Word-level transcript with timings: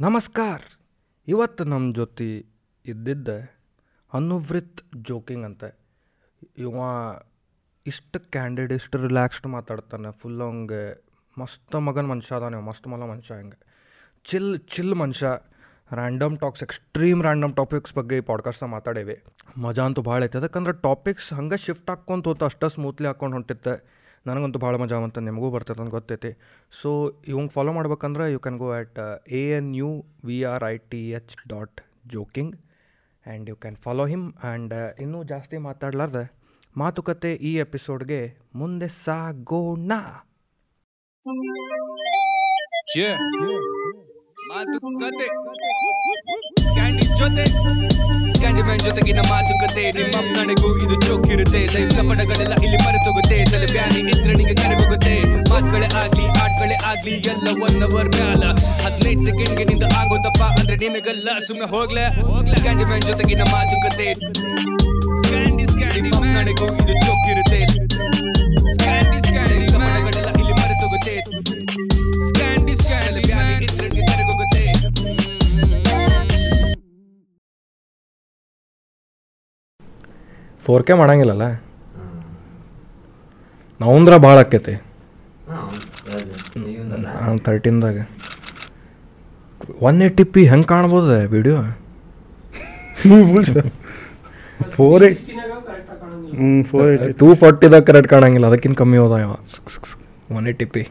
ನಮಸ್ಕಾರ. 0.00 0.60
ಇವತ್ತು 1.28 1.64
ನಮ್ಮ 1.64 1.94
ಜೊತೆ 1.94 2.36
ಇದ್ದಿದ್ದ 2.86 3.28
ಅನುವೃತ್ 4.12 4.80
ಜೋಕಿಂಗ್ 4.96 5.44
ಅಂತ. 5.44 5.64
ಇವ 6.58 6.72
ಇಷ್ಟು 7.86 8.20
ಕ್ಯಾಂಡಿಡ್ 8.20 8.72
ಇಷ್ಟು 8.72 8.98
ರಿಲ್ಯಾಕ್ಸ್ಡ್ 8.98 9.46
ಮಾತಾಡ್ತಾನೆ. 9.46 10.12
ಫುಲ್ 10.12 10.42
ಹಂಗೆ 10.42 11.04
ಮಸ್ತ್ 11.38 11.80
ಮಗನ 11.80 12.06
ಮನುಷ್ಯ 12.06 12.36
ಅದಾನೆ. 12.36 12.56
ಮಸ್ತ್ 12.56 12.88
ಮಲ 12.88 13.04
ಮನುಷ್ಯ 13.04 13.34
ಹಂಗೆ. 13.34 13.82
ಚಿಲ್ 14.24 14.60
ಚಿಲ್ 14.60 14.94
ಮನುಷ್ಯ. 14.94 15.26
Random 15.94 16.38
talks 16.38 16.62
extreme 16.62 17.22
random 17.22 17.56
topics 17.56 17.94
ಬಗ್ಗೆ 17.94 18.16
ಈ 18.16 18.20
ಪಾಡ್ಕಾಸ್ಟ್ನ 18.20 18.66
ಮಾತಾಡೇವಿ. 18.66 19.22
ಮಜಾ 19.56 19.84
ಅಂತೂ 19.84 20.02
ಭಾಳ 20.02 20.24
ಐತೆ. 20.24 20.38
ಅದಕ್ಕಂದ್ರೆ 20.38 20.80
ಟಾಪಿಕ್ಸ್ 20.80 21.32
ಹಂಗೆ 21.32 21.56
ಶಿಫ್ಟ್ 21.56 21.90
ಹಾಕ್ಕೊಂತ 21.90 22.28
ಹೋತ 22.28 22.44
ಅಷ್ಟು 22.44 22.68
ಸ್ಮೂತ್ಲಿ 22.68 23.06
ಹಾಕ್ಕೊಂಡು 23.06 23.36
ಹೊಂಟಿತ್ತೆ. 23.36 24.03
ನನಗಂತೂ 24.26 24.58
ಭಾಳ 24.58 24.76
ಮಜಾ 24.76 24.96
ಅಂತ 24.96 25.18
ನಿಮಗೂ 25.18 25.50
ಬರ್ತೈತೆ 25.50 25.82
ಅಂತ 25.82 25.90
ಗೊತ್ತೈತಿ 25.90 26.30
ಸೊ 26.82 26.90
ಇವಂಗೆ 27.28 27.48
ಫಾಲೋ 27.48 27.72
ಮಾಡ್ಬೇಕಂದ್ರೆ 27.72 28.32
you 28.32 28.38
can 28.38 28.58
go 28.58 28.72
at 28.72 28.98
A 29.32 29.42
N 29.50 29.76
U 29.76 30.04
V 30.24 30.42
R 30.42 30.64
I 30.64 30.76
T 30.76 31.10
H 31.10 31.36
dot 31.48 31.80
joking 32.06 32.56
and 33.26 33.50
you 33.50 33.56
can 33.56 33.76
follow 33.76 34.06
him 34.06 34.32
and 34.44 34.74
ಇನ್ನೂ 35.00 35.22
ಜಾಸ್ತಿ 35.24 35.56
ಮಾತಾಡ್ಲಾರ್ದೆ 35.56 36.24
ಮಾತುಕತೆ 36.76 37.34
ಈ 37.34 37.54
ಎಪಿಸೋಡ್ಗೆ 37.54 38.20
ಮುಂದೆ 38.54 38.88
ಸಾಗೋಣ. 38.88 39.92
ಮಾತುಕತೆ 44.48 45.28
ಜೊತೆ 47.18 47.93
ಸ್ಕ್ಯಾಂಡಿ 48.44 48.62
ಮ್ಯಾನ್ 48.68 48.82
ಜೊತೆಗಿನ 48.86 49.20
ಮಾತುಕತೆ. 49.28 49.82
ನಿಮ್ಮ 49.98 50.16
ನನಗೂ 50.36 50.70
ಇದು 50.84 50.96
ಚೊಕ್ಕಿರುತ್ತೆ 51.04 51.60
ಲೈಫ್ 51.74 51.92
ಕಪಡಗಳೆಲ್ಲ 51.98 52.54
ಇಲ್ಲಿ 52.64 52.78
ಮರೆತೋಗುತ್ತೆ. 52.82 53.36
ತಲೆ 53.52 53.68
ಬ್ಯಾನಿ 53.72 54.00
ನಿದ್ರಣಿಗೆ 54.08 54.54
ಕರೆಗೋಗುತ್ತೆ 54.60 55.14
ಮಾತುಗಳೇ 55.50 55.88
ಆಗ್ಲಿ, 56.00 56.26
ಆಟಗಳೇ 56.42 56.76
ಆಗ್ಲಿ, 56.90 57.14
ಎಲ್ಲ 57.32 57.46
ಒನ್ 57.66 57.80
ಅವರ್ 57.86 58.10
ಮ್ಯಾಲ. 58.16 58.42
ಹದಿನೈದು 58.84 59.24
ಸೆಕೆಂಡ್ಗೆ 59.28 59.64
ನಿಂದ 59.70 59.84
ಆಗೋದಪ್ಪ 60.00 60.42
ಅಂದ್ರೆ 60.58 60.76
ನಿನಗಲ್ಲ 60.84 61.28
ಸುಮ್ಮನೆ 61.46 61.68
ಹೋಗ್ಲೆ. 61.74 62.04
ಹೋಗ್ಲೆ 62.28 62.58
ಕ್ಯಾಂಡಿ 62.64 62.86
ಮ್ಯಾನ್ 62.90 63.06
ಜೊತೆಗಿನ 63.10 63.42
ಮಾತುಕತೆ 63.54 64.08
ನನಗೂ 66.36 66.66
ಇದು 66.82 66.94
ಚೊಕ್ಕಿರುತ್ತೆ 67.06 67.58
ಫೋರ್ 80.64 80.82
ಕೆ 80.86 80.94
ಮಾಡಂಗಿಲ್ಲಲ್ಲ? 80.94 81.46
ನಾವಂದ್ರೆ 83.80 84.16
ಭಾಳ 84.18 84.36
ಆಕೈತಿ. 84.38 84.74
ತರ್ಟೀನ್ದಾಗ 87.46 87.98
ಒನ್ 89.80 89.98
ಏಯ್ಟಿ 90.02 90.24
ಪಿ 90.24 90.42
ಹೆಂಗೆ 90.46 90.66
ಕಾಣ್ಬೋದು 90.66 91.06
ವಿಡಿಯೋ 91.28 91.56
ಫೋರ್ 94.70 95.04
ಏಟ್ 95.04 95.20
ಹ್ಞೂ 96.34 96.48
ಫೋರ್ 96.64 96.88
ಏಯ್ಟಿ 96.88 97.10
ಟೂ 97.20 97.28
ಫಾರ್ಟಿದಾಗ 97.34 97.82
ಕರೆಕ್ಟ್ 97.82 98.10
ಕಾಣಂಗಿಲ್ಲ 98.10 98.46
ಅದಕ್ಕಿಂತ 98.46 98.78
ಕಮ್ಮಿ 98.78 98.98
ಹೋದ 98.98 99.16
ಯಾವ 99.20 99.34
ಒನ್ 100.36 100.46
ಏಯ್ಟಿ 100.46 100.66
ಪಿ 100.66 100.82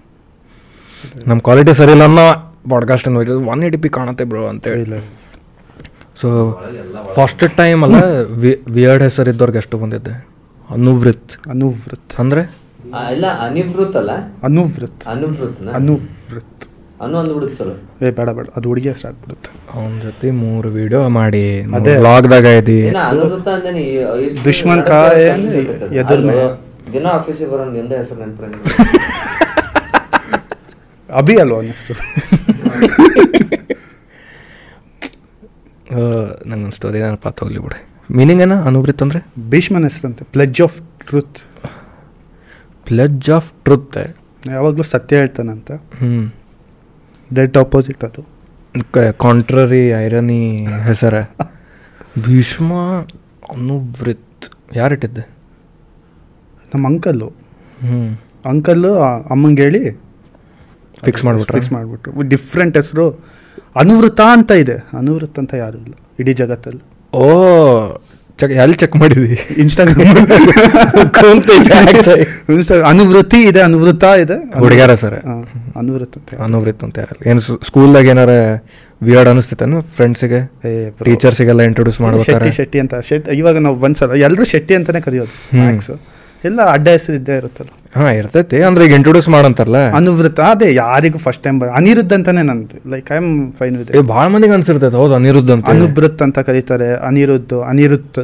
ನಮ್ಮ 1.27 1.39
ಕ್ವಾಲಿಟಿ 1.41 1.73
ಸರಿ 1.73 1.91
ಇಲ್ಲ 1.91 2.03
ಅನ್ನೋ 2.03 2.25
ಪಾಡ್ಕಾಸ್ಟ್ 2.69 3.07
ಒನ್ 3.47 3.61
ಏಯ್ಟಿ 3.63 3.79
ಪಿ 3.81 3.89
ಕಾಣತ್ತೆ 3.89 4.25
ಬ್ರೋ 4.25 4.43
ಅಂತ 4.47 4.67
ಇಲ್ಲ. 4.77 4.97
ಸೊ 6.23 6.59
ಫಸ್ಟ್ 7.15 7.57
ಟೈಮ್ 7.57 7.83
ಅಲ್ಲ 7.83 7.95
ವಿಯರ್ಡ್ 8.71 9.03
ಹೆಸರಿದ್ದವ್ರಿಗೆ 9.03 9.57
ಎಷ್ಟು 9.57 9.77
ಬಂದಿದ್ದೆ 9.77 10.27
ಅನುವೃತ್. 10.69 11.49
ಅನುವೃತ್. 11.49 12.19
ಅಂದರೆ? 12.19 12.49
ಇಲ್ಲ 13.11 13.45
ಅನಿವೃತ್ 13.45 13.95
ಅಲ್ಲ. 13.95 14.11
ಅನುವೃತ್. 14.43 15.07
ಅನುವೃತ್ 15.07 15.75
ಅನುವೃತ್. 15.75 16.67
ಅನು 17.01 17.17
ಅಂದ್ಬಿಡುತ್ತೆ 17.17 17.55
ಚಲೋ. 17.55 17.75
ಏ 18.01 18.11
ಬೇಡ 18.11 18.29
ಬೇಡ. 18.29 18.45
ಅದು 18.55 18.69
ಹುಡುಗಿ 18.69 18.89
ಅಷ್ಟು 18.89 19.07
ಆಗ್ಬಿಡುತ್ತೆ 19.07 19.49
ಅವನ 19.73 19.99
ಜೊತೆ 20.03 20.31
ಮೂರು 20.41 20.69
ವಿಡಿಯೋ 20.69 21.07
ಮಾಡಿ. 21.17 21.75
ಅದೇ. 21.75 21.97
ಲಾಗ್ದಾಗ 21.97 22.57
ಐತಿ 22.57 22.83
ಏನ 22.83 22.97
ಅನುವೃತ್ತ 23.07 23.49
ಅಂದ್ರೆ 23.49 23.71
ನೀ 23.71 23.83
ಎಷ್ಟು 24.25 24.45
ದುಶ್ಮನ್ 24.45 24.83
ಕಾ 24.83 25.23
ಏನ್ 25.23 25.53
ಎದುರ್ 26.01 26.25
ಮೇ. 26.25 26.35
ಅಲ್ವೋ? 26.35 26.57
ದಿನ 26.93 27.07
ಆಫೀಸಿಗೆ 27.11 27.51
ಬರೋ 27.51 27.71
ನಿಂದ 27.71 27.93
ಹೆಸರು 27.93 28.21
ನೆನಪು 28.21 28.53
ಅಭಿ 31.09 31.37
ಅಲ್ವಾ 31.37 31.59
ಅನ್ನಿಸ್ತು? 31.59 31.93
ನಂಗೊಂದು 36.47 36.75
ಸ್ಟೋರಿ 36.75 36.99
ಏನಪ್ಪ 36.99 37.27
ತಗೊಳ್ಳಿ 37.27 37.59
ಬಿಡಿ. 37.59 37.79
ಮೀನಿಂಗ್ 38.17 38.41
ಏನ 38.41 38.55
ಅನುವೃತ್ 38.61 39.01
ಅಂದರೆ? 39.01 39.19
ಭೀಷ್ಮನ 39.49 39.83
ಹೆಸರಂತೆ 39.83 40.23
pledge 40.31 40.61
of 40.61 40.77
truth 41.05 41.39
pledge 42.85 43.29
of 43.29 43.49
truth 43.63 43.97
ಯಾವಾಗಲೂ 44.51 44.83
ಸತ್ಯ 44.83 45.17
ಹೇಳ್ತಾನಂತ. 45.17 45.71
ಹ್ಞೂ 45.71 46.33
ಡೆಟ್ 47.35 47.57
ಆಪೋಸಿಟ್ 47.57 48.03
ಅದು. 48.03 48.21
ಕಾಂಟ್ರರಿ 49.17 49.83
ಐರನಿ 50.05 50.41
ಹೆಸರ. 50.85 51.15
ಭೀಷ್ಮ 52.25 52.73
ಅನುವೃತ್ 53.53 54.45
ಯಾರಿಟ್ಟಿದ್ದೆ 54.75 55.23
ನಮ್ಮ 56.73 56.87
ಅಂಕಲ್ಲು. 56.87 57.27
ಹ್ಞೂ 57.27 58.01
ಅಂಕಲ್ಲು 58.49 58.91
ಅಮ್ಮಂಗೆ 59.01 59.63
ಹೇಳಿ 59.63 59.83
ಫಿಕ್ಸ್ 61.03 61.23
ಮಾಡಿಬಿಟ್ರು? 61.25 61.53
ಫಿಕ್ಸ್ 61.53 61.71
ಮಾಡಿಬಿಟ್ರು. 61.71 62.11
ಡಿಫ್ರೆಂಟ್ 62.29 62.77
ಹೆಸರು. 62.77 63.05
ಅನುವೃತ 63.81 64.21
ಅಂತ 64.37 64.51
ಇದೆ. 64.63 64.77
ಅನುವೃತ್ತ 65.01 65.37
ಅಂತ 65.43 65.53
ಯಾರು 65.63 65.77
ಇಲ್ಲ. 65.85 65.93
ಇಡೀ 66.19 66.33
ಜಗತ್ತಲ್ಲಿ. 66.41 66.83
ಓ 67.13 67.25
ಚೆಕ್ 68.41 68.53
ಎಲ್ಲಿ 68.63 68.77
ಚೆಕ್ 68.81 68.95
ಮಾಡಿದ್ವಿ 69.01 69.33
ಇನ್ಸ್ಟಾಗ್ರಾಮ್ 69.63 70.07
ಇನ್ಸ್ಟಾಗ್ರಾಮ್ 72.53 72.87
ಅನುವೃತ್ತಿ 72.91 73.39
ಇದೆ 73.49 73.61
ಅನುವೃತ 73.67 74.05
ಇದೆ. 74.23 74.37
ಹುಡುಗ್ಯಾರ 74.63 74.93
ಸರ್. 75.01 75.17
ಅನುವೃತ್ತ 75.81 75.81
ಅನುವೃತ್ 75.81 76.15
ಅಂತ 76.17 76.41
ಅನುವೃತ್ತ 76.47 76.81
ಅಂತ 76.87 76.95
ಯಾರಲ್ಲ 77.03 77.21
ಏನು 77.31 77.41
ಸ್ಕೂಲ್ದಾಗ 77.69 78.05
ಏನಾರ 78.13 78.33
ವಿಯರ್ಡ್ 79.07 79.29
ಅನಿಸ್ತಿತ್ತೇನು? 79.33 79.77
ಫ್ರೆಂಡ್ಸಿಗೆ. 79.97 80.39
ಟೀಚರ್ಸಿಗೆಲ್ಲ 81.05 81.61
ಇಂಟ್ರೊಡ್ಯೂಸ್ 81.69 81.99
ಮಾಡ್ಬೇಕಾರೆ 82.05 82.39
ಶೆಟ್ಟಿ 82.39 82.57
ಶೆಟ್ಟಿ 82.59 82.79
ಅಂತ. 82.83 82.93
ಶೆಟ್ 83.09 83.25
ಇವಾಗ 83.41 83.57
ನಾವು 83.65 83.77
ಒಂದ್ಸಲ 83.87 84.17
ಎಲ್ಲರೂ 84.27 84.45
ಶೆಟ್ಟಿ 84.53 84.73
ಅಂತಾನೆ 84.79 85.01
ಕರೆಯೋದು. 85.07 85.33
ಮ್ಯಾಕ್ಸ್ 85.61 85.91
ಎಲ್ಲ 86.49 86.61
ಅಡ್ಡ 86.75 86.87
ಹೆಸರು 86.95 87.15
ಇದ್ದೇ 87.15 87.37
ಇರುತ್ತಲ್ಲ. 87.37 87.69
ಹಾ 87.97 88.11
ಇರ್ತೈತಿ. 88.19 88.61
ಅಂದ್ರೆ 88.67 88.83
ಈಗ 88.87 88.93
ಇಂಟ್ರೊಡ್ಯೂಸ್ 88.99 89.29
ಮಾಡಂತಾರಲ್ಲ? 89.29 89.79
ಅನುವೃತ 89.99 90.39
ಅದೇ 90.53 90.73
ಯಾರಿಗೂ 90.73 91.19
ಫಸ್ಟ್ 91.25 91.43
ಟೈಮ್ 91.43 91.61
ಅನಿರುದ್ಧ 91.79 92.13
ಅಂತಾನೆ 92.13 92.41
ನಂದು. 92.49 92.89
Like 92.93 93.11
I 93.11 93.15
am 93.15 93.53
fine 93.59 93.77
with 93.77 93.91
ಭಾಳ 94.13 94.27
ಮಂದಿಗೆ 94.27 94.53
ಅನ್ಸಿರ್ತೈತೆ. 94.53 94.97
ಹೌದು 95.01 95.15
ಅನಿರುದ್ಧ 95.15 95.51
ಅಂತ. 95.57 95.69
ಅನುಭೃತ್ 95.75 96.21
ಅಂತ 96.27 96.39
ಕರೀತಾರೆ. 96.49 96.89
ಅನಿರುದ್ಧ 97.09 97.53
ಅನಿರುತ್. 97.71 98.19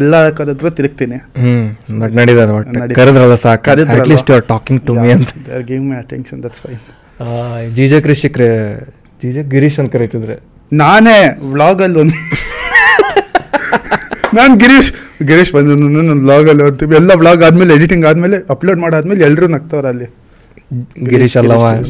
ಎಲ್ಲ 0.00 0.30
ಕರೆದ್ರು 0.30 0.70
ತಿರುಗ್ತೀನಿ. 0.70 1.16
ಕರೆದ್ರಲ್ಲ 2.94 3.34
ಸಾಕು. 3.46 3.70
At least 3.96 4.30
you 4.30 4.36
are 4.36 4.46
talking 4.52 4.86
to 4.86 4.94
me 5.00 5.10
ಅಂತ. 5.16 5.30
Give 5.70 5.82
my 5.88 5.96
attention 5.96 6.44
that's 6.44 6.62
fine 6.66 6.78
ಜೀಜ 7.76 7.92
J 7.92 8.00
ಕೃಷಿಕ್ರೆ 8.00 8.48
ಜಿ 9.22 9.32
ಜೆ 9.32 9.42
ಗಿರೀಶ್ 9.54 9.78
ಅಂತ 9.82 9.92
ಕರೀತಿದ್ರೆ. 9.96 10.36
ನಾನೇ 10.72 11.18
ವ್ಲಾಗಲ್ಲಿ 11.52 11.98
ಒಂದು 11.98 12.14
ನಾನು 14.36 14.56
ಗಿರೀಶ್ 14.56 14.92
ಗಿರೀಶ್ 15.24 15.52
ಬಂದು 15.52 15.74
ನನ್ನ 15.74 16.20
ವ್ಲಾಗಲ್ಲಿ 16.20 16.62
ಓದ್ತೀವಿ 16.62 16.94
ಎಲ್ಲ 16.94 17.10
ವ್ಲಾಗ್ 17.14 17.42
ಆದ್ಮೇಲೆ 17.42 17.74
ಎಡಿಟಿಂಗ್ 17.74 18.06
ಆದ್ಮೇಲೆ 18.06 18.36
ಅಪ್ಲೋಡ್ 18.50 18.80
ಮಾಡಾದ್ಮೇಲೆ 18.80 19.24
ಎಲ್ಲರೂ 19.24 19.46
ನಗ್ತವ್ರ 19.46 19.86
ಅಲ್ಲಿ. 19.86 20.04
ಗಿರೀಶ್ 21.04 21.36
ಅಲ್ಲವ. 21.36 21.82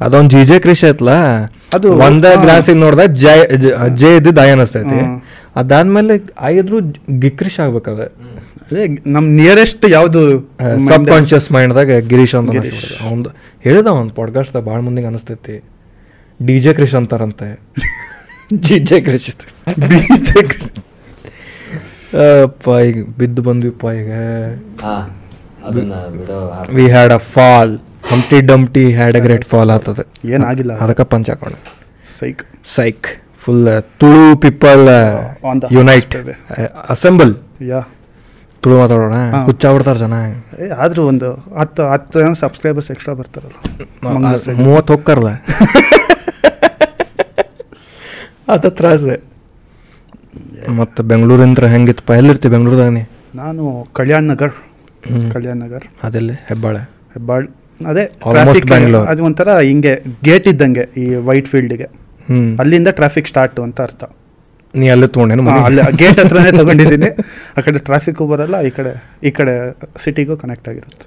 ಅದೊಂದು 0.00 0.30
ಜಿ 0.30 0.44
ಜೆ 0.44 0.58
ಕ್ರಿಶ್ 0.58 0.84
ಐತ್ಲ? 0.84 1.10
ಅದು 1.74 1.92
ಒಂದ. 1.92 2.24
ಗ್ಲಾಸಿಗೆ 2.40 2.78
ನೋಡ್ದ 2.78 3.00
ಜಯ 3.00 3.56
ಜ- 3.88 4.04
ಇದ್ದಿದ್ದು 4.04 4.44
ಐ 4.44 4.50
ಅನಿಸ್ತೈತಿ. 4.50 5.24
ಅದಾದ್ಮೇಲೆ 5.56 6.22
ಐ 6.42 6.58
ಇದ್ರು 6.58 6.78
ಗಿಕ್ರಿಶ್ 7.18 7.60
ಆಗ್ಬೇಕದ 7.60 7.92
ಅದೇ. 7.92 8.98
ನಮ್ 9.06 9.28
ನಿಯರೆಸ್ಟ್ 9.28 9.90
ಯಾವುದು 9.90 10.40
ಸಬ್ 10.88 11.08
ಕಾನ್ಶಿಯಸ್ 11.08 11.52
ಮೈಂಡ್ದಾಗ 11.52 11.90
ಗಿರೀಶ್ 11.98 12.34
ಅಂತ 12.34 12.50
ಒಂದು 12.50 13.04
ಅವ್ನು 13.04 13.26
ಹೇಳಿದ 13.64 13.86
ಒಂದು 13.86 14.14
ಪಾಡ್ಕಾಸ್ಟ್ 14.14 14.62
ಭಾಳ 14.64 14.80
ಮುಂದಿಗೆ 14.80 15.08
ಅನಿಸ್ತೈತಿ. 15.08 15.64
D 16.46 16.58
J 16.58 16.72
Krish 16.72 16.94
ಅಂತಾರಂತೆ. 16.94 17.60
G 18.54 18.78
J 18.78 19.00
Krish 19.00 19.30
D 19.88 20.22
J 20.22 20.42
Krish 20.48 20.70
ಅಪ್ಪ 22.12 22.68
ಈಗ 22.88 23.04
ಬಿದ್ದು 23.18 23.42
ಬಂದ್ವಿಪ್ಪ 23.42 23.84
ಈಗ. 24.00 24.10
ಹಾ 24.82 25.08
ಅದನ್ನ 25.64 25.94
ಬಿಡೋ 26.16 26.52
we 26.76 26.90
had 26.90 27.12
a 27.12 27.20
fall 27.34 27.78
Humpty 28.12 28.40
Dumpty 28.40 28.92
had 28.92 29.16
a 29.16 29.20
great 29.20 29.44
fall 29.44 29.70
ಆಗ್ತದೆ. 29.70 30.02
ಏನಾಗಿಲ್ಲ 30.34 30.84
ಅದಕ್ಕೆ 30.84 31.04
ಪಂಚ 31.04 31.30
ಹಾಕೊಂಡು. 31.30 31.56
Psych 32.18 32.42
psych 32.76 33.06
full 33.44 33.68
Tulu 34.00 34.36
people 34.36 34.88
On 35.50 35.60
unite 35.76 36.16
assemble 36.88 37.34
yeah. 37.70 37.80
Tulu 38.62 38.80
ಮಾತಾಡೋಣ. 38.80 39.14
ಹುಚ್ಚ 39.30 39.46
ಹುಚ್ಚಾಗ್ಬಿಡ್ತಾರೆ 39.46 39.98
ಜನ. 39.98 40.14
ಆದರೂ 40.14 40.74
ಆದ್ರೂ 40.84 41.06
ಒಂದು 41.06 41.54
ಹತ್ತು 41.60 41.92
ಹತ್ತು 41.92 42.20
ಜನ 42.20 42.32
ಸಬ್ಸ್ಕ್ರೈಬರ್ಸ್ 42.42 42.90
ಎಕ್ಸ್ಟ್ರಾ 42.90 43.14
ಬರ್ತಾರಲ್ಲ. 43.14 43.56
ಮೂವತ್ತು 44.64 44.94
ಹೋಗ್ತಾರಲ್ಲ. 44.94 45.32
ಅದ 48.54 48.68
ತ್ರಾಸ. 48.78 49.04
ಮತ್ತು 50.80 51.00
ಬೆಂಗಳೂರಿಂದ 51.10 51.66
ಹೆಂಗಿತ್ತಪ್ಪ? 51.74 52.12
ಎಲ್ಲಿರ್ತಿ 52.20 52.48
ಬೆಂಗಳೂರದಾಗ 52.54 52.90
ನೀ 52.98 53.02
ನಾನು 53.40 53.62
ಕಲ್ಯಾಣ್ 53.98 54.26
ನಗರ್. 54.32 54.54
ಕಲ್ಯಾಣ್ 55.34 55.60
ನಗರ್. 55.64 55.84
ಅದೆಲ್ಲ? 56.06 56.32
ಹೆಬ್ಬಾಳೆ. 56.48 56.82
ಹೆಬ್ಬಾಳ್. 57.14 57.46
ಅದೇ 57.90 58.04
ಟ್ರಾಫಿಕ್ 58.24 58.66
ಬೆಂಗಳೂರು. 58.72 59.06
ಅದು 59.12 59.22
ಒಂಥರ 59.28 59.52
ಹಿಂಗೆ 59.68 59.92
ಗೇಟ್ 60.28 60.46
ಇದ್ದಂಗೆ 60.52 60.84
ಈ 61.02 61.06
ವೈಟ್ 61.28 61.48
ಫೀಲ್ಡ್ಗೆ 61.52 61.88
ಅಲ್ಲಿಂದ 62.62 62.90
ಟ್ರಾಫಿಕ್ 62.98 63.28
ಸ್ಟಾರ್ಟ್ 63.32 63.58
ಅಂತ 63.66 63.80
ಅರ್ಥ. 63.86 64.02
ನೀ 64.74 64.86
ಅಲ್ಲೇ 64.94 65.06
ತೊಗೊಂಡೇನು 65.14 65.42
ಅಲ್ಲೇ 65.68 65.82
ಗೇಟ್ 66.02 66.20
ಹತ್ರನೇ 66.22 66.52
ತಗೊಂಡಿದ್ದೀನಿ. 66.60 67.08
ಆ 67.56 67.62
ಕಡೆ 67.66 67.78
ಟ್ರಾಫಿಕ್ಕು 67.88 68.26
ಬರಲ್ಲ 68.32 68.56
ಈ 68.68 68.70
ಕಡೆ 68.78 68.92
ಈ 69.28 69.32
ಕಡೆ 69.38 69.54
ಸಿಟಿಗೂ 70.04 70.36
ಕನೆಕ್ಟ್ 70.42 70.68
ಆಗಿರುತ್ತೆ. 70.72 71.06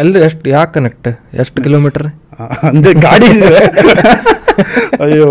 ಎಲ್ಲಿ 0.00 0.18
ಎಷ್ಟು 0.28 0.48
ಯಾಕೆ 0.56 0.72
ಕನೆಕ್ಟ್ 0.78 1.08
ಎಷ್ಟು 1.42 1.58
ಕಿಲೋಮೀಟರ್ 1.66 2.06
ಅಂದರೆ 2.68 2.92
ಗಾಡಿ 3.06 3.28
ಅಯ್ಯೋ. 5.04 5.28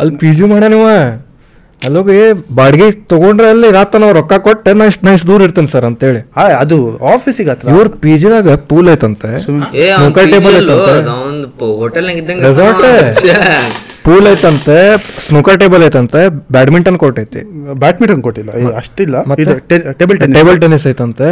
ಅಲ್ಲಿ 0.00 0.12
ಪಿ 0.22 0.30
ಜಿ 0.36 0.44
ಮಾಡ್ಯಾನಿವ 0.52 0.86
ಅಲ್ಲೋಗಿ 1.86 2.16
ಬಾಡಿಗೆ 2.54 2.90
ತಗೊಂಡ್ರೆ 3.10 3.48
ಅಲ್ಲಿ 3.48 3.70
ರಾತ 3.70 3.96
ನಾವು 3.96 4.12
ರೊಕ್ಕ 4.12 4.32
ಕೊಟ್ಟೆ 4.38 4.72
ನಾ 4.72 4.84
ಇಷ್ಟು 4.84 5.06
ನಾ 5.06 5.12
ಇಷ್ಟು 5.12 5.28
ದೂರ 5.28 5.42
ಇರ್ತೇನೆ 5.42 5.66
ಸರ್ 5.66 5.84
ಅಂತೇಳಿ. 5.84 6.20
ಆ, 6.36 6.42
ಅದು 6.62 6.76
ಆಫೀಸಿಗೆ 7.12 7.50
ಹತ್ರ. 7.50 7.68
ಇವ್ರ 7.68 7.88
ಪಿ 8.02 8.18
ಜಿನಾಗ 8.18 8.54
ಪೂಲ್ 8.70 8.88
ಐತಂತೆ. 8.90 9.30
ಟೇಬಲ್? 10.32 10.56
ಪೂಲ್ 14.04 14.26
ಐತಂತೆ. 14.28 14.76
ಸ್ನೂಕರ್ 15.28 15.60
ಟೇಬಲ್ 15.60 15.84
ಐತಂತೆ 15.84 16.20
ಬ್ಯಾಡ್ಮಿಂಟನ್ 16.52 16.98
ಕೋರ್ಟ್ 16.98 17.20
ಐತಿ. 17.20 17.42
ಬ್ಯಾಡ್ಮಿಂಟನ್ 17.74 18.22
ಕೋರ್ಟ್ 18.22 18.38
ಇಲ್ಲ 18.38 18.50
ಅಷ್ಟಿಲ್ಲ 18.76 19.16
ಮತ್ತೆ? 19.22 19.42
ಇದು 19.44 19.54
table 19.98 20.18
tennis 20.20 20.36
table 20.38 20.60
tennis 20.60 20.86
ಐತಂತೆ. 20.86 21.30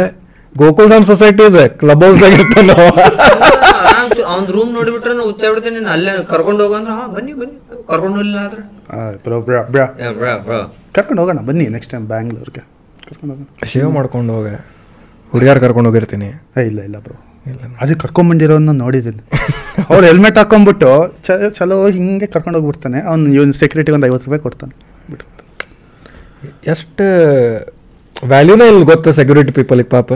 ಗೋಕುಲ್ಧಾಮ್ 0.55 1.05
society 1.05 1.43
ಇದೆ 1.49 1.67
ಕ್ಲಬ್ 1.79 2.03
ಹೌಸ್ 2.03 2.23
ಆಗಿರ್ತಾನೆ 2.23 2.75
ಅವ್ನ 4.23 4.45
ರೂಮ್ 4.51 4.73
ನೋಡಿಬಿಟ್ರೆ 4.73 5.13
ನಾನು 5.13 5.23
ಹುಚ್ಚ 5.23 5.45
ಬಿಡ್ತೇನೆ 5.45 5.89
ಅಲ್ಲೇ 5.89 6.25
ಕರ್ಕೊಂಡು 6.25 6.63
ಹೋಗು 6.63 6.73
ಅಂದ್ರೆ 6.73 6.93
ಹಾ 6.93 7.07
ಬನ್ನಿ 7.07 7.33
ಬನ್ನಿ. 7.33 7.57
ಕರ್ಕೊಂಡು 7.87 8.15
ಹೋಗಿಲ್ಲ 8.15 8.37
ಆದ್ರೆ. 8.39 8.63
Bro 9.23 9.41
bruh 9.41 9.61
bruh. 9.63 9.85
ಏ, 9.99 10.13
ಬ್ರಾ 10.13 10.37
ಬ್ರಾ. 10.37 10.59
ಕರ್ಕೊಂಡು 10.91 11.21
ಹೋಗೋಣ 11.21 11.37
ಬನ್ನಿ 11.39 11.67
ನೆಕ್ಸ್ಟ್ 11.67 11.91
ಟೈಮ್ 11.91 12.07
ಬ್ಯಾಂಗ್ಳೂರ್ಗೆ 12.07 12.61
ಕರ್ಕೊಂಡು 13.09 13.35
ಹೋಗೋಣ. 13.35 13.65
ಶೇವ್ 13.65 13.91
ಮಾಡ್ಕೊಂಡು 13.91 14.33
ಹೋಗ. 14.33 14.47
ಹುಡುಗಿಯಾರು 15.31 15.59
ಕರ್ಕೊಂಡು 15.59 15.89
ಹೋಗಿರ್ತೀನಿ. 15.89 16.29
ಇಲ್ಲ 16.65 16.79
ಇಲ್ಲ 16.81 16.99
ಬ್ರೋ. 16.99 17.15
ಅದು 17.81 17.95
ಕರ್ಕೊಂಬಂದಿರೋನ್ನ 17.97 18.71
ನೋಡಿದ್ದೀನಿ. 18.71 19.21
ಅವ್ರು 19.89 20.05
ಹೆಲ್ಮೆಟ್ 20.05 20.37
ಹಾಕೊಂಡ್ಬಿಟ್ಟು 20.37 20.89
ಚಲೋ 21.49 21.89
ಹಿಂಗೆ 21.89 22.27
ಕರ್ಕೊಂಡು 22.27 22.59
ಹೋಗ್ಬಿಡ್ತಾನೆ. 22.59 23.01
ಅವ್ನು 23.01 23.33
ಇವನು 23.33 23.53
ಸೆಕ್ಯೂರಿಟಿ 23.53 23.91
ಒಂದು 23.91 24.07
ಐವತ್ತು 24.07 24.25
ರೂಪಾಯಿ 24.25 24.41
ಕೊಡ್ತಾನೆ. 24.41 24.73
ಬಿಟ್ಟು 25.09 25.25
ಎಷ್ಟು 26.67 27.05
ವ್ಯಾಲ್ಯೂನೇ 28.27 28.67
ಇಲ್ಲಿ 28.67 28.85
ಗೊತ್ತು 28.85 29.11
ಸೆಕ್ಯೂರಿಟಿ 29.11 29.51
ಪೀಪಲಿಗೆ 29.51 29.89
ಪಾಪ. 29.89 30.09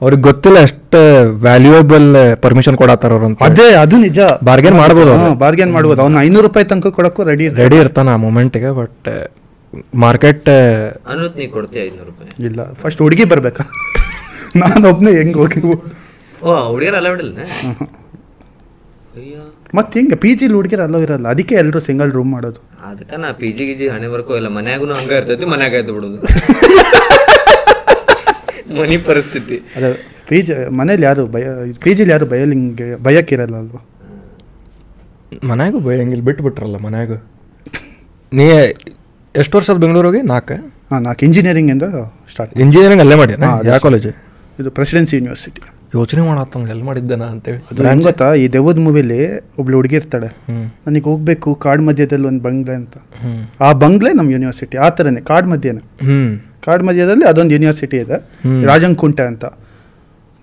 ಅವ್ರಿಗೆ 0.00 0.22
ಗೊತ್ತಿಲ್ಲ 0.22 0.58
ಎಷ್ಟು 0.66 0.98
ವ್ಯಾಲ್ಯೂಯಬಲ್ 1.44 2.08
ಪರ್ಮಿಷನ್ 2.44 2.76
ಕೊಡತ್ತಾರ 2.80 3.12
ಅವ್ರು 3.16 3.26
ಅಂತ 3.28 3.44
ಅದೇ 3.48 3.66
ಅದು 3.82 3.96
ನಿಜ. 4.04 4.18
ಬಾರ್ಗೇನ್ 4.48 4.76
ಮಾಡ್ಬೋದು. 4.80 5.12
ಬಾರ್ಗೇನ್ 5.42 5.72
ಮಾಡ್ಬೋದು. 5.76 6.00
ಅವ್ನು 6.04 6.18
ಐನೂರು 6.22 6.44
ರೂಪಾಯಿ 6.46 6.66
ತನಕ 6.72 6.90
ಕೊಡಕ್ಕೂ 6.98 7.22
ರೆಡಿ 7.30 7.46
ರೆಡಿ 7.60 7.76
ಇರ್ತಾನ 7.82 8.08
ಆ 8.14 8.20
ಮೂಮೆಂಟಿಗೆ 8.24 8.70
ಬಟ್ 8.80 9.08
ಮಾರ್ಕೆಟ್ 10.02 10.48
ಅನ್ನೋದು 11.10 11.34
ನೀ 11.38 11.46
ಕೊಡ್ತೀಯ 11.54 11.80
ಐನೂರು 11.86 12.06
ರೂಪಾಯಿ? 12.10 12.28
ಇಲ್ಲ 12.48 12.60
ಫಸ್ಟ್ 12.82 13.00
ಹುಡುಗಿ 13.04 13.24
ಬರ್ಬೇಕಾ? 13.32 13.64
ನಾನು 14.62 14.84
ಒಬ್ಬನೇ 14.90 15.12
ಹೆಂಗೆ 15.20 15.38
ಹೋಗಿ 15.40 15.60
ಓ 15.64 16.52
ಹುಡುಗಿಯರು 16.68 16.96
ಅಲ್ಲ 16.98 17.08
ಬಿಡಲ್ಲ 17.14 17.38
ಅಯ್ಯೋ. 19.14 19.42
ಮತ್ತೆ 19.74 19.94
ಹಿಂಗೆ 19.98 20.16
ಪಿ 20.22 20.30
ಜಿಲಿ 20.38 20.54
ಹುಡುಗಿರ 20.58 20.80
ಅಲ್ಲೋ 20.86 20.98
ಇರಲ್ಲ 21.04 21.26
ಅದಕ್ಕೆ 21.34 21.54
ಎಲ್ಲರೂ 21.60 21.80
ಸಿಂಗಲ್ 21.86 22.10
ರೂಮ್ 22.16 22.30
ಮಾಡೋದು. 22.34 22.60
ಅದಕ್ಕೆ 22.88 23.16
ನಾ 23.22 23.28
ಪಿ 23.40 23.48
ಜಿ 23.56 23.64
ಗಿಜಿ 23.68 23.86
ಹಣೆ 23.94 24.08
ಬರ್ಕೋ 24.12 24.32
ಇಲ್ಲ 24.40 24.48
ಮನ್ಯಾಗೂ 24.56 24.86
ಹಂಗೆ 24.94 25.16
ಇರ್ತೈತಿ 25.20 25.46
ಮನ್ಯಾಗ 25.52 25.74
ಆಯ್ತು 25.78 25.94
ಬಿಡೋದು. 25.96 26.18
ಮನಿ 28.80 28.96
ಪರಿಸ್ಥಿತಿ. 29.08 29.56
ಅದೇ 29.76 29.90
ಪಿ 30.28 30.38
ಜಿ 30.46 30.54
ಮನೇಲಿ 30.78 31.04
ಯಾರು 31.08 31.22
ಭಯ 31.34 31.44
ಪಿ 31.84 31.92
ಜಿಲಿ 31.98 32.12
ಯಾರು 32.14 32.26
ಬಯಲಿಂಗ್ 32.32 32.64
ಹಿಂಗೆ 32.64 32.88
ಭಯಕ್ಕಿರಲ್ಲ 33.06 33.56
ಅಲ್ವಾ? 33.62 33.80
ಮನ್ಯಾಗೂ 35.50 35.78
ಬಯಂಗಿಲ್ಲ 35.86 36.24
ಬಿಟ್ಬಿಟ್ರಲ್ಲ 36.28 36.76
ಮನ್ಯಾಗ. 36.86 37.12
ನೀ 38.32 38.46
ಎಷ್ಟು 39.34 39.54
ವರ್ಷದ 39.58 39.78
ಬೆಂಗಳೂರಿಗೆ 39.84 40.22
ನಾಲ್ಕು. 40.32 40.56
ಹಾಂ 40.90 41.00
ನಾಲ್ಕು. 41.06 41.22
ಇಂಜಿನಿಯರಿಂಗ್ 41.28 41.70
ಇಂದ 41.74 41.84
ಸ್ಟಾರ್ಟ್ 42.32 42.52
ಇಂಜಿನಿಯರಿಂಗ್ 42.64 43.02
ಅಲ್ಲೇ 43.04 43.16
ಮಾಡಿ 43.22 43.34
ಯಾವ 43.70 43.78
ಕಾಲೇಜ್ 43.86 44.08
ಇದು 44.60 44.70
ಪ್ರೆಸಿಡೆನ್ಸಿ 44.78 45.14
ಯೂನಿವರ್ಸಿಟಿ 45.18 45.62
ಯೋಚನೆ 45.98 46.22
ಮಾಡತ್ತಂಗೆ 46.28 46.70
ಎಲ್ಲಿ 46.74 46.84
ಮಾಡಿದ್ದಾನ 46.88 47.24
ಅಂತೇಳಿ. 47.32 47.60
ಅದು 47.70 47.84
ಹೆಂಗ್ 47.88 48.04
ಗೊತ್ತಾ? 48.06 48.28
ಈ 48.42 48.44
ದೆವ್ವದ 48.54 48.78
ಮೂವಿಲಿ 48.84 49.18
ಒಬ್ಳು 49.60 49.74
ಹುಡುಗಿ 49.78 49.96
ಇರ್ತಾಳೆ. 50.00 50.28
ನನಗೆ 50.86 51.06
ಹೋಗ್ಬೇಕು 51.10 51.50
ಕಾಡ್ 51.64 51.82
ಮಧ್ಯದಲ್ಲಿ 51.88 52.26
ಒಂದು 52.30 52.42
ಬಂಗ್ಲೆ 52.46 52.74
ಅಂತ. 52.80 52.94
ಆ 53.66 53.68
ಬಂಗ್ಲೆ 53.82 54.10
ನಮ್ಮ 54.18 54.28
ಯೂನಿವರ್ಸಿಟಿ 54.36 54.76
ಆ 54.86 54.88
ಥರನೇ 54.96 55.20
ಕಾಡ್ 55.30 55.46
ಮಧ್ಯನೇ. 55.52 55.82
ಹ್ಞೂ 56.64 56.72
ಕಾಡ್ 56.72 56.82
ಮಧ್ಯದಲ್ಲಿ 56.82 57.24
ಅದೊಂದು 57.24 57.54
ಯೂನಿವರ್ಸಿಟಿ 57.54 57.96
ಇದೆ. 57.96 58.16
ರಾಜಂಕುಂಟೆ 58.66 59.22
ಅಂತ. 59.22 59.44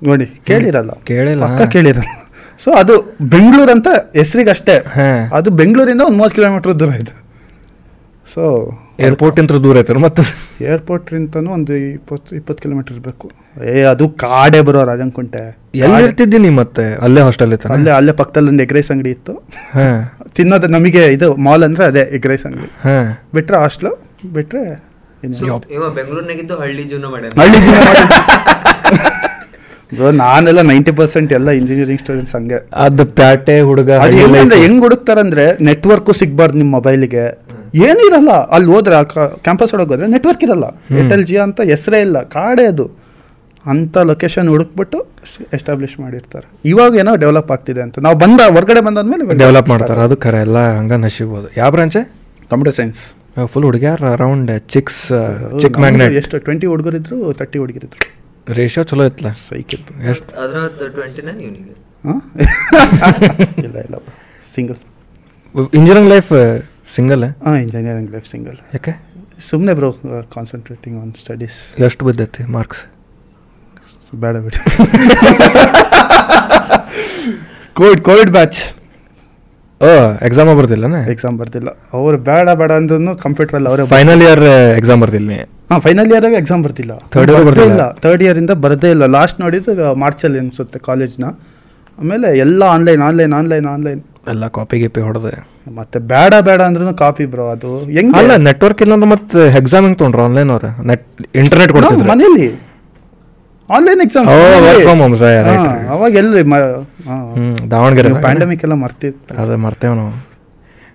ನೋಡಿ 0.03 0.25
ಕೇಳಿರಲ್ಲ. 0.25 0.91
ಕೇಳಿಲ್ಲ. 1.03 1.43
ಅಕ್ಕ 1.43 1.71
ಕೇಳಿರಲ್ಲ. 1.71 2.27
ಸೊ 2.57 2.71
ಅದು 2.71 3.15
ಬೆಂಗಳೂರು 3.21 3.71
ಅಂತ 3.71 3.87
ಹೆಸರಿಗಷ್ಟೇ 4.15 4.85
ಅದು 5.33 5.49
ಬೆಂಗಳೂರಿಂದ 5.51 6.01
ಒಂದು 6.01 6.17
ಮೂವತ್ತು 6.17 6.35
ಕಿಲೋಮೀಟರ್ 6.35 6.79
ದೂರ 6.79 6.89
ಇದೆ. 6.89 7.13
ಸೊ 8.33 8.43
ಏರ್ಪೋರ್ಟ್ 8.99 9.39
ಇಂತ್ರ 9.39 9.55
ದೂರ 9.55 9.79
ಐತೆ 9.79 9.93
ಮತ್ತೆ? 9.93 10.23
ಏರ್ಪೋರ್ಟ್ರಿಂತನೂ 10.63 11.51
ಒಂದು 11.51 11.75
ಇಪ್ಪತ್ತು 11.75 12.35
ಇಪ್ಪತ್ತು 12.35 12.63
ಕಿಲೋಮೀಟರ್ 12.63 12.95
ಇರಬೇಕು. 12.95 13.31
ಏ 13.65 13.81
ಅದು 13.81 14.09
ಕಾಡೆ 14.09 14.61
ಬರೋ 14.61 14.83
ರಾಜಂಕುಂಟೆ. 14.83 15.57
ಎಲ್ಲಿ 15.75 16.03
ಇರ್ತಿದ್ದೀನಿ 16.03 16.49
ಮತ್ತೆ? 16.49 16.93
ಅಲ್ಲೇ 16.95 17.21
ಹಾಸ್ಟೆಲ್ 17.21 17.53
ಇತ್ತು 17.53 17.73
ಅಲ್ಲೇ 17.73 17.91
ಅಲ್ಲೇ 17.91 18.11
ಪಕ್ಕದಲ್ಲಿ 18.11 18.49
ಒಂದು 18.49 18.63
ಎಗ್ 18.63 18.73
ರೈಸ್ 18.73 18.91
ಅಂಗಡಿ 18.91 19.09
ಇತ್ತು. 19.09 19.43
ತಿನ್ನೋದು 20.35 20.67
ನಮಗೆ 20.67 21.05
ಇದು 21.13 21.35
ಮಾಲ್ 21.35 21.63
ಅಂದರೆ 21.63 21.85
ಅದೇ 21.85 21.99
ಎಗ್ 21.99 22.27
ರೈಸ್ 22.27 22.45
ಅಂಗಡಿ. 22.45 22.71
ಹಾಂ. 22.83 23.17
ಬಿಟ್ರೆ 23.33 23.57
ಹಾಸ್ಟ್ಲು 23.57 23.91
ಇನ್ನು 24.35 24.90
ಇವ 25.75 25.83
ಬೆಂಗಳೂರಿನಾಗಿದ್ದು 25.97 26.55
ಹಳ್ಳಿ 26.61 26.83
ಜೀವನ 26.91 27.05
ಮಾಡ್ಯಾನ. 27.13 27.33
ಹಳ್ಳಿ 27.41 27.59
ಜೀವನ 27.65 27.87
ಬ್ರೋ 29.95 30.09
ನಾನೆಲ್ಲ 30.19 30.61
ನೈಂಟಿ 30.67 30.91
ಪರ್ಸೆಂಟ್ 30.97 31.31
ಎಲ್ಲ 31.37 31.49
ಇಂಜಿನಿಯರಿಂಗ್ 31.59 32.01
ಸ್ಟೂಡೆಂಟ್ಸ್ 32.03 32.33
ಹಂಗೆ. 32.35 32.57
ಅದು 32.83 33.03
ಪ್ಯಾಟೆ 33.17 33.55
ಹುಡುಗ 33.69 33.89
ಹೆಂಗ್ 34.61 34.81
ಹುಡುಕ್ತಾರಂದ್ರೆ 34.85 35.45
ನೆಟ್ವರ್ಕು 35.69 36.11
ಸಿಗ್ಬಾರ್ದು 36.19 36.57
ನಿಮ್ಮ 36.57 36.71
ಮೊಬೈಲಿಗೆ 36.77 37.23
ಏನಿರಲ್ಲ 37.87 38.31
ಅಲ್ಲಿ 38.55 38.69
ಹೋದ್ರೆ 38.73 38.95
ಕ್ಯಾಂಪಸ್ 39.45 39.73
ಒಳಗೆ 39.75 39.91
ಹೋದ್ರೆ 39.93 40.07
ನೆಟ್ವರ್ಕ್ 40.15 40.43
ಇರಲ್ಲ. 40.47 40.65
ಏರ್ಟೆಲ್ 40.99 41.23
ಜಿಯೋ 41.29 41.41
ಅಂತ 41.47 41.59
ಹೆಸರೇ 41.71 41.99
ಇಲ್ಲ. 42.07 42.17
ಕಾಡೇ 42.35 42.65
ಅದು. 42.73 42.85
ಅಂತ 43.65 43.97
ಲೊಕೇಶನ್ 44.09 44.47
ಹುಡುಕ್ಬಿಟ್ಟು 44.53 44.99
ಎಸ್ಟಾಬ್ಲಿಷ್ 45.57 45.95
ಮಾಡಿರ್ತಾರೆ. 45.99 46.45
ಇವಾಗ 46.71 46.91
ಏನೋ 47.01 47.11
ಡೆವಲಪ್ 47.23 47.51
ಆಗ್ತಿದೆ 47.55 47.81
ಅಂತ. 47.87 47.99
ನಾವು 48.07 48.17
ಬಂದ 48.23 48.41
ಹೊರಗಡೆ 48.55 48.81
ಬಂದಾದ್ಮೇಲೆ 48.87 49.25
ಡೆವಲಪ್ 49.43 49.69
ಮಾಡ್ತಾರೆ. 49.73 50.01
ಅದು 50.07 50.17
ಖರೆ. 50.25 50.39
ಎಲ್ಲ 50.47 50.59
ಹಂಗ 50.79 50.93
ನಶಿಬೋದು 51.05 51.49
ಯಾವ 51.57 51.69
ಬ್ರಾಂಚೆ 51.77 52.01
ಕಂಪ್ಯೂಟರ್ 52.51 52.77
ಸೈನ್ಸ್ 52.79 53.01
ಫುಲ್ 53.51 53.63
ಹುಡುಗ್ಯಾರ 53.63 54.01
ಅರೌಂಡ್ 54.13 54.51
ಚಿಕ್ಸ್ 54.67 55.01
ಚಿಕ್ 55.61 55.77
ಮ್ಯಾಗ್ನೆಟ್ 55.79 56.13
ಎಷ್ಟು 56.13 56.37
ಟ್ವೆಂಟಿ 56.37 56.67
ಹುಡುಗರಿದ್ರು 56.67 57.33
ತರ್ಟಿ 57.33 57.59
ಹುಡುಗರಿದ್ರು 57.59 58.01
ರೇಷಿಯೋ 58.47 58.83
ಚಲೋ 58.83 59.03
ಇತ್ತ 59.03 59.27
ಸೈಕ್ 59.49 59.73
ಇತ್ತು. 59.73 59.93
ಎಷ್ಟು? 60.11 60.31
ಅದ್ರ 60.43 60.87
ಟ್ವೆಂಟಿ 60.95 61.21
ನೈನ್ 61.21 61.39
ಇವನಿಗೆ. 61.41 61.73
ಹಾಂ? 62.05 62.19
ಇಲ್ಲ 63.65 63.77
ಇಲ್ಲ. 63.85 63.95
ಸಿಂಗಲ್ 64.55 64.79
ಇಂಜಿನಿಯರಿಂಗ್ 65.73 66.09
ಲೈಫ್ 66.09 66.31
ಸಿಂಗಲ್ 66.95 67.23
ಹಾಂ 67.45 67.55
ಇಂಜಿನಿಯರಿಂಗ್ 67.55 68.11
ಲೈಫ್ 68.11 68.27
ಸಿಂಗಲ್ 68.27 68.57
ಯಾಕೆ? 68.73 68.93
ಸುಮ್ಮನೆ 69.49 69.73
ಬ್ರೋ 69.73 69.89
ಕಾನ್ಸಂಟ್ರೇಟಿಂಗ್ 70.35 70.97
ಆನ್ 71.01 71.13
ಸ್ಟಡೀಸ್ 71.21 71.59
ಎಷ್ಟು 71.79 72.05
ಬಿದ್ದೈತಿ 72.05 72.43
ಮಾರ್ಕ್ಸ್ 72.43 72.81
ಬೇಡ 74.15 74.35
ಬಿಡಿ. 74.37 74.59
ಕೋವಿಡ್ 77.73 78.01
ಕೋವಿಡ್ 78.01 78.31
ಬ್ಯಾಚ್ 78.31 78.59
ಎಕ್ಸಾಮ್ 80.27 80.49
ಬರ್ತಿಲ್ಲ 80.59 80.85
ಎಕ್ಸಾಮ್ 81.13 81.35
ಬರ್ತಿಲ್ಲ 81.41 81.69
ಅವ್ರು 81.97 82.17
ಬೇಡ 82.29 82.49
ಬೇಡ 82.61 82.71
ಅಂದ್ರೂ 82.79 83.13
ಕಂಪ್ಯೂಟ್ರಲ್ಲಿ 83.23 83.69
ಅವರೇ 83.71 83.83
ಫೈನಲ್ 83.93 84.21
ಇಯರ್ 84.25 84.43
ಎಕ್ಸಾಮ್ 84.79 84.99
ಬರ್ತಿಲ್ಲ 85.03 85.31
ಹಾ 85.71 85.77
ಫೈನಲ್ 85.85 86.09
ಇಯರ್ 86.13 86.25
ಎಕ್ಸಾಮ್ 86.41 86.61
ಬರ್ತಿಲ್ಲ 86.65 86.93
ಥರ್ಡ್ 87.13 87.31
ಇಯರ್ 87.33 87.45
ಬರ್ತಿಲ್ಲ? 87.47 87.83
ಥರ್ಡ್ 88.03 88.23
ಇಯರಿಂದ 88.25 88.53
ಬರದೇ 88.63 88.89
ಇಲ್ಲ. 88.95 89.05
ಲಾಸ್ಟ್ 89.17 89.37
ನೋಡಿದ್ದು 89.43 89.73
ಮಾರ್ಚಲ್ಲಿ 90.03 90.39
ಅನ್ಸುತ್ತೆ 90.43 90.79
ಕಾಲೇಜ್ನ 90.87 91.25
ಆಮೇಲೆ 91.97 92.29
ಎಲ್ಲ 92.45 92.61
ಆನ್ಲೈನ್ 92.75 93.01
ಆನ್ಲೈನ್ 93.07 93.33
ಆನ್ಲೈನ್ 93.39 93.67
ಆನ್ಲೈನ್ 93.75 94.01
ಎಲ್ಲ 94.33 94.45
ಕಾಪಿ 94.57 94.77
ಗಿಪಿ 94.81 95.01
ಹೊಡೆದೆ. 95.07 95.31
ಮತ್ತೆ 95.77 95.97
ಬೇಡ 96.11 96.33
ಬೇಡ 96.47 96.61
ಅಂದ್ರೂ 96.69 96.93
ಕಾಪಿ 97.03 97.25
ಬ್ರೋ 97.33 97.45
ಅದು 97.53 97.71
ಹೆಂಗ್? 97.97 98.11
ಅಲ್ಲ 98.19 98.35
ನೆಟ್ವರ್ಕ್ 98.47 98.81
ಇಲ್ಲ 98.85 98.93
ಅಂದ್ರೆ 98.97 99.09
ಮತ್ತೆ 99.13 99.39
ಎಕ್ಸಾಮ್ 99.61 99.85
ಹೆಂಗ್ 99.87 99.97
ತೊಗೊಂಡ್ರು 100.01 100.23
ಆನ್ಲೈನ್ 100.27 100.51
ಅವ್ರ? 100.55 100.67
ನೆಟ್ 100.89 101.05
ಇಂಟರ್ನೆಟ್ 101.41 101.73
ಕೊಡ್ತಿದ್ರು. 101.77 102.07
ಮನೇಲಿ. 102.11 102.47
Online 103.75 104.01
exam 104.01 104.25
right, 104.27 105.45
right. 105.45 105.89
ಅವಾಗ 105.89 106.11
ಎಲ್ಲಿ 106.15 106.43
ಮ 106.43 106.55
ದಾವಣಗೆರೆ 107.71 108.21
ಪ್ಯಾಂಡಮಿಕ್ 108.21 108.63
ಎಲ್ಲ 108.63 108.73
ಮರ್ತಿತ್ತು. 108.73 109.33
ಅದೇ 109.41 109.55
ಮರ್ತೇವೆ 109.55 109.95
ನಾವು. 109.95 110.13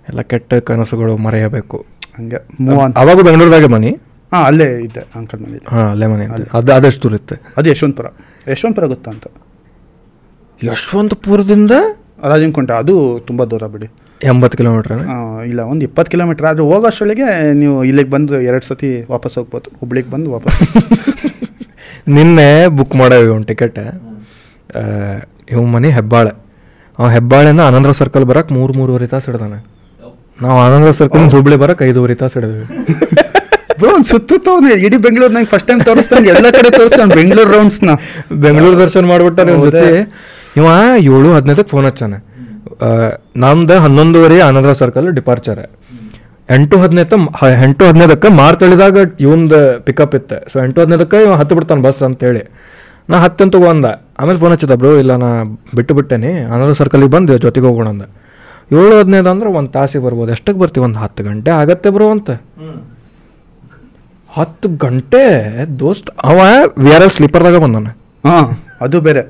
ಎಲ್ಲ 0.09 0.21
ಕೆಟ್ಟ 0.21 0.55
ಕನಸುಗಳು 0.55 1.17
ಮರೆಯಬೇಕು. 1.17 1.79
ಹಂಗೆ 2.17 2.37
ಅವಾಗ 2.97 3.19
ಬೆಂಗಳೂರದಾಗೆ 3.21 3.67
ಮನಿ? 3.67 3.91
ಹಾಂ 4.33 4.45
ಅಲ್ಲೇ 4.45 4.81
ಇದ್ದೆ 4.81 5.03
ಅಂಕಲ್ 5.15 5.41
ಮನೆ 5.41 5.59
ಹಾಂ 5.69 5.91
ಅಲ್ಲೇ 5.91 6.07
ಮನೆ. 6.07 6.25
ಅದು 6.53 6.73
ಅದೆಷ್ಟು 6.73 7.03
ದೂರ 7.03 7.15
ಇತ್ತು? 7.15 7.37
ಅದು 7.57 7.71
ಯಶವಂತಪುರ. 7.71 8.07
ಯಶವಂತಪುರ 8.53 8.87
ಗೊತ್ತಾ 8.87 9.11
ಅಂತ? 9.11 9.27
ಯಶವಂತಪುರದಿಂದ? 10.65 11.71
ರಾಜಂಕುಂಟೆ 12.25 12.73
ಅದು 12.73 13.21
ತುಂಬ 13.27 13.45
ದೂರ 13.45 13.67
ಬಿಡಿ. 13.67 13.89
ಎಂಬತ್ತು 14.25 14.57
ಕಿಲೋಮೀಟ್ರ್ 14.59 14.93
ಇಲ್ಲ 15.47 15.61
ಒಂದು 15.61 15.85
ಇಪ್ಪತ್ತು 15.85 16.11
ಕಿಲೋಮೀಟ್ರ್ 16.11 16.47
ಆದರೆ 16.47 16.63
ಹೋಗೋಷ್ಟೊಳಗೆ 16.63 17.53
ನೀವು 17.53 17.85
ಇಲ್ಲಿಗೆ 17.85 18.11
ಬಂದು 18.11 18.41
ಎರಡು 18.41 18.65
ಸತಿ 18.65 19.07
ವಾಪಸ್ 19.11 19.39
ಹೋಗ್ಬೋದು. 19.39 19.71
ಹುಬ್ಳಿಗೆ 19.81 20.11
ಬಂದು 20.11 20.31
ವಾಪಸ್. 20.33 20.59
ನಿನ್ನೆ 22.09 22.69
ಬುಕ್ 22.69 22.97
ಮಾಡೇವಿ 22.97 23.29
ಒಂದು 23.29 23.47
ಟಿಕೆಟ್ 23.47 23.79
ಇವ್ 25.51 25.67
ಮನೆ 25.67 25.91
ಹೆಬ್ಬಾಳೆ. 25.91 26.31
ಅವ 26.99 27.09
ಹೆಬ್ಬಾಳೆನ 27.09 27.61
ಆನಂದರಾವ್ 27.61 27.95
ಸರ್ಕಲ್ 27.95 28.25
ಬರಕ್ಕೆ 28.25 28.55
ಮೂರು 28.55 28.73
ಮೂರುವರೆ 28.73 29.07
ತಾಸು 29.07 29.31
ಹಿಡ್ದಾನೆ. 29.31 29.67
ನಾವು 30.43 30.61
ಆನಂದರಾವ್ 30.61 30.95
ಸರ್ಕಲ್ 30.95 31.31
ಹುಬ್ಳಿ 31.31 31.57
ಬರಕ್ಕೆ 31.57 31.85
ಐದೂವರೆ 31.85 32.15
ತಾಸು 32.15 32.41
ಹಿಡಿದ್ವಿ. 32.41 32.65
ಬ್ರೋ 33.79 33.91
ಒಂದು 33.91 34.05
ಸುತ್ತ 34.05 34.33
ಇಡೀ 34.79 34.97
ಬೆಂಗಳೂರು 34.97 35.33
ನಂಗೆ 35.33 35.47
ಫಸ್ಟ್ 35.47 35.69
ಟೈಮ್ 35.69 35.81
ತೋರಿಸ್ತಾನೆ 35.85 36.29
ಎಲ್ಲ 36.29 36.51
ಕಡೆ 36.51 36.71
ತೋರಿಸ್ತಾನೆ 36.71 37.15
ಬೆಂಗಳೂರು 37.15 37.51
ರೌಂಡ್ಸ್ನ 37.51 37.91
ಬೆಂಗಳೂರು 38.33 38.79
ದರ್ಶನ 38.79 39.05
ಮಾಡ್ಬಿಟ್ಟಾರೆ 39.05 39.51
ನಿಮ್ಮ 39.51 39.65
ಜೊತೆ. 39.65 40.01
ಇವ 40.57 40.65
ಏಳು 40.99 41.35
ಹದಿನೈದಕ್ಕೆ 41.35 41.71
ಫೋನ್ 41.71 41.87
ಹಚ್ಚಾನೆ. 41.87 42.17
ಆ, 42.83 43.11
ನಮ್ದು 43.37 43.79
ಹನ್ನೊಂದುವರೆ 43.79 44.41
ಆನಂದರಾವ್ 44.41 44.77
ಸರ್ಕಲ್ 44.77 45.15
ಡಿಪಾರ್ಚರ್ 45.15 45.67
ಎಂಟು 46.55 46.79
ಹದಿನೈದು 46.79 47.17
ಎಂಟು 47.65 47.85
ಹದಿನೈದಕ್ಕೆ 47.87 48.29
ಮಾರ್ತಳಿದಾಗ 48.29 48.97
ಇವಂದು 49.21 49.59
ಪಿಕಪ್ 49.85 50.15
ಇತ್ತು. 50.15 50.37
ಸೊ 50.53 50.65
ಎಂಟು 50.65 50.81
ಹದಿನೈದಕ್ಕೆ 50.81 51.19
ಇವ 51.23 51.33
ಹತ್ತು 51.33 51.55
ಬಿಡ್ತಾನೆ 51.55 51.83
ಬಸ್ 51.83 52.03
ಅಂತೇಳಿ. 52.03 52.43
ನಾ 53.11 53.19
ಹತ್ತಂತ 53.19 53.53
ತಗೋ 53.57 53.67
ಅಂದ 53.67 53.87
ಆಮೇಲೆ 54.19 54.39
ಫೋನ್ 54.39 54.53
ಹಚ್ಚಿದ 54.53 54.75
ಬ್ರೋ 54.75 54.99
ಇಲ್ಲ 54.99 55.17
ನಾ 55.17 55.29
ಬಿಟ್ಟು 55.75 55.95
ಬಿಟ್ಟೇನಿ. 55.95 56.31
ಆನಂದರಾವ್ 56.45 56.77
ಸರ್ಕಲಿಗೆ 56.77 57.13
ಬಂದು 57.13 57.39
ಜೊತೆಗೆ 57.39 57.67
ಹೋಗೋಣ 57.67 57.89
ಅಂದ. 57.89 58.03
ಏಳು 58.73 58.99
ಹದಿನೈದು 58.99 59.31
ಅಂದ್ರೆ 59.31 59.49
ಒಂದು 59.51 59.71
ತಾಸಿಗೆ 59.71 60.05
ಬರ್ಬೋದು. 60.05 60.31
ಎಷ್ಟಕ್ಕೆ 60.33 60.61
ಬರ್ತೀವಿ? 60.61 60.85
ಒಂದು 60.85 60.99
ಹತ್ತು 60.99 61.25
ಗಂಟೆ 61.25 61.51
ಆಗತ್ತೆ 61.51 61.91
ಬ್ರೋ 61.91 62.11
ಅಂತ. 62.11 62.31
ಹತ್ತು 64.37 64.69
ಗಂಟೆ? 64.77 65.25
ದೋಸ್ತ್ 65.81 66.11
ಅವ 66.25 66.39
ವಿ 66.79 66.93
ಆರ್ 66.95 67.03
ಎಲ್ 67.03 67.11
ಸ್ಲೀಪರ್ದಾಗ 67.11 67.57
ಬಂದಾನೆ. 67.57 67.93
ಹಾಂ 68.29 68.47
ಅದು 68.81 69.01
ಬೇರೆ. 69.01 69.23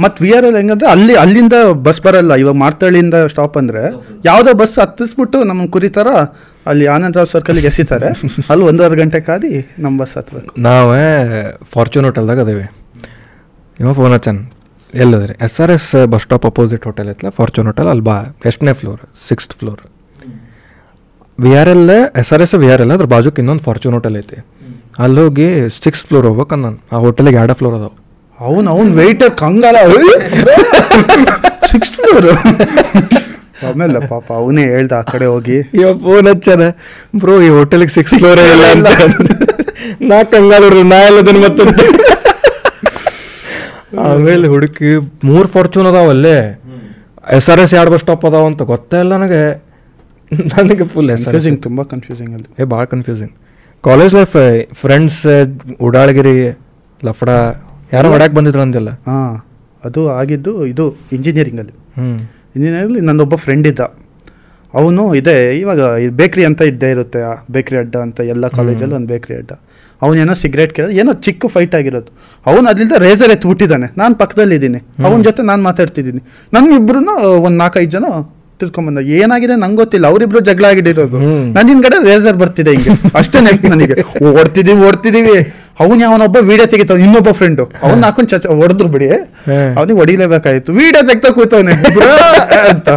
ಮತ್ತು 0.00 0.24
ವಿ 0.24 0.30
ಆರ್ 0.36 0.44
ಎಲ್ 0.44 0.56
ಹೆಂಗಂದ್ರೆ 0.56 0.88
ಅಲ್ಲಿ 0.90 1.14
ಅಲ್ಲಿಂದ 1.14 1.52
ಬಸ್ 1.86 2.00
ಬರಲ್ಲ. 2.02 2.34
ಇವಾಗ 2.34 2.54
ಮಾರ್ತಳ್ಳಿಯಿಂದ 2.54 3.14
ಸ್ಟಾಪ್ 3.32 3.56
ಅಂದರೆ 3.56 3.82
ಯಾವುದೋ 4.24 4.52
ಬಸ್ 4.52 4.78
ಹತ್ತಿಸ್ಬಿಟ್ಟು 4.78 5.44
ನಮ್ಮ 5.44 5.66
ಕುರಿತಾರ 5.66 6.08
ಅಲ್ಲಿ 6.66 6.86
ಆನಂದರಾವ್ 6.86 7.26
ಸರ್ಕಲ್ಗೆ 7.26 7.66
ಎಸಿತಾರೆ. 7.66 8.08
ಅಲ್ಲಿ 8.50 8.64
ಒಂದೂವರೆ 8.64 8.96
ಗಂಟೆ 8.96 9.20
ಕಾದಿ 9.20 9.74
ನಮ್ಮ 9.78 10.00
ಬಸ್ 10.00 10.16
ಹತ್ಬೇಕು. 10.16 10.54
ನಾವೇ 10.58 11.06
ಫಾರ್ಚೂನ್ 11.72 12.04
ಹೋಟೆಲ್ದಾಗ 12.04 12.40
ಅದೇವಿ. 12.40 12.62
ನಿಮ್ಮ 13.80 13.92
ಫೋನ್ 13.92 14.12
ಹಚ್ಚನ್. 14.12 14.46
ಎಲ್ಲದ್ರಿ? 14.94 15.34
S 15.44 15.60
R 15.60 15.70
S 15.70 16.06
bus 16.06 16.22
stop 16.22 16.46
opposite 16.46 16.84
hotel 16.84 17.08
ಐತಲ್ಲ 17.08 17.30
ಫಾರ್ಚೂನ್ 17.30 17.66
ಹೋಟೆಲ್ 17.66 17.88
ಅಲ್ಲಿ 17.88 18.04
ಬಾ. 18.04 18.36
ಎಷ್ಟನೇ 18.46 18.72
floor 18.72 19.00
sixth 19.28 19.54
floor 19.58 19.80
V 21.40 21.56
R 21.56 21.68
L 21.68 21.90
S 22.16 22.32
R 22.32 22.42
S 22.42 22.54
V 22.54 22.70
R 22.70 22.80
L 22.80 22.90
ಅದ್ರ 22.90 23.04
ಬಾಜುಕ್ 23.04 23.38
ಇನ್ನೊಂದು 23.38 23.62
ಫಾರ್ಚೂನ್ 23.62 23.94
ಹೋಟೆಲ್ 23.94 24.16
ಐತಿ. 24.16 24.36
ಅಲ್ಲಿ 24.98 25.20
ಹೋಗಿ 25.20 25.70
ಸಿಕ್ಸ್ 25.84 26.04
ಫ್ಲೋರ್ 26.04 26.26
ಹೋಗ್ಬೇಕು 26.26 26.56
ನಾನು. 26.56 26.78
ಆ 26.92 26.96
ಹೋಟೆಲಿಗೆ 26.96 27.36
ಎರಡು 27.36 27.54
ಫ್ಲೋರ್ 27.54 27.74
ಅದಾವ. 27.74 27.90
ಅವನು 28.40 28.70
ಅವ್ನು 28.70 28.92
ವೆಯ್ಟರ್ 28.92 29.30
ಕಂಗಾಲ. 29.30 29.76
ಸಿಕ್ಸ್ 31.70 31.92
ಫ್ಲೋರ್ 31.92 32.28
ಆಮೇಲೆ 33.68 34.00
ಪಾಪ 34.12 34.26
ಅವನೇ 34.40 34.64
ಹೇಳ್ದ 34.74 34.92
ಆ 35.00 35.04
ಕಡೆ 35.12 35.26
ಹೋಗಿ 35.32 35.58
ಇವ 35.80 35.88
ಫೋನ್ 36.04 36.28
ಹಚ್ಚಾನ 36.32 36.62
ಬ್ರೋ 37.22 37.34
ಈ 37.46 37.50
ಹೋಟೆಲಿಗೆ 37.56 37.92
ಸಿಕ್ಸ್ 37.96 38.14
ಫ್ಲೋರ್ 38.20 38.40
ಇಲ್ಲ 38.44 38.64
ಅಂತ. 38.74 38.88
ನಾ 40.10 40.18
ಕಂಗಾಲೂರು 40.32 40.82
ನಾ 40.92 40.98
ಎಲ್ಲದನ್ನ 41.08 41.40
ಮತ್ತೆ 41.46 41.64
ಆಮೇಲೆ 44.06 44.46
ಹುಡುಕಿ 44.54 44.88
ಮೂರು 45.28 45.46
ಫಾರ್ಚೂನ್ 45.54 45.88
ಅದಾವ 45.90 46.08
ಅಲ್ಲೇ. 46.14 46.36
ಎಸ್ 47.36 47.48
ಆರ್ 47.52 47.60
ಎಸ್ 47.64 47.74
ಎರಡು 47.78 47.90
ಬಸ್ 47.94 48.02
ಸ್ಟಾಪ್ 48.04 48.24
ಅದಾವ 48.28 48.46
ಅಂತ 48.52 48.62
ಗೊತ್ತೇ 48.72 48.98
ಇಲ್ಲ 49.04 49.12
ನನಗೆ. 49.16 49.42
ನನಗೆ 50.52 50.84
full 50.92 51.10
S 51.14 51.20
R 51.20 51.20
S 51.20 51.26
confusing 51.26 51.58
ತುಂಬ 51.66 51.80
ಕನ್ಫ್ಯೂಸಿಂಗ್ 51.92 52.32
ಅಲ್ಲಿ. 52.36 52.48
ಏ 52.60 52.66
ಭಾಳ 52.72 52.84
ಕನ್ಫ್ಯೂಸಿಂಗ್ 52.94 53.32
ಕಾಲೇಜ್ 53.84 54.12
ಲೈಫ್ 54.18 54.34
ಫ್ರೆಂಡ್ಸ್ 54.80 55.20
ಉಡಾಳಗಿರಿ 55.86 56.34
ಲಫಡ 57.00 57.30
ಯಾರೋ 57.94 58.08
ಹೊಡ್ಯಾಕ್ 58.14 58.34
ಬಂದಿದ್ರು 58.38 58.62
ಅಂದಿಲ್ಲ 58.66 58.90
ಹಾಂ 59.08 59.34
ಅದು 59.82 60.02
ಆಗಿದ್ದು 60.20 60.52
ಇದು 60.72 60.84
ಇಂಜಿನಿಯರಿಂಗಲ್ಲಿ 61.16 61.74
ಹ್ಞೂ 62.56 62.62
ಇಂಜಿನಿಯರಿಂಗಲ್ಲಿ 62.62 63.00
ನನ್ನೊಬ್ಬ 63.00 63.34
ಫ್ರೆಂಡ್ 63.34 63.66
ಇದ್ದ. 63.68 63.80
ಅವನು 64.74 65.14
ಇದೆ 65.14 65.58
ಇವಾಗ 65.58 65.80
ಬೇಕ್ರಿ 66.10 66.44
ಅಂತ 66.44 66.62
ಇದ್ದೇ 66.62 66.90
ಇರುತ್ತೆ 66.90 67.20
ಆ 67.22 67.34
ಬೇಕ್ರಿ 67.50 67.76
ಅಡ್ಡ 67.78 67.96
ಅಂತ 67.96 68.20
ಎಲ್ಲ 68.20 68.48
ಕಾಲೇಜಲ್ಲಿ 68.48 68.94
ಒಂದು 68.94 69.06
ಬೇಕ್ರಿ 69.06 69.36
ಅಡ್ಡ. 69.36 69.52
ಅವನೇನೋ 70.02 70.34
ಸಿಗರೇಟ್ 70.34 70.72
ಕೇಳಿದ 70.72 70.90
ಏನೋ 70.90 71.12
ಚಿಕ್ಕ 71.12 71.46
ಫೈಟ್ 71.46 71.74
ಆಗಿರೋದು. 71.74 72.10
ಅವನು 72.46 72.68
ಅದರಿಂದ 72.68 72.92
ರೇಸರ್ 72.98 73.30
ಎತ್ಬಿಟ್ಟಿದ್ದಾನೆ 73.30 73.86
ನಾನು 73.98 74.14
ಪಕ್ಕದಲ್ಲಿದ್ದೀನಿ. 74.14 74.78
ಅವನ 75.04 75.22
ಜೊತೆ 75.22 75.42
ನಾನು 75.42 75.62
ಮಾತಾಡ್ತಿದ್ದೀನಿ. 75.62 76.20
ನಮ್ಮಿಬ್ರು 76.52 76.98
ಒಂದು 77.42 77.56
ನಾಲ್ಕೈದು 77.56 77.90
ಜನ 77.90 78.04
ತಿಳ್ಕೊಂಬಂದ 78.60 78.98
ಏನಾಗಿದೆ 78.98 79.56
ನಂಗೆ 79.56 79.76
ಗೊತ್ತಿಲ್ಲ 79.76 80.06
ಅವರಿಬ್ರು 80.06 80.40
ಜಗಳ 80.40 80.64
ಆಗಿಡಿರೋದು. 80.64 81.18
ನನ್ನ 81.52 81.68
ಹಿಂದ್ಗಡೆ 81.68 82.04
ರೇಸರ್ 82.08 82.36
ಬರ್ತಿದೆ 82.36 82.70
ಹಿಂಗೆ. 82.70 83.10
ಅಷ್ಟೇ 83.18 83.40
ನೆನಪು 83.40 83.68
ನನಗೆ. 83.68 83.96
ಓಡ್ತಿದ್ದೀವಿ 84.40 84.80
ಓಡ್ತಿದೀವಿ. 84.88 85.36
ಅವನು 85.80 86.00
ಯಾವನೊಬ್ಬ 86.00 86.36
ವಿಡಿಯೋ 86.36 86.66
ತೆಗಿತಾವ್ 86.66 87.00
ಇನ್ನೊಬ್ಬ 87.00 87.30
ಫ್ರೆಂಡು 87.30 87.70
ಅವ್ನ 87.82 88.04
ಹಾಕೊಂಡು 88.04 88.30
ಚಚ 88.30 88.46
ಹೊಡೆದ್ರು 88.46 88.88
ಬಿಡಿ. 88.88 89.08
ಅವನಿಗೆ 89.76 89.98
ಹೊಡಿಲೇಬೇಕಾಯ್ತು. 89.98 90.72
ವಿಡಿಯೋ 90.72 91.06
ತೆಗ್ತಾ 91.06 91.30
ಕೂತವನೆ 91.30 91.72
ಅಂತ. 92.68 92.88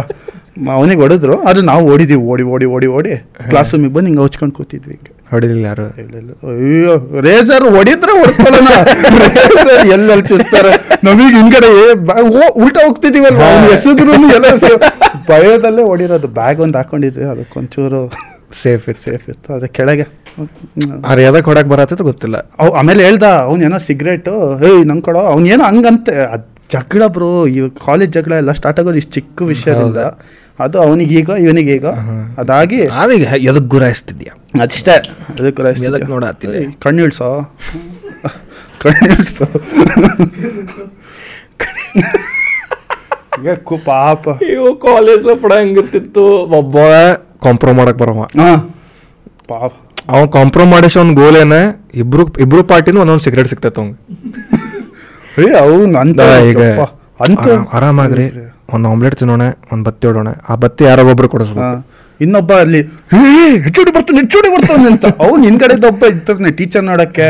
ಅವನಿಗೆ 0.72 1.00
ಹೊಡೆದ್ರು. 1.00 1.42
ಆದ್ರೆ 1.42 1.62
ನಾವು 1.62 1.92
ಓಡಿದೀವಿ 1.92 2.20
ಓಡಿ 2.22 2.42
ಓಡಿ 2.42 2.64
ಓಡಿ 2.64 2.86
ಓಡಿ. 2.86 3.16
ಕ್ಲಾಸ್ 3.48 3.74
ರೂಮಿಗೆ 3.74 3.94
ಬಂದು 3.94 4.06
ಹಿಂಗೆ 4.06 4.22
ಹಚ್ಕೊಂಡು 4.22 4.54
ಕೂತಿದ್ವಿ 4.54 4.92
ಹಿಂಗೆ. 4.92 5.20
ಹೊಡಿಲಿಲ್ಲ 5.30 5.64
ಯಾರು. 5.64 5.82
ಅಯ್ಯೋ 5.82 7.20
ರೇಸರ್ 7.20 7.64
ಹೊಡಿದ್ರೆ 7.76 8.18
ಹೊಡಿಸ್ಕೊಳ್ಳೋಣ 8.18 8.68
ರೇಸರ್ 9.18 9.86
ಎಲ್ಲೆಲ್ಲಿ 9.86 10.26
ಚುಸ್ತಾರೆ 10.26 10.70
ನಮಗೆ 11.04 11.34
ಹಿಂಗಡೆ 11.34 11.92
ಉಲ್ಟ 11.92 12.10
ಓ- 12.10 12.62
ಉಲ್ಟಾ 12.62 12.86
ಹೋಗ್ತಿದೀವಲ್ವ? 12.86 13.40
ಅವ್ನು 13.42 13.70
ಎಸೆದ್ರು 13.72 14.12
ಎಲ್ಲ 14.12 14.44
ಭಯದಲ್ಲೇ 15.28 15.82
ಹೊಡಿರೋದು. 15.82 16.28
ಬ್ಯಾಗ್ 16.28 16.60
ಒಂದು 16.60 16.78
ಹಾಕೊಂಡಿದ್ವಿ 16.78 17.24
ಅದಕ್ಕೊಂಚೂರು. 17.24 18.29
ಸೇಫ್ 18.62 18.88
ಇತ್ತು. 18.88 19.02
ಸೇಫ್ 19.02 19.28
ಇತ್ತು. 19.28 19.54
ಅದೇ 19.54 19.66
ಕೆಳಗೆ. 19.66 20.06
ಅವ್ರು 21.04 21.20
ಯಾವ್ದಾಗ 21.20 21.44
ಹೊಡಕ್ 21.44 21.92
ಅಂತ 21.92 22.02
ಗೊತ್ತಿಲ್ಲ. 22.02 22.50
ಅವ್ 22.58 22.70
ಆಮೇಲೆ 22.70 23.04
ಹೇಳ್ದ 23.04 23.22
ಅವನೇನೋ 23.22 23.66
ಏನೋ 23.66 23.78
ಸಿಗರೇಟು 23.78 24.64
ಏಯ್ 24.64 24.86
ನಂಗೆ 24.86 25.02
ಕೊಡೋ. 25.02 25.18
ಅವ್ನ 25.18 25.46
ಏನೋ 25.46 25.64
ಹಂಗಂತೆ. 25.64 26.32
ಅದು 26.32 26.60
ಜಗಳ 26.70 27.06
ಬ್ರೋ 27.06 27.46
ಈ 27.46 27.70
ಕಾಲೇಜ್ 27.86 28.12
ಜಗಳ 28.12 28.32
ಎಲ್ಲ 28.32 28.52
ಸ್ಟಾರ್ಟ್ 28.52 28.80
ಆಗೋದು 28.80 28.96
ಇಷ್ಟು 28.96 29.12
ಚಿಕ್ಕ 29.12 29.42
ವಿಷಯದಿಂದ. 29.42 29.96
ಅದು 30.60 30.80
ಅವನಿಗೀಗ 30.80 31.28
ಇವನಿಗೀಗ 31.28 31.84
ಅದಾಗಿ 32.38 32.86
ಅದೀಗ 32.86 33.22
ಎದಕ್ 33.22 33.60
ಗುರಾಯಿಸ್ತಿದ್ಯಾ 33.60 34.62
ಅಷ್ಟೇ 34.62 34.90
ಅದಕ್ಕೆ 34.90 35.50
ಗುರಾಯಿಸ್ತಿದ್ಯಾ 35.50 36.08
ನೋಡತ್ತಿಲ್ಲ 36.08 36.54
ಕಣ್ಣು 36.82 37.02
ಇಳ್ಸೋ. 37.02 37.56
ಕಣ್ಣು 38.80 39.14
ಇಳ್ಸೋ. 39.14 39.44
ಪಾಪ. 43.86 44.42
ಇವು 44.42 44.76
ಕಾಲೇಜ್ 44.76 45.42
ಪಡ 45.42 45.52
ಹೆಂಗಿರ್ತಿತ್ತು 45.52 46.26
ಒಬ್ಬ 46.26 46.78
ಕಾಂಪ್ರೋ 47.42 47.72
ಮಾಡಕ್ 47.74 47.98
ಬರವ. 47.98 48.22
ಹಾ. 48.40 48.50
ಪಾಪ. 49.48 49.70
ಅವ್ನು 50.08 50.28
ಕಾಂಪ್ರೋ 50.34 50.64
ಮಾಡಿಸೋ 50.68 50.98
ಅವ್ನ 51.00 51.12
ಗೋಲ್ 51.18 51.36
ಏನ 51.38 51.56
ಇಬ್ರು 51.94 52.22
ಇಬ್ರು 52.40 52.60
ಪಾರ್ಟಿನೂ 52.68 52.98
ಒಂದೊಂದು 53.02 53.24
ಸಿಗರೇಟ್ 53.26 53.48
ಸಿಗ್ತೈತೆ 53.50 53.80
ಅವ್ನು 53.80 53.94
ಏ 55.38 55.48
ಅವ್ನು 55.62 55.98
ಅಂತ 56.00 56.20
ಈಗ 56.50 56.62
ಅಂತ 57.24 57.38
ಆರಾಮ್- 57.44 57.66
ಆರಾಮಾಗ್ರಿ 57.76 58.26
ಒಂದು 58.74 58.86
ಆಮ್ಲೆಟ್ 58.90 59.16
ತಿನ್ನೋಣ 59.18 59.44
ಒಂದು 59.72 59.84
ಬತ್ತಿ 59.86 60.06
ಹೊಡೋಣ 60.08 60.28
ಆ 60.48 60.56
ಬತ್ತಿ 60.56 60.82
ಯಾರೋ 60.84 61.02
ಒಬ್ರು 61.08 61.28
ಕೊಡಿಸ್ಬೇಕು 61.28 61.66
ಇನ್ನೊಬ್ಬ 62.24 62.52
ಅಲ್ಲಿ 62.64 62.80
ಹೆಚ್ಚುಡಿ 63.66 63.90
ಬರ್ತಾನೆ 63.96 64.18
ಹೆಚ್ಚುಡಿ 64.22 64.48
ಬರ್ತಾನೆ 64.54 64.86
ಅಂತ. 64.92 65.04
ಅವ್ನು 65.24 65.42
ಹಿಂದ್ಗಡೆದ 65.48 65.84
ಒಬ್ಬ 65.92 66.02
ಇರ್ತಾನೆ 66.12 66.50
ಟೀಚರ್ 66.58 66.84
ನೋಡಕ್ಕೆ. 66.90 67.26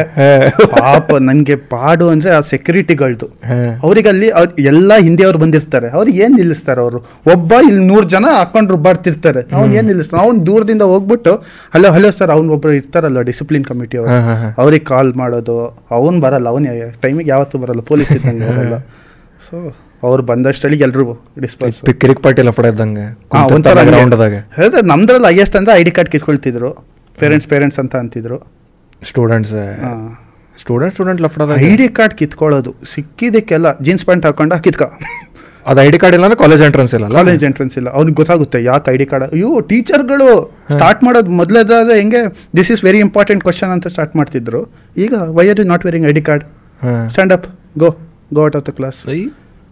ಪಾಪ 0.74 1.10
ನನ್ಗೆ 1.28 1.56
ಪಾಡು 1.74 2.06
ಅಂದ್ರೆ 2.14 2.30
ಆ 2.38 2.40
ಸೆಕ್ಯೂರಿಟಿಗಳ್ದು 2.52 3.26
ಅವ್ರಿಗಲ್ಲಿ 3.48 3.78
ಅವ್ರಿಗೆ 3.84 4.08
ಅಲ್ಲಿ 4.12 4.28
ಅವ್ರ್ 4.38 4.60
ಎಲ್ಲ 4.72 4.92
ಹಿಂದಿಯವ್ರು 5.06 5.38
ಬಂದಿರ್ತಾರೆ. 5.44 5.88
ಅವ್ರಿಗೆ 5.96 6.18
ಏನ್ 6.24 6.34
ನಿಲ್ಲಿಸ್ತಾರೆ 6.40 6.80
ಅವರು? 6.84 7.00
ಒಬ್ಬ 7.34 7.52
ಇಲ್ಲಿ 7.68 7.84
ನೂರ್ 7.90 8.06
ಜನ 8.14 8.26
ಹಾಕೊಂಡ್ರು 8.38 8.78
ಬರ್ತಿರ್ತಾರೆ. 8.86 9.42
ಅವ್ನು 9.58 9.72
ಏನ್ 9.80 9.88
ನಿಲ್ಲಿಸ್ತಾರೆ? 9.90 10.22
ಅವ್ನ್ 10.26 10.40
ದೂರದಿಂದ 10.48 10.86
ಹೋಗ್ಬಿಟ್ಟು 10.92 11.34
ಹಲೋ 11.74 11.90
ಹಲೋ 11.96 12.10
ಸರ್ 12.18 12.32
ಅವ್ನು 12.36 12.52
ಒಬ್ರು 12.56 12.72
ಇರ್ತಾರಲ್ಲ 12.80 13.22
ಡಿಸಿಪ್ಲಿನ್ 13.30 13.66
ಕಮಿಟಿ 13.70 13.98
ಅವರು. 14.02 14.16
ಅವ್ರಿಗೆ 14.62 14.84
ಕಾಲ್ 14.92 15.12
ಮಾಡೋದು. 15.22 15.58
ಅವನ್ 15.98 16.18
ಬರಲ್ಲ 16.26 16.48
ಅವನು 16.54 16.90
ಟೈಮಿಗೆ 17.04 17.30
ಯಾವತ್ತೂ 17.34 17.58
ಬರಲ್ಲ 17.64 17.84
ಪೊಲೀಸ್ 17.92 18.12
ಇದ್ದಂಗೆ 18.18 18.48
ಬರಲ್ಲ. 18.50 18.78
ಸೊ 19.46 19.56
ಅವ್ರು 20.08 20.22
ಬಂದಷ್ಟಳಿಗೆ 20.30 20.82
ಎಲ್ಲರೂ 20.86 21.04
ಡಿಸ್ಪೋಸ್ 21.44 21.78
ಕಿರಿಕ್ 22.02 22.22
ಪಾರ್ಟಿ 22.26 22.40
ಎಲ್ಲ 22.42 22.52
ಗ್ರೌಂಡ್ದಾಗ 23.90 24.34
ಹೇಳಿದ್ರೆ 24.58 24.82
ನಮ್ದ್ರಲ್ಲಿ 24.92 25.28
ಹೈಯೆಸ್ಟ್ 25.32 25.56
ಅಂದ್ರೆ 25.60 25.74
ಐ 25.80 25.84
ಡಿ 25.88 25.92
ಕಾರ್ಡ್ 25.96 26.10
ಕಿತ್ಕೊಳ್ತಿದ್ರು. 26.14 26.70
ಪೇರೆಂಟ್ಸ್ 27.22 27.48
ಪೇರೆಂಟ್ಸ್ 27.52 27.78
ಅಂತ 27.82 27.94
ಅಂತಿದ್ರು. 28.02 28.38
ಸ್ಟೂಡೆಂಟ್ಸ್ 29.10 29.54
ಸ್ಟೂಡೆಂಟ್ 30.62 30.92
ಸ್ಟೂಡೆಂಟ್ 30.94 31.20
ಲಫಡದಾಗ. 31.24 31.58
ಐ 31.66 31.72
ಡಿ 31.80 31.88
ಕಾರ್ಡ್ 31.98 32.14
ಕಿತ್ಕೊಳ್ಳೋದು. 32.20 32.70
ಸಿಕ್ಕಿದಕ್ಕೆಲ್ಲ 32.94 33.66
ಜೀನ್ಸ್ 33.86 34.04
ಪ್ಯಾಂಟ್ 34.08 34.24
ಹಾಕೊಂಡ 34.28 34.54
ಕಿತ್ಕ. 34.66 34.82
ಅದು 35.70 35.78
ಐ 35.84 35.88
ಡಿ 35.94 35.98
ಕಾರ್ಡ್ 36.02 36.14
ಇಲ್ಲ 36.16 36.24
ಅಂದ್ರೆ 36.26 36.38
ಕಾಲೇಜ್ 36.42 36.62
ಎಂಟ್ರೆನ್ಸ್ 36.66 36.92
ಇಲ್ಲ 36.96 37.06
ಕಾಲೇಜ್ 37.18 37.42
ಎಂಟ್ರೆನ್ಸ್ 37.48 37.74
ಇಲ್ಲ. 37.80 37.88
ಅವ್ನಿಗೆ 37.96 38.16
ಗೊತ್ತಾಗುತ್ತೆ 38.20 38.58
ಯಾಕೆ 38.68 38.90
ಐ 38.94 38.96
ಡಿ 39.02 39.06
ಕಾರ್ಡ್ 39.10 39.24
ಅಯ್ಯೋ 39.36 39.50
ಟೀಚರ್ಗಳು 39.70 40.28
ಸ್ಟಾರ್ಟ್ 40.74 41.00
ಮಾಡೋದು 41.06 41.32
ಮೊದಲೇದಾದ್ರೆ 41.40 41.96
ಹೆಂಗೆ 42.00 42.22
this 42.58 42.70
is 42.74 42.82
very 42.88 43.00
important 43.06 43.42
question 43.48 43.72
ಅಂತ 43.76 43.86
ಸ್ಟಾರ್ಟ್ 43.94 44.14
ಮಾಡ್ತಿದ್ರು. 44.20 44.62
ಈಗ 45.04 45.12
why 45.38 45.44
are 45.52 45.60
you 45.62 45.66
not 45.72 45.84
wearing 45.88 46.08
I 46.10 46.14
D 46.18 46.24
card 46.30 46.44
stand 47.14 47.34
up 47.38 47.46
go 47.84 47.90
go 48.38 48.42
out 48.48 48.58
of 48.60 48.66
the 48.70 48.74
class 48.80 49.00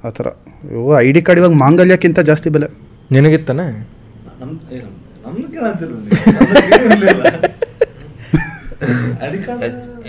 ಆ 0.07 0.09
ಥರ. 0.17 0.26
ಅಯ್ಯೋ 0.64 0.83
ಐ 1.07 1.09
ಡಿ 1.17 1.21
ಕಾರ್ಡ್ 1.26 1.40
ಇವಾಗ 1.40 1.55
ಮಾಂಗಲ್ಯಕ್ಕಿಂತ 1.64 2.21
ಜಾಸ್ತಿ 2.31 2.49
ಬೆಲೆ. 2.57 2.69
ನಿನಗಿತ್ತಾನೆ? 3.14 3.64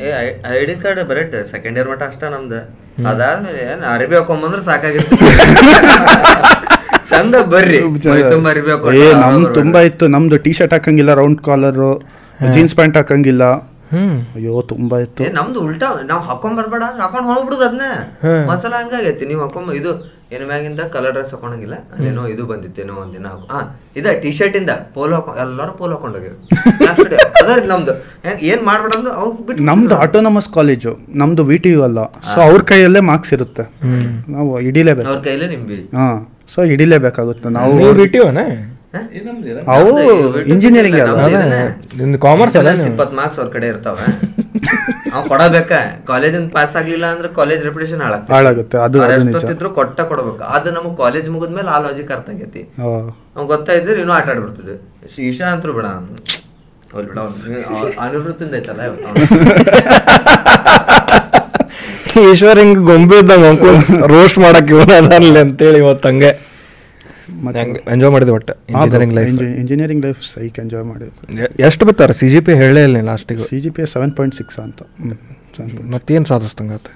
ಏ 0.03 0.09
ಐ 0.57 0.59
ಡಿ 0.69 0.75
ಕಾರ್ಡ್ 0.83 1.01
ಬರೆಟ್ 1.11 1.35
ಸೆಕೆಂಡ್ 1.53 1.75
ಇಯರ್ 1.77 1.89
ಮಟ್ಟ 1.91 2.03
ಅಷ್ಟ 2.11 2.23
ನಮ್ದು. 2.35 2.59
ಅದಾದ್ಮೇಲೆ 3.11 3.61
ಏನು 3.71 3.85
ಅರಬಿ 3.93 4.15
ಹಾಕೊಂಬಂದ್ರೆ 4.19 4.61
ಸಾಕಾಗಿತ್ತು. 4.69 5.15
ಚಂದ 7.11 7.35
ಬರ್ರಿ. 7.53 7.79
ತುಂಬಾ 8.33 8.49
ಅರಬಿ 8.53 8.71
ಹಾಕೊಂಡು 8.71 9.09
ನಮ್ದು 9.23 9.47
ನಮ್ 9.47 9.55
ತುಂಬಾ 9.59 9.81
ಇತ್ತು. 9.89 10.07
ನಮ್ದು 10.15 10.37
ಟೀ 10.45 10.53
ಶರ್ಟ್ 10.59 10.75
ಹಾಕಂಗಿಲ್ಲ 10.77 11.13
ರೌಂಡ್ 11.21 11.41
ಕಾಲರು 11.49 11.91
ಜೀನ್ಸ್ 12.55 12.75
ಪ್ಯಾಂಟ್ 12.79 12.97
ಹಾಕಂಗಿಲ್ಲ. 13.01 13.43
ಅಯ್ಯೋ 14.35 14.53
ತುಂಬಾ 14.71 14.97
ಇತ್ತು 15.05 15.31
ನಮ್ದು 15.39 15.59
ಉಲ್ಟಾ 15.67 15.87
ನಾವ್ 16.11 16.21
ಹಾಕೊಂಡ್ 16.29 16.57
ಬರ್ಬೇಡ. 16.59 16.83
ಅಂದ್ರೆ 16.89 17.03
ಹಾಕೊಂಡ್ 17.05 17.27
ಹೋಗ್ಬಿಡುದು 17.31 17.63
ಅದನ್ನ 17.67 17.87
ಒಂದ್ಸಲ 18.51 18.73
ಹಂಗಾಗೈತಿ. 18.81 19.23
ನೀವ್ 19.31 19.41
ಹಾಕೊಂಡ್ 19.45 19.71
ಇದು 19.81 19.91
ಏನ್ 20.35 20.43
ಮ್ಯಾಗಿಂದ 20.49 20.81
ಕಲರ್ 20.93 21.13
ಡ್ರೆಸ್ 21.15 21.31
ಹಾಕೊಂಡಂಗಿಲ್ಲ. 21.33 21.75
ಅಲ್ಲೇನೋ 21.93 22.23
ಇದು 22.33 22.43
ಬಂದಿತ್ತೇನೋ 22.51 22.95
ಒಂದಿನ 23.03 23.27
ಹಾಕು 23.33 23.45
ಹಾ 23.53 23.59
ಇದ 23.99 24.07
ಟಿ 24.23 24.31
ಶರ್ಟ್ 24.39 24.57
ಇಂದ 24.59 24.71
ಪೋಲೋ 24.95 25.13
ಹಾಕೊಂಡ್ 25.17 25.39
ಎಲ್ಲಾರು 25.43 25.73
ಪೋಲೋ 25.79 25.93
ಹಾಕೊಂಡೋಗಿರು 25.95 26.35
ಅದ್ರ 27.41 27.65
ನಮ್ದು. 27.73 27.93
ಏನ್ 28.51 28.63
ಮಾಡ್ಬೇಡ 28.69 28.91
ಅಂದ್ರೆ 28.99 29.13
ಅವ್ 29.21 29.31
ಬಿಟ್ಟು 29.47 29.65
ನಮ್ದು 29.71 29.95
ಆಟೋನಮಸ್ 30.03 30.49
ಕಾಲೇಜು 30.57 30.93
ನಮ್ದು 31.21 31.45
ವಿ 31.51 31.57
ಟಿ 31.65 31.71
ಯು 31.75 31.81
ಅಲ್ಲ. 31.89 31.99
ಸೊ 32.33 32.39
ಅವ್ರ 32.47 32.61
ಕೈಯಲ್ಲೇ 32.71 33.01
ಮಾರ್ಕ್ಸ್ 33.11 33.33
ಇರುತ್ತೆ. 33.37 33.65
ನಾವು 34.35 34.49
ಹಿಡಿಲೇಬೇಕು. 34.65 35.09
ಅವ್ರ 35.13 35.21
ಕೈಯಲ್ಲೇ 35.29 35.49
ನಿಂಬಿ 35.55 35.79
ಹಾ. 35.99 36.09
ಸೊ 36.53 36.59
ಹಿಡಿಲೇಬೇಕಾಗುತ್ತೆ. 36.73 37.49
ನಾವು 37.57 37.73
ನೀವು 37.79 37.95
ಬಿಟ್ಟಿವನೇ 38.01 38.45
ಅವು 39.73 39.91
ಇಂಜಿನಿಯರಿಂಗ್ 40.53 40.97
ನಿಂದು 41.99 42.17
ಕಾಮರ್ಸ್ 42.25 42.55
ಅಲ್ಲ 42.61 42.71
ಇಪ್ಪತ್ತು 42.91 43.15
ಮಾರ್ಕ್ಸ್ 43.19 43.39
ಅವ್ರ 43.41 43.49
ಕಡೆ 43.55 43.67
ಇರ್ತಾವ. 43.73 43.97
ಅವ್ 45.15 45.23
ಕೊಡಬೇಕ? 45.31 45.71
ಕಾಲೇಜಿನ 46.09 46.43
ಪಾಸ್ 46.55 46.73
ಆಗ್ಲಿಲ್ಲ 46.79 47.05
ಅಂದ್ರೆ 47.13 47.29
ಕಾಲೇಜ್ 47.37 47.61
ರೆಪ್ಯುಟೇಷನ್ 47.67 48.01
ಹಾಳಾಗ್ತದೆ. 48.05 48.33
ಹಾಳಾಗುತ್ತೆ 48.35 48.77
ಅದು 48.85 48.97
ಅವ್ರ್ 48.99 49.11
ಅದು 49.11 49.15
ಎಷ್ಟ್ 49.17 49.27
ನಿಜ. 49.29 49.35
ಹೊತ್ತಿದ್ರು 49.39 49.69
ಕೊಟ್ಟ 49.77 49.99
ಕೊಡ್ಬೇಕು. 50.11 50.43
ಅದು 50.55 50.69
ನಮಗ್ 50.77 50.95
ಕಾಲೇಜ್ 51.03 51.27
ಮುಗಿದ್ಮೇಲೆ 51.35 51.69
ಆ 51.75 51.79
ಲಾಜಿಕ್ 51.85 52.11
ಅರ್ಥ 52.15 52.29
ಆಗೈತಿ. 52.35 52.61
ಅವ್ನ್ 53.35 53.47
ಗೊತ್ತಾಯ್ತಿದ್ರೆ 53.53 53.99
ಇನ್ನೂ 54.03 54.13
ಆಟ 54.17 54.27
ಆಡ್ಬಿಡ್ತಿದ್ದೆ 54.33 54.75
ಈಶಾ 55.29 55.47
ಅಂತೂ 55.53 55.73
ಬಿಡ. 55.77 55.85
ಅವ್ರು 56.93 57.05
ಬಿಡ 57.09 57.17
ಅನಿವೃತ್ತಿಂದ 58.05 58.53
ಐತಲ್ಲ. 58.61 58.81
ಈಶ್ವರ್ 62.29 62.59
ಹಿಂಗ್ 62.61 62.79
ಗೊಂಬೆ 62.87 63.17
ಇದ್ದಂಗ 63.21 63.45
ರೋಸ್ಟ್ 64.13 64.39
ಮಾಡಕ್ 64.43 64.69
ಇವನ 64.73 64.91
ಅದಾನಲ್ಲಿ 65.01 65.39
ಅಂತೇಳಿ 65.45 65.77
ಇವತ್ತು 65.83 66.07
ಹಂಗೆ. 66.09 66.31
ಎಂಜಾಯ್ 67.91 68.11
ಮಾಡಿದೆ 68.13 68.31
ಒಟ್ಟು 68.33 68.53
engineering 68.73 69.13
life 69.17 69.41
engineering 69.61 70.03
life 70.05 70.21
psych 70.29 70.57
enjoy 70.63 70.85
ಮಾಡಿದೆ 70.89 71.09
ಎಷ್ಟು 71.63 71.83
ಬರ್ತಾರೆ 71.89 72.13
ಸಿ 72.19 72.29
ಜಿ 72.31 72.41
ಪಿ 72.47 72.55
ಹೇಳೇ 72.61 72.81
ಇಲ್ಲ 72.87 73.01
ಲಾಸ್ಟಿಗೆ 73.09 73.45
C 73.49 73.59
G 73.63 73.71
P 73.71 73.83
seven 73.93 74.13
point 74.17 74.35
six 74.39 74.57
ಅಂತ. 74.63 74.79
ಹ್ಮ್, 75.01 75.15
7.6. 75.57 75.85
ಮತ್ತೇನು 75.93 76.27
ಸಾಧಿಸ್ತಂಗತ್ತೆ 76.31 76.93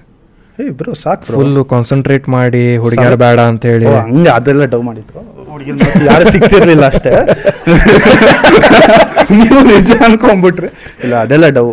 ಏ 0.58 0.66
ಬ್ರೋ 0.80 0.92
ಸಾಕು 1.00 1.24
ಫುಲ್ಲು 1.28 1.38
ಫುಲ್ 1.54 1.70
ಕಾನ್ಸಂಟ್ರೇಟ್ 1.72 2.26
ಮಾಡಿ 2.34 2.62
ಹುಡುಗಿಯರು 2.82 3.18
ಬೇಡ 3.22 3.40
ಅಂತ 3.52 3.64
ಹೇಳಿ 3.72 3.86
ಹಂಗೆ 4.02 4.32
ಅದೆಲ್ಲ 4.36 4.66
ಡವ್ 4.74 4.84
ಮಾಡಿದ್ರು. 4.90 5.22
ಹುಡುಗಿ 5.48 5.72
ಯಾರು 6.08 6.26
ಸಿಗ್ತಿರ್ಲಿಲ್ಲ 6.34 6.86
ಅಷ್ಟೇ. 6.92 7.12
ನೀವು 9.34 9.60
ನಿಜ 9.70 9.90
ಅನ್ಕೊಂಡ್ಬಿಟ್ರಿ. 10.06 10.70
ಇಲ್ಲ 11.04 11.14
ಅದೆಲ್ಲ 11.24 11.48
ಡವ್ 11.58 11.72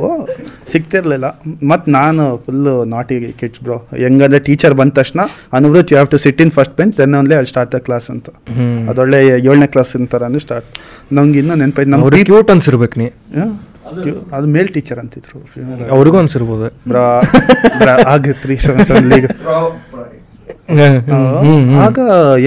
ಸಿಗ್ತಿರ್ಲಿಲ್ಲ. 0.74 1.26
ಮತ್ತು 1.70 1.86
ನಾನು 1.98 2.24
ಫುಲ್ಲು 2.44 2.74
ನಾಟಿ 2.94 3.16
ಕಿಡ್ಸ್ 3.40 3.60
ಬ್ರೋ 3.66 3.76
ಹೆಂಗಂದ್ರೆ 4.02 4.40
ಟೀಚರ್ 4.48 4.74
ಬಂದ 4.80 4.92
ತಕ್ಷಣ 5.00 5.20
Anuvrut 5.58 5.90
you 5.92 5.96
have 5.98 6.10
to 6.14 6.20
sit 6.24 6.40
in 6.44 6.52
first 6.58 6.74
bench 6.80 6.94
then 7.00 7.16
only 7.20 7.36
ಅಲ್ಲಿ 7.38 7.50
ಸ್ಟಾರ್ಟ್ 7.52 7.72
ದ 7.76 7.80
ಕ್ಲಾಸ್ 7.88 8.08
ಅಂತ. 8.14 8.28
ಅದೊಳ್ಳೆ 8.92 9.20
ಏಳನೇ 9.48 9.68
ಕ್ಲಾಸ್ 9.74 9.92
ಅಂತಾರನೇ 10.00 10.42
ಸ್ಟಾರ್ಟ್ 10.46 10.70
ನಂಗೆ 11.18 11.40
ಇನ್ನೂ 11.42 11.56
ನೆನಪಾಯ್ತು 11.62 11.92
ನಮ್ಮ 11.94 12.10
ಕ್ಯೂಟ್ 12.30 12.52
ಅನ್ಸಿರ್ಬೇಕು 12.56 12.98
ನೀ. 13.02 13.08
ಅದು 14.36 14.46
ಮೇಲ್ 14.56 14.68
ಟೀಚರ್ 14.74 14.98
ಅಂತಿದ್ರು. 15.02 15.38
ಅವ್ರಿಗೂ 15.96 16.16
ಅನ್ಸಿರ್ಬೋದು. 16.22 16.66
ಬ್ರಾ 16.90 17.04
ಆಗತ್ರಿ 18.14 18.56
ಆಗ 21.86 21.98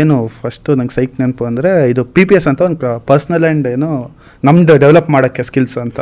ಏನು 0.02 0.16
ಫಸ್ಟು 0.42 0.70
ನಂಗೆ 0.80 0.94
ಸೈಕ್ 0.98 1.14
ನೆನಪು 1.22 1.44
ಅಂದರೆ 1.50 1.72
ಇದು 1.92 2.02
ಪಿ 2.16 2.24
ಪಿ 2.30 2.36
ಎಸ್ 2.38 2.48
ಅಂತ 2.52 2.62
ಒಂದು 2.68 2.92
ಪರ್ಸ್ನಲ್ 3.10 3.46
ಆ್ಯಂಡ್ 3.48 3.66
ಏನು 3.76 3.90
ನಮ್ದು 4.48 4.76
ಡೆವಲಪ್ 4.84 5.10
ಮಾಡೋಕ್ಕೆ 5.16 5.44
ಸ್ಕಿಲ್ಸ್ 5.50 5.76
ಅಂತ. 5.86 6.00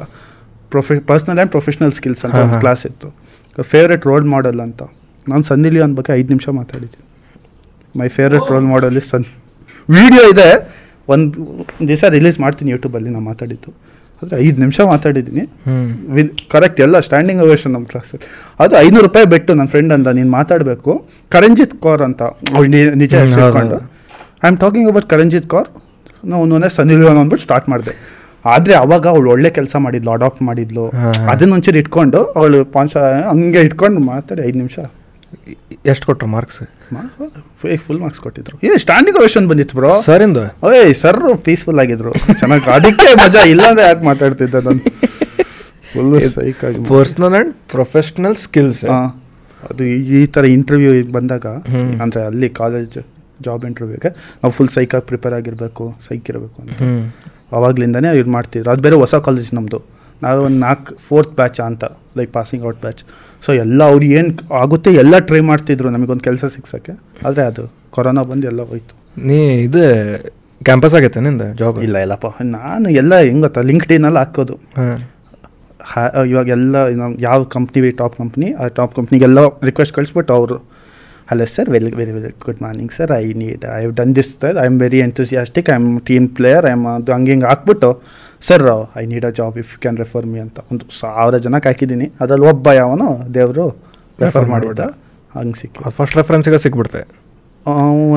ಪ್ರೊಫೆ 0.73 0.95
ಪರ್ಸ್ನಲ್ 1.11 1.37
ಆ್ಯಂಡ್ 1.37 1.51
ಪ್ರೊಫೆಷ್ನಲ್ 1.55 1.93
ಸ್ಕಿಲ್ಸ್ 1.99 2.23
ಅಂತ 2.25 2.37
ಒಂದು 2.45 2.59
ಕ್ಲಾಸ್ 2.63 2.83
ಇತ್ತು. 2.89 3.07
ಫೇವ್ರೆಟ್ 3.71 4.03
ರೋಲ್ 4.11 4.25
ಮಾಡೆಲ್ 4.33 4.59
ಅಂತ. 4.67 4.81
ನಾನು 5.31 5.43
ಸನ್ನಿ 5.51 5.69
ಲಿಯೋನ್ 5.75 5.93
ಬಗ್ಗೆ 5.99 6.11
ಐದು 6.19 6.29
ನಿಮಿಷ 6.33 6.47
ಮಾತಾಡಿದ್ದೀನಿ. 6.59 7.05
My 7.99 8.07
favourite 8.17 8.47
role 8.53 8.67
model 8.73 8.97
is 9.01 9.09
sun. 9.13 9.25
Video 9.97 10.23
ಇದೆ. 10.33 10.49
ಒಂದು 11.13 11.37
ದಿವಸ 11.89 12.03
ರಿಲೀಸ್ 12.17 12.37
ಮಾಡ್ತೀನಿ 12.43 12.69
ಯೂಟ್ಯೂಬಲ್ಲಿ 12.75 13.09
ನಾನು 13.15 13.25
ಮಾತಾಡಿದ್ದು. 13.31 13.71
ಆದರೆ 14.21 14.35
ಐದು 14.45 14.57
ನಿಮಿಷ 14.63 14.79
ಮಾತಾಡಿದ್ದೀನಿ. 14.91 15.43
ವಿನ್ 16.15 16.29
ಕರೆಕ್ಟ್ 16.53 16.79
ಎಲ್ಲ 16.85 16.95
ಸ್ಟ್ಯಾಂಡಿಂಗ್ 17.07 17.39
ಅವೇಷನ್ 17.45 17.71
ನಮ್ಮ 17.75 17.85
ಕ್ಲಾಸಲ್ಲಿ 17.91 18.25
ಅದು 18.63 18.75
ಐನೂರು 18.85 19.03
ರೂಪಾಯಿ 19.07 19.27
ಬಿಟ್ಟು 19.33 19.51
ನನ್ನ 19.59 19.69
ಫ್ರೆಂಡ್ 19.73 19.93
ಅಂತ 19.97 20.09
ನೀನು 20.17 20.31
ಮಾತಾಡಬೇಕು. 20.39 20.91
ಕರಂಜಿತ್ 21.35 21.75
ಕೌರ್ 21.85 22.03
ಅಂತ. 22.07 22.21
ಅವ್ಳು 22.55 22.67
ನಿಜ 23.03 23.13
ಹೇಳ್ಕೊಂಡು 23.21 23.79
I 24.43 24.47
am 24.51 24.59
talking 24.65 24.89
about 24.91 25.07
Karanjit 25.13 25.47
Kaur. 25.53 25.69
ನಾವು 26.31 26.41
ಒಂದೊಂದೇ 26.45 26.69
ಸನಿ 26.77 26.95
ಲಿಯೋನ್ 27.01 27.19
ಅಂದ್ಬಿಟ್ಟು 27.21 27.45
ಸ್ಟಾರ್ಟ್ 27.47 27.67
ಮಾಡಿದೆ. 27.73 27.93
ಆದರೆ 28.45 28.75
ಅವಾಗ 28.75 29.07
ಅವಳು 29.07 29.31
ಒಳ್ಳೆ 29.31 29.49
ಕೆಲಸ 29.49 29.75
ಮಾಡಿದ್ಲು 29.75 30.11
ಅಡಾಪ್ಟ್ 30.11 30.41
ಮಾಡಿದ್ಲು. 30.41 30.85
ಅದನ್ನೊಂಚೂರು 30.85 31.27
ಹಾ. 31.27 31.33
ಅದನ್ನ 31.33 31.53
ಒಂಚೂರು 31.53 31.77
ಇಟ್ಕೊಂಡು 31.77 32.23
ಅವಳು 32.23 32.65
ಪಾಂಚ 32.65 32.97
ಹಂಗೆ 32.97 33.59
ಇಟ್ಕೊಂಡು 33.59 33.99
ಮಾತಾಡಿ 33.99 34.41
ಐದು 34.47 34.57
ನಿಮಿಷ. 34.57 34.79
ಎಷ್ಟು 35.85 36.05
ಕೊಟ್ಟರು 36.05 36.29
ಮಾರ್ಕ್ಸ್ 36.29 36.59
ಫುಲ್ 37.77 37.99
ಮಾರ್ಕ್ಸ್ 37.99 38.21
ಕೊಟ್ಟಿದ್ರು. 38.21 38.67
ಏ 38.67 38.77
ಸ್ಟ್ಯಾಂಡಿಂಗ್ 38.77 39.17
ಕ್ವೆಶನ್ 39.17 39.47
ಬಂದಿತ್ತು 39.47 39.77
ಬ್ರೋ 39.77 40.01
ಸರಿಂದ 40.01 40.37
ಓಯ್ 40.37 40.95
ಸರ್ 40.95 41.37
ಪೀಸ್ಫುಲ್ 41.37 41.79
ಆಗಿದ್ರು. 41.79 42.13
ಚೆನ್ನಾಗಿ 42.39 42.69
ಅದಕ್ಕೆ 42.69 43.13
ಮಜಾ 43.13 43.43
ಇಲ್ಲಾಂದ್ರೆ 43.43 43.85
ಯಾಕೆ 43.85 44.05
ಮಾತಾಡ್ತಿದ್ದೆ 44.05 44.65
ನಾನು? 44.65 44.79
ಫುಲ್ 45.93 46.21
ಸೈಕ್ 46.29 46.65
ಆಗಿ 46.65 46.89
ಪರ್ಸ್ನಲ್ 46.89 47.33
ಅಂಡ್ 47.33 47.53
ಪ್ರೊಫೆಷ್ನಲ್ 47.53 48.35
ಸ್ಕಿಲ್ಸ್. 48.35 48.85
ಅದು 49.69 49.83
ಈ- 49.83 50.25
ಥರ 50.25 50.45
ಇಂಟರ್ವ್ಯೂ 50.45 51.11
ಬಂದಾಗ. 51.11 51.45
ಅಂದರೆ 52.01 52.25
ಅಲ್ಲಿ 52.25 52.49
ಕಾಲೇಜ್ 52.49 52.97
ಜಾಬ್ 53.41 53.65
ಇಂಟರ್ವ್ಯೂಗೆ 53.65 54.09
ನಾವು 54.09 54.49
ಫುಲ್ 54.49 54.69
ಸೈಕಾಗಿ 54.69 55.07
ಪ್ರಿಪೇರ್ 55.07 55.33
ಆಗಿರಬೇಕು 55.33 55.95
ಸೈಕ್ 56.09 56.29
ಇರಬೇಕು 56.29 56.61
ಅಂತ. 56.61 56.81
ಹ್ಮ್ 57.51 57.57
ಅವಾಗ್ಲಿಂದನೇ 57.57 58.19
ಇದು 58.19 58.29
ಮಾಡ್ತಿದ್ರು. 58.29 58.71
ಅದು 58.71 58.81
ಬೇರೆ 58.81 58.95
ಹೊಸ 58.95 59.15
ಕಾಲೇಜ್ 59.15 59.53
ನಮ್ಮದು 59.53 60.01
ನಾವು 60.23 60.43
ಒಂದು 60.43 60.59
ನಾಲ್ಕು 60.59 60.95
ಫೋರ್ತ್ 60.95 61.31
ಬ್ಯಾಚ್ 61.35 61.59
ಅಂತ 61.59 61.83
like 62.17 62.33
passing 62.33 62.65
out 62.65 62.81
batch 62.81 63.03
so 63.45 63.53
ಎಲ್ಲ 63.53 63.83
ಅವ್ರು 63.83 64.05
ಏನು 64.05 64.53
ಆಗುತ್ತೆ 64.53 64.93
ಎಲ್ಲ 64.93 65.17
ಟ್ರೈ 65.17 65.39
ಮಾಡ್ತಿದ್ರು 65.39 65.89
ನಮಗೊಂದು 65.89 66.23
ಕೆಲಸ 66.23 66.45
ಸಿಗ್ಸೋಕ್ಕೆ. 66.45 66.91
ಆದರೆ 67.25 67.43
ಅದು 67.43 67.71
ಕೊರೋನಾ 67.89 68.21
ಬಂದು 68.21 68.47
ಎಲ್ಲ 68.47 68.61
ಹೋಯ್ತು. 68.61 69.21
ನೀ 69.25 69.37
ಇದು 69.37 69.81
ಕ್ಯಾಂಪಸ್ 70.65 70.95
ಆಗೈತೆ 70.95 71.19
ನಿಂದ 71.19 71.41
ಜಾಬ್ 71.41 71.79
ಇಲ್ಲ 71.79 71.97
ಇಲ್ಲಪ್ಪ. 71.97 72.25
ನಾನು 72.43 72.89
ಎಲ್ಲ 72.89 73.19
ಹೆಂಗೆ 73.19 73.41
ಗೊತ್ತಾ? 73.41 73.61
ಲಿಂಕ್ಡಿನಲ್ಲಿ 73.61 74.19
ಹಾಕೋದು. 74.19 74.53
ಹಾಂ. 74.53 74.99
ಹಾ 75.83 76.23
ಇವಾಗ 76.23 76.47
ಎಲ್ಲ 76.47 76.87
ನಮ್ಮ 76.87 77.15
ಯಾವ 77.19 77.43
ಕಂಪ್ನಿ 77.43 77.91
ಟಾಪ್ 77.91 78.17
ಕಂಪ್ನಿ 78.17 78.53
ಆ 78.53 78.67
ಟಾಪ್ 78.67 78.95
ಕಂಪ್ನಿಗೆಲ್ಲ 78.95 79.39
ರಿಕ್ವೆಸ್ಟ್ 79.63 79.95
ಕಳಿಸ್ಬಿಟ್ಟು 79.95 80.33
ಅವರು 80.33 80.70
hello 81.31 81.45
sir 81.51 81.69
very 81.73 81.89
very 81.99 82.13
very 82.15 82.29
good 82.45 82.57
morning 82.63 82.89
sir 82.95 83.11
I 83.17 83.25
need 83.41 83.61
I 83.75 83.77
have 83.83 83.93
done 83.99 84.09
this 84.17 84.31
sir 84.41 84.57
I 84.63 84.65
am 84.71 84.79
very 84.83 84.99
enthusiastic 85.05 85.67
I 85.73 85.75
am 85.81 85.87
team 86.09 86.25
player 86.37 86.65
I 86.69 86.73
am 86.77 86.83
ಅದು 86.93 87.13
ಹಂಗೆ 87.15 87.31
ಹಿಂಗೆ 87.33 87.47
ಹಾಕ್ಬಿಟ್ಟು 87.51 87.89
sir 88.47 88.65
I 89.01 89.03
need 89.13 89.27
a 89.29 89.31
job 89.39 89.55
if 89.63 89.69
you 89.73 89.79
can 89.85 89.99
refer 90.03 90.27
me 90.31 90.41
ಅಂತ 90.45 90.59
ಒಂದು 90.71 90.85
ಸಾವಿರ 90.99 91.37
ಜನಕ್ಕೆ 91.45 91.69
ಹಾಕಿದ್ದೀನಿ. 91.71 92.09
ಅದರಲ್ಲಿ 92.23 92.47
ಒಬ್ಬ 92.53 92.67
ಯಾವನೋ 92.81 93.09
ದೇವರು 93.39 93.67
ರೆಫರ್ 94.25 94.49
ಮಾಡಿಬಿಟ್ಟ. 94.53 94.91
ಹಂಗೆ 95.39 95.57
ಸಿಕ್ಕಿ. 95.61 95.91
ಫಸ್ಟ್ 95.99 96.17
ರೆಫರೆನ್ಸಿಗೆ 96.21 96.61
ಸಿಕ್ಬಿಡ್ತೆ 96.65 97.03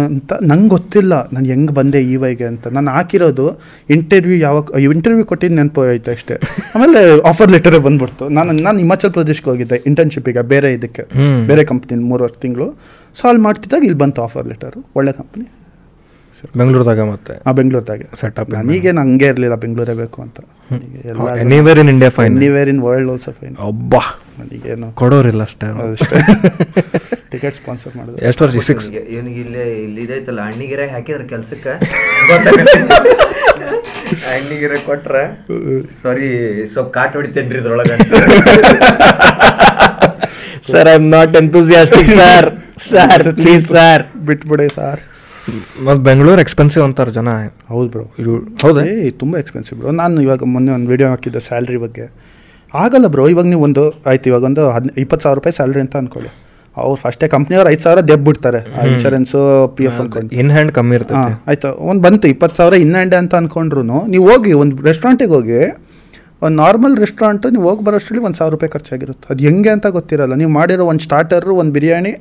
ಅಂತ 0.09 0.33
ನಂಗೆ 0.51 0.69
ಗೊತ್ತಿಲ್ಲ. 0.75 1.15
ನಾನು 1.35 1.47
ಹೆಂಗೆ 1.53 1.73
ಬಂದೆ 1.79 2.01
ಈ 2.13 2.15
ವೈಗೆ 2.23 2.47
ಅಂತ. 2.51 2.69
ನಾನು 2.77 2.91
ಹಾಕಿರೋದು 2.97 3.47
ಇಂಟರ್ವ್ಯೂ 3.95 4.37
ಯಾವಾಗ 4.45 4.81
ಇಂಟರ್ವ್ಯೂ 4.95 5.25
ಕೊಟ್ಟಿದ್ದು 5.33 5.57
ನೆನಪು 5.59 5.83
ಆಯಿತು 5.89 6.11
ಅಷ್ಟೇ. 6.15 6.37
ಆಮೇಲೆ 6.75 7.01
ಆಫರ್ 7.31 7.51
ಲೆಟರೇ 7.55 7.81
ಬಂದ್ಬಿಡ್ತು. 7.87 8.25
ನಾನು 8.37 8.53
ನಾನು 8.67 8.77
ಹಿಮಾಚಲ್ 8.85 9.13
ಪ್ರದೇಶಕ್ಕೆ 9.19 9.51
ಹೋಗಿದ್ದೆ. 9.53 9.79
ಇಂಟರ್ನ್ಶಿಪ್ಪಿಗೆ 9.91 10.45
ಬೇರೆ 10.53 10.71
ಇದಕ್ಕೆ. 10.79 11.05
ಬೇರೆ 11.51 11.65
ಕಂಪ್ನಿ 11.73 12.03
ಮೂರು 12.13 12.25
ವರ್ಷ 12.27 12.39
ತಿಂಗಳು. 12.47 12.69
ಸೊ 13.17 13.25
ಅಲ್ಲಿ 13.31 13.43
ಮಾಡ್ತಿದ್ದಾಗ 13.47 13.83
ಇಲ್ಲಿ 13.89 14.01
ಬಂತು 14.05 14.23
ಆಫರ್ 14.27 14.49
ಲೆಟರು 14.53 14.83
ಒಳ್ಳೆ 15.01 15.15
ಕಂಪ್ನಿ 15.21 15.47
ಬೆಂಗಳೂರದಾಗ 16.59 17.01
ಮತ್ತೆ? 17.11 17.35
ಆ 17.49 17.51
ಬೆಂಗಳೂರದಾಗೆ. 17.59 18.07
ಸೆಟಪ್ 18.21 18.49
ಈಗ 18.49 18.57
ನನಗೆ 18.61 18.91
ಹಂಗೆ 19.01 19.27
ಇರಲಿಲ್ಲ 19.33 19.57
ಬೆಂಗಳೂರೇ 19.63 19.95
ಬೇಕು 20.01 20.19
ಅಂತ. 20.25 20.39
Anywhere 21.45 21.79
in 21.83 21.91
India 21.93 22.11
fine 22.17 22.35
anywhere 22.39 22.69
in 22.73 22.81
world 22.87 23.11
also 23.13 23.33
fine 23.39 23.55
ಒಬ್ಬ 23.69 23.93
ನನಗೇನು 24.39 24.89
ಕೊಡೋರಿಲ್ಲ 25.01 25.43
ಅಷ್ಟೇ. 25.49 25.67
ಅಷ್ಟೇ. 25.95 26.19
ಟಿಕೆಟ್ 27.33 27.57
ಸ್ಪಾನ್ಸರ್ 27.61 27.93
ಮಾಡಿದ್ರು 27.99 28.19
ಎಷ್ಟು 28.29 28.43
ವರ್ಷ 28.45 28.65
ಸಿಕ್ಸ್ 28.71 28.89
ಇವನಿಗೆ 29.15 29.41
ಇಲ್ಲೇ 29.45 29.65
ಇಲ್ಲಿ 29.85 30.03
ಇದೈತಲ್ಲ 30.07 30.41
ಅಣ್ಣಿಗೆರೆ 30.51 30.87
ಹಾಕಿದ್ರೆ 30.95 31.27
ಕೆಲ್ಸಕ್ಕೆ. 31.33 31.73
ಅಣ್ಣಿಗೆರೆ 34.35 34.79
ಕೊಟ್ರೆ. 34.89 35.23
ಸಾರಿ 36.03 36.29
ಸ್ವಲ್ಪ 36.75 36.89
ಕಾಟ್ 36.99 37.15
ಹೊಡಿತೇನ್ರಿ 37.19 37.59
ಇದ್ರೊಳಗೆ 37.63 37.97
sir 40.71 40.89
I 40.89 40.97
am 41.01 41.09
not 41.17 41.35
enthusiastic 41.43 42.11
sir 42.21 42.49
sir 42.77 43.23
please 43.41 43.67
sir. 43.77 44.03
ಬಿಟ್ಬಿಡಿ 44.29 44.69
ಸಾರ್. 44.75 45.01
ಮತ್ತು 45.87 46.01
ಬೆಂಗಳೂರು 46.09 46.41
ಎಕ್ಸ್ಪೆನ್ಸಿವ್ 46.41 46.85
ಅಂತಾರೆ 46.85 47.13
ಜನ. 47.13 47.29
ಹೌದು 47.73 47.89
ಬ್ರೋ. 47.95 48.05
ಇದು 48.23 48.33
ಹೌದಾ? 48.63 48.83
ಏ 48.93 49.11
ತುಂಬ 49.23 49.37
ಎಕ್ಸ್ಪೆನ್ಸಿವ್ 49.43 49.77
ಬ್ರೋ. 49.81 49.91
ನಾನು 50.01 50.23
ಇವಾಗ 50.27 50.43
ಮೊನ್ನೆ 50.55 50.73
ಒಂದು 50.73 50.89
ವಿಡಿಯೋ 50.93 51.09
ಹಾಕಿದ್ದೆ 51.09 51.41
ಸ್ಯಾಲ್ರಿ 51.49 51.77
ಬಗ್ಗೆ. 51.77 52.07
ಆಗಲ್ಲ 52.75 53.07
ಬ್ರೋ 53.07 53.29
ಇವಾಗ 53.29 53.47
ನೀವು 53.47 53.63
ಒಂದು 53.63 53.83
ಆಯ್ತು 54.11 54.31
ಇವಾಗ 54.31 54.43
ಒಂದು 54.51 54.63
ಹದ್ 54.77 54.89
ಇಪ್ಪತ್ತು 55.03 55.25
ಸಾವಿರ 55.25 55.37
ರೂಪಾಯಿ 55.41 55.55
ಸ್ಯಾಲ್ರಿ 55.59 55.81
ಅಂತ 55.85 55.97
ಅನ್ಕೊಳ್ಳಿ. 55.97 56.31
ಅವ್ರು 56.77 56.97
ಫಸ್ಟೇ 57.03 57.27
ಕಂಪ್ನಿಯವ್ರು 57.35 57.71
ಐದು 57.71 57.83
ಸಾವಿರ 57.83 58.01
ದೆಬ್ಬಿಡ್ತಾರೆ 58.11 58.61
ಇನ್ಶೂರೆನ್ಸು 58.93 59.41
ಪಿ 59.77 59.85
ಎಫ್ 59.85 59.99
ಅನ್ಕೊಂಡು. 60.01 60.31
ಇನ್ 60.37 60.51
ಹ್ಯಾಂಡ್ 60.51 60.73
ಕಮ್ಮಿ 60.73 60.97
ಹಾಂ 60.97 61.01
ಇರ್ತೈತೆ 61.01 61.35
ಆಯ್ತು. 61.51 61.71
ಒಂದು 61.91 62.03
ಬಂತು 62.07 62.29
ಇಪ್ಪತ್ತು 62.35 62.57
ಸಾವಿರ 62.57 62.75
ಇನ್ 62.85 62.95
ಹ್ಯಾಂಡ್ 62.99 63.15
ಅಂತ 63.15 63.35
ಅಂದ್ಕೊಂಡ್ರು 63.35 63.83
ನೀವು 64.15 64.25
ಹೋಗಿ 64.31 64.53
ಒಂದು 64.63 64.83
ರೆಸ್ಟೋರೆಂಟಿಗೆ 64.91 65.33
ಹೋಗಿ 65.39 65.61
ಒಂದು 66.43 66.57
ನಾರ್ಮಲ್ 66.63 66.97
ರೆಸ್ಟೋರೆಂಟು 67.05 67.49
ನೀವು 67.55 67.65
ಹೋಗಿ 67.71 67.85
ಬರೋಷ್ಟರಲ್ಲಿ 67.85 68.25
ಒಂದು 68.29 68.39
ಸಾವಿರ 68.39 68.53
ರೂಪಾಯಿ 68.57 68.71
ಖರ್ಚಾಗಿರುತ್ತೆ. 68.77 69.27
ಅದು 69.35 69.43
ಹೆಂಗೆ 69.49 69.71
ಅಂತ 69.77 69.87
ಗೊತ್ತಿರಲ್ಲ. 69.99 70.35
ನೀವು 70.35 70.51
ಮಾಡಿರೋ 70.59 70.87
ಒಂದು 70.93 71.05
ಸ್ಟಾರ್ಟರು 71.09 71.55
ಒಂದು 71.63 71.73
ಬಿರಿಯಾನಿ 71.73 72.15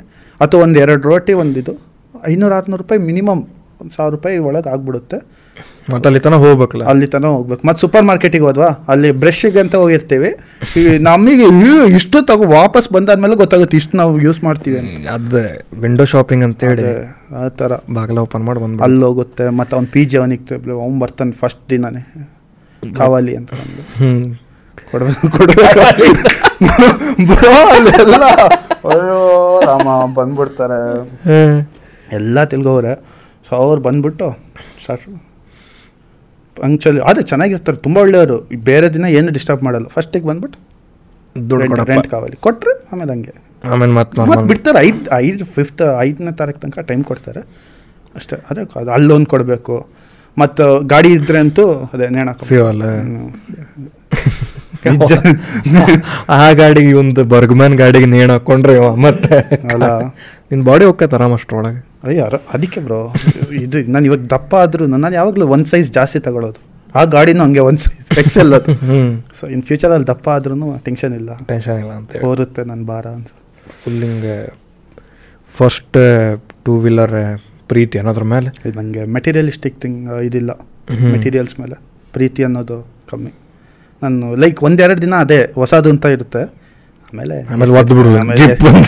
ಅಥವಾ 0.43 0.61
ಒಂದು 0.61 0.79
ಎರಡು 0.79 1.09
ರೋಟಿ 1.09 1.33
ಒಂದು 1.43 1.59
ಇದು 1.59 1.73
ಐನೂರು 2.27 2.55
ಆರುನೂರು 2.55 2.81
ರೂಪಾಯಿ 2.81 3.01
ಮಿನಿಮಮ್ 3.01 3.41
ಒಂದು 3.81 3.93
ಸಾವಿರ 3.95 4.11
ರೂಪಾಯಿ 4.15 4.37
ಒಳಗೆ 4.49 4.69
ಆಗ್ಬಿಡುತ್ತೆ. 4.69 5.17
ಮತ್ತೆ 5.91 6.07
ಅಲ್ಲಿ 6.09 6.19
ತನಕ 6.19 6.39
ಹೋಗ್ಬೇಕಲ್ಲ? 6.43 6.83
ಅಲ್ಲಿ 6.83 7.07
ತನಕ 7.07 7.25
ಹೋಗ್ಬೇಕು. 7.25 7.61
ಮತ್ತು 7.67 7.79
ಸೂಪರ್ 7.81 8.03
ಮಾರ್ಕೆಟಿಗೆ 8.03 8.43
ಹೋದ್ವಾ? 8.43 8.69
ಅಲ್ಲಿ 8.87 9.11
ಬ್ರಷ್ಗೆ 9.11 9.59
ಅಂತ 9.59 9.75
ಹೋಗಿರ್ತೀವಿ. 9.75 10.29
ನಮಗೆ 10.99 11.47
ಇಷ್ಟು 11.95 12.25
ತಗೋ 12.25 12.45
ವಾಪಸ್ 12.53 12.93
ಬಂದಾದ್ಮೇಲೆ 12.93 13.35
ಗೊತ್ತಾಗುತ್ತೆ 13.35 13.77
ಇಷ್ಟು 13.77 13.97
ನಾವು 13.97 14.21
ಯೂಸ್ 14.21 14.43
ಮಾಡ್ತೀವಿ 14.43 14.77
ಅಂತ. 14.79 15.07
ಅದೇ 15.07 15.43
ವಿಂಡೋ 15.81 16.05
ಶಾಪಿಂಗ್ 16.05 16.43
ಅಂತ 16.43 16.63
ಹೇಳಿ 16.63 16.85
ಆ 17.35 17.47
ಥರ. 17.61 17.73
ಬಾಗಿಲ 17.93 18.19
ಓಪನ್ 18.19 18.45
ಮಾಡಿ 18.45 18.59
ಬಂದು 18.59 18.83
ಅಲ್ಲಿ 18.83 19.05
ಹೋಗುತ್ತೆ. 19.05 19.49
ಮತ್ತು 19.59 19.75
ಅವ್ನು 19.75 19.89
ಪಿ 19.93 20.05
ಜಿ 20.05 20.17
ಅವನಿಗೆ 20.17 20.55
ಅವ್ನು 20.71 20.99
ಬರ್ತಾನೆ 20.99 21.31
ಫಸ್ಟ್ 21.31 21.69
ದಿನನೇ. 21.69 22.03
ಕಾವಾಲಿ 22.83 23.35
ಅಂತ 23.35 23.51
ಹ್ಮ್. 23.99 24.23
ಕೊಡ್ಬೇಕು 24.93 25.29
ಕೊಡ್ಬೇಕು. 25.37 25.79
ಬ್ರೋ 27.29 27.53
ಅಲ್ಲೆಲ್ಲ. 27.75 28.23
ಅಯ್ಯೋ 28.91 29.19
ರಾಮ 29.67 30.13
ಬಂದ್ಬಿಡ್ತಾರೆ. 30.13 30.79
ಎಲ್ಲ 32.15 32.43
ತಿಳ್ಗೋವ್ರೆ. 32.53 32.93
ಸೊ 33.49 33.55
ಅವ್ರು 33.55 33.81
ಬಂದ್ಬಿಟ್ಟು 33.81 34.27
ಸಾಕು 34.85 35.11
ಪಂಕ್ಚುಲಿ 36.61 37.01
ಆದರೆ 37.09 37.23
ಚೆನ್ನಾಗಿರ್ತಾರೆ 37.31 37.77
ತುಂಬ 37.77 37.97
ಒಳ್ಳೆಯವರು. 37.97 38.37
ಬೇರೆ 38.63 38.87
ದಿನ 38.93 39.05
ಏನು 39.05 39.31
ಡಿಸ್ಟರ್ಬ್ 39.37 39.63
ಮಾಡಲ್ಲ. 39.63 39.87
ಫಸ್ಟಿಗೆ 39.87 40.25
ಬಂದ್ಬಿಟ್ಟು 40.25 40.59
ದುಡ್ಡು 41.49 41.83
ರೆಂಟ್ 41.83 42.07
ಕಾವಲಿ. 42.07 42.35
ಕೊಟ್ಟರೆ 42.35 42.73
ಆಮೇಲೆ 42.93 43.11
ಹಂಗೆ. 43.11 43.33
ಆಮೇಲೆ 43.71 43.91
ಮತ್ತೆ 43.91 44.21
ಮತ್ತೆ 44.21 44.47
ಬಿಡ್ತಾರೆ 44.47 44.79
ಐದು 44.87 45.01
ಐದು 45.17 45.45
ಫಿಫ್ತ್ 45.45 45.83
ಐದನೇ 45.99 46.31
ತಾರೀಕು 46.31 46.59
ತನಕ 46.59 46.79
ಟೈಮ್ 46.79 47.03
ಕೊಡ್ತಾರೆ. 47.03 47.41
ಅಷ್ಟೇ. 48.15 48.35
ಅದೇ 48.49 48.61
ಅದು 48.79 48.91
ಅಲ್ಲೊಂದು 48.91 49.25
ಕೊಡಬೇಕು. 49.25 49.75
ಮತ್ತು 50.37 50.65
ಗಾಡಿ 50.79 51.09
ಇದ್ರೆ 51.13 51.39
ಅಂತೂ 51.39 51.65
ಅದೇ 51.93 52.07
ನೇಣ 52.07 52.29
Fuel. 52.49 52.79
ಆ 56.29 56.51
ಗಾಡಿಗೆ 56.51 56.93
ಒಂದು 56.93 57.23
ಬರ್ಗ್ಮ್ಯಾನ್ 57.33 57.75
ಗಾಡಿಗೆ 57.75 58.05
ನೇಣ 58.05 58.29
ಹಾಕೊಂಡ್ರೆ 58.31 58.75
ಮತ್ತೆ 59.05 59.37
ಅಲ್ಲ. 59.73 59.87
ನಿನ್ 60.51 60.63
ಬಾಡಿ 60.63 60.85
ಹೋಗ್ತೈತೆ 60.85 61.15
ಆರಾಮ್ 61.15 61.33
ಅಷ್ಟ್ರೊಳಗೆ 61.33 61.81
ಅಯ್ಯ 62.07 62.23
ಅದಕ್ಕೆ 62.53 62.79
ಬ್ರೋ 62.79 62.99
ಇದು 63.65 63.77
ನಾನು 63.91 64.05
ಇವಾಗ 64.05 64.19
ದಪ್ಪ 64.35 64.53
ಆದ್ರೂ 64.55 64.85
ನಾನು 64.87 65.15
ಯಾವಾಗಲೂ 65.15 65.47
ಒಂದು 65.47 65.65
ಸೈಜ್ 65.65 65.89
ಜಾಸ್ತಿ 65.93 66.19
ತಗೊಳ್ಳೋದು 66.19 66.61
ಆ 66.95 67.03
ಗಾಡಿನೂ 67.13 67.43
ಹಂಗೆ 67.43 67.61
ಒಂದು 67.67 67.81
ಸೈಜ್ 67.85 68.19
ಎಕ್ಸೆಲ್ 68.19 68.53
ಅದು. 68.53 68.73
ಸೊ 69.39 69.47
ಇನ್ 69.47 69.63
ಫ್ಯೂಚರಲ್ಲಿ 69.63 70.07
ದಪ್ಪ 70.07 70.27
ಆದ್ರೂ 70.29 70.55
ಟೆನ್ಷನ್ 70.87 71.13
ಇಲ್ಲ. 71.19 71.31
ಟೆನ್ಷನ್ 71.51 71.79
ಇಲ್ಲ 71.83 71.91
ಅಂತ 71.91 72.23
ಹೋರುತ್ತೆ 72.25 72.63
ನನ್ನ 72.63 72.83
ಭಾರ 72.85 73.05
ಅಂತ. 73.19 73.29
ಫುಲ್ 73.83 74.03
ಹಿಂಗೆ 74.03 74.35
ಫಸ್ಟ್ 75.57 75.97
ಟೂ 76.65 76.75
ವೀಲರ್ 76.85 77.15
ಪ್ರೀತಿ 77.71 77.97
ಅನ್ನೋದ್ರ 77.99 78.23
ಮೇಲೆ? 78.33 78.49
ನನಗೆ 78.75 79.03
ಮೆಟೀರಿಯಲಿಸ್ಟಿಕ್ 79.15 79.77
ಥಿಂಗ್ 79.81 79.99
ಇದಿಲ್ಲ. 80.27 80.51
ಮೆಟೀರಿಯಲ್ಸ್ 81.15 81.55
ಮೇಲೆ. 81.59 81.75
ಪ್ರೀತಿ 82.13 82.41
ಅನ್ನೋದು 82.43 82.77
ಕಮ್ಮಿ. 83.11 83.31
ನಾನು 84.03 84.27
ಲೈಕ್ 84.43 84.59
ಒಂದೆರಡು 84.67 85.01
ದಿನ 85.05 85.15
ಅದೇ 85.25 85.39
ಹೊಸದು 85.61 85.89
ಅಂತ 85.93 86.05
ಇರುತ್ತೆ. 86.17 86.43
ಆಮೇಲೆ. 87.09 87.35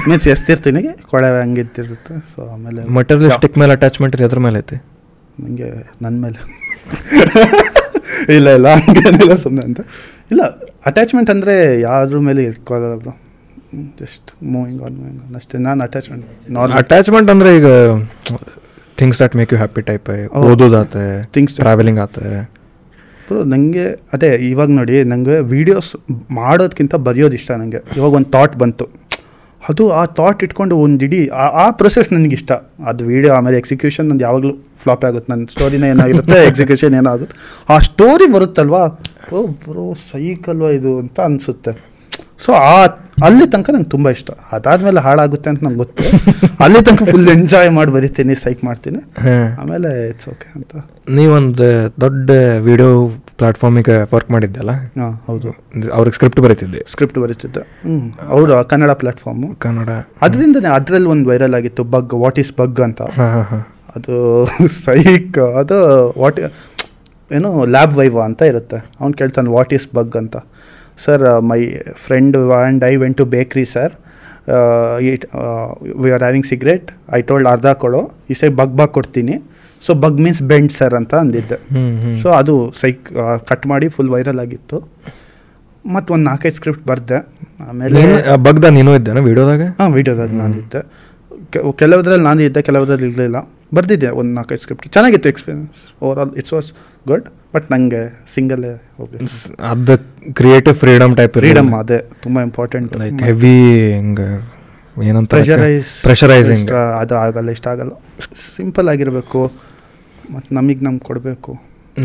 ಮೀನ್ಸ್ 0.09 0.27
ಎಸ್ತಿರ್ತೀನಿ 0.33 0.81
ಹಂಗೆ 0.81 1.31
ಹಂಗಿತ್ತಿರುತ್ತೆ 1.43 2.13
ಸೊ 2.33 2.39
ಆಮೇಲೆ 2.53 2.81
ಮಟೀರಿಯಲಿಸ್ಟಿಕ್ 2.97 3.57
ಮೇಲೆ 3.61 3.73
ಅಟ್ಯಾಚ್ಮೆಂಟ್ 3.77 4.15
ಅದ್ರ 4.29 4.39
ಮೇಲೆ 4.47 4.59
ಐತೆ? 4.63 4.77
ನನಗೆ 5.43 5.67
ನನ್ನ 6.05 6.15
ಮೇಲೆ. 6.25 6.39
ಇಲ್ಲ 8.37 8.47
ಇಲ್ಲ 8.57 8.67
ಹಂಗೇನಿಲ್ಲ 8.79 9.35
ಸುಮ್ಮನೆ 9.43 9.65
ಅಂತ. 9.69 9.81
ಇಲ್ಲ 10.33 10.43
ಅಟ್ಯಾಚ್ಮೆಂಟ್ 10.89 11.29
ಅಂದರೆ 11.35 11.55
ಯಾರ 11.87 12.19
ಮೇಲೆ 12.29 12.41
ಇಟ್ಕೊಳ್ಳಲ್ಲ 12.49 12.97
bro 13.03 13.13
just 14.01 14.29
moving 14.55 14.81
on 14.87 14.95
moving 14.99 15.21
on 15.25 15.35
ಅಷ್ಟೇ 15.39 15.57
ನಾನು 15.67 15.79
ಅಟ್ಯಾಚ್ಮೆಂಟ್ 15.87 16.25
ನಾರ್ಮಲ್ 16.57 16.77
ಅಟ್ಯಾಚ್ಮೆಂಟ್ 16.81 17.29
ಅಂದರೆ 17.33 17.51
ಈಗ 17.59 17.67
things 19.01 19.19
that 19.23 19.33
make 19.39 19.49
you 19.53 19.59
happy 19.61 19.81
type. 19.89 20.09
ಓದೋದಾತೆ 20.49 21.05
things 21.37 21.55
travelling 21.61 21.99
ಆತೆ. 22.05 22.27
ಬ್ರೋ 23.27 23.43
ನನಗೆ 23.43 23.99
ಅದೇ, 24.13 24.27
ಇವಾಗ 24.27 24.69
ನೋಡಿ 24.69 25.03
ನನಗೆ 25.03 25.39
ವೀಡಿಯೋಸ್ 25.39 25.95
ಮಾಡೋದಕ್ಕಿಂತ 26.31 26.95
ಬರೆಯೋದು 26.95 27.33
ಇಷ್ಟ 27.33 27.51
ನನಗೆ 27.51 27.83
ಇವಾಗ 27.97 28.13
ಒಂದು 28.13 28.29
ಥಾಟ್ 28.29 28.55
ಬಂತು. 28.55 28.87
ಅದು 29.69 29.89
ಆ 29.89 30.05
ಥಾಟ್ 30.05 30.43
ಇಟ್ಕೊಂಡು 30.43 30.77
ಒಂದು 30.77 31.05
ಇಡೀ, 31.05 31.27
ಆ- 31.27 31.71
ಪ್ರೊಸೆಸ್ 31.71 32.13
ನನಗಿಷ್ಟ. 32.13 32.51
ಅದು 32.85 33.05
ವೀಡಿಯೋ 33.05 33.33
ಆಮೇಲೆ 33.33 33.57
ಎಕ್ಸಿಕ್ಯೂಷನ್ 33.57 34.05
ನಂದು 34.05 34.23
ಯಾವಾಗಲೂ 34.23 34.53
ಫ್ಲಾಪ್ 34.83 35.05
ಆಗುತ್ತೆ. 35.05 35.33
ನನ್ನ 35.33 35.45
ಸ್ಟೋರಿನ 35.51 35.83
ಏನಾಗಿರುತ್ತೆ 35.83 36.47
ಎಕ್ಸಿಕ್ಯೂಷನ್ 36.47 36.95
ಏನಾಗುತ್ತೆ. 36.95 37.63
ಆ 37.69 37.79
ಸ್ಟೋರಿ 37.79 38.31
ಬರುತ್ತಲ್ವಾ? 38.31 38.87
ಓ 39.33 39.47
ಬ್ರೋ 39.47 39.93
ಸೈಕಲ್ವಾ 39.93 40.69
ಇದು 40.69 40.99
ಅಂತ 40.99 41.19
ಅನಿಸುತ್ತೆ. 41.19 41.94
ಸೊ 42.45 42.51
ಆ 42.51 42.75
ಅಲ್ಲಿ 43.27 43.45
ತನಕ 43.51 43.69
ನಂಗೆ 43.73 43.89
ತುಂಬ 43.89 44.07
ಇಷ್ಟ. 44.09 44.29
ಅದಾದಮೇಲೆ 44.55 44.99
ಹಾಳಾಗುತ್ತೆ 44.99 45.47
ಅಂತ 45.49 45.61
ನಂಗೆ 45.65 45.79
ಗೊತ್ತು. 45.83 46.03
ಅಲ್ಲಿ 46.63 46.79
ತನಕ 46.87 47.03
ಫುಲ್ 47.11 47.29
ಎಂಜಾಯ್ 47.33 47.69
ಮಾಡಿ 47.77 47.91
ಬರಿತೀನಿ 47.91 48.35
ಸೈಕ್ 48.35 48.61
ಮಾಡ್ತೀನಿ. 48.63 48.99
ಆಮೇಲೆ 49.61 49.89
ಇಟ್ಸ್ 50.09 50.27
ಓಕೆ 50.33 50.47
ಅಂತ. 50.57 50.73
ನೀವೊಂದು 51.17 51.67
ದೊಡ್ಡ 52.03 52.29
ವಿಡಿಯೋ 52.69 52.89
ಪ್ಲಾಟ್ಫಾರ್ಮಿಗೆ 53.39 53.95
ವರ್ಕ್ 54.13 54.29
ಮಾಡಿದ್ದಲ್ಲ 54.35 54.71
ಹಾಂ 54.99 55.13
ಹೌದು. 55.29 55.49
ಅವ್ರಿಗೆ 55.97 56.15
ಸ್ಕ್ರಿಪ್ಟ್ 56.17 56.41
ಬರೀತಿದ್ದೆ. 56.45 56.81
ಸ್ಕ್ರಿಪ್ಟ್ 56.93 57.19
ಬರೀತಿದ್ದೆ. 57.23 57.63
ಹ್ಞೂ 57.85 58.27
ಹೌದು 58.33 58.55
ಕನ್ನಡ 58.73 58.91
ಪ್ಲ್ಯಾಟ್ಫಾರ್ಮು 59.03 59.49
ಕನ್ನಡ. 59.65 59.89
ಅದರಿಂದನೇ 60.27 60.69
ಅದರಲ್ಲಿ 60.79 61.09
ಒಂದು 61.15 61.29
ವೈರಲ್ 61.31 61.55
ಆಗಿತ್ತು 61.59 61.83
ಬಗ್ 61.95 62.13
ವಾಟ್ 62.25 62.39
ಈಸ್ 62.43 62.53
ಬಗ್ 62.61 62.81
ಅಂತ. 62.87 63.01
ಹಾಂ 63.19 63.31
ಹಾಂ 63.35 63.45
ಹಾಂ. 63.51 63.63
ಅದು 63.95 64.13
ಸೈಕ್ 64.85 65.39
ಅದು 65.61 65.77
ವಾಟ್ 66.23 66.39
ಏನು 67.31 67.51
ಲ್ಯಾಬ್ 67.75 67.93
ವೈವ 67.99 68.17
ಅಂತ 68.29 68.41
ಇರುತ್ತೆ. 68.53 68.77
ಅವ್ನು 68.99 69.15
ಕೇಳ್ತಾನೆ 69.21 69.49
ವಾಟ್ 69.49 69.71
ಈಸ್ 69.73 69.87
ಬಗ್ 69.97 70.15
ಅಂತ. 70.23 70.35
Sir 71.03 71.23
my 71.51 71.59
friend 72.05 72.37
and 72.37 72.83
I 72.91 72.93
went 73.03 73.17
to 73.21 73.25
bakery 73.35 73.65
sir 73.75 73.93
it 75.11 75.25
we 76.03 76.09
are 76.15 76.23
having 76.25 76.47
cigarette 76.51 76.87
I 77.17 77.21
told 77.29 77.49
ಅರ್ಧ 77.53 77.67
ಕೊಡು. 77.83 78.01
ಈ 78.31 78.35
ಸೈ 78.41 78.49
ಬಗ್ 78.61 78.73
ಬಗ್ 78.79 78.93
ಕೊಡ್ತೀನಿ. 78.97 79.35
So 79.85 79.93
bug 80.03 80.19
means 80.25 80.41
bend 80.51 80.71
sir 80.79 80.95
ಅಂತ 80.99 81.13
ಅಂದಿದ್ದೆ. 81.23 81.57
ಸೊ 82.21 82.27
ಅದು 82.39 82.53
ಸೈಕ್ 82.81 83.01
ಕಟ್ 83.49 83.65
ಮಾಡಿ 83.71 83.87
ಫುಲ್ 83.95 84.11
ವೈರಲ್ 84.15 84.39
ಆಗಿತ್ತು. 84.43 84.77
ಮತ್ತು 85.95 86.09
ಒಂದು 86.15 86.25
ನಾಲ್ಕೈದು 86.29 86.57
ಸ್ಕ್ರಿಪ್ಟ್ 86.59 86.85
ಬರೆದೆ. 86.91 87.19
ಆಮೇಲೆ 87.69 87.99
ಬಗ್ದ 88.47 88.69
ನೀನು 88.77 88.93
ಇದ್ದೆ 88.99 89.11
ವಿಡಿಯೋದಾಗ? 89.29 89.65
ಹಾಂ 89.79 89.91
ವೀಡಿಯೋದಾಗ 89.97 90.31
ನಾನು 90.43 90.55
ಇದ್ದೆ. 90.63 90.81
ಕೆಲವುದ್ರಲ್ಲಿ 91.81 92.25
ನಾನು 92.29 92.41
ಇದ್ದೆ 92.47 92.61
ಕೆಲವದ್ರಲ್ಲಿ 92.69 93.07
ಇರಲಿಲ್ಲ. 93.11 93.39
ಬರ್ದಿದ್ದೆ 93.75 94.09
ಒಂದು 94.19 94.31
ನಾಲ್ಕೈದು 94.37 94.61
ಸ್ಕ್ರಿಪ್ಟ್ 94.63 94.87
ಚೆನ್ನಾಗಿತ್ತು 94.95 95.29
experience 95.33 95.79
overall 96.21 96.33
it's 96.41 96.53
was 96.55 96.69
good 97.11 97.25
but 97.55 97.67
ನನಗೆ 97.75 98.01
ಸಿಂಗಲ್ಲೇ 98.33 98.71
ಹೋಗ್ಬೇಕು. 98.99 99.29
ಅದ 99.71 99.99
ಕ್ರಿಯೇಟಿವ್ 100.39 100.75
ಫ್ರೀಡಮ್ 100.83 101.13
ಟೈಪ್ 101.19 101.33
ಫ್ರೀಡಮ್ 101.41 101.69
ಅದೇ 101.81 101.99
ತುಂಬ 102.25 102.43
ಇಂಪಾರ್ಟೆಂಟ್ 102.47 102.93
ಲೈಕ್ 103.03 103.21
ಹೆವಿ 103.29 103.55
ಹಿಂಗ 103.99 104.21
ಏನಂತ 105.09 105.29
ಪ್ರೆಷರೈಸ್ 105.35 105.93
ಪ್ರೆಷರೈಸಿಂಗ್ 106.07 106.73
ಅದು 107.01 107.15
ಆಗಲ್ಲ 107.25 107.49
ಇಷ್ಟ 107.57 107.67
ಆಗಲ್ಲ. 107.75 107.93
ಸಿಂಪಲ್ 108.57 108.89
ಆಗಿರಬೇಕು 108.95 109.41
ಮತ್ತು 110.35 110.49
ನಮಗೆ 110.57 110.83
ನಮ್ಗೆ 110.87 111.03
ಕೊಡಬೇಕು. 111.09 111.51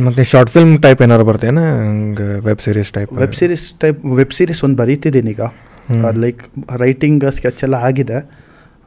ಮತ್ತೆ 0.07 0.23
ಶಾರ್ಟ್ 0.31 0.51
ಫಿಲ್ಮ್ 0.55 0.75
ಟೈಪ್ 0.85 1.01
ಏನಾರು 1.05 1.25
ಬರ್ತೇನೆ 1.29 1.63
ಹಂಗೆ 1.79 2.27
web 2.47 2.63
series 2.67 2.91
type 2.97 3.13
web 3.23 3.37
series 3.41 3.65
type 3.83 4.01
web 4.19 4.35
series 4.39 4.61
ಒಂದು 4.67 4.79
ಬರೀತಿದ್ದೀನಿ 4.83 5.33
ಈಗ. 5.35 5.43
ಲೈಕ್ 6.25 6.43
ರೈಟಿಂಗ್ 6.83 7.25
ಸ್ಕೆಚ್ 7.39 7.63
ಎಲ್ಲ 7.67 7.77
ಆಗಿದೆ. 7.89 8.19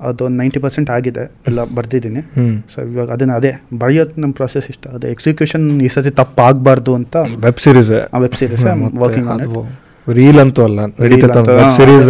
ಅದೊಂದು 0.09 0.37
ನೈಂಟಿ 0.41 0.59
ಪರ್ಸೆಂಟ್ 0.63 0.89
ಆಗಿದೆ 0.95 1.23
ಎಲ್ಲ 1.49 1.59
ಬರ್ದಿದ್ದೀನಿ. 1.77 2.21
ಸೊ 2.73 2.77
ಇವಾಗ 2.91 3.07
ಅದನ್ನ 3.15 3.35
ಅದೇ 3.39 3.51
ಬರೆಯೋದು 3.83 4.21
ನಮ್ಮ 4.23 4.33
ಪ್ರೊಸೆಸ್ 4.41 4.67
ಇಷ್ಟ. 4.73 4.83
ಅದೇ 4.97 5.07
ಎಕ್ಸಿಕ್ಯೂಷನ್ 5.15 5.65
ಈ 5.87 5.89
ಸತಿ 5.95 6.11
ತಪ್ಪಾಗಬಾರ್ದು 6.21 6.93
ಅಂತ 6.99 7.15
ವೆಬ್ 7.45 7.61
ಸೀರೀಸ್ 7.65 7.93
ಆ 8.15 8.21
ವೆಬ್ 8.25 8.37
ಸೀರೀಸ್ 8.41 8.65
ವರ್ಕಿಂಗ್ 9.05 9.29
ರೀಲ್ 10.07 10.39
ಅಂತೂ 10.43 10.61
ಅಲ್ಲ 10.67 10.79
ಸೀರೀಸ್ 11.75 12.09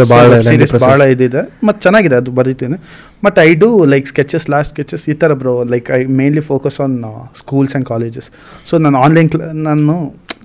ಭಾಳ 0.83 1.01
ಇದಿದೆ. 1.13 1.41
ಮತ್ತು 1.67 1.79
ಚೆನ್ನಾಗಿದೆ 1.85 2.15
ಅದು 2.21 2.31
ಬರೀತೀನಿ. 2.39 2.77
But 3.25 3.37
I 3.47 3.49
do 3.63 3.69
like 3.93 4.07
sketches 4.13 4.47
last 4.53 4.71
sketches 4.73 5.03
ಈ 5.13 5.15
ಥರ 5.23 5.33
bro 5.41 5.53
like 5.73 5.89
I 5.97 5.99
mainly 6.21 6.43
focus 6.51 6.79
on 6.85 6.95
schools 7.41 7.73
and 7.73 7.87
colleges 7.91 8.29
so 8.69 8.77
ನಾನು 8.85 8.99
ಆನ್ಲೈನ್ 9.07 9.29
ಕ್ಲ 9.33 9.51
ನಾನು 9.67 9.95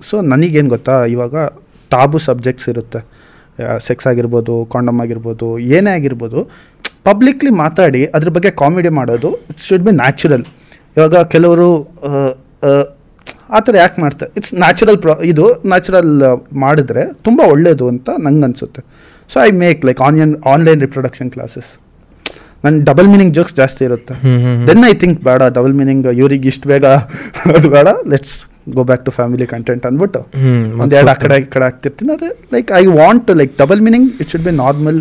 ಸೊ 0.09 0.17
ನನಗೇನು 0.33 0.71
ಗೊತ್ತಾ? 0.75 0.97
ಇವಾಗ 1.15 1.35
ಟಾಬು 1.95 2.19
ಸಬ್ಜೆಕ್ಟ್ಸ್ 2.29 2.67
ಇರುತ್ತೆ. 2.73 3.01
ಸೆಕ್ಸ್ 3.85 4.05
ಆಗಿರ್ಬೋದು 4.09 4.53
ಕಾಂಡಮ್ 4.73 4.99
ಆಗಿರ್ಬೋದು 5.03 5.47
ಏನೇ 5.77 5.91
ಆಗಿರ್ಬೋದು 5.99 6.39
ಪಬ್ಲಿಕ್ಲಿ 7.09 7.51
ಮಾತಾಡಿ 7.63 8.01
ಅದ್ರ 8.15 8.29
ಬಗ್ಗೆ 8.35 8.51
ಕಾಮಿಡಿ 8.61 8.91
ಮಾಡೋದು 8.99 9.29
ಶುಡ್ 9.67 9.85
ಬಿ 9.87 9.93
ನ್ಯಾಚುರಲ್ 10.01 10.45
ಇವಾಗ 10.97 11.15
ಕೆಲವರು 11.33 11.67
ಆ, 12.67 12.79
ಥರ 13.59 13.75
ಯಾಕೆ 13.75 13.99
ಮಾಡ್ತಾರೆ 14.01 14.31
ಇಟ್ಸ್ 14.37 14.53
ನ್ಯಾಚುರಲ್ 14.63 14.97
ಪ್ರಾ 15.03 15.13
ಇದು 15.29 15.43
ನ್ಯಾಚುರಲ್ 15.71 16.11
ಮಾಡಿದ್ರೆ 16.63 17.03
ತುಂಬ 17.27 17.39
ಒಳ್ಳೆಯದು 17.53 17.85
ಅಂತ 17.93 18.09
ನಂಗೆ 18.25 18.45
ಅನಿಸುತ್ತೆ. 18.47 18.81
So 19.29 19.37
I 19.45 19.51
make 19.61 19.79
like 19.87 20.01
online 20.07 20.33
online 20.53 20.81
reproduction 20.85 21.29
classes 21.35 21.69
ನನ್ನ 22.63 22.77
ಡಬಲ್ 22.89 23.07
ಮೀನಿಂಗ್ 23.11 23.33
ಜೋಕ್ಸ್ 23.37 23.55
ಜಾಸ್ತಿ 23.59 23.83
ಇರುತ್ತೆ. 23.87 24.15
ದೆನ್ 24.67 24.83
ಐ 24.89 24.93
ಥಿಂಕ್ 25.03 25.19
ಬೇಡ 25.27 25.41
ಡಬಲ್ 25.57 25.75
ಮೀನಿಂಗ್ 25.79 26.07
ಇವ್ರಿಗೆ 26.19 26.47
ಇಷ್ಟು 26.53 26.67
ಬೇಗ 26.71 26.85
ಅದು 27.57 27.69
ಬೇಡ 27.75 27.87
let's 28.13 28.35
go 28.75 28.83
back 28.89 29.03
to 29.07 29.13
family 29.17 29.47
content 29.53 29.85
ಅಂದ್ಬಿಟ್ಟು. 29.89 30.21
ಒಂದು 30.81 30.93
ಎರಡು 30.97 31.11
ಆ 31.13 31.17
ಕಡೆ 31.23 31.37
ಈ 31.41 31.47
ಕಡೆ 31.55 31.65
ಆಗ್ತಿರ್ತೀನಿ 31.69 32.11
ಅದೇ 32.17 32.31
like 32.55 32.71
I 32.79 32.85
want 32.99 33.23
to 33.29 33.35
like 33.41 33.53
double 33.61 33.81
meaning 33.87 34.09
it 34.21 34.31
should 34.33 34.45
be 34.49 34.55
normal 34.63 34.99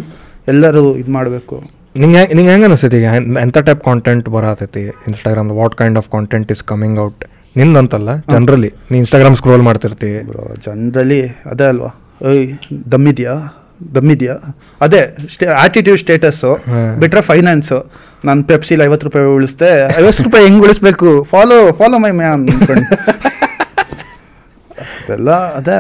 ಎಲ್ಲರೂ 0.49 0.85
ಇದು 1.03 1.13
ಮಾಡಬೇಕು. 1.19 1.57
ನಿಂಗೆ 1.95 2.23
ನಿಂಗೆ 2.37 2.51
ಹೆಂಗೆ 2.53 2.67
ಅನಿಸ್ತೈತಿ 2.69 2.97
ಈಗ? 2.97 3.11
ಎಂಥ 3.45 3.59
ಟೈಪ್ 3.69 3.83
ಕಾಂಟೆಂಟ್ 3.89 4.27
ಬರತೈತಿ? 4.35 4.83
Instagram 5.09 5.51
what 5.61 5.75
kind 5.81 5.99
of 6.01 6.09
content 6.15 6.49
is 6.55 6.63
coming 6.73 6.99
out 7.05 7.23
ನಿಂದಂತಲ್ಲ 7.57 8.11
generally 8.33 8.71
ನೀ 8.91 8.97
ಇನ್ಸ್ಟಾಗ್ರಾಮ್ 9.03 9.37
ಸ್ಕ್ರೋಲ್ 9.41 9.63
ಮಾಡ್ತಿರ್ತೀವಿ 9.69 10.19
ಬ್ರೋ 10.31 10.43
ಜನರಲಿ 10.67 11.21
ಅದೇ 11.53 11.67
ಅಲ್ವಾ? 11.73 11.91
ಐ 12.33 12.37
ದಮ್ಮಿದ್ಯಾ? 12.93 13.35
ದಮ್ಮಿದ್ಯಾ? 13.97 14.35
ಅದೇ 14.81 15.03
ಸ್ಟೇ 15.35 15.47
ಆಟಿಟ್ಯೂಡ್ 15.47 16.01
ಸ್ಟೇಟಸ್ಸು. 16.05 16.53
ಬಿಟ್ರೆ 17.01 17.21
ಫೈನಾನ್ಸು 17.21 17.79
ನಾನು 18.25 18.43
ಪೆಪ್ಸಿಲಿ 18.45 18.85
ಐವತ್ತು 18.85 19.07
ರೂಪಾಯಿ 19.09 19.27
ಉಳಿಸ್ದೆ 19.39 19.71
ಐವತ್ತು 20.01 20.25
ರೂಪಾಯಿ 20.27 20.45
ಹೆಂಗೆ 20.47 20.63
ಉಳಿಸ್ಬೇಕು? 20.67 21.11
ಫಾಲೋ 21.33 21.59
ಫಾಲೋ 21.81 21.99
ಮೈ 22.05 22.11
ಮ್ಯಾಮ್ 22.11 22.45
ಅದೆಲ್ಲ 24.85 25.31
ಅದೇ 25.31 25.79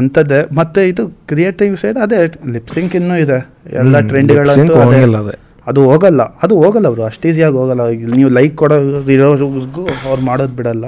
ಅಂಥದ್ದೇ. 0.00 0.40
ಮತ್ತೆ 0.58 0.88
ಇದು 0.88 1.02
ಕ್ರಿಯೇಟಿವ್ 1.30 1.76
ಸೈಡ್ 1.82 1.98
ಅದೇ 2.04 2.18
ಲಿಪ್ಸಿಂಕ್ 2.52 2.96
ಇನ್ನೂ 3.00 3.16
ಇದೆ. 3.24 3.38
ಎಲ್ಲ 3.82 4.00
ಟ್ರೆಂಡ್ಗಳಂತೂ 4.10 4.74
ಅದೇ. 5.22 5.36
ಅದು 5.70 5.80
ಹೋಗಲ್ಲ. 5.90 6.22
ಅದು 6.42 6.54
ಹೋಗಲ್ಲ 6.62 6.86
ಅವರು. 6.86 7.02
ಅಷ್ಟು 7.10 7.28
ಈಸಿಯಾಗಿ 7.28 7.56
ಹೋಗಲ್ಲ. 7.62 7.82
ನೀವು 8.18 8.30
ಲೈಕ್ 8.38 8.54
ಕೊಡೋ 8.62 8.76
ಇರೋರ್ಗೂ 9.16 9.82
ಅವ್ರು 10.08 10.22
ಮಾಡೋದು 10.30 10.54
ಬಿಡಲ್ಲ. 10.60 10.86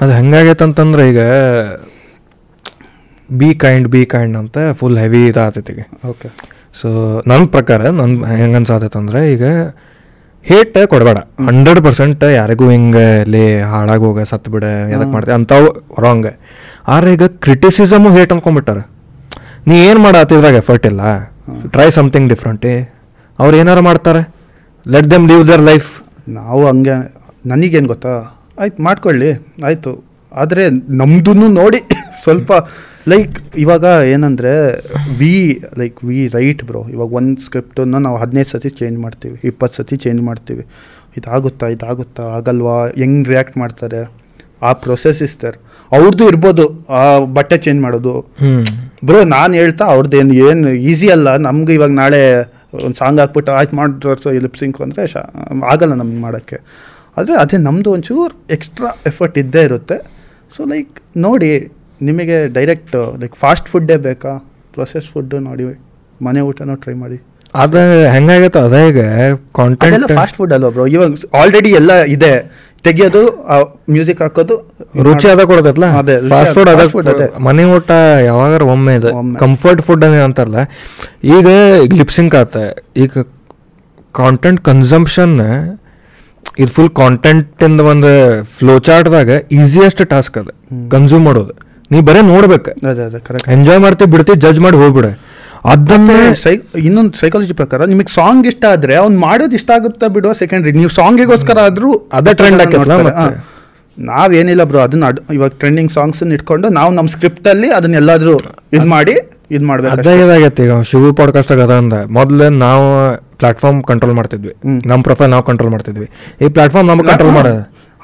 ಅದು 0.00 0.12
ಹೆಂಗಾಗೈತೆ 0.18 0.64
ಅಂತಂದ್ರೆ 0.64 1.04
ಈಗ 1.10 1.22
ಬಿ 3.28 3.50
ಕೈಂಡ್ 3.64 3.88
ಬಿ 3.94 4.02
ಕೈಂಡ್ 4.14 4.36
ಅಂತ 4.42 4.58
ಫುಲ್ 4.80 4.98
ಹೆವಿ 5.04 5.20
ಇದಾತೈತಿ 5.30 5.72
ಈಗ. 5.72 5.84
ಓಕೆ 6.10 6.28
ಸೊ 6.80 6.88
ನನ್ನ 7.30 7.44
ಪ್ರಕಾರ 7.56 7.80
ನನ್ನ 8.00 8.24
ಹೆಂಗೆ 8.40 9.26
ಈಗ 9.34 9.44
ಹೇಟ್ 10.50 10.76
ಕೊಡಬೇಡ. 10.90 11.18
ಹಂಡ್ರೆಡ್ 11.48 11.80
ಪರ್ಸೆಂಟ್ 11.84 12.24
ಯಾರಿಗೂ 12.38 12.66
ಹಿಂಗೆ 12.70 13.06
ಲೇ 13.34 13.44
ಹಾಳಾಗಿ 13.70 14.04
ಹೋಗ 14.08 14.20
ಸತ್ತು 14.32 14.50
ಬಿಡ 14.54 14.64
ಎದಕ್ಕೆ 14.94 15.12
ಮಾಡ್ತೀವಿ 15.14 15.34
ಅಂಥವು 15.36 15.68
ರಾಂಗ್ 16.04 16.28
ಆದ್ರೆ 16.94 17.12
ಈಗ 17.16 17.26
ಕ್ರಿಟಿಸಿಸಮು 17.44 18.10
ಹೇಟ್ 18.16 18.32
ಅಂದ್ಕೊಂಬಿಟ್ಟಾರೆ 18.32 18.82
ನೀ 19.68 19.76
ಏನು 19.86 20.00
ಮಾಡತ್ತಿದ್ರಾಗ 20.00 20.56
ಎಫರ್ಟ್ 20.62 20.86
ಇಲ್ಲ. 20.90 21.00
ಟ್ರೈ 21.74 21.88
ಸಮಥಿಂಗ್ 21.96 22.28
ಡಿಫ್ರೆಂಟ್ 22.32 22.66
ಅವ್ರು 23.38 23.56
ಏನಾರು 23.56 23.82
ಮಾಡ್ತಾರೆ? 23.82 24.32
Let 24.88 25.10
them 25.10 25.28
live 25.28 25.48
their 25.48 25.60
life 25.60 26.02
ನಾವು 26.28 26.66
ಹಂಗೆ 26.66 26.94
ನನಗೇನು 27.46 27.88
ಗೊತ್ತಾ? 27.88 28.44
ಆಯ್ತು 28.58 28.82
ಮಾಡ್ಕೊಳ್ಳಿ. 28.82 29.30
ಆಯಿತು. 29.64 30.04
ಆದರೆ 30.32 30.70
ನಮ್ದು 30.88 31.32
ನೋಡಿ 31.32 31.80
ಸ್ವಲ್ಪ 32.22 32.52
ಲೈಕ್ 33.08 33.56
ಇವಾಗ 33.56 33.84
ಏನಂದರೆ 33.84 34.52
we 35.16 35.62
like 35.78 36.04
we 36.04 36.28
write 36.28 36.64
bro 36.64 36.86
ಇವಾಗ 36.88 37.12
ಒಂದು 37.12 37.42
ಸ್ಕ್ರಿಪ್ಟನ್ನು 37.42 37.98
ನಾವು 37.98 38.16
ಹದಿನೈದು 38.16 38.48
ಸತಿ 38.48 38.68
ಚೇಂಜ್ 38.68 38.98
ಮಾಡ್ತೀವಿ. 38.98 39.40
ಇಪ್ಪತ್ತು 39.44 39.76
ಸತಿ 39.76 39.96
ಚೇಂಜ್ 39.96 40.22
ಮಾಡ್ತೀವಿ. 40.22 40.64
ಇದಾಗುತ್ತಾ 41.16 41.66
ಇದಾಗುತ್ತಾ? 41.66 42.22
ಆಗಲ್ವಾ? 42.22 42.86
ಹೆಂಗೆ 42.86 43.28
ರಿಯಾಕ್ಟ್ 43.30 43.58
ಮಾಡ್ತಾರೆ? 43.58 44.26
ಆ 44.62 44.72
ಪ್ರೊಸೆಸ್ 44.72 45.22
ಇಸ್ತಾರೆ 45.22 45.58
ಅವ್ರದ್ದು 45.92 46.28
ಇರ್ಬೋದು 46.28 46.84
ಆ 46.88 47.18
ಬಟ್ಟೆ 47.18 47.58
ಚೇಂಜ್ 47.58 47.82
ಮಾಡೋದು. 47.82 48.32
ಬ್ರೋ 49.04 49.24
ನಾನು 49.24 49.54
ಹೇಳ್ತಾ 49.54 49.84
ಅವ್ರದ್ದೇನು 49.84 50.34
ಏನು 50.34 50.68
ಈಸಿ 50.68 51.08
ಅಲ್ಲ. 51.08 51.36
ನಮ್ಗೆ 51.36 51.74
ಇವಾಗ 51.74 51.90
ನಾಳೆ 51.90 52.55
ಒಂದು 52.86 52.96
ಸಾಂಗ್ 53.00 53.20
ಹಾಕ್ಬಿಟ್ಟು 53.22 53.52
ಆಯ್ತು 53.58 53.76
ಮಾಡಿ 53.78 54.00
ತೋರಿಸೋ 54.04 54.30
ಲಿಪ್ 54.46 54.58
ಸಿಂಕ್ 54.62 54.78
ಅಂದರೆ 54.86 55.04
ಶಾ 55.12 55.22
ಆಗಲ್ಲ 55.72 55.94
ನಮ್ಗೆ 56.02 56.20
ಮಾಡೋಕ್ಕೆ. 56.26 56.58
ಆದರೆ 57.18 57.34
ಅದೇ 57.42 57.58
ನಮ್ಮದು 57.68 57.90
ಒಂಚೂರು 57.96 58.34
ಎಕ್ಸ್ಟ್ರಾ 58.56 58.90
ಎಫರ್ಟ್ 59.10 59.36
ಇದ್ದೇ 59.42 59.62
ಇರುತ್ತೆ. 59.68 59.96
ಸೊ 60.54 60.64
ಲೈಕ್ 60.72 60.92
ನೋಡಿ 61.26 61.50
ನಿಮಗೆ 62.08 62.38
ಡೈರೆಕ್ಟ್ 62.58 62.96
ಲೈಕ್ 63.22 63.36
ಫಾಸ್ಟ್ 63.44 63.68
ಫುಡ್ಡೇ 63.72 63.96
ಬೇಕಾ? 64.08 64.34
ಪ್ರೊಸೆಸ್ 64.76 65.06
ಫುಡ್ಡು 65.14 65.38
ನೋಡಿ 65.48 65.64
ಮನೆ 66.26 66.40
ಊಟನೂ 66.48 66.76
ಟ್ರೈ 66.84 66.94
ಮಾಡಿ. 67.04 67.18
ಅದೇ 67.62 67.82
ಹೆಂಗಾಗುತ್ತೆ 68.14 68.60
ಅದೇ 68.68 68.82
ಕಾಂಟೆಂಟ್ 69.58 70.06
ಫಾಸ್ಟ್ 70.18 70.36
ಫುಡ್ 70.38 70.52
ಅಲ್ವಾ 70.56 70.70
ಬ್ರೋ 70.76 70.86
ಇವಾಗ 70.94 71.12
ಆಲ್ರೆಡಿ 71.40 71.70
ಎಲ್ಲ 71.80 71.92
ಇದೆ. 72.16 72.32
ತೆಗಿಯೋದು 72.86 73.22
ಮ್ಯೂಸಿಕ್ 73.94 74.20
ಹಾಕೋದು 74.24 74.56
ರುಚಿ 75.06 75.26
ಅದ 75.34 75.42
ಕೊಡತೈತ್ಲ 75.50 75.86
ಅದೇ, 76.00 76.16
ಫಾಸ್ಟ್ 76.32 76.54
ಫುಡ್ 76.94 77.08
ಅದ. 77.12 77.28
ಮನೆ 77.46 77.64
ಊಟ 77.76 77.90
ಯಾವಾಗಾರ 78.28 78.62
ಒಮ್ಮೆ 78.74 78.94
ಇದೆ. 79.00 79.10
ಕಂಫರ್ಟ್ 79.42 79.82
ಫುಡ್ 79.86 80.04
ಅನ್ನ 80.08 80.22
ಅಂತಾರಲ್ಲ. 80.28 80.62
ಈಗ 81.36 81.46
ಲಿಪ್ಸಿಂಕ್ 82.00 82.36
ಆತ. 82.42 82.56
ಈಗ 83.04 83.24
ಕಾಂಟೆಂಟ್ 84.20 84.60
ಕನ್ಸಂಪ್ಷನ್ 84.70 85.36
ಇದು 86.62 86.70
ಫುಲ್ 86.74 86.90
ಕಾಂಟೆಂಟ್ 87.02 87.62
ಇಂದ 87.68 87.82
ಒಂದು 87.92 88.10
ಫ್ಲೋ 88.58 88.74
ಚಾರ್ಟ್ದಾಗ 88.88 89.30
ಈಸಿಯೆಸ್ಟ್ 89.60 90.02
ಟಾಸ್ಕ್ 90.12 90.36
ಅದ. 90.42 90.48
ಕನ್ಸ್ಯೂಮ್ 90.92 91.24
ಮಾಡೋದು. 91.28 91.54
ನೀ 91.92 91.98
ಬರೇ 92.08 92.20
ನೋಡ್ಬೇಕು. 92.32 92.70
ಎಂಜಾಯ್ 93.56 93.80
ಮಾಡ್ತಿ 93.86 94.04
ಬಿಡ್ತಿ 94.14 94.34
ಜಜ್ 94.44 94.60
ಮಾಡಿ 94.66 94.76
ಹೋಗ್ಬಿಡ. 94.82 95.08
ಅದನ್ನೇ 95.66 96.34
ಸೈ 96.34 96.60
ಇನ್ನೊಂದು 96.78 97.18
ಸೈಕಾಲಜಿ 97.18 97.54
ಪ್ರಕಾರ 97.54 97.84
ನಿಮಗೆ 97.84 98.14
ಸಾಂಗ್ 98.14 98.46
ಇಷ್ಟ 98.46 98.64
ಆದ್ರೆ 98.70 98.94
ಅವ್ನು 98.94 99.18
ಮಾಡೋದು 99.18 99.54
ಇಷ್ಟ 99.56 99.70
ಆಗುತ್ತಾ 99.74 100.06
ಬಿಡುವ 100.06 100.32
ಸೆಕೆಂಡ್ರಿ 100.32 100.72
ನೀವು 100.72 100.88
ಸಾಂಗಿಗೋಸ್ಕರ 100.88 101.58
ಆದರೂ 101.58 101.90
ಅದೇ 102.12 102.34
ಟ್ರೆಂಡ್. 102.34 102.62
ನಾವೇನಿಲ್ಲ 103.98 104.64
ಬ್ರೋ 104.64 104.78
ಅದನ್ನ 104.78 105.04
ಇವಾಗ 105.32 105.50
ಟ್ರೆಂಡಿಂಗ್ 105.50 105.92
ಸಾಂಗ್ಸ್ 105.92 106.22
ಇಟ್ಕೊಂಡು 106.22 106.68
ನಾವು 106.68 106.90
ನಮ್ಮ 106.92 107.08
ಸ್ಕ್ರಿಪ್ಟ್ 107.08 107.48
ಅಲ್ಲಿ 107.48 107.68
ಅದನ್ನ 107.70 107.94
ಎಲ್ಲಾದ್ರೂ 107.94 108.34
ಇದ್ 108.72 108.86
ಮಾಡಿ 108.86 109.14
ಇದ್ 109.50 109.64
ಮಾಡ್ಬೇಕು 109.64 110.00
ಅದೇ 110.00 110.14
ಇದಾಗೈತಿ 110.22 110.62
ಈಗ 110.62 110.80
ಶಿವು 110.82 111.12
ಪಾಡ್ಕಾಸ್ಟ್ 111.14 111.52
ಅದ 111.52 111.74
ಅಂದ. 111.74 111.92
ಮೊದ್ಲು 112.08 112.48
ನಾವು 112.50 112.84
ಪ್ಲಾಟ್ಫಾರ್ಮ್ 113.36 113.82
ಕಂಟ್ರೋಲ್ 113.82 114.14
ಮಾಡ್ತಿದ್ವಿ. 114.14 114.52
ನಮ್ಮ 114.86 115.02
ಪ್ರೊಫೈಲ್ 115.02 115.30
ನಾವು 115.30 115.42
ಕಂಟ್ರೋಲ್ 115.42 115.72
ಮಾಡ್ತಿದ್ವಿ. 115.72 116.08
ಈ 116.44 116.48
ಪ್ಲಾಟ್ಫಾರ್ಮ್ 116.48 116.88
ನಮ್ಗೆ 116.90 117.08
ಕಂಟ್ರೋಲ್ 117.08 117.34
ಮಾಡ 117.34 117.46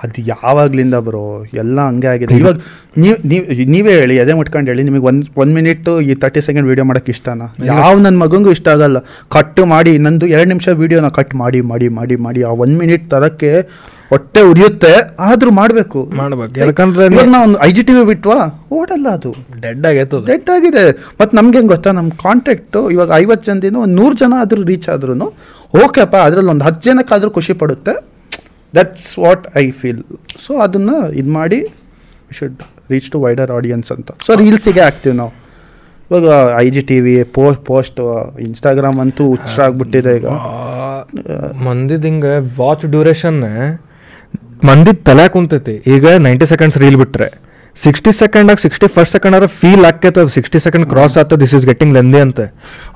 ಅದು 0.05 0.23
ಯಾವಾಗ್ಲಿಂದ 0.33 0.97
ಬರೋ 1.07 1.25
ಎಲ್ಲ 1.63 1.79
ಹಂಗೆ 1.89 2.09
ಆಗಿದೆ. 2.13 2.35
ಇವಾಗ 2.43 2.57
ನೀವು 3.03 3.17
ನೀವು 3.31 3.45
ನೀವೇ 3.75 3.95
ಹೇಳಿ 4.01 4.17
ಅದೇ 4.23 4.33
ಮುಟ್ಕೊಂಡು 4.41 4.71
ಹೇಳಿ 4.71 4.83
ನಿಮಗೆ 4.89 5.07
ಒಂದು 5.11 5.41
ಒನ್ 5.43 5.53
ಮಿನಿಟ್ 5.59 5.89
ಈ 6.09 6.15
ತರ್ಟಿ 6.23 6.41
ಸೆಕೆಂಡ್ 6.47 6.67
ವಿಡಿಯೋ 6.71 6.87
ಮಾಡಕ್ಕೆ 6.91 7.13
ಇಷ್ಟನಾ? 7.17 7.47
ಯಾವ 7.73 7.93
ನನ್ನ 8.07 8.17
ಮಗಂಗೂ 8.25 8.51
ಇಷ್ಟ 8.57 8.69
ಆಗಲ್ಲ. 8.69 8.99
ಕಟ್ 9.37 9.61
ಮಾಡಿ 9.75 9.93
ನಂದು 10.07 10.27
ಎರಡು 10.35 10.49
ನಿಮಿಷ 10.49 10.69
ವಿಡಿಯೋನ 10.83 11.11
ಕಟ್ 11.19 11.35
ಮಾಡಿ 11.43 11.61
ಮಾಡಿ 11.73 11.89
ಮಾಡಿ 11.99 12.17
ಮಾಡಿ 12.27 12.43
ಆ 12.51 12.53
ಒನ್ 12.65 12.75
ಮಿನಿಟ್ 12.83 13.05
ತರಕ್ಕೆ 13.15 13.53
ಹೊಟ್ಟೆ 14.13 14.41
ಉರಿಯುತ್ತೆ. 14.41 14.93
ಆದರೂ 15.29 15.51
ಮಾಡಬೇಕು. 15.51 16.01
ಮಾಡಬೇಕು. 16.21 16.55
ಯಾಕಂದ್ರೆ 16.61 17.05
ನಾವು 17.35 17.45
ಒಂದು 17.47 17.59
ಐ 17.67 17.71
ಜಿ 17.77 17.83
ಟಿ 17.83 17.93
ವಿ 17.93 18.03
ಬಿಟ್ವಾ? 18.11 18.39
ಓಡಲ್ಲ 18.79 19.09
ಅದು. 19.19 19.31
ಡೆಡ್ 19.63 19.87
ಆಗೈತೆ 19.91 20.19
ಡೆಡ್ 20.31 20.51
ಆಗಿದೆ. 20.57 20.85
ಮತ್ತು 21.21 21.33
ನಮ್ಗೆ 21.37 21.59
ಹೆಂಗೆ 21.59 21.73
ಗೊತ್ತಾ? 21.75 21.93
ನಮ್ಮ 21.93 22.11
ಕಾಂಟ್ಯಾಕ್ಟು 22.25 22.81
ಇವಾಗ 22.91 23.11
ಐವತ್ತು 23.23 23.47
ಜನದಿಂದ 23.51 23.77
ಒಂದು 23.85 23.97
ನೂರು 24.03 24.17
ಜನ 24.23 24.35
ಆದರೂ 24.45 24.65
ರೀಚ್ 24.73 24.89
ಆದ್ರೂ 24.95 25.29
ಓಕೆಪ್ಪ 25.83 26.17
ಅದರಲ್ಲಿ 26.29 26.51
ಒಂದು 26.51 26.65
ಹತ್ತು 26.65 26.83
ಜನಕ್ಕಾದರೂ 26.91 27.31
ಖುಷಿ 27.39 27.53
ಪಡುತ್ತೆ. 27.63 27.95
That's 28.79 29.13
what 29.25 29.45
I 29.63 29.65
feel 29.81 30.03
so 30.45 30.53
ಅದನ್ನು 30.67 30.97
ಇದು 31.21 31.33
ಮಾಡಿ 31.39 31.61
should 32.39 32.61
reach 32.93 33.09
to 33.15 33.19
wider 33.25 33.51
audience 33.59 33.89
ಅಂತ. 33.95 34.11
ಸೊ 34.27 34.35
ರೀಲ್ಸಿಗೆ 34.43 34.83
ಹಾಕ್ತೀವಿ 34.87 35.15
ನಾವು. 35.21 35.33
ಇವಾಗ 36.09 36.29
ಐ 36.63 36.67
ಜಿ 36.75 36.83
ಟಿ 36.91 36.99
ವಿ 37.05 37.15
ಪೋ 37.37 37.45
ಪೋಸ್ಟ್ 37.69 38.01
ಇನ್ಸ್ಟಾಗ್ರಾಮ್ 38.47 38.99
ಅಂತೂ 39.05 39.25
ಹುಚ್ಚ 39.33 39.55
ಆಗ್ಬಿಟ್ಟಿದೆ 39.67 40.13
ಈಗ. 40.19 40.27
ಮಂದಿದ 41.67 42.05
ಹಿಂಗೆ 42.11 42.33
ವಾಚ್ 42.61 42.85
ಡ್ಯೂರೇಷನ್ 42.95 43.41
ಮಂದಿದ 44.69 44.99
ತಲೆ 45.09 45.25
ಕುಂತೈತಿ. 45.35 45.77
ಈಗ 45.95 46.07
ನೈಂಟಿ 46.27 46.47
ಸೆಕೆಂಡ್ಸ್ 46.53 46.79
ರೀಲ್ 46.83 46.99
ಬಿಟ್ರೆ. 47.03 47.29
ಸಿಕ್ಸ್ಟಿ 47.77 48.11
ಸೆಕೆಂಡಾಗ 48.21 48.59
ಸಿಕ್ಸ್ಟಿ 48.65 48.87
ಫಸ್ಟ್ 48.95 49.13
ಸೆಕೆಂಡ್ 49.17 49.35
ಆದ್ರೆ 49.37 49.49
ಫೀಲ್ 49.61 49.85
ಆಕೈತದ 49.91 50.25
ಸಿಕ್ಸ್ಟಿ 50.35 50.59
ಸೆಕೆಂಡ್ 50.65 50.87
ಕ್ರಾಸ್ 50.93 51.15
ಆತ 51.21 51.37
ದಿಸ್ 51.43 51.55
ಇಸ್ 51.59 51.65
ಗೆಟಿಂಗ್ 51.71 51.93
ಲೆಂದಿ 51.97 52.21
ಅಂತ. 52.25 52.41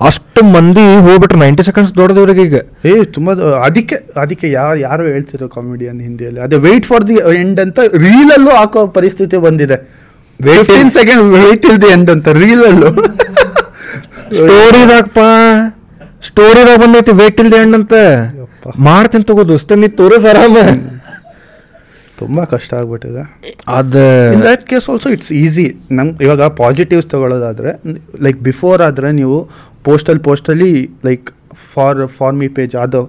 ಅಷ್ಟು 0.09 0.41
ಮಂದಿ 0.55 0.85
ಹೋಗ್ಬಿಟ್ರೆ 1.07 1.39
ನೈಂಟಿ 1.45 1.63
ಸೆಕೆಂಡ್ಸ್ 1.69 1.93
ದೊಡ್ಡದವ್ರಿಗೆ 2.01 2.43
ಈಗ. 2.49 2.57
ಏ 2.91 2.93
ತುಂಬ 3.17 3.29
ಅದಕ್ಕೆ 3.69 3.97
ಅದಕ್ಕೆ 4.25 4.49
ಯಾರು 4.59 4.79
ಯಾರು 4.89 5.05
ಹೇಳ್ತಿರೋ 5.15 5.49
ಕಾಮಿಡಿಯನ್ 5.57 6.01
ಹಿಂದಿಯಲ್ಲಿ. 6.07 6.41
ಅದೇ 6.47 6.59
ವೆಯ್ಟ್ 6.67 6.89
ಫಾರ್ 6.91 7.07
ದಿ 7.11 7.17
ಎಂಡ್ 7.43 7.61
ಅಂತ 7.65 7.79
ರೀಲಲ್ಲೂ 8.07 8.53
ಹಾಕೋ 8.61 8.83
ಪರಿಸ್ಥಿತಿ 8.99 9.39
ಬಂದಿದೆ. 9.47 9.79
Fifteen 10.41 10.93
second 10.99 11.25
wait 11.37 11.67
till 11.71 11.81
the 11.85 11.91
end 11.97 12.13
ಅಂತ 12.17 12.29
ರೀಲಲ್ಲೂ 12.43 12.91
ಸ್ಟೋರಿದಾಗಪ್ಪ 14.39 15.21
ಸ್ಟೋರಿದಾಗ 16.29 16.77
ಬಂದೈತಿ 16.83 17.13
ವೇಟ್ 17.23 17.41
ಇಲ್ದೆ 17.43 17.59
ಅಂತ. 17.81 17.95
ಯಪ್ಪ. 18.43 18.73
ಮಾಡ್ತೀನಿ 18.87 19.25
ತಗೋ 19.29 19.43
ದೋಸ್ತ 19.51 19.79
ನೀ 19.83 19.89
ತೋರಿಸ್ 20.01 20.27
ಆರಾಮ 20.31 20.57
ತುಂಬ 22.19 22.39
ಕಷ್ಟ 22.53 22.71
ಆಗ್ಬಿಟ್ಟಿದೆ. 22.79 23.23
ಅದು 23.79 24.03
in 24.35 24.43
that 24.49 24.65
case 24.71 24.87
also 24.93 25.11
it's 25.17 25.33
easy 25.43 25.67
ನಮ್ಗೆ 25.99 26.25
ಇವಾಗ 26.27 26.43
ಪಾಸಿಟಿವ್ಸ್ 26.61 27.09
ತಗೊಳ್ಳೋದಾದ್ರೆ 27.13 27.73
ಲೈಕ್ 28.27 28.39
ಬಿಫೋರ್ 28.49 28.83
ಆದರೆ 28.89 29.11
ನೀವು 29.21 29.39
postal 29.89 30.21
ಪೋಸ್ಟಲ್ಲಿ 30.29 30.73
like 31.09 31.27
for 31.73 32.01
for 32.19 32.37
me 32.41 32.49
page 32.59 32.75
ಅದು 32.85 33.03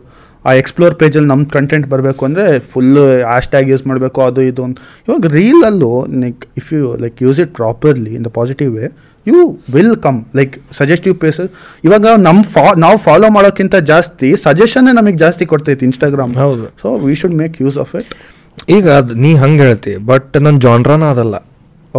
ಆ 0.45 0.51
ಎಕ್ಸ್ಪ್ಲೋರ್ 0.59 0.93
ಪೇಜಲ್ಲಿ 0.99 1.29
ನಮ್ಮ 1.31 1.45
ಕಂಟೆಂಟ್ 1.55 1.85
ಬರಬೇಕು 1.93 2.21
ಅಂದರೆ 2.27 2.43
ಫುಲ್ಲು 2.71 3.01
ಹ್ಯಾಶ್ 3.23 3.47
ಟ್ಯಾಗ್ 3.53 3.69
ಯೂಸ್ 3.71 3.83
ಮಾಡಬೇಕು 3.87 4.19
ಅದು 4.27 4.41
ಇದು 4.49 4.61
ಅಂತ. 4.67 4.77
ಇವಾಗ 5.07 5.31
ರೀಲಲ್ಲೂ 5.37 5.89
like 6.23 6.43
if 6.61 6.69
you 6.75 6.83
like 7.03 7.17
use 7.25 7.39
it 7.43 7.51
properly 7.59 8.11
in 8.17 8.25
the 8.27 8.31
positive 8.37 8.71
way 8.77 8.85
you 9.25 9.39
will 9.75 9.95
come 10.05 10.19
like 10.39 10.53
suggestive 10.79 11.15
places 11.21 11.49
ಇವಾಗ 11.83 12.07
ನಮ್ಮ 12.27 12.41
ಫಾ 12.53 12.63
ನಾವು 12.83 12.97
ಫಾಲೋ 13.05 13.29
ಮಾಡೋಕ್ಕಿಂತ 13.37 13.75
ಜಾಸ್ತಿ 13.91 14.29
ಸಜೆಷನ್ನೇ 14.43 14.93
ನಮಗೆ 14.99 15.17
ಜಾಸ್ತಿ 15.17 15.45
ಕೊಡ್ತೈತಿ 15.53 15.85
ಇನ್ಸ್ಟಾಗ್ರಾಮ್ 15.89 16.33
ಹೌದು. 16.43 16.65
So 16.83 16.97
we 17.05 17.15
should 17.21 17.37
make 17.41 17.57
use 17.63 17.79
of 17.83 17.93
it 18.01 18.11
ಈಗ 18.77 18.85
ಅದು 18.99 19.15
ನೀ 19.23 19.31
ಹಂಗೆ 19.43 19.63
ಹೇಳ್ತಿ 19.67 19.93
ಬಟ್ 20.11 20.33
ನನ್ನ 20.45 20.57
ಜಾನ್ರಾನ 20.67 21.03
ಅದಲ್ಲ. 21.13 21.35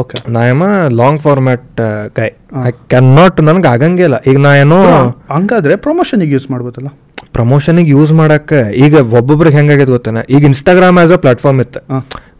ಓಕೆ 0.00 0.16
ನಾ 0.34 0.40
ಎಮ 0.52 0.64
ಲಾಂಗ್ 1.00 1.20
ಫಾರ್ಮ್ಯಾಟ್ 1.26 1.80
ಕೈ 2.16 2.26
ಐ 2.68 2.70
ಕ್ಯಾನ್ 2.92 3.10
ನಾಟ್ 3.18 3.38
ನನಗೆ 3.48 3.68
ಆಗಂಗೇ 3.74 4.04
ಇಲ್ಲ. 4.08 4.18
ಈಗ 4.30 4.38
ನಾ 4.46 4.50
ಏನೋ 4.62 4.78
ಹಂಗಾದ್ರೆ 5.36 5.76
ಪ್ರಮೋಷನಿಗೆ 5.86 6.32
ಯೂಸ್ 6.36 6.48
ಮಾಡ್ಬೋದಲ್ಲ? 6.54 6.90
ಪ್ರಮೋಷನಿಗೆ 7.36 7.90
ಯೂಸ್ 7.96 8.12
ಮಾಡಕ್ಕೆ 8.20 8.58
ಈಗ 8.84 8.94
ಒಬ್ಬೊಬ್ರಿಗೆ 9.18 9.56
ಹೆಂಗಾಗೈತೆ 9.58 9.92
ಗೊತ್ತೇನ? 9.94 10.20
ಈಗ 10.34 10.42
ಇನ್ಸ್ಟಾಗ್ರಾಮ್ 10.50 10.96
ಆಸ್ 11.02 11.12
ಅ 11.16 11.18
ಪ್ಲಾಟ್ಫಾರ್ಮ್ 11.24 11.60
ಇತ್ತು. 11.64 11.80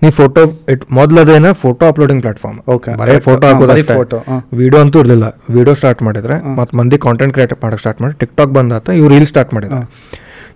ನೀ 0.03 0.09
ಫೋಟೋ 0.21 0.43
ಇಟ್ 0.73 0.83
ಮೊದಲದೇನ 0.99 1.51
ಫೋಟೋ 1.63 1.85
ಅಪ್ಲೋಡಿಂಗ್ 1.91 2.23
ಪ್ಲಾಟ್ಫಾರ್ಮ್ 2.25 2.59
ಓಕೆ 2.75 2.91
ಬರೇ 3.01 3.17
ಫೋಟೋ 3.29 3.45
ಹಾಕೋದು 3.49 3.85
photo, 4.01 4.19
ವಿಡಿಯೋ 4.61 4.81
ಅಂತೂ 4.85 4.99
ಇರಲಿಲ್ಲ. 5.03 5.27
ವಿಡಿಯೋ 5.57 5.75
ಸ್ಟಾರ್ಟ್ 5.81 6.03
ಮಾಡಿದ್ರೆ 6.09 6.37
ಮತ್ತು 6.59 6.75
ಮಂದಿ 6.81 6.99
ಕಾಂಟೆಂಟ್ 7.07 7.35
ಕ್ರಿಯೇಟ್ 7.37 7.55
ಮಾಡಕ್ಕೆ 7.65 7.83
ಸ್ಟಾರ್ಟ್ 7.85 8.01
ಮಾಡಿ 8.05 8.17
ಟಿಕ್ 8.23 8.35
ಟಾಕ್ 8.41 8.53
ಬಂದಾತ 8.59 8.89
ಇವ್ರು 9.01 9.11
ರೀಲ್ 9.15 9.29
ಸ್ಟಾರ್ಟ್ 9.33 9.53
ಮಾಡಿದ್ರು. 9.57 9.81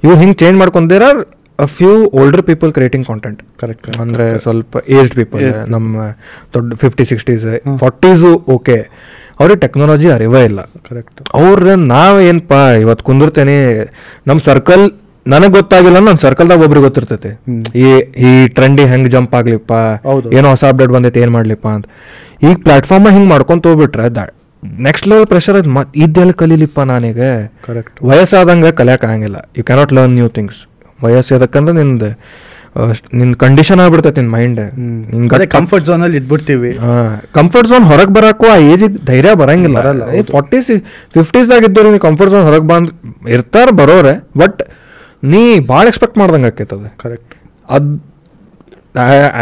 ಇವ್ರು 0.05 0.19
ಹಿಂಗೆ 0.23 0.39
change 0.43 0.59
ಮಾಡ್ಕೊಂಡಿರ 0.63 1.05
a 1.59 1.67
few 1.77 1.91
older 2.21 2.43
people 2.51 2.71
creating 2.77 3.07
content 3.11 3.41
correct 3.63 3.89
ಅಂದ್ರೆ 4.03 4.27
ಸ್ವಲ್ಪ 4.45 4.77
ಏಜ್ಡ್ 4.97 5.15
ಪೀಪಲ್ 5.21 5.45
ನಮ್ಮ 5.75 6.05
ದೊಡ್ಡ 6.55 6.79
ಫಿಫ್ಟಿ 6.83 7.05
ಸಿಕ್ಸ್ಟೀಸ್ 7.11 7.45
ಫಾರ್ಟೀಸು 7.83 8.33
ಓಕೆ 8.57 8.79
ಅವ್ರಿಗೆ 9.41 9.59
ಟೆಕ್ನಾಲಜಿ 9.65 10.09
ಅರಿವೇ 10.15 10.41
ಇಲ್ಲ. 10.49 10.61
ಕರೆಕ್ಟ್ 10.89 11.21
ಅವ್ರ 11.39 11.75
ನಾವ್ 11.95 12.17
ಏನಪ್ಪ 12.31 12.55
ಇವತ್ತು 12.83 13.05
ಕುಂದಿರ್ತೇನೆ 13.09 13.57
ನಮ್ಮ 14.29 14.39
ಸರ್ಕಲ್ 14.49 14.85
ನನಗೆ 15.27 15.53
ಗೊತ್ತಾಗಿಲ್ಲ 15.57 15.99
ನನ್ನ 16.07 16.21
ಸರ್ಕಲ್ದಾಗ 16.27 16.65
ಒಬ್ರಿಗೆ 16.67 16.85
ಗೊತ್ತಿರ್ತೈತಿ. 16.87 17.31
ಈ 17.83 17.87
ಈ 18.29 18.31
ಟ್ರೆಂಡಿ 18.57 18.85
ಹೆಂಗೆ 18.93 19.11
ಜಂಪ್ 19.15 19.35
ಆಗ್ಲಿಪ್ಪ. 19.39 19.73
ಏನೋ 20.39 20.47
ಹೊಸ 20.55 20.65
ಅಪ್ಡೇಟ್ 20.71 20.93
ಬಂದೈತೆ 20.97 21.21
ಏನ್ 21.25 21.33
ಮಾಡ್ಲಿಪ್ಪ 21.37 21.67
ಅಂತ. 21.77 21.87
ಈಗ 22.47 22.57
ಪ್ಲಾಟ್ಫಾರ್ಮ್ 22.67 23.09
ಹಿಂಗ್ 23.17 23.29
ಮಾಡ್ಕೊಂತ 23.35 23.67
ಹೋಗ್ಬಿಟ್ರೆ 23.71 24.27
ನೆಕ್ಸ್ಟ್ 24.87 25.07
ಲೆವೆಲ್ 25.11 25.27
ಪ್ರೆಷರ್ 25.31 25.57
ಅದ್ 25.61 25.69
ಮತ್ತೆ 25.77 26.01
ಇದೆಲ್ಲ 26.05 26.33
ಕಲೀಲಿಪ್ಪ 26.43 26.81
ನಾನೀಗ. 26.91 27.21
ಕರೆಕ್ಟ್ 27.69 27.97
ವಯಸ್ಸಾದಂಗೆ 28.11 28.71
ಕಲಿಯಕ್ 28.81 29.05
ಆಗಂಗಿಲ್ಲ. 29.09 29.39
You 29.59 29.65
cannot 29.71 29.95
learn 29.99 30.15
new 30.19 30.29
things 30.39 30.61
ವಯಸ್ಸು 31.05 31.33
ಎದಕ್ಕಂದ್ರೆ 31.39 31.75
ನಿಂದು 31.81 32.11
ನಿನ್ನ 33.21 33.33
ಕಂಡೀಷನ್ 33.43 33.81
ಆಗ್ಬಿಡ್ತೈತಿ 33.85 34.19
ನಿನ್ 34.21 34.31
ಮೈಂಡ್ 34.35 34.61
ಅದೇ 35.37 35.47
ಕಂಫರ್ಟ್ 35.57 35.85
ಝೋನ್ 35.89 36.03
ಅಲ್ಲಿ 36.07 36.17
ಇಟ್ಬಿಡ್ತೀವಿ. 36.21 36.71
ಕಂಫರ್ಟ್ 37.39 37.69
ಝೋನ್ 37.71 37.85
ಹೊರಗೆ 37.91 38.13
ಬರಕ್ಕೂ 38.19 38.47
ಆ 38.55 38.57
ಏಜ್ 38.71 38.85
ಧೈರ್ಯ 39.11 39.33
ಬರಂಗಿಲ್ಲ. 39.43 39.79
ಫಾರ್ಟೀಸ್ 40.35 40.71
ಫಿಫ್ಟೀಸ್ದಾಗ 41.17 41.69
ಇದ್ದವ್ರು 41.71 41.91
ನೀವು 41.95 42.05
ಕಂಫರ್ಟ್ 42.09 42.33
ಝೋನ್ 42.35 42.47
ಹೊರಗೆ 42.49 42.67
ಬಂದ್ 42.73 42.91
ಇರ್ತಾರೆ 43.37 43.73
ಬರೋರೆ 43.81 44.15
ಬಟ್ 44.43 44.61
ನೀ 45.33 45.43
ಭಾಳ 45.73 45.85
ಎಕ್ಸ್ಪೆಕ್ಟ್ 45.93 46.17
ಮಾಡ್ದಂಗೆ 46.23 46.51
ಆಕೈತದ 46.53 46.87
ಕರೆಕ್ಟ್ 47.05 47.35
ಅದ್ 47.77 47.91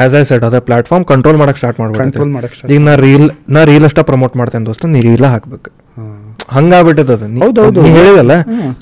ಆಸ್ 0.03 0.15
ಐ 0.19 0.25
ಸೆಟ್ 0.31 0.45
ಅದೇ 0.49 0.61
ಪ್ಲಾಟ್ಫಾರ್ಮ್ 0.67 1.05
ಕಂಟ್ರೋಲ್ 1.13 1.39
ಮಾಡಕ್ 1.43 1.59
ಸ್ಟಾರ್ಟ್ 1.61 1.79
ಮಾಡ್ಬೇಕು 1.83 2.25
ಈಗ 2.75 2.81
ನಾ 2.89 2.95
ರೀಲ್ 3.07 3.29
ನಾ 3.57 3.63
ರೀಲ್ 3.71 3.87
ಅಷ್ಟ 3.91 4.03
ಪ್ರಮೋಟ್ 4.11 4.35
ಮಾಡ್ತೇನೆ 4.41 4.67
ದೋಸ್ತ 4.71 4.91
ನೀ 4.97 5.01
ರೀಲ 5.11 5.25
ಹಾಕ್ಬೇಕು. 5.35 5.71
ಹಂಗಾಗ್ಬಿಟ್ಟದ 6.57 7.15
ಹೌದು, 7.45 7.59
ಹೌದು. 7.65 7.81
ನೀ 7.87 7.91
ಹೇಳಿದಲ್ಲ? 7.99 8.35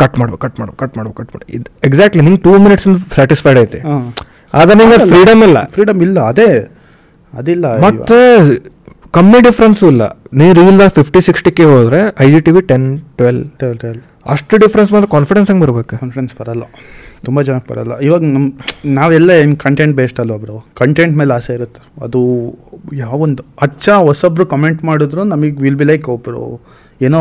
ಕಟ್ 0.02 0.16
ಮಾಡ್ಬೇಕು 0.20 0.40
ಕಟ್ 0.44 0.56
ಮಾಡ್ಬೇಕು 0.60 0.78
ಕಟ್ 0.82 0.94
ಮಾಡ್ಬೇಕು 0.98 1.16
ಕಟ್ 1.20 1.30
ಮಾಡಿ. 1.34 1.46
ಇದು 1.58 1.68
ಎಕ್ಸಾಕ್ಟ್ಲಿ 1.88 2.24
ನಿಂಗೆ 2.28 2.40
ಟೂ 2.46 2.52
ಮಿನಿಟ್ಸ್ 2.64 2.88
ಸ್ಯಾಟಿಸ್ಫೈಡ್ 3.18 3.60
ಐತೆ. 3.64 3.80
ನಿಂಗೆ 4.80 4.98
ಫ್ರೀಡಮ್ 5.14 5.42
ಇಲ್ಲ. 5.48 5.58
ಫ್ರೀಡಮ್ 5.76 6.02
ಇಲ್ಲ 6.08 6.18
ಅದೇ. 6.32 6.50
ಅದಿಲ್ಲ 7.32 7.66
ಮತ್ತೆ 7.86 8.18
ಕಮ್ಮಿ 9.16 9.38
ಡಿಫ್ರೆನ್ಸು 9.48 9.84
ಇಲ್ಲ. 9.92 10.04
ನೀ 10.38 10.46
ರೀಲ್ 10.60 10.80
ಫಿಫ್ಟಿ 11.00 11.20
ಸಿಕ್ಸ್ಟಿಗೆ 11.26 11.66
ಹೋದ್ರೆ 11.74 12.00
I 12.24 12.26
G 12.32 12.40
T 12.46 12.52
V 12.56 12.62
ten 12.72 12.86
twelve 13.18 13.42
twelve 13.60 14.00
ಅಷ್ಟು 14.34 14.54
ಡಿಫ್ರೆನ್ಸ್ 14.62 14.90
ಬಂದ್ರೆ 14.94 15.08
ಕಾನ್ಫಿಡೆನ್ಸ್ 15.14 15.48
ಹೆಂಗೆ 15.50 15.62
ಬರ್ಬೇಕು? 15.64 15.94
ಕಾನ್ಫಿಡೆನ್ಸ್ 16.00 16.32
ಬರಲ್ಲ. 16.40 16.64
ತುಂಬ 17.26 17.38
ಜನಕ್ಕೆ 17.46 17.68
ಬರಲ್ಲ. 17.72 17.92
ಇವಾಗ 18.06 18.20
ನಮ್ಮ 18.34 18.48
ನಾವೆಲ್ಲ 18.98 19.30
ಏನು 19.42 19.54
ಕಂಟೆಂಟ್ 19.62 19.94
ಬೇಸ್ಡ್ 19.98 20.20
ಅಲ್ವ 20.22 20.36
ಬ್ರೋ 20.42 20.56
ಕಂಟೆಂಟ್ 20.80 21.14
ಮೇಲೆ 21.20 21.32
ಆಸೆ 21.36 21.52
ಇರುತ್ತೆ. 21.58 21.80
ಅದು 22.06 22.20
ಯಾವೊಂದು 23.04 23.42
ಅಚ್ಚ 23.66 23.88
ಹೊಸಬ್ರು 24.08 24.46
ಕಮೆಂಟ್ 24.52 24.82
ಮಾಡಿದ್ರು 24.90 25.24
ನಮಗೆ 25.32 25.54
ವಿಲ್ 25.64 25.78
ಬಿ 25.82 25.86
ಲೈಕ್ 25.92 26.06
ಒಬ್ಬರು 26.16 26.42
ಏನೋ. 27.06 27.20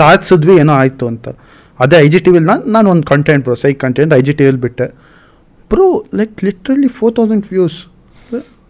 ಸಾಧಿಸಿದ್ವಿ 0.00 0.54
ಏನೋ 0.62 0.74
ಆಯಿತು 0.82 1.04
ಅಂತ. 1.12 1.28
ಅದೇ 1.84 1.96
ಐ 2.06 2.08
ಜಿ 2.12 2.20
ಟಿ 2.26 2.30
ವಿಲ್ 2.34 2.46
ನಾನು 2.50 2.62
ನಾನು 2.74 2.88
ಒಂದು 2.94 3.06
content 3.12 3.42
bro 3.46 3.56
psych 3.64 3.78
content 3.84 4.12
I 4.18 4.20
G 4.26 4.34
T 4.38 4.44
V 4.48 4.60
ಬಿಟ್ಟೆ. 4.66 4.86
Bro 5.72 5.86
like 6.20 6.44
literally 6.46 6.90
four 6.98 7.12
thousand 7.18 7.46
views 7.54 7.78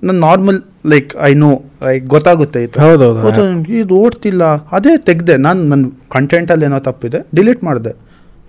ನಾನು 0.06 0.18
normal 0.28 0.58
like 0.92 1.10
I 1.28 1.32
know 1.42 1.50
like 1.84 2.04
ಗೊತ್ತಾಗುತ್ತೆ 2.14 2.60
ಇದು. 2.66 2.78
ಹೌದೌದು. 2.84 3.20
4000 3.26 3.76
ಇದು 3.82 3.94
ಓಡ್ತಿಲ್ಲ. 4.06 4.44
ಅದೇ 4.76 4.94
ತೆಗ್ದೆ 5.08 5.34
ನಾನು 5.46 5.60
ನನ್ನ 5.70 5.84
ಕಂಟೆಂಟಲ್ಲಿ 6.16 6.66
ಏನೋ 6.68 6.78
ತಪ್ಪಿದೆ 6.88 7.20
ಡಿಲೀಟ್ 7.38 7.62
ಮಾಡಿದೆ. 7.68 7.92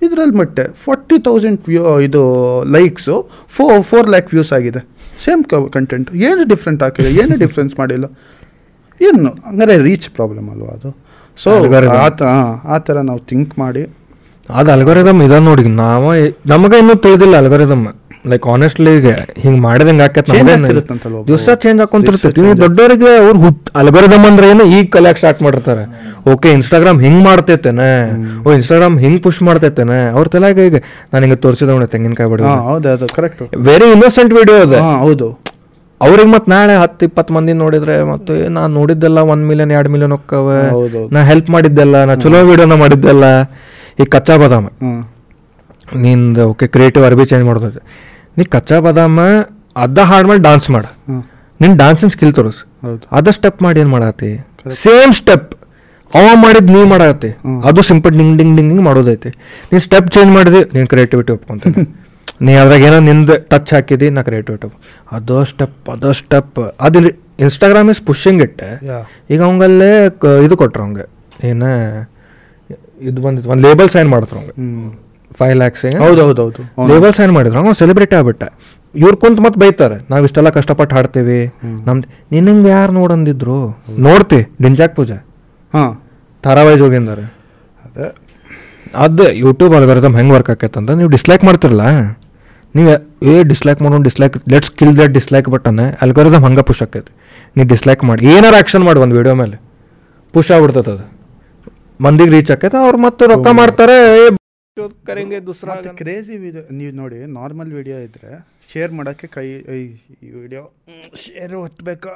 ಇದರಲ್ಲಿ 0.06 0.36
ಮಟ್ಟೆ 0.42 0.64
ಫಾರ್ಟಿ 0.86 1.18
ತೌಸಂಡ್ 1.28 1.60
ವ್ಯೂ 1.72 1.84
ಇದು 2.08 2.24
ಲೈಕ್ಸು 2.76 3.16
ಫೋ 3.58 3.66
ಫೋರ್ 3.92 4.08
ಲ್ಯಾಕ್ 4.14 4.28
ವ್ಯೂಸ್ 4.34 4.52
ಆಗಿದೆ. 4.58 4.82
ಸೇಮ್ 5.26 5.44
ಕಂಟೆಂಟ್ 5.76 6.10
ಏನು 6.30 6.44
ಡಿಫ್ರೆಂಟ್ 6.54 6.82
ಹಾಕಿದೆ? 6.86 7.10
ಏನು 7.22 7.36
ಡಿಫ್ರೆನ್ಸ್ 7.44 7.74
ಮಾಡಿಲ್ಲ? 7.82 8.06
ಏನು 9.02 9.30
ಹಂಗಾರೆ 9.48 9.76
ರೀಚ್ 9.88 10.08
ಪ್ರಾಬ್ಲಮ್ 10.18 10.48
ಅಲ್ವಾ 10.54 10.72
ಅದು? 10.78 10.90
ಸೊ 11.38 11.50
ಆ 12.02 12.08
ಥರ 12.20 12.28
ಆ 12.76 12.78
ಥರ 12.88 12.98
ನಾವು 13.10 13.22
ಥಿಂಕ್ 13.32 13.54
ಮಾಡಿ. 13.64 13.84
ಅದು 14.50 14.70
ಅಲ್ಗೊರಿದಮ್ 14.74 15.22
ಇದ 15.28 15.36
ನೋಡಿ 15.46 15.64
ನಾವು 15.84 16.10
ನಮಗೆ 16.54 16.80
ಇನ್ನೂ 16.82 16.96
ತಿಳಿದಿಲ್ಲ 17.06 17.36
ಅಲ್ಗೊರಿದಮ್ 17.42 17.86
ಲೈಕ್ 18.32 18.46
ಆನೆಸ್ಟ್ಲಿ 18.54 18.92
ಈಗ 19.00 19.10
ಹಿಂಗೆ 19.44 19.60
ಮಾಡಿದಂಗೆ 19.66 20.04
ಆಕೈತೆ 20.06 20.38
ದಿವಸ 21.28 21.48
ಚೇಂಜ್ 21.64 21.80
ಹಾಕೊಂತಿರ್ತೈತಿ 21.84 22.42
ನೀವು 22.46 22.56
ದೊಡ್ಡವರಿಗೆ 22.64 23.12
ಅವ್ರು 23.24 23.40
ಹುಟ್ 23.44 23.68
ಅಲ್ಗೊರಿದಮ್ 23.82 24.26
ಅಂದ್ರೆ 24.30 24.46
ಏನು 24.54 24.64
ಈಗ 24.78 24.86
ಕಲಿಯಕ್ಕೆ 24.96 25.22
ಸ್ಟಾರ್ಟ್ 25.22 25.42
ಮಾಡಿರ್ತಾರೆ. 25.46 25.84
ಓಕೆ 26.34 26.50
ಇನ್ಸ್ಟಾಗ್ರಾಮ್ 26.58 27.00
ಹಿಂಗೆ 27.06 27.24
ಮಾಡ್ತೈತೇನೆ. 27.30 27.90
ಓ 28.46 28.54
ಇನ್ಸ್ಟಾಗ್ರಾಮ್ 28.58 28.96
ಹಿಂಗೆ 29.04 29.22
ಪುಷ್ 29.26 29.42
ಮಾಡ್ತೈತೇನೆ. 29.50 30.00
ಅವ್ರ 30.16 30.26
ತಲೆಗೆ 30.36 30.66
ಈಗ 30.70 30.78
ನಾನು 31.12 31.22
ಹಿಂಗೆ 31.26 31.40
ತೋರಿಸಿದ 31.46 31.70
ಅವನ 31.76 31.88
ತೆಂಗಿನಕಾಯಿ 31.96 32.30
ಬಿಡೋದು 32.34 32.54
ಹೌದು 32.70 32.90
ಅದು 32.96 33.08
ಕರೆಕ್ಟ್ 33.18 33.44
ವೆರಿ 33.70 33.90
ಇನ್ನೋಸೆಂಟ್ 33.96 34.34
ವಿಡಿಯೋ 34.40 34.58
ಅದು. 34.68 34.80
ಹೌದು. 35.06 35.28
ಅವ್ರಿಗೆ 36.02 36.30
ಮತ್ತೆ 36.34 36.50
ನಾಳೆ 36.54 36.74
ಹತ್ತು 36.82 37.04
ಇಪ್ಪತ್ತು 37.08 37.32
ಮಂದಿ 37.36 37.54
ನೋಡಿದ್ರೆ 37.62 37.96
ಮತ್ತೆ 38.12 38.34
ನಾ 38.56 38.62
ನೋಡಿದ್ದೆಲ್ಲ 38.78 39.20
ಒಂದ್ 39.34 39.46
ಮಿಲಿಯನ್ 39.50 39.72
ಎರಡು 39.78 39.90
ಮಿಲಿಯನ್ 39.94 40.14
ಹೋಕ್ಕವ. 40.16 40.48
ಹೌದು. 40.78 41.02
ನಾ 41.16 41.20
ಹೆಲ್ಪ್ 41.30 41.50
ಮಾಡಿದ್ದೆಲ್ಲ 41.56 42.04
ನಾ 42.10 42.16
ಚಲೋ 42.24 42.40
ವಿಡಿಯೋನ 42.50 42.76
ಮಾಡಿದ್ದೆಲ್ಲ. 42.84 43.26
ಈ 44.02 44.06
ಕಚ್ಚಾ 44.16 44.36
ಬಾದಾಮ. 44.42 44.66
ನಿಂದ 46.04 46.38
ಓಕೆ 46.52 46.68
ಕ್ರಿಯೇಟಿವ್ 46.76 47.04
ಅರ್ಬಿ 47.10 47.26
ಚೇಂಜ್ 47.32 47.46
ಮಾಡೋದು 47.50 47.82
ನೀ 48.38 48.44
ಕಚ್ಚಾ 48.56 48.78
ಬಾದಾಮ 48.86 49.20
ಅದ 49.84 50.00
ಹಾಡ್ 50.10 50.28
ಮಾಡಿ 50.30 50.42
ಡಾನ್ಸ್ 50.50 50.68
ಮಾಡ. 50.76 50.86
ನಿನ್ 51.60 51.76
ಡಾನ್ಸಿಂಗ್ 51.84 52.14
ಸ್ಕಿಲ್ 52.16 52.34
ತೋರಿಸ್. 52.40 52.62
ಅದ 53.18 53.28
ಸ್ಟೆಪ್ 53.38 53.60
ಮಾಡಿ 53.66 53.80
ಏನ್ 53.84 53.92
ಮಾಡತ್ತಿ 53.96 54.32
ಸೇಮ್ 54.86 55.12
ಸ್ಟೆಪ್ 55.20 55.50
ಅವ 56.12 56.26
ಮಾಡಿದ್ 56.46 56.70
ನೀ 56.76 56.82
ಮಾಡತ್ತಿ 56.94 57.30
ಅದು 57.70 57.82
simple 57.92 58.14
ding 58.20 58.34
ding 58.40 58.54
ding 58.58 58.70
ding 58.72 58.84
ಮಾಡೋದೈತಿ. 58.90 59.30
ನೀನ್ 59.72 59.82
ಸ್ಟೆಪ್ 59.88 60.10
ಚೇಂಜ್ 60.16 60.32
ಮಾಡಿದ್ರೆ 60.38 60.62
ನೀನ್ 60.76 60.88
ಕ್ರಿಯೇಟಿವಿಟಿ 60.94 61.32
ಒಪ್ಕೊಂತೀನಿ. 61.38 61.84
ನೀ 62.40 62.54
ಅದ್ರಾಗ 62.62 62.84
ಏನೋ 62.90 63.00
ನಿಂದ 63.10 63.32
ಟಚ್ 63.52 63.72
ಹಾಕಿದಿ 63.76 64.08
ನಾ 64.16 64.22
ಕ್ರಿಯೇಟಿವಿಟಿ 64.28 64.68
ಅದೋ 65.18 65.38
ಸ್ಟೆಪ್ 65.52 65.90
ಅದೋ 65.96 66.12
ಸ್ಟೆಪ್ 66.20 66.60
ಅದು 66.88 67.00
ಇನ್ಸ್ಟಾಗ್ರಾಮ್ 67.46 67.90
ಇಸ್ 67.94 68.02
ಪುಷಿಂಗ್ 68.10 68.42
ಇಟ್ 68.48 68.62
ಈಗ 69.34 69.40
ಅವಂಗಲ್ಲೇ 69.48 69.92
ಇದು 70.46 70.56
ಕೊಟ್ರು 70.62 70.82
ಅವಂಗೆ. 70.84 71.06
ಏನ 71.50 71.64
ಇದು 73.10 73.20
ಬಂದಿತ್ತು 73.26 73.50
ಒಂದು 73.54 73.64
ಲೇಬಲ್ 73.68 73.90
ಸೈನ್ 73.96 74.10
ಮಾಡಿದ್ರು 74.14 74.38
ಅವಂಗೆ. 74.40 74.54
ಫೈವ್ 75.40 75.56
ಲ್ಯಾಕ್ಸ್ 75.62 75.86
ಹೌದು 76.04 76.22
ಹೌದು 76.26 76.42
ಹೌದು 76.46 76.88
ಲೇಬಲ್ 76.92 77.14
ಸೈನ್ 77.18 77.34
ಮಾಡಿದ್ರು. 77.38 77.60
ಅವ 77.62 77.74
ಸೆಲೆಬ್ರಿಟಿ 77.82 78.16
ಆಗ್ಬಿಟ್ಟ. 78.20 78.44
ಇವ್ರು 78.94 79.16
ಕುಂತ 79.22 79.40
ಮತ್ತೆ 79.46 79.60
ಬೈತಾರೆ 79.64 79.98
ನಾವು 80.12 80.26
ಇಷ್ಟೆಲ್ಲ 80.28 80.50
ಕಷ್ಟಪಟ್ಟು 80.58 80.94
ಹಾಡ್ತೀವಿ. 80.98 81.40
ನಮ್ದು 81.88 82.08
ನಿನ್ನಂಗೆ 82.34 82.70
ಯಾರು 82.76 82.94
ನೋಡಂದಿದ್ರು? 83.00 83.58
ನೋಡ್ತಿ 84.08 84.40
ಡಿಂಜಾಕ್ 84.66 84.94
ಪೂಜಾ. 85.00 85.18
ಹಾಂ. 85.74 85.92
ಧಾರಾವಾಹಿ 86.44 86.78
ಜೋಗಿಂದಾರೆ. 86.84 87.26
ಅದೇ. 87.86 88.08
ಅದು 89.04 89.24
ಯೂಟ್ಯೂಬ್ 89.44 89.74
ಅಲ್ಗಾರಿದಮ್ 89.78 90.16
ಹೆಂಗೆ 90.20 90.34
ವರ್ಕ್ 90.36 90.50
ಆಕೈತೆ 90.54 90.78
ಅಂತ 90.82 90.92
ನೀವು 91.00 91.10
ಡಿಸ್ಲೈಕ್ 91.16 91.44
ಮಾಡ್ತಿರಲ್ಲ 91.48 91.86
ನೀವು 92.76 92.94
ಏ 93.26 93.36
ಡಿಸ್ಲೈಕ್ 93.52 93.80
ಮಾಡೋಣ 93.84 94.02
dislike 94.08 94.36
let's 94.54 94.72
kill 94.80 94.96
that 94.98 95.14
dislike 95.18 95.48
button 95.50 95.82
algorithm 96.04 96.46
ಹಂಗೆ 96.46 96.64
ಪುಷ್ 96.70 96.82
ಆಕೈತಿ. 96.86 97.12
ನೀವು 97.56 97.68
ಡಿಸ್ಲೈಕ್ 97.70 98.02
ಮಾಡಿ 98.10 98.24
ಏನಾರು 98.34 98.56
ಆ್ಯಕ್ಷನ್ 98.58 98.84
ಮಾಡಿ 98.88 99.00
ಒಂದು 99.04 99.16
ವಿಡಿಯೋ 99.20 99.36
ಮೇಲೆ. 99.42 99.58
ಪುಷ್ 100.34 100.50
ಆಗ್ಬಿಡ್ತದೆ 100.56 100.92
ಅದು. 100.96 101.06
ಮಂದಿಗೆ 102.00 102.32
ರೀಚ್ 102.36 102.52
ಆಕೈತೆ 102.54 102.78
ಅವ್ರು 102.82 102.98
ಮತ್ತೆ 103.06 103.24
ರೊಕ್ಕ 103.32 103.50
ಮಾಡ್ತಾರೆ 103.60 103.96
ಏ, 104.16 104.26
ಕರೆಂಗೆ 105.08 105.38
ದುಸ್ರಾ 105.46 105.74
ಕ್ರೇಜಿ 106.00 106.36
ವಿಡಿಯೋ 106.40 106.64
ನೀವು 106.78 106.92
ನೋಡಿ 106.98 107.20
ನಾರ್ಮಲ್ 107.36 107.72
ವಿಡಿಯೋ 107.78 107.98
ಇದ್ದರೆ 108.08 108.32
ಶೇರ್ 108.72 108.92
ಮಾಡೋಕ್ಕೆ 108.98 109.28
ಕೈ 109.36 109.46
ಈ 109.76 109.84
ವಿಡಿಯೋ 110.38 110.64
ಶೇರ್ 111.22 111.54
ಒತ್ತಬೇಕಾ 111.60 112.14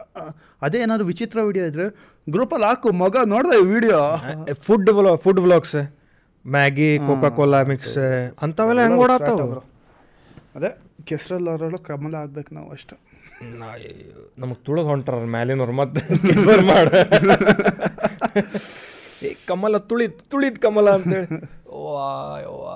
ಅದೇ 0.61 0.79
ಏನಾದ್ರು 0.83 1.05
ವಿಚಿತ್ರ 1.09 1.39
ವಿಡಿಯೋ 1.49 1.65
ಇದ್ರೆ 1.71 1.85
ಗ್ರೂಪಲ್ಲಿ 2.27 2.67
ಹಾಕು 2.69 2.91
ಮಗ 3.01 3.23
ನೋಡ್ದೆ 3.27 3.57
ಈ 3.59 3.67
video 3.73 3.99
food 4.65 4.89
food 5.23 5.41
vlogs 5.45 5.77
Maggi 6.45 6.89
Coca 7.07 7.29
Cola 7.37 7.61
mix 7.71 7.97
ಅಂಥವೆಲ್ಲ 8.43 8.81
ಹೆಂಗೆ 8.85 9.01
ಓಡಾತಾವ 9.05 9.47
ಅದೇ 10.59 10.71
ಕೆಸರಲ್ಲಿ 11.09 11.49
ಅವರಲ್ಲೂ 11.53 11.79
ಕಮಲ 11.89 12.15
ಆಗ್ಬೇಕು 12.23 12.51
ನಾವು 12.57 12.69
ಅಷ್ಟೇ. 12.77 12.95
ನಮಗೆ 14.41 14.57
ತುಳಿದು 14.67 14.87
ಹೊಂಟಾರ 14.91 15.17
ಮ್ಯಾಲಿನವ್ರು 15.35 15.75
ಮತ್ತೆ 15.81 16.01
ಮಾಡ. 16.71 16.87
ಏ 19.27 19.29
ಕಮಲ 19.49 19.77
ತುಳಿದ್ 19.89 20.17
ತುಳಿದ್ 20.31 20.59
ಕಮಲ 20.65 20.89
ಅಂತೇಳಿ. 20.97 21.37
ವಾ 21.85 22.09
ವಾ 22.63 22.75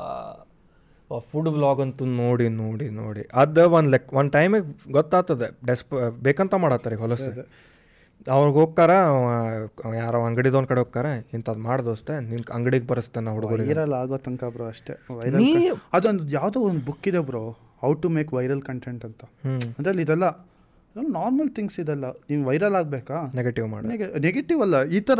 ಫುಡ್ 1.31 1.49
ವ್ಲಾಗ್ 1.55 1.81
ಅಂತೂ 1.85 2.03
ನೋಡಿ 2.21 2.45
ನೋಡಿ 2.61 2.85
ನೋಡಿ. 3.01 3.23
ಅದು 3.41 3.63
ಒಂದು 3.77 3.89
ಲೆಕ್ 3.93 4.07
ಒಂದು 4.19 4.31
ಟೈಮಿಗೆ 4.35 4.67
ಗೊತ್ತಾಗ್ತದೆ. 4.97 5.47
ಡೆಸ್ಪ 5.69 5.89
ಬೇಕಂತ 6.27 6.53
ಮಾಡತ್ತಾರೆ 6.63 6.95
ಹೊಲಸ. 7.03 7.27
ಅವ್ರಿಗೆ 8.27 8.57
ಹೋಗ್ತಾರ 8.61 8.91
ಯಾರೋ 10.01 10.19
ಅಂಗಡಿದೊಂದು 10.27 10.69
ಕಡೆ 10.71 10.79
ಹೋಗ್ತಾರ 10.83 11.07
ಇಂಥದ್ದು 11.37 11.61
ಮಾಡ್ದೋಸ್ತೆ 11.67 12.13
ನಿನ್ 12.29 12.43
ಅಂಗಡಿಗೆ 12.57 12.87
ಬರೆಸ್ತಾನೆ 12.91 13.31
ಹುಡುಗರು 13.37 13.63
ಇರಲ್ಲ 13.73 13.95
ಆಗೋ 14.03 14.17
ತನಕ 14.27 14.49
ಬ್ರೋ 14.55 14.67
ಅಷ್ಟೇ. 14.73 14.93
ಅದೊಂದು 15.97 16.25
ಯಾವುದೋ 16.37 16.61
ಒಂದು 16.69 16.83
ಬುಕ್ 16.89 17.07
ಇದೆ 17.11 17.21
bro. 17.29 17.43
How 17.83 17.91
to 18.03 18.09
make 18.17 18.29
viral 18.37 18.63
content 18.69 19.03
ಅಂತ. 19.09 19.21
ಅಂದರೆ 19.47 19.73
ಅದರಲ್ಲಿ 19.79 20.03
ಇದೆಲ್ಲ 20.07 20.27
ನಾರ್ಮಲ್ 21.17 21.49
ಥಿಂಗ್ಸ್ 21.57 21.77
ಇದೆಲ್ಲ. 21.83 22.05
ನೀವು 22.29 22.43
ವೈರಲ್ 22.49 22.75
ಆಗಬೇಕಾ? 22.81 23.17
ನೆಗೆಟಿವ್ 23.39 23.67
ಮಾಡಿ. 23.73 23.87
ನೆಗೆಟಿವ್ 24.27 24.61
ಅಲ್ಲ 24.67 24.79
ಈ 24.97 25.01
ಥರ 25.09 25.19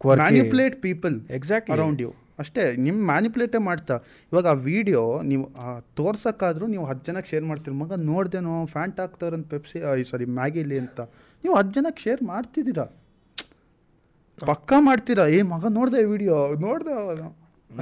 manipulate 0.00 0.20
manipulate 0.22 0.76
people 0.86 1.16
exact 1.38 1.68
around 1.74 2.00
you 2.04 2.10
ಅಷ್ಟೇ 2.42 2.62
ನಿಮ್ಮ 2.84 2.98
ಮ್ಯಾನಿಪ್ಯುಲೇಟೇ 3.10 3.58
ಮಾಡ್ತಾ. 3.66 3.96
ಇವಾಗ 4.30 4.46
ಆ 4.52 4.56
ವಿಡಿಯೋ 4.68 5.02
ನೀವು 5.30 5.44
ತೋರ್ಸೋಕ್ಕಾದ್ರೂ 5.98 6.66
ನೀವು 6.72 6.84
ಹತ್ತು 6.90 7.04
ಜನಕ್ಕೆ 7.08 7.30
ಶೇರ್ 7.32 7.44
ಮಾಡ್ತೀರಿ 7.50 7.74
ಮಗ 7.82 7.98
ನೋಡ್ದೇನೋ 8.08 8.54
ಫ್ಯಾಂಟ್ 8.74 8.98
ಹಾಕ್ತಾರಂತ 9.02 9.46
ಪೆಪ್ಸಿ 9.52 9.80
ಸಾರಿ 10.10 10.26
ಮ್ಯಾಗಿಲಿ 10.38 10.78
ಅಂತ. 10.84 11.00
ನೀವು 11.44 11.54
ಹತ್ತು 11.58 11.74
ಜನಕ್ಕೆ 11.78 12.02
ಶೇರ್ 12.06 12.22
ಮಾಡ್ತಿದ್ದೀರಾ? 12.32 12.86
ಪಕ್ಕಾ 14.38 14.76
ಮಾಡ್ತೀರಾ? 14.88 15.24
ಏ 15.36 15.38
ಮಗ 15.54 15.64
ನೋಡಿದೆ 15.78 16.00
ವಿಡಿಯೋ 16.14 16.38
ನೋಡ್ದೆ 16.66 16.94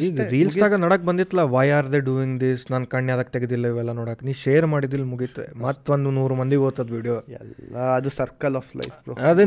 ಈಗ 0.07 0.26
ರೀಲ್ಸ್ದಾಗ 0.35 0.74
ನಡಕ್ 0.85 1.05
ಬಂದಿತ್ತಲ್ಲ 1.09 1.44
why 1.55 1.64
are 1.76 1.88
they 1.94 2.00
doing 2.09 2.35
this 2.44 2.64
ನಾನು 2.72 2.87
ಕಣ್ಣು 2.92 3.12
ಅದಕ್ಕೆ 3.14 3.33
ತೆಗೆದಿಲ್ಲ 3.37 3.66
ಇವೆಲ್ಲ 3.72 3.92
ನೋಡಕ್. 4.00 4.20
ನೀ 4.29 4.33
ಶೇರ್ 4.44 4.66
ಮಾಡಿದಿಲ್ಲ 4.74 5.07
ಮುಗೀತು. 5.12 5.44
ಮತ್ತೊಂದು 5.66 6.11
ನೂರು 6.18 6.35
ಮಂದಿಗೆ 6.40 6.62
ಓದ್ತದ 6.68 6.90
ವಿಡಿಯೋ 6.98 7.16
ಎಲ್ಲ 7.40 7.76
ಅದು 7.98 8.12
ಸರ್ಕಲ್ 8.20 8.57
ಆಫ್ 8.61 8.70
ಲೈಫ್ 8.81 8.96
ಅದೇ 9.31 9.46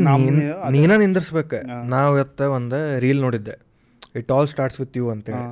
ನೀನ್ 0.78 0.94
ನಿಂದಿರ್ಸ್ಬೇಕು. 1.06 1.60
ನಾವು 1.96 2.12
ಇವತ್ತ 2.20 2.42
ಒಂದು 2.58 2.80
ರೀಲ್ 3.06 3.22
ನೋಡಿದ್ದೆ. 3.26 3.56
It 4.22 4.32
all 4.38 4.50
starts 4.54 4.80
with 4.84 4.98
you 5.02 5.06
ಅಂತೇಳಿ. 5.16 5.44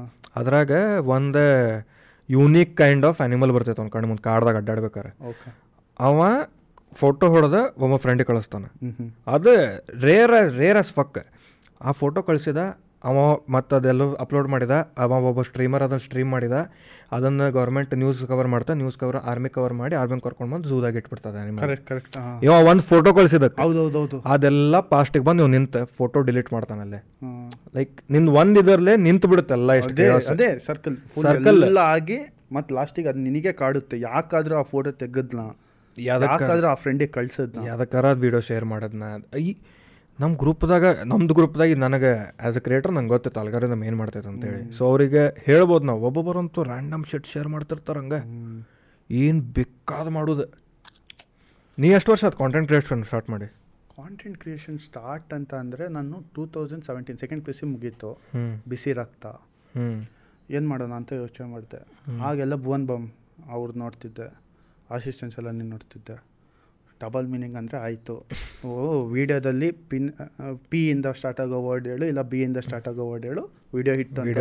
ಅದ್ರಾಗ 0.41 0.71
ಒಂದು 1.17 1.43
ಯೂನಿಕ್ 2.29 2.73
ಕೈಂಡ್ 2.81 3.05
ಆಫ್ 3.11 3.19
ಅನಿಮಲ್ 3.27 3.51
ಬರ್ತೈತೆ 3.55 3.79
ಅವ್ನು 3.81 3.93
ಕಣ್ಣು 3.95 4.07
ಮುಂದೆ 4.09 4.23
ಕಾಡ್ದಾಗ 4.29 4.57
ಅಡ್ಡಾಡ್ಬೇಕಾರೆ 4.61 5.11
ಅವ 5.99 6.27
ಫೋಟೋ 6.99 7.25
ಹೊಡೆದ 7.33 7.57
ಒಬ್ಬ 7.83 7.95
ಫ್ರೆಂಡಿಗೆ 8.03 8.27
ಕಳಿಸ್ತಾನೆ. 8.29 8.67
ಅದು 9.35 9.51
ರೇರ್ 10.05 10.33
ರೇರ್ 10.61 10.79
ಅಸ್ 10.81 10.93
ಫಕ್ 10.97 11.19
ಆ 11.81 11.91
ಫೋಟೋ 11.99 12.19
ಕಳಿಸಿದ 12.29 12.61
ಅವ 13.03 13.17
ಮತ್ತು 13.49 13.73
ಅದೆಲ್ಲ 13.77 14.03
ಅಪ್ಲೋಡ್ 14.19 14.47
ಮಾಡಿದ 14.47 14.73
ಅವ 14.97 15.17
ಒಬ್ಬ 15.27 15.41
ಸ್ಟ್ರೀಮರ್ 15.41 15.83
ಅದನ್ನು 15.85 16.03
ಸ್ಟ್ರೀಮ್ 16.03 16.29
ಮಾಡಿದ 16.29 16.55
ಅದನ್ನು 17.11 17.45
ಗೌರ್ಮೆಂಟ್ 17.51 17.93
ನ್ಯೂಸ್ 17.95 18.19
ಕವರ್ 18.27 18.47
ಮಾಡ್ತಾ 18.47 18.73
ನ್ಯೂಸ್ 18.73 18.97
ಕವರ್ 18.97 19.17
ಆರ್ಮಿ 19.31 19.49
ಕವರ್ 19.49 19.73
ಮಾಡಿ 19.73 19.95
ಆರ್ಮಿ 19.95 20.17
ಕರ್ಕೊಂಡು 20.25 20.51
ಬಂದು 20.53 20.67
ಝೂದಾಗಿ 20.69 20.99
ಇಟ್ಬಿಡ್ತದೆ. 21.01 21.39
ಕರೆಕ್ಟ್ 21.87 22.17
ಇವ 22.45 22.53
ಒಂದು 22.69 22.83
ಫೋಟೋ 22.89 23.11
ಕಳಿಸಿದಕ್ಕೆ 23.17 23.61
ಹೌದು 23.63 23.79
ಹೌದು 23.83 23.97
ಹೌದು 24.01 24.19
ಅದೆಲ್ಲ 24.31 24.79
ಪಾಸ್ಟಿಗೆ 24.91 25.25
ಬಂದು 25.25 25.41
ನೀವು 25.41 25.53
ನಿಂತ 25.55 25.83
ಫೋಟೋ 25.97 26.21
ಡಿಲೀಟ್ 26.29 26.51
ಮಾಡ್ತಾನಲ್ಲೇ 26.53 26.99
ಲೈಕ್ 27.75 27.95
ನಿನ್ 28.11 28.29
ಒಂದು 28.37 28.59
ಇದರಲ್ಲೇ 28.59 28.95
ನಿಂತು 29.05 29.27
ಬಿಡುತ್ತಲ್ಲ 29.27 29.71
ಅದೇ. 29.89 30.07
ಅದೇ 30.33 30.49
ಸರ್ಕಲ್ 30.65 30.97
ಎಲ್ಲ 31.63 31.81
ಆಗಿ 31.91 32.19
ಮತ್ತೆ 32.51 32.71
ಲಾಸ್ಟಿಗೆ 32.75 33.09
ಅದು 33.09 33.21
ನಿನಗೆ 33.25 33.51
ಕಾಡುತ್ತೆ 33.59 33.97
ಯಾಕಾದ್ರೂ 34.07 34.55
ಆ 34.55 34.65
ಫೋಟೋ 34.71 34.91
ತೆಗೆದ್ನ 35.01 35.41
ಯಾಕಾದ್ರೂ 35.95 36.67
ಆ 36.67 36.77
ಫ್ರೆಂಡಿಗೆ 36.81 37.11
ಕಳ್ಸದ್ 37.13 37.55
ಯಾವ್ದಕ್ಕಾರ 37.65 38.07
ವಿಡಿಯೋ 38.21 38.41
ಶೇರ್ 38.47 38.65
ಮಾಡೋದನ್ನ 38.67 39.05
ಈ 39.41 39.51
ನಮ್ಮ 40.21 40.33
ಗ್ರೂಪ್ದಾಗ 40.41 40.85
ನಮ್ಮದು 41.11 41.33
ಗ್ರೂಪ್ದಾಗ 41.37 41.75
ನನಗೆ 41.83 42.11
ಆ್ಯಸ್ 42.45 42.57
ಅ 42.59 42.61
ಕ್ರಿಯೇಟರ್ 42.65 42.91
ನಂಗೆ 42.95 43.11
ಗೊತ್ತೈತೆ 43.13 43.39
ಅಲ್ಗಾರಿದಮ್ 43.43 43.83
ಏನು 43.89 43.97
ಮಾಡ್ತೈತೆ 44.01 44.29
ಅಂತೇಳಿ. 44.31 44.59
ಸೊ 44.77 44.81
ಅವರಿಗೆ 44.89 45.23
ಹೇಳ್ಬೋದು 45.47 45.85
ನಾವು 45.89 46.01
ಒಬ್ಬೊಬ್ಬರಂತೂ 46.07 46.63
ರ್ಯಾಂಡಮ್ 46.71 47.05
ಶೆಟ್ 47.11 47.27
ಶೇರ್ 47.33 47.49
ಮಾಡ್ತಿರ್ತಾರೆ 47.53 47.99
ಹಂಗೆ. 48.01 48.19
ಏನು 49.09 49.41
ಬೇಕಾದ 49.57 50.07
ಮಾಡೋದು. 50.17 50.45
ನೀ 51.77 51.89
ಎಷ್ಟು 51.97 52.11
ವರ್ಷ 52.13 52.23
ಅದು 52.29 52.37
ಕಾಂಟೆಂಟ್ 52.43 52.67
ಕ್ರಿಯೇಷನ್ 52.69 53.03
ಸ್ಟಾರ್ಟ್ 53.09 53.29
ಮಾಡಿ? 53.33 53.47
ಕಾಂಟೆಂಟ್ 53.97 54.37
ಕ್ರಿಯೇಷನ್ 54.41 54.79
ಸ್ಟಾರ್ಟ್ 54.87 55.31
ಅಂತ 55.37 55.53
ಅಂದರೆ 55.63 55.87
ನಾನು 55.97 56.17
two 56.35 56.43
thousand 56.55 56.85
seventeen 56.89 57.19
second 57.23 57.43
P 57.45 57.53
C 57.57 57.65
ಮುಗೀತು. 57.73 58.11
ಬಿಸಿ 58.71 58.93
ರಕ್ತ. 59.01 59.25
ಏನು 60.55 60.67
ಮಾಡೋಣ 60.69 60.93
ಅಂತ 61.01 61.13
ಯೋಚನೆ 61.23 61.47
ಮಾಡಿದೆ. 61.53 61.81
ಆಗೆಲ್ಲ 62.29 62.55
ಭುವನ್ 62.65 62.85
ಬಾಮ್ 62.91 63.07
ಅವ್ರು 63.55 63.73
ನೋಡ್ತಿದ್ದೆ. 63.83 64.27
ಅಸಿಸ್ಟೆನ್ಸ್ 64.97 65.35
ಎಲ್ಲ 65.39 65.49
ನೀನು 65.59 65.71
ನೋಡ್ತಿದ್ದೆ. 65.75 66.17
ಡಬಲ್ 67.03 67.27
ಮೀನಿಂಗ್ 67.33 67.57
ಅಂದರೆ 67.61 67.77
ಆಯಿತು. 67.87 68.15
ಓ 68.69 68.71
ವಿಡಿಯೋದಲ್ಲಿ 69.15 69.69
ಪಿನ್ 69.91 70.09
ಪಿ 70.71 70.81
ಇಂದ 70.93 71.07
ಸ್ಟಾರ್ಟ್ 71.19 71.41
ಆಗೋ 71.45 71.59
ವರ್ಡ್ 71.67 71.87
ಹೇಳು 71.91 72.05
ಇಲ್ಲ 72.11 72.23
ಬಿ 72.31 72.39
ಇಂದ 72.47 72.59
ಸ್ಟಾರ್ಟ್ 72.67 72.87
ಆಗೋ 72.91 73.05
ವರ್ಡ್ 73.11 73.25
ಹೇಳು 73.29 73.43
ವಿಡಿಯೋ 73.77 73.95
ಹಿಟ್ 74.01 74.19
ಅಂತ 74.19 74.37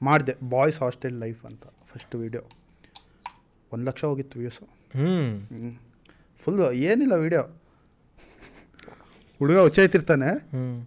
ಮಾಡಿದೆ 0.00 0.34
ಬಾಯ್ಸ್ 0.54 0.78
ಹಾಸ್ಟೆಲ್ 0.84 1.16
ಲೈಫ್ 1.24 1.40
ಅಂತ 1.50 1.64
ಫಸ್ಟ್ 1.92 2.14
ವಿಡಿಯೋ. 2.24 2.42
ಒಂದು 3.72 3.84
ಲಕ್ಷ 3.88 4.02
ಹೋಗಿತ್ತು 4.10 4.36
ವ್ಯೂಸು 4.42 4.64
ಹ್ಞೂ 4.96 5.70
ಫುಲ್ಲು 6.38 6.66
ಏನಿಲ್ಲ 6.88 7.14
ವಿಡಿಯೋ. 7.24 7.42
ಹುಡುಗ 9.40 9.58
ಉಚ್ಚಾಯ್ತಿರ್ತಾನೆ 9.68 10.30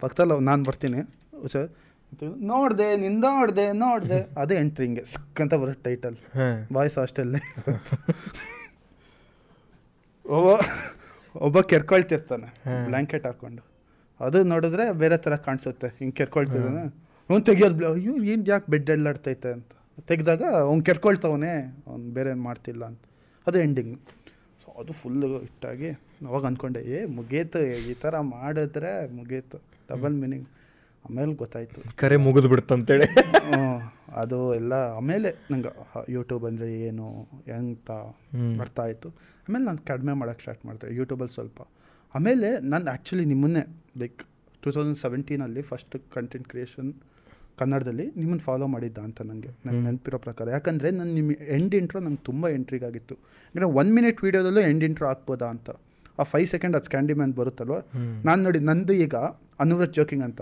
ಪಕ್ಕದಲ್ಲ 0.01 0.33
ನಾನು 0.49 0.63
ಬರ್ತೀನಿ. 0.69 0.99
ಉಚ್ಚ 1.45 1.55
ನೋಡಿದೆ 2.51 2.87
ನಿಂದ 3.03 3.25
ನೋಡಿದೆ. 3.37 3.65
ನೋಡಿದೆ 3.83 4.19
ಅದೇ 4.41 4.55
ಎಂಟ್ರಿಂಗೆ 4.63 5.03
ಸಿಕ್ಕಂತ 5.13 5.53
ಬರುತ್ತೆ 5.61 5.83
ಟೈಟಲ್ 5.87 6.17
ಬಾಯ್ಸ್ 6.75 6.97
ಹಾಸ್ಟೆಲ್ 7.01 7.31
ಒಬ್ಬ 10.25 10.47
ಒಬ್ಬ 11.35 11.61
ಕೆರ್ಕೊಳ್ತಿರ್ತಾನೆ 11.61 12.47
ಬ್ಲ್ಯಾಂಕೆಟ್ 12.85 13.25
ಹಾಕೊಂಡು. 13.25 13.61
ಅದು 14.19 14.43
ನೋಡಿದ್ರೆ 14.43 14.91
ಬೇರೆ 14.91 15.17
ಥರ 15.17 15.35
ಕಾಣಿಸುತ್ತೆ 15.35 15.87
ಹಿಂಗೆ 15.87 16.11
ಕೆರ್ಕೊಳ್ತಿದ್ದಾನೆ. 16.11 16.83
ಅವ್ನು 17.29 17.43
ತೆಗಿಯೋದು 17.45 17.93
ಅಯ್ಯೋ 17.93 18.23
ಏನು 18.23 18.45
ಯಾಕೆ 18.45 18.71
ಬೆಡ್ 18.71 18.89
ಎಲ್ಲಾಡ್ತೈತೆ 18.89 19.51
ಅಂತ. 19.51 19.71
ತೆಗೆದಾಗ 20.07 20.43
ಅವ್ನು 20.43 20.83
ಕೆರ್ಕೊಳ್ತಾವನೆ 20.83 21.51
ಅವ್ನು 21.87 22.13
ಬೇರೆ 22.13 22.29
ಏನು 22.29 22.43
ಮಾಡ್ತಿಲ್ಲ 22.43 22.85
ಅಂತ. 22.85 23.01
ಅದು 23.47 23.59
ಎಂಡಿಂಗ್ 23.59 23.99
ಸೊ 24.65 24.71
ಅದು 24.71 24.93
ಫುಲ್ಲು 24.93 25.41
ಇಟ್ಟಾಗಿ 25.41 25.89
ಅವಾಗ 26.27 26.45
ಅಂದ್ಕೊಂಡೆ 26.45 26.79
ಏ 26.79 27.05
ಮುಗೀತು 27.05 27.61
ಈ 27.91 27.93
ಥರ 27.93 28.19
ಮಾಡಿದ್ರೆ 28.19 29.15
ಮುಗೀತು. 29.15 29.57
ಡಬಲ್ 29.89 30.13
ಮೀನಿಂಗ್ 30.13 30.47
ಆಮೇಲೆ 31.05 31.33
ಗೊತ್ತಾಯಿತು. 31.43 31.79
ಕರೆ 32.01 32.17
ಮುಗಿದು 32.25 32.49
ಬಿಡ್ತಂತೇಳಿ. 32.53 33.07
ಅಂತೇಳಿ 33.13 33.61
ಅದು 34.21 34.37
ಎಲ್ಲ 34.59 34.73
ಆಮೇಲೆ 34.99 35.29
ನಂಗೆ 35.51 35.71
ಯೂಟ್ಯೂಬ್ 36.15 36.43
ಅಂದರೆ 36.49 36.67
ಏನು 36.89 37.05
ಎಂತ. 37.57 37.91
ಅರ್ಥ 38.65 38.77
ಆಯಿತು. 38.87 39.09
ಆಮೇಲೆ 39.45 39.63
ನಾನು 39.69 39.81
ಕಡಿಮೆ 39.89 40.13
ಮಾಡೋಕ್ಕೆ 40.19 40.43
ಸ್ಟಾರ್ಟ್ 40.45 40.63
ಮಾಡ್ತೆ 40.67 40.91
ಯೂಟ್ಯೂಬಲ್ಲಿ 40.99 41.33
ಸ್ವಲ್ಪ. 41.37 41.61
ಆಮೇಲೆ 42.13 42.49
ನಾನು 42.71 42.85
ಆ್ಯಕ್ಚುಲಿ 42.91 43.25
ನಿಮ್ಮನ್ನೇ 43.33 43.63
ಲೈಕ್ 44.01 44.19
ಟೂ 44.63 44.71
ತೌಸಂಡ್ 44.75 44.99
ಸೆವೆಂಟೀನಲ್ಲಿ 45.05 45.61
ಫಸ್ಟ್ 45.71 45.95
ಕಂಟೆಂಟ್ 46.15 46.47
ಕ್ರಿಯೇಷನ್ 46.51 46.91
ಕನ್ನಡದಲ್ಲಿ 47.61 48.05
ನಿಮ್ಮನ್ನು 48.19 48.43
ಫಾಲೋ 48.49 48.67
ಮಾಡಿದ್ದ 48.73 48.99
ಅಂತ 49.07 49.19
ನನಗೆ 49.29 49.49
ನನಗೆ 49.65 49.81
ನೆನಪಿರೋ 49.87 50.19
ಪ್ರಕಾರ. 50.27 50.45
ಯಾಕಂದರೆ 50.57 50.89
ನಾನು 50.99 51.11
ನಿಮ್ಮ 51.17 51.31
ಎಂಡ್ 51.57 51.73
ಇಂಟ್ರೋ 51.79 51.99
ನಂಗೆ 52.05 52.21
ತುಂಬ 52.29 52.49
ಎಂಟ್ರಿಗಾಗಿತ್ತು 52.57 53.15
ಯಾಕಂದರೆ 53.47 53.69
ಒನ್ 53.81 53.89
ಮಿನಿಟ್ 53.97 54.21
ವೀಡಿಯೋದಲ್ಲೂ 54.25 54.61
ಎಂಡ್ 54.69 54.85
ಇಂಟ್ರೋ 54.87 55.07
ಹಾಕ್ಬೋದಾ 55.11 55.49
ಅಂತ. 55.55 55.69
ಆ 56.19 56.23
ಫೈವ್ 56.31 56.47
ಸೆಕೆಂಡ್ 56.53 56.75
ಅದು 56.77 56.87
ಸ್ಕ್ಯಾಂಡಿ 56.89 57.13
ಮ್ಯಾನ್ 57.19 57.33
ಬರುತ್ತಲ್ವ 57.39 57.77
ನಾನು 58.27 58.39
ನೋಡಿ 58.45 58.59
ನಂದು 58.69 58.93
ಈಗ 59.05 59.15
ಅನುವ್ರತ್ 59.63 59.93
ಜೋಕಿಂಗ್ 59.97 60.25
ಅಂತ 60.29 60.41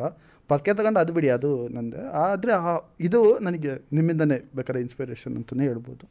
ಪರ್ಕೆ 0.52 0.72
ತಗೊಂಡು 0.74 1.00
ಅದು 1.00 1.12
ಬಿಡಿ, 1.14 1.30
ಅದು 1.38 1.50
ನಂದು. 1.68 2.00
ಆದರೆ 2.26 2.54
ಇದು 3.00 3.20
ನನಗೆ 3.40 3.72
ನಿಮ್ಮಿಂದನೇ 3.94 4.38
ಬೇಕಾದ್ರೆ 4.56 4.82
ಇನ್ಸ್ಪಿರೇಷನ್ 4.82 5.36
ಅಂತಲೇ 5.38 5.64
ಹೇಳ್ಬೋದು. 5.64 6.06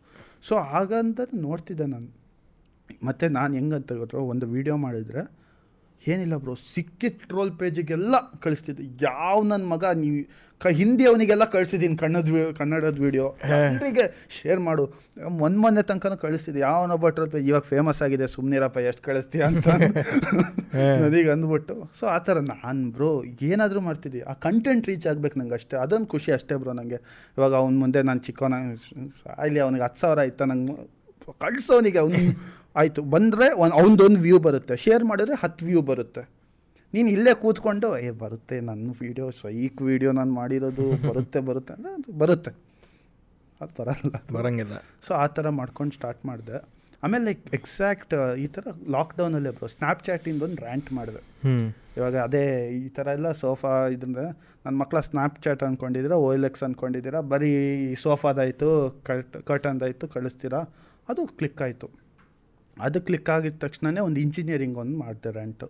ಸೊ 0.48 0.54
ಹಾಗಂತ 0.72 1.20
ನೋಡ್ತಿದ್ದೆ 1.34 1.86
ನಾನು. 1.94 2.08
ಮತ್ತು 3.06 3.28
ನಾನು 3.28 3.54
ಹೆಂಗಂತ 3.54 3.92
ಗೊತ್ತೋ, 3.92 4.18
ಒಂದು 4.32 4.46
ವೀಡಿಯೋ 4.46 4.76
ಮಾಡಿದರೆ 4.86 5.22
ಏನಿಲ್ಲ 6.08 6.36
ಬ್ರೋ 6.36 6.54
ಸಿಕ್ಕಿದ 6.74 7.12
ಟ್ರೋಲ್ 7.26 7.58
ಪೇಜಿಗೆಲ್ಲ 7.58 8.14
ಕಳಿಸ್ತಿದ್ದೆ. 8.40 8.84
ಯಾವ 9.02 9.42
ನನ್ನ 9.42 9.64
ಮಗ 9.64 9.84
ನೀವು 9.84 10.50
ಕ 10.62 10.66
ಹಿಂದಿ 10.66 11.06
ಅವನಿಗೆಲ್ಲ 11.06 11.44
ಕಳಿಸಿದ್ದೀನಿ 11.44 11.96
ಕನ್ನಡ 11.96 12.24
ಕನ್ನಡದ 12.56 12.98
ವೀಡಿಯೋ 12.98 13.36
ಎಲ್ಲರಿಗೆ 13.44 14.28
ಶೇರ್ 14.28 14.60
ಮಾಡು. 14.60 14.84
ಒಂದು 15.46 15.58
ಮೊನ್ನೆ 15.60 15.82
ತನಕ 15.82 16.06
ಕಳಿಸ್ತಿದ್ದೆ. 16.06 16.60
ಯಾವನೊಬ್ಬ 16.60 17.08
ಟ್ರೋಲ್ 17.08 17.30
ಪೇಜ್ 17.30 17.48
ಇವಾಗ 17.48 17.62
ಫೇಮಸ್ 17.62 18.02
ಆಗಿದೆ 18.02 18.26
ಸುಮ್ನಿರಪ್ಪ 18.26 18.76
ಎಷ್ಟು 18.76 19.02
ಕಳಿಸ್ತೀಯ 19.02 19.42
ಅಂತ. 19.42 19.68
ನನಗೆ 21.02 21.30
ಅಂದ್ಬಿಟ್ಟು. 21.30 21.90
ಸೊ 22.00 22.06
ಆ 22.06 22.18
ಥರ 22.18 22.38
ನಾನು 22.38 22.90
ಬ್ರೋ 22.90 23.24
ಏನಾದರೂ 23.24 23.80
ಮಾಡ್ತಿದ್ದೆ. 23.80 24.20
ಆ 24.20 24.32
ಕಂಟೆಂಟ್ 24.32 24.86
ರೀಚ್ 24.88 25.06
ಆಗ್ಬೇಕು 25.06 25.38
ನಂಗೆ 25.38 25.54
ಅಷ್ಟೇ. 25.54 25.76
ಅದೊಂದು 25.76 26.06
ಖುಷಿ 26.06 26.32
ಅಷ್ಟೇ 26.32 26.56
ಬ್ರೋ 26.56 26.72
ನನಗೆ 26.72 27.00
ಇವಾಗ 27.38 27.54
ಅವ್ನ 27.54 27.78
ಮುಂದೆ 27.78 28.02
ನಾನು 28.02 28.20
ಚಿಕ್ಕವನ 28.20 28.54
ಇಲ್ಲಿ 29.46 29.60
ಅವನಿಗೆ 29.60 29.84
ಹತ್ತು 29.84 30.00
ಸಾವಿರ 30.00 30.18
ಇತ್ತ 30.18 30.42
ನಂಗೆ 30.42 30.76
ಕಳ್ಸೋನಿಗೆ 31.40 31.98
ಅವ್ನು. 31.98 32.18
ಆಯಿತು. 32.76 33.02
ಬಂದರೆ 33.02 33.52
ಒಂದು 33.52 33.74
ಅವನದೊಂದು 33.74 34.20
ವ್ಯೂ 34.20 34.38
ಬರುತ್ತೆ. 34.38 34.76
ಶೇರ್ 34.76 35.04
ಮಾಡಿದ್ರೆ 35.04 35.34
ಹತ್ತು 35.34 35.66
ವ್ಯೂ 35.66 35.82
ಬರುತ್ತೆ. 35.82 36.22
ನೀನು 36.94 37.08
ಇಲ್ಲೇ 37.08 37.34
ಕೂತ್ಕೊಂಡು 37.34 37.98
ಏ 37.98 38.10
ಬರುತ್ತೆ 38.10 38.60
ನನ್ನ 38.60 38.92
ವೀಡಿಯೋ 39.00 39.30
ಸೈಕ್ 39.30 39.82
ವೀಡಿಯೋ 39.82 40.12
ನಾನು 40.12 40.32
ಮಾಡಿರೋದು. 40.32 41.08
ಬರುತ್ತೆ 41.08 41.40
ಬರುತ್ತೆ. 41.40 41.72
ಅಂದರೆ 41.72 41.92
ಅದು 41.94 42.18
ಬರುತ್ತೆ. 42.18 42.52
ಅದು 43.60 43.72
ಬರಲ್ಲ. 43.78 44.12
ಬರಂಗಿಲ್ಲ. 44.32 44.76
ಸೊ 45.06 45.14
ಆ 45.14 45.26
ಥರ 45.26 45.48
ಮಾಡ್ಕೊಂಡು 45.48 45.94
ಸ್ಟಾರ್ಟ್ 45.94 46.26
ಮಾಡಿದೆ. 46.26 46.58
ಆಮೇಲೆ 47.04 47.24
ಲೈಕ್ 47.24 47.54
ಎಕ್ಸಾಕ್ಟ್ 47.54 48.14
ಈ 48.36 48.46
ಥರ 48.46 48.64
ಲಾಕ್ಡೌನಲ್ಲೇ 48.90 49.50
ಬ್ರೋ 49.50 49.66
ಸ್ನ್ಯಾಪ್ಚಾಟಿಂದ 49.66 50.42
ಒಂದು 50.42 50.62
ರ್ಯಾಂಟ್ 50.64 50.92
ಮಾಡಿದೆ. 50.92 51.22
ಇವಾಗ 51.96 52.16
ಅದೇ 52.16 52.70
ಈ 52.70 52.88
ಥರ 52.88 53.06
ಎಲ್ಲ 53.06 53.32
ಸೋಫಾ 53.32 53.88
ಇದ್ರೆ 53.88 54.26
ನನ್ನ 54.66 54.76
ಮಕ್ಕಳ 54.78 55.00
ಸ್ನ್ಯಾಪ್ಚಾಟ್ 55.00 55.62
ಅಂದ್ಕೊಂಡಿದ್ದೀರಾ 55.62 56.16
ಓ 56.16 56.32
ಎಲ್ 56.32 56.44
ಎಕ್ಸ್ 56.44 56.62
ಅಂದ್ಕೊಂಡಿದ್ದೀರಾ 56.62 57.20
ಬರೀ 57.20 57.52
ಸೋಫಾದಾಯಿತು 57.94 59.00
ಕಟ್ 59.04 59.42
ಕರ್ಟನ್ದಾಯಿತು 59.42 60.08
ಕಳಿಸ್ತೀರಾ 60.08 60.60
ಅದು 61.08 61.26
ಕ್ಲಿಕ್ 61.26 61.62
ಆಯಿತು. 61.62 62.09
ಅದು 62.86 62.98
ಕ್ಲಿಕ್ 63.08 63.30
ಆಗಿದ 63.34 63.56
ತಕ್ಷಣವೇ 63.64 64.02
ಒಂದು 64.08 64.20
ಇಂಜಿನಿಯರಿಂಗ್ 64.20 64.76
ಒಂದು 64.82 64.96
ಮಾಡಿದೆ 64.98 65.30
ರ್ಯಾಂಟು 65.38 65.68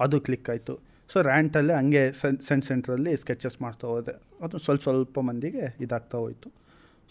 ಅದು 0.00 0.16
ಕ್ಲಿಕ್ 0.26 0.48
ಆಯಿತು. 0.52 0.74
ಸೊ 1.10 1.16
ರ್ಯಾಂಟಲ್ಲೇ 1.22 1.74
ಹಂಗೆ 1.74 2.02
ಸೆನ್ 2.20 2.38
ಸೆಂಟ್ 2.48 2.66
ಸೆಂಟ್ರಲ್ಲಿ 2.66 3.12
ಸ್ಕೆಚಸ್ 3.16 3.56
ಮಾಡ್ತಾ 3.62 3.86
ಹೋದೆ. 3.88 4.14
ಅದು 4.44 4.58
ಸ್ವಲ್ಪ 4.58 4.82
ಸ್ವಲ್ಪ 4.82 5.18
ಮಂದಿಗೆ 5.28 5.64
ಇದಾಗ್ತಾ 5.80 6.18
ಹೋಯಿತು. 6.18 6.48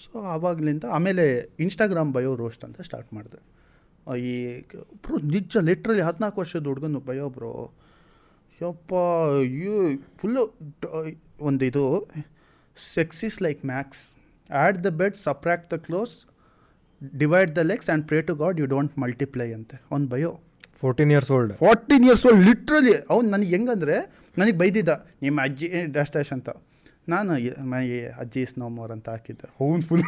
ಸೊ 0.03 0.11
ಆವಾಗಲಿಂದ 0.35 0.85
ಆಮೇಲೆ 0.91 1.25
ಇನ್ಸ್ಟಾಗ್ರಾಮ್ 1.65 2.11
ಬಯೋ 2.13 2.31
ರೋಸ್ಟ್ 2.35 2.63
ಅಂತ 2.67 2.81
ಸ್ಟಾರ್ಟ್ 2.81 3.11
ಮಾಡಿದೆ. 3.13 3.39
ಈ 4.27 4.33
ಬ್ರೋ, 5.03 5.15
ನಿಜ 5.35 5.57
ಲಿಟ್ರಲಿ 5.69 6.01
ಹದಿನಾಲ್ಕು 6.01 6.37
ವರ್ಷದ 6.41 6.65
ಹುಡುಗನು 6.71 6.99
ಬಯೋ 6.99 7.27
ಬ್ರೋ 7.37 7.51
ಯಪ್ಪ 8.61 8.93
ಯು 9.61 9.75
ಫುಲ್ಲು 10.19 10.43
ಒಂದು 11.41 11.63
ಇದು 11.65 11.85
sexist 12.77 13.37
like 13.45 13.61
maths 13.65 14.01
add 14.49 14.77
the 14.83 14.89
bed 15.01 15.17
subtract 15.23 15.67
the 15.73 15.77
clothes 15.87 16.13
divide 17.23 17.51
the 17.59 17.63
legs 17.71 17.89
and 17.89 18.05
pray 18.11 18.19
to 18.29 18.35
God 18.43 18.59
you 18.63 18.67
don't 18.75 18.93
multiply 19.03 19.49
ಅಂತೆ. 19.57 19.77
ಅವ್ನು 19.91 20.07
bio 20.13 20.31
fourteen 20.83 21.11
years 21.15 21.31
old 21.35 21.51
fourteen 21.65 22.05
years 22.07 22.23
old 22.29 22.43
literally 22.49 22.95
ಅವ್ನು 23.13 23.27
ನನಗೆ 23.35 23.51
ಹೆಂಗಂದ್ರೆ 23.55 23.97
ನನಗೆ 24.37 24.57
ಬೈದಿದ್ದ 24.61 24.93
ನಿಮ್ಮ 25.25 25.37
ಅಜ್ಜಿ 25.47 25.67
ಡ್ಯಾಶ್ 25.95 26.13
ಡ್ಯಾಶ್ 26.15 26.31
ಅಂತ. 26.37 26.49
ನಾನು 27.13 27.33
ಮೈ 27.71 27.83
ಅಜ್ಜಿ 28.21 28.41
ಇಸ್ 28.45 28.53
ನೋ 28.61 28.67
ಮೋರ್ 28.77 28.91
ಅಂತ 28.95 29.07
ಹಾಕಿದ್ದೆ. 29.13 29.47
ಹೌನ್ 29.59 29.81
ಫುಲ್ 29.87 30.03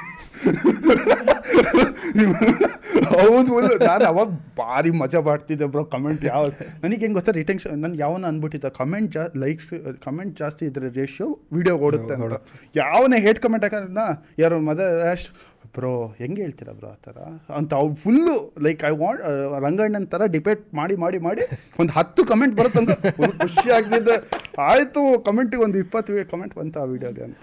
ಹೌದು 3.12 3.48
ಫುಲ್ 3.50 3.68
ನಾನು 3.90 4.06
ಅವಾಗ 4.12 4.28
ಭಾರಿ 4.60 4.92
ಮಜಾ 5.02 5.20
ಮಾಡ್ತಿದ್ದೆ 5.28 5.66
ಬ್ರೋ 5.74 5.84
ಕಮೆಂಟ್ 5.94 6.24
ಯಾವ 6.30 6.44
ನನಗೆ 6.84 7.00
ಹೆಂಗೆ 7.04 7.16
ಗೊತ್ತಾ 7.18 7.34
ರಿಟೆನ್ಷನ್ 7.40 7.76
ನನಗೆ 7.84 8.00
ಯಾವನ 8.06 8.26
ಅಂದ್ಬಿಟ್ಟಿದ್ದ 8.32 8.70
ಕಮೆಂಟ್ 8.80 9.10
ಜಾ 9.16 9.24
ಲೈಕ್ಸ್ 9.44 9.70
ಕಮೆಂಟ್ 10.06 10.34
ಜಾಸ್ತಿ 10.42 10.64
ಇದ್ರೆ 10.70 10.90
ರೇಷಿಯೋ 11.00 11.28
ವೀಡಿಯೋ 11.58 11.76
ಓಡುತ್ತೆ 11.88 12.16
ಅಂತ. 12.18 12.40
ಯಾವನೇ 12.82 13.20
ಹೇಟ್ 13.28 13.40
ಕಮೆಂಟ್ 13.46 13.66
ಹಾಕೋಣ 13.68 14.04
ಯಾರು 14.44 14.58
ಮದರ್ 14.70 14.96
ರ್ಯಾಶ್ 15.04 15.28
ಬ್ರೋ 15.76 15.92
ಹೆಂಗೆ 16.20 16.40
ಹೇಳ್ತೀರಾ 16.44 16.74
ಬ್ರೋ 16.80 16.90
ಆ 16.94 16.98
ಥರ? 17.06 17.18
ಅಂತ 17.60 17.72
ಅವ್ರು 17.82 17.94
ಫುಲ್ಲು 18.04 18.36
ಲೈಕ್ 18.66 18.82
ಐ 18.90 18.92
ವಾಂಟ್ 19.02 19.22
ರಂಗಣ್ಣನ 19.66 20.06
ಥರ 20.14 20.22
ಡಿಬೇಟ್ 20.36 20.64
ಮಾಡಿ 20.80 20.96
ಮಾಡಿ 21.04 21.20
ಮಾಡಿ 21.28 21.44
ಒಂದು 21.82 21.92
ಹತ್ತು 21.98 22.24
ಕಮೆಂಟ್ 22.32 22.56
ಬರುತ್ತೆ 22.60 22.80
ಅಂತ 22.82 22.96
ಖುಷಿ 23.44 23.68
ಆಗ್ತಿದ್ದೆ 23.78 24.16
ಆಯಿತು 24.70 25.02
ಕಮೆಂಟಿಗೆ 25.28 25.64
ಒಂದು 25.68 25.78
ಇಪ್ಪತ್ತು 25.84 26.26
ಕಮೆಂಟ್ 26.34 26.54
ಬಂತ 26.60 26.78
ಆ 26.84 26.88
ವಿಡಿಯೋಗೆ 26.94 27.24
ಅಂತ. 27.28 27.38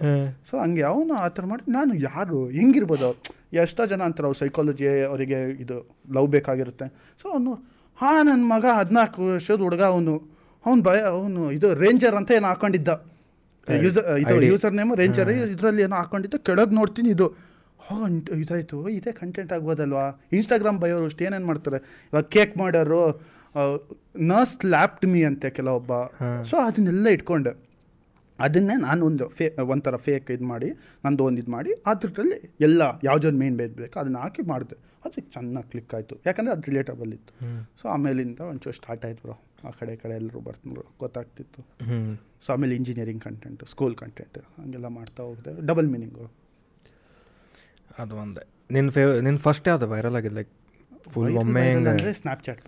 ಸೊ 0.49 0.55
ಹಂಗೆ 0.65 0.85
ಅವನು 0.93 1.15
ಆ 1.25 1.29
ಥರ 1.37 1.45
ಮಾಡಿ 1.53 1.73
ನಾನು 1.79 1.95
ಯಾರು 2.09 2.39
ಹೆಂಗಿರ್ಬೋದು 2.59 3.05
ಅವ್ರು? 3.09 3.19
ಎಷ್ಟೋ 3.65 3.83
ಜನ 3.93 4.03
ಅಂತಾರೆ 4.09 4.27
ಅವ್ರು 4.29 4.39
ಸೈಕಾಲಜಿ 4.43 4.87
ಅವರಿಗೆ 5.11 5.41
ಇದು 5.65 5.77
ಲವ್ 6.19 6.29
ಬೇಕಾಗಿರುತ್ತೆ. 6.37 6.89
ಸೊ 7.23 7.27
ಅವನು 7.35 7.55
ಹಾಂ 7.99 8.21
ನನ್ನ 8.29 8.45
ಮಗ 8.55 8.65
ಹದಿನಾಲ್ಕು 8.79 9.23
ವರ್ಷದ 9.33 9.61
ಹುಡುಗ 9.67 9.83
ಅವನು 9.95 10.15
ಅವ್ನು 10.65 10.83
ಭಯ 10.89 11.01
ಅವನು 11.15 11.43
ಇದು 11.57 11.69
ರೇಂಜರ್ 11.83 12.17
ಅಂತ 12.21 12.31
ಏನು 12.39 12.47
ಹಾಕೊಂಡಿದ್ದ. 12.51 12.89
ಯೂಸರ್ 13.69 14.07
ಇದು 14.23 14.35
ಯೂಸರ್ 14.53 14.75
ನೇಮ್ 14.79 14.91
ರೇಂಜರ್ 15.03 15.31
ಇದರಲ್ಲಿ 15.55 15.83
ಏನೋ 15.87 15.97
ಹಾಕೊಂಡಿದ್ದ. 16.01 16.37
ಕೆಳಗೆ 16.47 16.75
ನೋಡ್ತೀನಿ 16.79 17.09
ಇದು. 17.17 17.27
ಇದಾಯಿತು. 18.43 18.79
ಇದೇ 18.99 19.13
ಕಂಟೆಂಟ್ 19.13 19.53
ಆಗ್ಬೋದಲ್ವಾ? 19.53 20.07
ಇನ್ಸ್ಟಾಗ್ರಾಮ್ 20.33 20.79
ಬಯೋರು 20.85 21.07
ಅಷ್ಟು 21.11 21.25
ಏನೇನು 21.25 21.47
ಮಾಡ್ತಾರೆ? 21.47 21.79
ಇವಾಗ 22.11 22.25
ಕೇಕ್ 22.37 22.55
ಮಾಡೋರು 22.63 23.01
ನರ್ಸ್ 24.33 24.57
ಲ್ಯಾಪ್ಟ್ 24.65 25.05
ಮೀ 25.07 25.23
ಅಂತೆ 25.23 25.51
ಕೆಲವೊಬ್ಬ. 25.51 25.93
ಸೊ 26.51 26.57
ಅದನ್ನೆಲ್ಲ 26.69 27.07
ಇಟ್ಕೊಂಡೆ. 27.17 27.53
ಅದನ್ನೇ 28.39 28.77
ನಾನು 28.81 29.01
ಒಂದು 29.07 29.25
ಫೇ 29.29 29.47
ಒಂಥರ 29.73 29.97
ಫೇಕ್ 30.07 30.31
ಇದು 30.31 30.45
ಮಾಡಿ 30.45 30.69
ನಂದು 31.05 31.25
ಒಂದು 31.25 31.41
ಇದು 31.43 31.51
ಮಾಡಿ 31.51 31.73
ಅದ್ರಲ್ಲಿ 31.87 32.39
ಎಲ್ಲ 32.61 32.83
ಯಾವ್ದೊಂದು 33.05 33.41
ಮೇನ್ 33.43 33.57
ಬೇದ್ 33.57 33.75
ಬೇಕು 33.75 33.99
ಅದನ್ನ 34.01 34.19
ಹಾಕಿ 34.25 34.43
ಮಾಡಿದೆ. 34.43 34.77
ಅದಕ್ಕೆ 35.05 35.31
ಚೆನ್ನಾಗಿ 35.33 35.69
ಕ್ಲಿಕ್ 35.71 35.93
ಆಯಿತು. 35.95 36.15
ಯಾಕಂದರೆ 36.27 36.53
ಅದು 36.55 36.65
ರಿಲೇಟಬಲ್ 36.71 37.11
ಇತ್ತು. 37.13 37.33
ಸೊ 37.83 37.85
ಆಮೇಲಿಂದ 37.89 38.41
ಒಂಚೂರು 38.53 38.77
ಸ್ಟಾರ್ಟ್ 38.77 39.05
ಆಯ್ತು 39.07 39.23
ಬ್ರೋ 39.25 39.37
ಆ 39.69 39.71
ಕಡೆ 39.81 39.93
ಈ 39.93 39.97
ಕಡೆ 39.97 40.15
ಎಲ್ಲರೂ 40.21 40.41
ಬರ್ತಿದ್ರು 40.41 40.85
ಗೊತ್ತಾಗ್ತಿತ್ತು. 41.01 41.61
ಸೊ 42.47 42.49
ಆಮೇಲೆ 42.53 42.75
ಇಂಜಿನಿಯರಿಂಗ್ 42.81 43.23
ಕಂಟೆಂಟ್ 43.23 43.63
ಸ್ಕೂಲ್ 43.75 43.95
ಕಂಟೆಂಟ್ 44.03 44.39
ಹಂಗೆಲ್ಲ 44.59 44.89
ಮಾಡ್ತಾ 44.99 45.23
ಹೋಗಿದೆ. 45.23 45.53
ಡಬಲ್ 45.67 45.89
ಮೀನಿಂಗು 45.95 46.27
ಅದು 48.03 48.15
ಒಂದೇ. 48.23 48.43
ನಿನ್ನ 48.75 48.91
ಫೇವ್ 48.97 49.11
ನಿನ್ನ 49.27 49.39
ಫಸ್ಟ್ 49.47 49.67
ಯಾವುದು 49.71 49.87
ವೈರಲ್ 49.93 50.17
ಆಗಿದೆ 50.19 50.35
ಲೈಕ್ 50.39 50.53
ಫುಲ್ 51.13 51.37
ಒಮ್ಮೆ 51.43 51.65
ಅಂದರೆ 51.79 52.13
Snapchat 52.21 52.63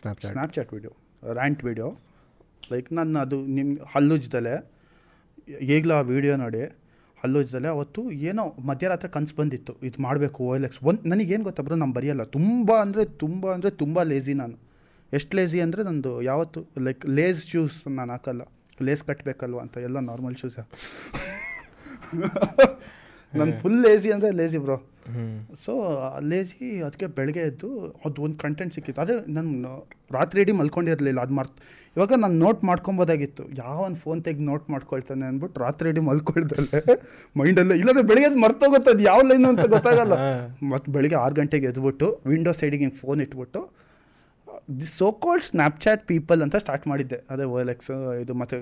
Snapchat 0.00 0.32
Snapchat 0.32 0.70
video 0.76 0.92
rant 1.38 1.60
video 1.68 1.88
like 2.72 2.88
ನಾನು 2.98 3.18
ಅದು 3.24 3.38
ನಿಮ್ಮ 3.56 3.86
ಹಲ್ಲುಜ್ದಲೆ 3.92 4.54
ಈಗಲೂ 5.76 5.94
ಆ 5.98 6.02
ವೀಡಿಯೋ 6.12 6.34
ನೋಡಿ 6.44 6.62
ಹಲ್ಲುಜ್ದಲೆ 7.22 7.68
ಅವತ್ತು 7.74 8.00
ಏನೋ 8.28 8.42
ಮಧ್ಯರಾತ್ರಿ 8.68 9.08
ಕನ್ಸು 9.16 9.34
ಬಂದಿತ್ತು. 9.40 9.72
ಇದು 9.88 9.98
ಮಾಡಬೇಕು 10.06 10.38
ಓ 10.46 10.48
ಎಲ್ 10.56 10.66
ಎಕ್ಸ್ 10.68 10.80
ಒಂದು 10.90 11.02
ನನಗೇನು 11.12 11.44
ಗೊತ್ತಬ್ರು 11.48 11.76
ನಾನು 11.82 11.94
ಬರೆಯಲ್ಲ. 11.98 12.24
ತುಂಬ 12.36 12.70
ಅಂದರೆ 12.84 13.04
ತುಂಬ 13.22 13.52
ಅಂದರೆ 13.54 13.70
ತುಂಬ 13.82 13.96
ಲೇಝಿ 14.10 14.34
ನಾನು. 14.42 14.56
ಎಷ್ಟು 15.12 15.32
ಲೇಝಿ 15.38 15.58
ಅಂದರೆ 15.66 15.82
ನಂದು 15.88 16.12
ಯಾವತ್ತು 16.30 16.60
ಲೈಕ್ 16.86 17.02
ಲೇಸ್ 17.18 17.40
ಶೂಸ್ 17.52 17.78
ನಾನು 17.98 18.10
ಹಾಕಲ್ಲ. 18.14 18.42
ಲೇಸ್ 18.86 19.02
ಕಟ್ಟಬೇಕಲ್ವ 19.08 19.58
ಅಂತ 19.64 19.76
ಎಲ್ಲ 19.88 19.98
ನಾರ್ಮಲ್ 20.10 20.36
ಶೂಸ್ 20.42 20.56
ನಾನು 23.40 23.52
ಫುಲ್ 23.62 23.78
ಲೇಸಿ 23.86 24.10
ಅಂದರೆ 24.16 24.32
ಲೇಸಿ 24.40 24.58
ಬ್ರೋ 24.66 24.76
ಸೊ 25.62 25.72
ಲೇಸಿ 26.30 26.66
ಅದಕ್ಕೆ 26.86 27.06
ಬೆಳಗ್ಗೆ 27.16 27.42
ಎದ್ದು 27.48 27.68
ಅದು 28.06 28.22
ಒಂದು 28.26 28.36
ಕಂಟೆಂಟ್ 28.42 28.72
ಸಿಕ್ಕಿತ್ತು. 28.76 29.00
ಅದೇ 29.04 29.14
ನಾನು 29.36 29.50
ರಾತ್ರಿ 30.16 30.38
ಇಡೀ 30.44 30.52
ಮಲ್ಕೊಂಡಿರಲಿಲ್ಲ 30.60 31.20
ಅದು 31.26 31.34
ಮರ್ತು. 31.38 31.58
ಇವಾಗ 31.96 32.12
ನಾನು 32.22 32.36
ನೋಟ್ 32.44 32.60
ಮಾಡ್ಕೊಬೋದಾಗಿತ್ತು. 32.68 33.44
ಯಾವ 33.62 33.76
ಒಂದು 33.88 33.98
ಫೋನ್ 34.04 34.20
ತೆಗೆದು 34.26 34.46
ನೋಟ್ 34.50 34.66
ಮಾಡ್ಕೊಳ್ತಾನೆ 34.74 35.24
ಅಂದ್ಬಿಟ್ಟು 35.30 35.60
ರಾತ್ರಿ 35.64 35.90
ಇಡೀ 35.92 36.02
ಮಲ್ಕೊಳ್ದಲ್ಲೇ 36.10 36.80
ಮೈಂಡಲ್ಲೇ 37.40 37.76
ಇಲ್ಲಾಂದ್ರೆ 37.82 38.04
ಬೆಳಗ್ಗೆ 38.10 38.28
ಅದು 38.30 38.40
ಮರ್ತೋಗುತ್ತೆ 38.46 38.90
ಅದು 38.94 39.04
ಯಾವ 39.10 39.20
ಲೈನು 39.30 39.48
ಅಂತ 39.54 39.66
ಗೊತ್ತಾಗಲ್ಲ. 39.76 40.16
ಮತ್ತು 40.72 40.88
ಬೆಳಗ್ಗೆ 40.96 41.18
ಆರು 41.24 41.36
ಗಂಟೆಗೆ 41.40 41.68
ಎದ್ಬಿಟ್ಟು 41.72 42.08
ವಿಂಡೋ 42.32 42.54
ಸೈಡಿಗೆ 42.60 42.84
ಹಿಂಗೆ 42.86 42.98
ಫೋನ್ 43.04 43.22
ಇಟ್ಬಿಟ್ಟು 43.26 43.62
the 44.80 44.88
so 44.98 45.10
called 45.24 45.46
Snapchat 45.50 46.02
people 46.12 46.40
ಅಂತ 46.46 46.56
ಸ್ಟಾರ್ಟ್ 46.64 46.84
ಮಾಡಿದ್ದೆ. 46.92 47.20
ಅದೇ 47.32 47.46
ಓಲೆಕ್ಸು 47.58 47.94
ಎಕ್ಸ್ 47.96 48.20
ಇದು 48.24 48.34
ಮತ್ತು 48.42 48.56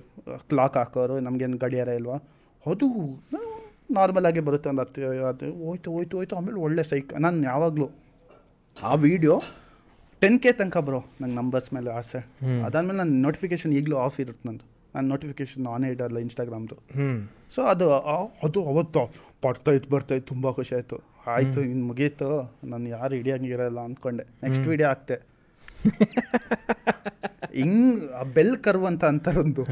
ಕ್ಲಾಕ್ 0.52 0.78
ಹಾಕೋರು 0.82 1.16
ನಮಗೇನು 1.28 1.58
ಗಡಿಯಾರ 1.64 1.90
ಇಲ್ವಾ? 2.00 2.18
ಅದು 2.66 2.86
ನಾರ್ಮಲ್ 3.90 4.26
ಆಗಿ 4.28 4.40
ಬರುತ್ತೆ 4.46 4.68
ಒಂದು 4.70 4.82
ಹತ್ತು 4.82 5.26
ಅದು 5.30 5.46
ಹೋಯ್ತು 5.64 5.88
ಹೋಯ್ತು 5.94 6.16
ಹೋಯ್ತು 6.18 6.36
ಆಮೇಲೆ 6.36 6.58
ಒಳ್ಳೆ 6.66 6.82
ಸೈಕ್. 6.90 7.10
ನಾನು 7.24 7.42
ಯಾವಾಗಲೂ 7.50 7.88
ಆ 8.76 8.92
ವಿಡಿಯೋ 9.06 9.36
ಟೆನ್ 10.22 10.38
ಕೆ 10.42 10.50
ತನಕ 10.58 10.78
ಬ್ರೋ 10.88 11.00
ನಂಗೆ 11.20 11.36
ನಂಬರ್ಸ್ 11.40 11.68
ಮೇಲೆ 11.76 11.90
ಆಸೆ. 12.00 12.20
ಅದಾದಮೇಲೆ 12.66 12.98
ನನ್ನ 12.98 13.14
ನೋಟಿಫಿಕೇಶನ್ 13.26 13.72
ಈಗಲೂ 13.78 13.96
ಆಫ್ 14.04 14.18
ಇರುತ್ತೆ 14.24 14.44
ನಂದು. 14.48 14.64
ನಾನು 14.94 15.06
ನೋಟಿಫಿಕೇಶನ್ 15.12 15.66
ಆನ್ 15.74 15.84
ಇಡಲ್ಲ 15.92 16.18
ಇನ್ಸ್ಟಾಗ್ರಾಮ್ದು 16.26 16.76
ಸೊ 17.54 17.60
ಅದು 17.72 17.86
ಅದು 18.46 18.60
ಅವತ್ತು 18.72 19.02
ಬರ್ತಾಯಿತ್ತು 19.44 19.88
ಬರ್ತಾಯಿತ್ತು 19.94 20.28
ತುಂಬ 20.32 20.50
ಖುಷಿ 20.58 20.72
ಆಯಿತು. 20.78 20.98
ಆಯಿತು 21.34 21.60
ಇನ್ನು 21.70 21.84
ಮುಗೀತು. 21.90 22.28
ನಾನು 22.72 22.86
ಯಾರು 22.88 23.12
ಹಿಡಿಯಂಗಿರಲ್ಲ 23.18 23.80
ಅಂದ್ಕೊಂಡೆ 23.88 24.24
ನೆಕ್ಸ್ಟ್ 24.44 24.66
ವಿಡಿಯೋ 24.72 24.88
ಹಾಕ್ತೆ. 24.88 25.16
ಹಿಂಗ್ 27.60 28.00
ಬೆಲ್ 28.36 28.56
ಕರ್ವ್ 28.66 28.84
ಅಂತ 28.90 29.02
ಅಂತಾರೊಂದು. 29.12 29.64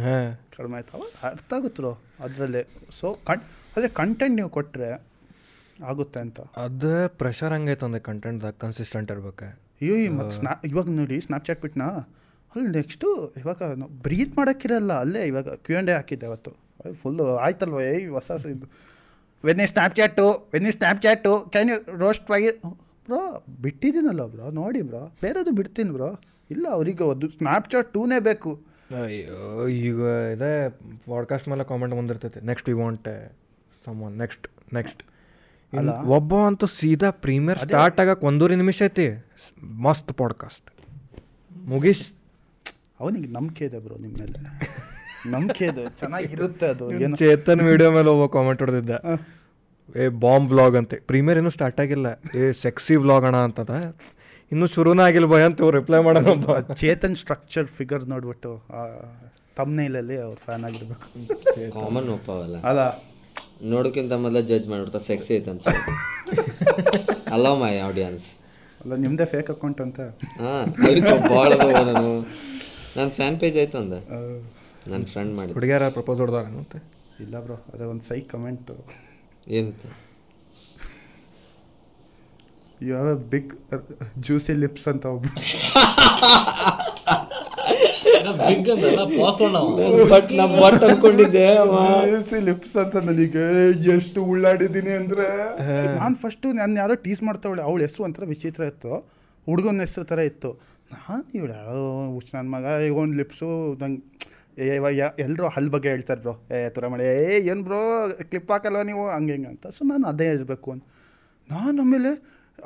ಕಡಿಮೆ 0.57 0.77
ಆಯ್ತು. 0.79 0.93
ಅವಾಗ 0.99 1.13
ಅರ್ಥ 1.31 1.51
ಆಗುತ್ತೋ 1.59 1.93
ಅದರಲ್ಲೇ. 2.25 2.63
ಸೊ 3.01 3.07
ಕನ್ 3.29 3.45
ಅದೇ 3.77 3.89
ಕಂಟೆಂಟ್ 3.89 4.37
ನೀವು 4.37 4.49
ಕೊಟ್ಟರೆ 4.49 4.91
ಆಗುತ್ತೆ 5.85 6.21
ಅಂತ. 6.21 6.41
ಅದೇ 6.41 7.09
ಪ್ರೆಷರ್ 7.09 7.53
ಹಂಗೈತೆ 7.53 7.81
ಕಂಟೆಂಟ್ 7.81 8.05
ಕಂಟೆಂಟ್ದಾಗ 8.05 8.55
ಕನ್ಸಿಸ್ಟೆಂಟ್ 8.59 9.11
ಇರ್ಬೇಕು. 9.13 9.45
ಅಯ್ಯೋ 9.45 10.13
ಮತ್ತೆ 10.13 10.37
ಸ್ನಾ 10.37 10.53
ಇವಾಗ 10.65 10.89
ನೋಡಿ 10.91 11.21
ಸ್ನ್ಯಾಪ್ಚಾಟ್ 11.21 11.61
ಬಿಟ್ನಾ? 11.63 11.89
ಅಲ್ಲಿ 12.55 12.71
ನೆಕ್ಸ್ಟು 12.71 13.09
ಇವಾಗ 13.37 13.63
ಬ್ರೀತ್ 14.03 14.37
ಮಾಡೋಕ್ಕಿರಲ್ಲ 14.37 14.93
ಅಲ್ಲೇ 14.93 15.23
ಇವಾಗ 15.27 15.49
ಕ್ಯೂ 15.49 15.75
ಆ್ಯಂಡ್ 15.77 15.91
ಎ 15.91 15.95
ಹಾಕಿದ್ದೆ 15.95 16.27
ಅವತ್ತು. 16.27 16.53
ಫುಲ್ಲು 16.93 17.37
ಆಯ್ತಲ್ವ 17.37 17.81
ಏಯ್ 17.81 18.09
ಹೊಸ 18.11 18.31
ಇದು. 18.47 18.67
ವೆನ್ನಿ 19.45 19.67
Snapchat 19.67 20.27
ವೆನ್ನಿ 20.53 20.71
Snapchat 20.71 21.33
can 21.51 21.71
you 21.71 21.99
roast 21.99 22.31
why 22.31 22.41
bro 23.07 23.21
ಬಿಟ್ಟಿದ್ದೀನಲ್ಲ 23.63 24.27
bro 24.27 24.51
ನೋಡಿ 24.51 24.83
ಬ್ರೋ. 24.83 25.03
ಬೇರೆದು 25.23 25.51
ಬಿಡ್ತೀನಿ 25.51 25.91
ಬ್ರೋ. 25.91 26.11
ಇಲ್ಲ 26.51 26.67
ಅವರಿಗೆ 26.71 27.05
ಅದು 27.11 27.29
ಸ್ನ್ಯಾಪ್ಚಾಟ್ 27.29 27.93
ಟೂನೇ 27.93 28.19
ಬೇಕು. 28.21 28.51
ಅಯ್ಯೋ 29.05 29.69
ಈಗ 29.69 30.01
ಇದೇ 30.35 30.53
ಪಾಡ್ಕಾಸ್ಟ್ 31.11 31.49
ಮೇಲೆ 31.49 31.65
comment 31.65 31.95
ಬಂದಿರ್ತೈತೆ. 31.95 32.41
Next 32.41 32.69
we 32.69 32.75
want 32.75 33.09
someone 34.03 34.19
next 34.19 34.75
next? 34.75 35.03
ಒಬ್ಬ 36.07 36.35
ಅಂತೂ 36.47 36.67
ಸೀದಾ 36.67 37.11
ಪ್ರೀಮಿಯರ್ 37.11 37.59
ಸ್ಟಾರ್ಟ್ 37.59 38.01
ಆಗಕ್ಕೆ 38.01 38.27
ಒಂದೂವರೆ 38.27 38.57
ನಿಮಿಷ 38.57 38.83
ಐತಿ. 38.83 39.25
ಮಸ್ತ್ 39.63 40.13
ಪಾಡ್ಕಾಸ್ಟ್ 40.13 40.71
ಮುಗಿಸ್ 41.57 42.13
ಅವನಿಗೆ 43.01 43.29
ನಂಬಿಕೆ 43.29 43.65
ಇದೆ 43.65 43.79
ಬ್ರೋ 43.79 43.97
ನಿಮ್ಮ 43.97 44.17
ಮೇಲೆ. 44.21 44.39
ನಂಬಿಕೆ 45.31 45.65
ಇದೆ. 45.65 45.91
ಚೆನ್ನಾಗಿರುತ್ತೆ 45.91 46.67
ಅದು. 46.67 46.93
ಏನು? 46.93 47.17
ಚೇತನ್ 47.17 47.61
ವಿಡಿಯೋ 47.61 47.93
ಮೇಲೆ 47.93 48.09
ಒಬ್ಬ 48.09 48.33
ಕಾಮೆಂಟ್ 48.33 48.63
ಹೊಡೆದಿದ್ದ. 48.63 48.91
ಏ 49.97 50.09
ಬಾಂಬ್ 50.09 50.51
ವ್ಲಾಗ್ 50.51 50.77
ಅಂತೆ. 50.77 50.97
ಪ್ರೀಮಿಯರ್ 50.97 51.39
ಇನ್ನೂ 51.39 51.51
ಸ್ಟಾರ್ಟ್ 51.51 51.81
ಆಗಿಲ್ಲ. 51.81 52.07
ಏ 52.39 52.53
ಸೆಕ್ಸಿ 52.53 52.97
ವ್ಲಾಗ್ 52.97 53.25
ಅಣ್ಣ 53.25 53.37
ಅಂತದ. 53.37 53.97
ಇನ್ನೂ 54.53 54.67
ಶುರುನೇ 54.67 55.03
ಆಗಿಲ್ಲ 55.03 55.27
ಭಯ 55.27 55.45
ಅಂತ 55.45 55.63
ರಿಪ್ಲೈ 55.63 56.03
ಮಾಡೋಣ 56.03 56.61
ಚೇತನ್ 56.75 57.17
ಸ್ಟ್ರಕ್ಚರ್ 57.17 57.67
ಫಿಗರ್ 57.67 58.09
ನೋಡ್ಬಿಟ್ಟು 58.09 58.63
ತಮ್ಮನೇಲಲ್ಲಿ 59.57 60.17
ಅವ್ರು 60.17 60.41
ಫ್ಯಾನ್ 60.41 60.65
ಆಗಿರ್ಬೇಕು. 60.65 61.07
ಕಾಮನ್ 61.73 62.09
ಒಪ್ಪವಲ್ಲ. 62.09 62.63
ಅಲ್ಲ. 62.63 63.10
ನೋಡೋಕ್ಕಿಂತ 63.61 64.13
ಮೊದಲ 64.25 64.41
ಜಡ್ಜ್ 64.51 64.69
ಮಾಡ್ಬಿಡ್ತಾ 64.69 65.01
ಸೆಕ್ಸಿ 65.09 65.37
ಐತಂತ 65.37 65.69
ಅಲೋ 67.37 67.57
ಮೈ 67.57 67.79
ಆಡಿಯನ್ಸ್ 67.79 68.37
ಅಲ್ಲ 68.81 68.95
ನಿಮ್ಮದೇ 68.95 69.25
ಫೇಕ್ 69.33 69.51
ಅಕೌಂಟ್ 69.51 69.81
ಅಂತ? 69.85 70.01
ಹಾಂ 70.41 70.71
ಭಾಳ 71.33 71.49
ನಾನು. 71.89 72.27
ನನ್ನ 72.97 73.09
ಫ್ಯಾನ್ 73.19 73.39
ಪೇಜ್ 73.41 73.59
ಆಯ್ತು 73.63 73.79
ಅಂದ. 73.79 73.95
ನನ್ನ 74.91 75.03
ಫ್ರೆಂಡ್ 75.13 75.33
ಮಾಡಿ 75.39 75.53
ಹುಡುಗಿಯರ 75.57 75.89
ಪ್ರಪೋಸ್ 75.97 76.21
ಹೊಡೆದಾರ 76.23 76.47
ಮತ್ತೆ? 76.61 76.79
ಇಲ್ಲ 77.25 77.41
ಬ್ರೋ 77.47 77.57
ಅದೇ 77.73 77.85
ಒಂದು 77.93 78.05
ಸೈ 78.11 78.21
ಕಮೆಂಟು 78.33 78.77
ಏನಂತ? 79.57 79.83
You 82.81 82.95
have 82.95 83.11
a 83.15 83.17
big 83.35 83.53
juicy 84.27 84.55
lips 84.63 84.89
ಅಂತ 84.93 85.07
ಒಬ್ಬ 85.17 85.27
ಬಟ್ 90.13 90.31
ಬಟ್ 90.63 90.83
ಅನ್ಕೊಂಡಿದ್ದೆ 90.89 91.45
ಲಿಪ್ಸ್ 92.49 92.77
ಅಂತ 92.83 92.97
ನನಗೆ. 93.09 93.45
ಎಷ್ಟು 93.97 94.21
ಉಳ್ಳಾಡಿದ್ದೀನಿ 94.33 94.93
ಅಂದ್ರೆ. 95.01 95.29
ನಾನು 96.01 96.15
ಫಸ್ಟ್ 96.25 96.47
ನಾನು 96.61 96.77
ಯಾರೋ 96.83 96.95
ಟೀಸ್ 97.07 97.23
ಮಾಡ್ತಾವಳೆ 97.29 97.63
ಅವಳ 97.69 97.81
ಹೆಸರು 97.87 98.05
ಒಂಥರ 98.09 98.25
ವಿಚಿತ್ರ 98.35 98.63
ಇತ್ತು. 98.73 98.93
ಹುಡುಗನ 99.47 99.81
ಹೆಸರು 99.87 100.05
ಥರ 100.13 100.19
ಇತ್ತು. 100.31 100.51
ನಾನು 100.95 101.23
ಇವಳು 101.39 101.53
ಯಾರೋ 101.61 101.83
ಹುಚ್ಚ 102.15 102.31
ನನ್ನ 102.35 102.49
ಮಗ 102.55 102.65
ಈಗ 102.87 102.95
ಒಂದು 103.03 103.17
ಲಿಪ್ಸು 103.21 103.49
ನಂಗೆ 103.83 104.03
ಎಲ್ಲರೂ 105.25 105.47
ಹಲ್ 105.57 105.69
ಬಗ್ಗೆ 105.75 105.89
ಹೇಳ್ತಾರೆ 105.89 106.21
ಬ್ರೋ 106.25 106.35
ಏ 106.57 106.59
ಥರ 106.77 106.87
ಮಾಡಿ 106.93 107.05
ಏ 107.11 107.37
ಏನು 107.51 107.63
ಬ್ರೋ 107.69 107.79
ಕ್ಲಿಪ್ 108.31 108.51
ಹಾಕಲ್ವ 108.51 108.83
ನೀವು? 108.91 109.05
ಹಂಗೆ 109.17 109.33
ಹಿಂಗೆ 109.33 109.49
ಅಂತ. 109.49 109.67
ಸೊ 109.77 109.85
ನಾನು 109.91 110.05
ಅದೇ 110.13 110.27
ಹೇಳ್ಬೇಕು 110.33 110.69
ಅಂತ. 110.75 110.85
ನಾನು 111.51 111.77
ಆಮೇಲೆ 111.85 112.11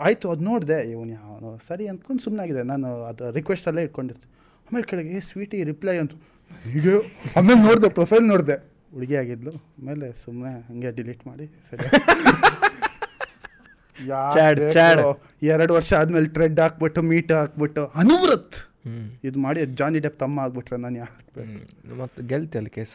ಆಯಿತು 0.06 0.30
ಅದು 0.30 0.44
ನೋಡಿದೆ 0.50 0.78
ಇವನು 0.92 1.12
ಯಾವ 1.18 1.50
ಸರಿ 1.68 1.84
ಅಂದ್ಕೊಂಡು 1.92 2.22
ಸುಮ್ಮನಾಗಿದೆ 2.22 2.62
ನಾನು 2.72 2.88
ಅದು 3.10 3.30
ರಿಕ್ವೆಸ್ಟಲ್ಲೇ 3.38 3.82
ಇಟ್ಕೊಂಡಿರ್ತೀನಿ. 3.82 4.30
ಆಮೇಲೆ 4.66 4.86
ಕೆಳಗೆ 4.90 5.10
ಏ 5.16 5.20
ಸ್ವೀಟಿ 5.20 5.64
ರಿಪ್ಲೈ 5.64 5.96
ಅಂತ. 5.96 6.14
ಹೀಗೆ 6.72 6.94
ಆಮೇಲೆ 7.36 7.60
ನೋಡಿದೆ 7.60 7.88
ಪ್ರೊಫೈಲ್ 7.88 8.24
ನೋಡಿದೆ. 8.24 8.56
ಹುಡುಗಿ 8.92 9.16
ಆಗಿದ್ಲು 9.16 9.52
ಆಮೇಲೆ 9.78 10.12
ಸುಮ್ಮನೆ 10.24 10.52
ಹಂಗೆ 10.68 10.90
ಡಿಲೀಟ್ 10.92 11.26
ಮಾಡಿ 11.26 11.46
ಸರಿ. 11.70 11.86
Chad, 14.34 14.58
Chad. 14.76 14.98
ಎರಡು 15.42 15.72
ವರ್ಷ 15.74 15.90
ಆದ್ಮೇಲೆ 15.92 16.28
ಟ್ರೆಡ್ 16.28 16.60
ಹಾಕ್ಬಿಟ್ಟು 16.60 17.00
ಮೀಟ್ 17.02 17.32
ಹಾಕ್ಬಿಟ್ಟು 17.32 17.82
ಅನುವ್ರತ್ 17.94 18.56
ಇದು 19.24 19.38
ಮಾಡಿ 19.38 19.66
ಜಾನಿ 19.80 19.98
ಡೆಪ್ 19.98 20.18
ತಮ್ಮ 20.18 20.40
ಆಗ್ಬಿಟ್ರೆ 20.40 20.76
ನಾನು 20.76 20.98
ಯಾಕೆ 20.98 21.44
ಮತ್ತೆ 22.00 22.22
ಗೆಲ್ತಿ 22.26 22.58
ಅಲ್ಲಿ 22.58 22.70
ಕೇಸ್ 22.70 22.94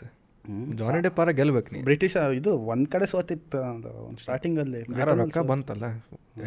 ಜಾನಿ 0.76 1.00
ಡೆಪ್ಪಾರ 1.02 1.30
ಗೆಲ್ಬೇಕು 1.30 1.70
ನೀವು 1.74 1.84
ಬ್ರಿಟಿಷ್ 1.84 2.18
ಇದು 2.36 2.52
ಒಂದ್ 2.72 2.88
ಕಡೆ 2.88 3.06
ಸೋತಿತ್ತು 3.06 3.60
ಒಂದು 4.08 4.20
ಸ್ಟಾರ್ಟಿಂಗಲ್ಲಿ 4.22 4.80
ಅಲ್ಲಿ. 4.82 5.16
ರೊಕ್ಕ 5.22 5.38
ಬಂತಲ್ಲ. 5.52 5.86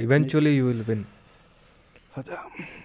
ಇವೆಂಚುಲಿ 0.00 0.52
ಯು 0.56 0.66
ವಿಲ್ 0.66 0.84
ವಿನ್ 0.90 1.04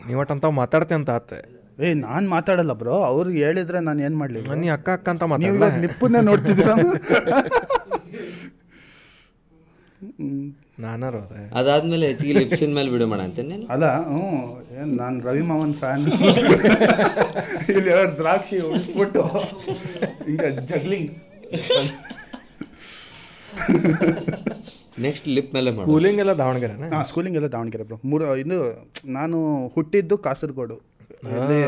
ನೀವಟ್ಟಂತ 0.07 0.45
ಮಾತಾಡ್ತೀನಿ 0.61 0.99
ಅಂತ 0.99 1.09
ಆತ. 1.09 1.31
ಏ 1.77 1.87
ನಾನು 2.01 2.25
ಮಾತಾಡಲ್ಲ 2.31 2.73
ಬ್ರೋ. 2.79 2.95
ಅವ್ರು 3.09 3.29
ಹೇಳಿದ್ರೆ 3.39 3.79
ನಾನು 3.87 3.99
ಏನು 4.05 4.17
ಮಾಡಲಿ 4.19 4.39
ನೀ 4.61 4.69
ಅಕ್ಕ 4.75 4.89
ಅಕ್ಕ 4.95 5.07
ಅಂತ 5.13 5.23
ಮಾತಾಡಲ್ಲ 5.31 5.57
ಇವಾಗ 5.59 5.81
ಲಿಪ್ಪನ್ನೇ 5.83 6.21
ನೋಡ್ತಿದ್ದೀರ? 6.27 6.69
ನಾನಾರು 10.79 11.19
ಅದಾದ್ಮೇಲೆ 11.59 12.05
ಹೆಚ್ಚಿಗೆ 12.09 12.33
ಲಿಪ್ಸಿನ 12.35 12.71
ಮೇಲೆ 12.75 12.89
ಬಿಡು 12.93 13.05
ಮಾಡ 13.11 13.21
ಅಂತೇನೆ 13.27 13.55
ಅಲ್ಲ 13.73 13.85
ಹ್ಞೂ. 14.07 14.19
ಏನು 14.75 14.91
ನಾನು 14.99 15.15
ರವಿ 15.27 15.43
ಮಾವನ್ 15.47 15.73
ಫ್ಯಾನ್ 15.79 16.03
ಇಲ್ಲಿ 17.71 17.89
ಎರಡು 17.93 18.13
ದ್ರಾಕ್ಷಿ 18.19 18.57
ಉಳಿಸ್ಬಿಟ್ಟು 18.67 19.23
ಹಿಂಗೆ 20.25 20.49
ಜಗ್ಲಿಂಗ್ 20.69 21.09
ನೆಕ್ಸ್ಟ್ 24.99 25.27
ಲಿಪ್ 25.29 25.49
ಮೇಲೆ 25.55 25.69
ಸ್ಕೂಲಿಂಗ್ 25.71 25.91
ಕೂಲಿಂಗ್ 25.91 26.21
ಎಲ್ಲ 26.23 26.33
ದಾವಣಗೆರೆ 26.39 26.75
ಹಾಂ 26.91 27.03
ಸ್ಕೂಲಿಂಗ್ 27.09 27.37
ಎಲ್ಲ 27.39 27.49
ದಾವಣಗೆರೆ 27.53 27.85
ಬ್ರೋ. 27.89 27.97
ಮೂರು 28.09 28.23
ಇದು 28.43 28.59
ನಾನು 29.17 29.37
ಹುಟ್ಟಿದ್ದು 29.75 30.17
ಕಾಸರಗೋಡು. 30.25 30.77
ಇಲ್ಲಿ 31.23 31.59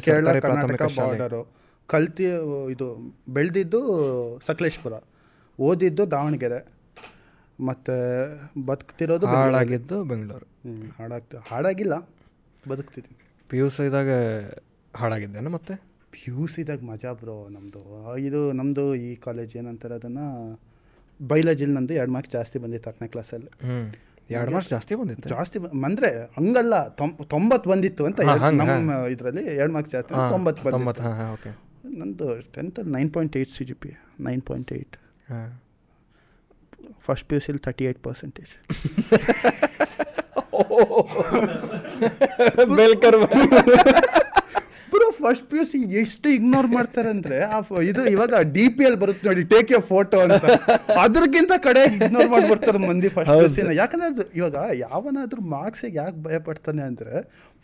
ಕೇರಳ 0.00 0.38
ಕರ್ನಾಟಕ. 0.40 0.82
ಬಾರ್ಡರು 0.98 1.42
ಕಲ್ತಿ 1.88 2.24
ಇದು 2.70 2.86
ಬೆಳೆದಿದ್ದು 3.28 3.80
ಸಕಲೇಶ್ಪುರ. 4.46 4.94
ಓದಿದ್ದು 5.58 6.10
ದಾವಣಗೆರೆ. 6.10 6.60
ಮತ್ತು 7.58 7.94
ಬದುಕ್ತಿರೋದು. 8.66 9.26
ಹಾಳಾಗಿದ್ದು 9.26 10.04
ಬೆಂಗಳೂರು. 10.04 10.46
ಹ್ಮ್, 10.64 10.86
ಹಾಡಾಗ್ತಿ 10.98 11.36
ಹಾಡಾಗಿಲ್ಲ 11.50 11.94
ಬದುಕ್ತಿದ್ದೀನಿ. 12.68 13.18
ಪಿ 13.50 13.58
ಯು 13.58 13.70
ಸಿದಾಗ 13.70 14.10
ಹಾಳಾಗಿದ್ದೇನೆ 14.94 15.48
ಮತ್ತೆ? 15.48 15.74
ಪಿ 16.12 16.30
ಯು 16.30 16.46
ಸಿದಾಗ 16.46 16.78
ಮಜಾ 16.82 17.12
ಬ್ರೋ 17.12 17.48
ನಮ್ಮದು 17.48 17.82
ಇದು 18.18 18.52
ನಮ್ಮದು 18.52 18.94
ಈ 18.94 19.16
ಕಾಲೇಜ್ 19.16 19.56
ಏನಂತಾರೆ 19.56 19.94
ಅದನ್ನು 19.94 20.26
ಬೈಲಜಿಲ್ 21.20 21.74
ನಂದು 21.74 21.94
ಎರಡು 21.94 22.12
ಮಾರ್ಕ್ಸ್ 22.12 22.32
ಜಾಸ್ತಿ 22.32 22.58
ಬಂದಿತ್ತು 22.58 22.90
ಹತ್ತನೇ 22.90 23.08
ಕ್ಲಾಸಲ್ಲಿ 23.08 23.50
ಎರಡು 24.36 24.52
ವರ್ಷ 24.56 24.68
ಜಾಸ್ತಿ 24.74 24.92
ಬಂದಿತ್ತು. 25.00 25.28
ಜಾಸ್ತಿ 25.34 25.56
ಅಂದರೆ 25.88 26.08
ಹಂಗಲ್ಲ 26.36 26.74
ತೊಂಬ 27.00 27.24
ತೊಂಬತ್ತು 27.34 27.66
ಬಂದಿತ್ತು 27.72 28.02
ಅಂತ 28.08 28.20
ನಮ್ಮ 28.60 28.90
ಇದರಲ್ಲಿ 29.14 29.44
ಎರಡು 29.60 29.72
ಮಾರ್ಕ್ಸ್ 29.76 29.92
ಜಾಸ್ತಿ 29.96 30.12
ತೊಂಬತ್ತು 30.34 30.62
ತೊಂಬತ್ತು 30.76 31.02
ಬಂದಿತ್ತು. 31.06 31.12
ಹಾಂ 31.20 31.32
ಓಕೆ 31.36 31.52
ನಂದು 32.00 32.28
ಟೆಂತಲ್ಲಿ 32.56 32.92
nine 32.98 33.10
point 33.16 33.34
eight 33.40 33.52
C 33.58 33.66
G 33.70 33.76
P 33.84 33.90
nine 34.28 34.42
point 34.50 34.72
eight 34.78 34.96
ಹಾಂ. 35.32 35.50
ಫಸ್ಟ್ 37.06 37.26
ಪಿ 37.28 37.34
ಯು 37.36 37.42
ಸಿಲಿ 37.46 37.60
ತರ್ಟಿ 37.66 37.84
ಏಯ್ಟ್ 37.88 38.00
ಪರ್ಸೆಂಟೇಜ್ 38.08 38.52
ಬೆಲ್ಕರ್ 42.80 43.18
ಫಸ್ಟ್ 45.16 45.46
ಪಿ 45.46 45.56
ಯು 45.58 45.64
ಸಿ 45.66 45.78
ಎಷ್ಟು 46.00 46.28
ಇಗ್ನೋರ್ 46.34 46.68
ಮಾಡ್ತಾರೆ 46.72 47.08
ಅಂದ್ರೆ 47.14 47.38
ಆ 47.48 47.58
ಇದು 47.84 48.02
ಇವಾಗ 48.12 48.40
ಡಿ 48.52 48.64
ಪಿ 48.74 48.84
ಎಲ್ 48.84 48.98
ಬರುತ್ತೆ 49.00 49.24
ನೋಡಿ 49.28 49.44
ಟೇಕ್ 49.52 49.70
ಎ 49.72 49.80
ಫೋಟೋ 49.88 50.18
ಅಂತ. 50.26 50.44
ಅದ್ರಗಿಂತ 51.04 51.54
ಕಡೆ 51.64 51.82
ಇಗ್ನೋರ್ 51.90 52.28
ಮಾಡ್ಬಿಡ್ತಾರೆ 52.30 52.80
ಮಂದಿ 52.84 53.10
ಫಸ್ಟ್ 53.14 53.32
ಪಿ 53.32 53.40
ಯು 53.40 53.50
ಸಿನ 53.54 53.72
ಯಾಕಂದ್ರೆ 53.78 54.08
ಇವಾಗ 54.40 54.56
ಯಾವನಾದ್ರೂ 54.82 55.42
ಮಾರ್ಕ್ಸಿಗೆ 55.54 55.98
ಯಾಕೆ 56.00 56.18
ಭಯ 56.24 56.38
ಪಡ್ತಾನೆ 56.46 56.84
ಅಂದ್ರೆ 56.88 57.14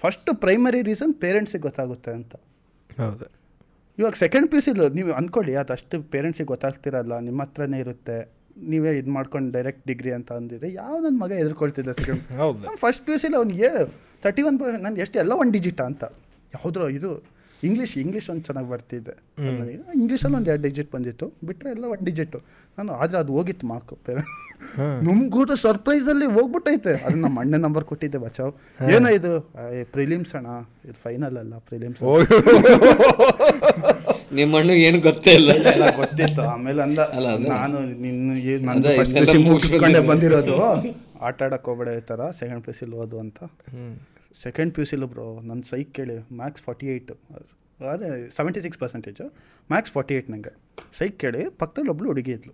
ಫಸ್ಟ್ 0.00 0.30
ಪ್ರೈಮರಿ 0.42 0.80
ರೀಸನ್ 0.88 1.14
ಪೇರೆಂಟ್ಸಿಗೆ 1.22 1.64
ಗೊತ್ತಾಗುತ್ತೆ 1.66 2.12
ಅಂತ. 2.18 2.32
ಹೌದು. 3.00 3.26
ಇವಾಗ 3.98 4.14
ಸೆಕೆಂಡ್ 4.20 4.48
ಪಿ 4.50 4.60
ಸಿ 4.60 4.70
ನೀವು 4.98 5.10
ಅಂದ್ಕೊಳ್ಳಿ 5.14 5.54
ಅದು 5.60 5.72
ಅಷ್ಟು 5.74 5.96
ಪೇರೆಂಟ್ಸಿಗೆ 6.12 6.48
ಗೊತ್ತಾಗ್ತಿರಲ್ಲ 6.48 7.14
ನಿಮ್ಮ 7.24 7.40
ಹತ್ರನೇ 7.44 7.80
ಇರುತ್ತೆ 7.84 8.18
ನೀವೇ 8.66 8.90
ಇದು 8.98 9.10
ಮಾಡ್ಕೊಂಡು 9.12 9.48
ಡೈರೆಕ್ಟ್ 9.52 9.84
ಡಿಗ್ರಿ 9.86 10.10
ಅಂತ 10.16 10.30
ಅಂದಿದ್ರೆ 10.38 10.68
ಯಾವ 10.74 10.94
ನನ್ನ 11.04 11.16
ಮಗ 11.20 11.32
ಎದುರ್ಕೊಳ್ತಿದ್ದೆ 11.42 11.92
ಸೆಕೆಂಡ್ 11.98 12.22
ಹೌದು. 12.38 12.64
ಫಸ್ಟ್ 12.80 13.02
ಪಿ 13.06 13.12
ಯು 13.12 13.18
ಸಿಲಿ 13.18 13.36
ಅವ್ನಿಗೆ 13.36 13.70
ತರ್ಟಿ 14.22 14.42
ಒನ್ 14.42 14.56
ನಾನು 14.82 14.96
ಎಷ್ಟು 15.04 15.18
ಎಲ್ಲ 15.18 15.32
ಒನ್ 15.42 15.50
ಡಿಜಿಟ 15.54 15.80
ಅಂತ. 15.90 16.02
ಯಾವುದೋ 16.52 16.88
ಇದು 16.96 17.10
ಇಂಗ್ಲೀಷ್ 17.68 17.94
ಇಂಗ್ಲೀಷ್ 18.02 18.26
ಒಂದು 18.32 18.44
ಚೆನ್ನಾಗಿ 18.48 18.68
ಬರ್ತಿದ್ದೆ 18.72 19.14
ಇಂಗ್ಲೀಷಲ್ಲಿ 20.00 20.36
ಒಂದು 20.38 20.50
ಎರಡು 20.52 20.64
ಡಿಜಿಟ್ 20.68 20.90
ಬಂದಿತ್ತು. 20.94 21.26
ಬಿಟ್ಟರೆ 21.48 21.70
ಎಲ್ಲ 21.76 21.84
ಒಂದು 21.94 22.04
ಡಿಜಿಟ್ 22.08 22.36
ನಾನು 22.78 22.92
ಆದರೆ 23.02 23.18
ಅದು 23.22 23.32
ಹೋಗಿತ್ತು 23.38 23.64
ಮಾರ್ಕ್ 23.72 23.92
ನಮ್ಗೂ 25.08 25.42
ಸರ್ಪ್ರೈಸಲ್ಲಿ 25.64 26.26
ಹೋಗ್ಬಿಟ್ಟೈತೆ. 26.36 26.94
ಅದು 27.06 27.16
ನಮ್ಮ 27.24 27.36
ಅಣ್ಣ 27.44 27.62
ನಂಬರ್ 27.66 27.84
ಕೊಟ್ಟಿದ್ದೆ 27.90 28.18
ಬಚಾವ್ 28.24 28.52
ಏನೋ 28.96 29.10
ಇದು 29.18 29.32
ಪ್ರಿಲಿಮ್ಸ್ 29.96 30.32
ಅಣ್ಣ. 30.38 30.48
ಇದು 30.88 30.98
ಫೈನಲ್ 31.06 31.36
ಅಲ್ಲ 31.42 31.54
ಪ್ರಿಲಿಮ್ಸ್ 31.70 32.00
ನಿಮ್ಮ 34.38 34.52
ಅಣ್ಣ 34.60 34.70
ಏನು 34.86 34.98
ಗೊತ್ತೇ 35.06 35.32
ಇಲ್ಲ. 35.38 35.50
ಗೊತ್ತಿತ್ತು. 36.00 36.42
ಆಮೇಲೆ 36.54 36.80
ಅಂದ 36.86 37.00
ಅಲ್ಲ, 37.16 37.28
ನಾನು 37.54 37.78
ನಿನ್ನ 38.04 39.38
ಮುಗಿಸ್ಕೊಂಡೆ 39.48 40.02
ಬಂದಿರೋದು. 40.10 40.56
ಆಟ 41.28 41.38
ಆಡಕ್ಕೆ 41.46 41.66
ಹೋಗ್ಬೇಡ 41.70 41.88
ಈ 42.00 42.02
ಥರ 42.10 42.20
ಸೆಕೆಂಡ್ 42.40 42.62
ಪಿ 42.66 42.72
ಸಿಲಿ 42.78 42.96
ಓದು 43.02 43.16
ಅಂತ. 43.24 43.38
ಹ್ಞೂ 43.72 43.88
ಸೆಕೆಂಡ್ 44.44 44.72
ಪಿ 44.74 44.80
ಯು 44.82 44.86
ಸಿಲು 44.92 45.06
ಬ್ರೋ 45.14 45.26
ನನ್ನ 45.48 45.62
ಸೈಕ್ 45.72 45.90
ಕೇಳಿ 45.98 46.16
ಮ್ಯಾಕ್ಸ್ 46.40 46.62
ಫಾರ್ಟಿ 46.66 46.86
ಏಯ್ಟ್ 46.94 47.12
ಅದೇ 47.92 48.08
seventy 48.38 48.60
six 48.64 48.80
percentage 48.82 49.26
max 49.70 49.92
forty 49.94 50.14
eight 50.16 50.28
ನನಗೆ 50.34 50.52
ಸೈಕ್ 50.98 51.16
ಕೇಳಿ 51.22 51.42
ಪಕ್ಕದಲ್ಲಿ 51.62 51.90
ಒಬ್ಳು 51.94 52.08
ಹುಡುಗಿ 52.12 52.32
ಇದ್ಲು. 52.38 52.52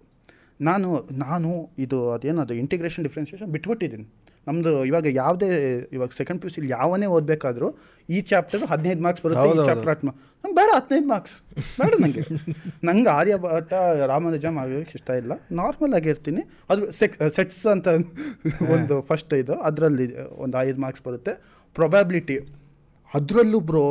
ನಾನು 0.69 0.89
ನಾನು 1.25 1.51
ಇದು 1.85 1.99
ಅದೇನದು 2.15 2.55
ಇಂಟಿಗ್ರೇಷನ್ 2.63 3.05
ಡಿಫ್ರೆನ್ಸಿಯೇಷನ್ 3.07 3.51
ಬಿಟ್ಬಿಟ್ಟಿದ್ದೀನಿ. 3.55 4.07
ನಮ್ಮದು 4.49 4.73
ಇವಾಗ 4.89 5.07
ಯಾವುದೇ 5.23 5.49
ಇವಾಗ 5.97 6.11
ಸೆಕೆಂಡ್ 6.19 6.39
ಪಿ 6.43 6.47
ಯು 6.47 6.51
ಸಿಲಿ 6.55 6.69
ಯಾವನೇ 6.75 7.07
ಓದಬೇಕಾದ್ರೂ 7.15 7.69
ಈ 8.09 8.19
ಚಾಪ್ಟರ್ 8.31 8.63
ಹದಿನೈದು 8.73 9.03
ಮಾರ್ಕ್ಸ್ 9.07 9.23
ಬರುತ್ತೆ 9.25 9.49
ಈ 9.55 9.65
ಚಾಪ್ಟರ್ 9.69 9.91
ಹತ್ತು 9.93 10.07
ನಂಗೆ 10.09 10.55
ಬೇಡ 10.59 10.69
ಹದಿನೈದು 10.77 11.09
ಮಾರ್ಕ್ಸ್ 11.13 11.35
ಬೇಡ 11.81 11.93
ನನಗೆ 12.05 12.23
ನಂಗೆ 12.89 13.11
ಆರ್ಯಭಟ 13.19 13.73
ರಾಮಾನುಜಮ್ 14.13 14.59
ಆಗೋಕ್ಕೆ 14.63 14.95
ಇಷ್ಟ 15.01 15.11
ಇಲ್ಲ. 15.23 15.33
ನಾರ್ಮಲ್ 15.61 15.95
ಆಗಿರ್ತೀನಿ 15.99 16.45
ಅದು 16.73 16.85
ಸೆಕ್ 17.01 17.17
ಸೆಟ್ಸ್ 17.39 17.65
ಅಂತ 17.75 17.89
ಒಂದು 18.77 18.97
ಫಸ್ಟ್ 19.11 19.35
ಇದು. 19.43 19.57
ಅದರಲ್ಲಿ 19.71 20.07
ಒಂದು 20.47 20.57
ಐದು 20.67 20.79
ಮಾರ್ಕ್ಸ್ 20.87 21.05
ಬರುತ್ತೆ. 21.09 21.35
ಪ್ರೊಬ್ಯಾಬಿಲಿಟಿ 21.79 22.37
ಅದರಲ್ಲೂ 23.13 23.59
ಬ್ರೋ 23.71 23.85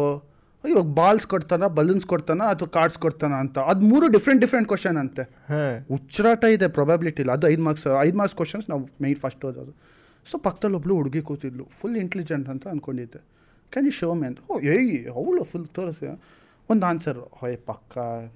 ಇವಾಗ 0.64 0.88
ಬಾಲ್ಸ್ 1.00 1.26
ಕೊಡ್ತಾನ 1.32 1.64
ಬಲೂನ್ಸ್ 1.78 2.06
ಕೊಡ್ತಾನ 2.12 2.42
ಅಥವಾ 2.54 2.70
ಕಾರ್ಡ್ಸ್ 2.76 3.00
ಕೊಡ್ತಾನ 3.04 3.34
ಅಂತ. 3.44 3.58
ಅದು 3.72 3.82
ಮೂರು 3.92 4.06
ಡಿಫ್ರೆಂಟ್ 4.16 4.42
ಡಿಫ್ರೆಂಟ್ 4.44 4.68
ಕ್ವಶನ್ 4.72 4.98
ಅಂತೆ. 5.02 5.24
ಉಚ್ಚರಾಟ 5.96 6.44
ಇದೆ 6.56 6.68
ಪ್ರೊಬ್ಯಾಬಿಲಿಟಿ 6.78 7.20
ಇಲ್ಲ 7.24 7.34
ಅದು 7.38 7.48
ಐದು 7.54 7.64
ಮಾರ್ಕ್ಸ್ 7.68 7.86
ಐದು 8.06 8.18
ಮಾರ್ಕ್ಸ್ 8.20 8.38
ಕ್ವಶನ್ಸ್ 8.40 8.66
ನಾವು 8.72 8.82
ಮೈನ್ 9.06 9.20
ಫಸ್ಟ್ 9.24 9.44
ಓದೋದು. 9.50 9.74
ಸೊ 10.32 10.36
ಪಕ್ಕದಲ್ಲಿ 10.48 10.78
ಒಬ್ಳು 10.80 10.94
ಹುಡುಗಿ 11.00 11.22
ಕೂತಿದ್ಲು. 11.30 11.66
ಫುಲ್ 11.80 11.98
ಇಂಟೆಲಿಜೆಂಟ್ 12.04 12.48
ಅಂತ 12.54 12.66
ಅಂದ್ಕೊಂಡಿದ್ದೆ 12.74 13.22
ಕ್ಯಾನ್ 13.74 13.88
ಯು 13.90 13.94
ಶೋ 14.00 14.10
ಮೆ 14.22 14.28
ಅಂತ 14.32 14.40
ಓ 14.52 14.60
ಏಯ್ 14.76 14.96
ಅವಳು 15.20 15.44
ಫುಲ್ 15.52 15.68
ತೋರಿಸಿ 15.78 16.08
ಒಂದು 16.70 16.84
ಆನ್ಸರ್ 16.92 17.20
ಹೊಯ್ 17.42 17.58
ಪಕ್ಕ 17.72 17.94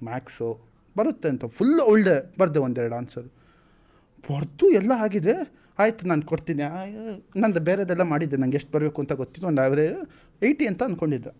ಮ್ಯಾಕ್ಸು 0.08 0.50
ಬರುತ್ತೆ 0.98 1.28
ಅಂತ. 1.32 1.44
ಫುಲ್ 1.58 1.78
ಓಲ್ಡೇ 1.90 2.16
ಬರ್ದೆ 2.40 2.60
ಒಂದೆರಡು 2.66 2.96
ಆನ್ಸರ್ 3.00 3.26
ಬರ್ದು 4.28 4.66
ಎಲ್ಲ 4.80 4.92
ಆಗಿದೆ. 5.06 5.34
ಆಯ್ತು, 5.82 6.02
ನಾನು 6.10 6.24
ಕೊಡ್ತೀನಿ. 6.32 6.64
ನಂದು 7.42 7.60
ಬೇರೆದೆಲ್ಲ 7.68 8.04
ಮಾಡಿದ್ದೆ. 8.12 8.36
ನಂಗೆ 8.42 8.58
ಎಷ್ಟು 8.60 8.72
ಬರಬೇಕು 8.74 9.00
ಅಂತ 9.04 9.12
ಗೊತ್ತಿತ್ತು. 9.22 9.46
ಒಂದು 9.52 9.62
ಅವರೇ 9.66 9.86
ಏಯ್ಟಿ 10.48 10.66
ಅಂತ 10.70 10.82
ಅಂದ್ಕೊಂಡಿದ್ದೆ 10.88 11.32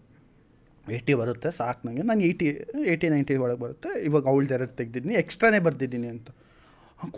ಏಯ್ಟಿ 0.97 1.15
ಬರುತ್ತೆ, 1.23 1.49
ಸಾಕು 1.61 1.81
ನನಗೆ 1.87 2.05
ನಾನು 2.11 2.23
ಏಯ್ಟಿ 2.29 2.47
ಏಯ್ಟಿ 2.91 3.09
ನೈಂಟಿ 3.15 3.35
ಒಳಗೆ 3.47 3.61
ಬರುತ್ತೆ. 3.65 3.91
ಇವಾಗ 4.09 4.25
ಅವಳು 4.33 4.47
ಎರಡು 4.57 4.73
ತೆಗ್ದಿದ್ದೀನಿ. 4.79 5.17
ಎಕ್ಸ್ಟ್ರಾನೇ 5.23 5.61
ಬರ್ದಿದ್ದೀನಿ 5.67 6.09
ಅಂತ. 6.15 6.29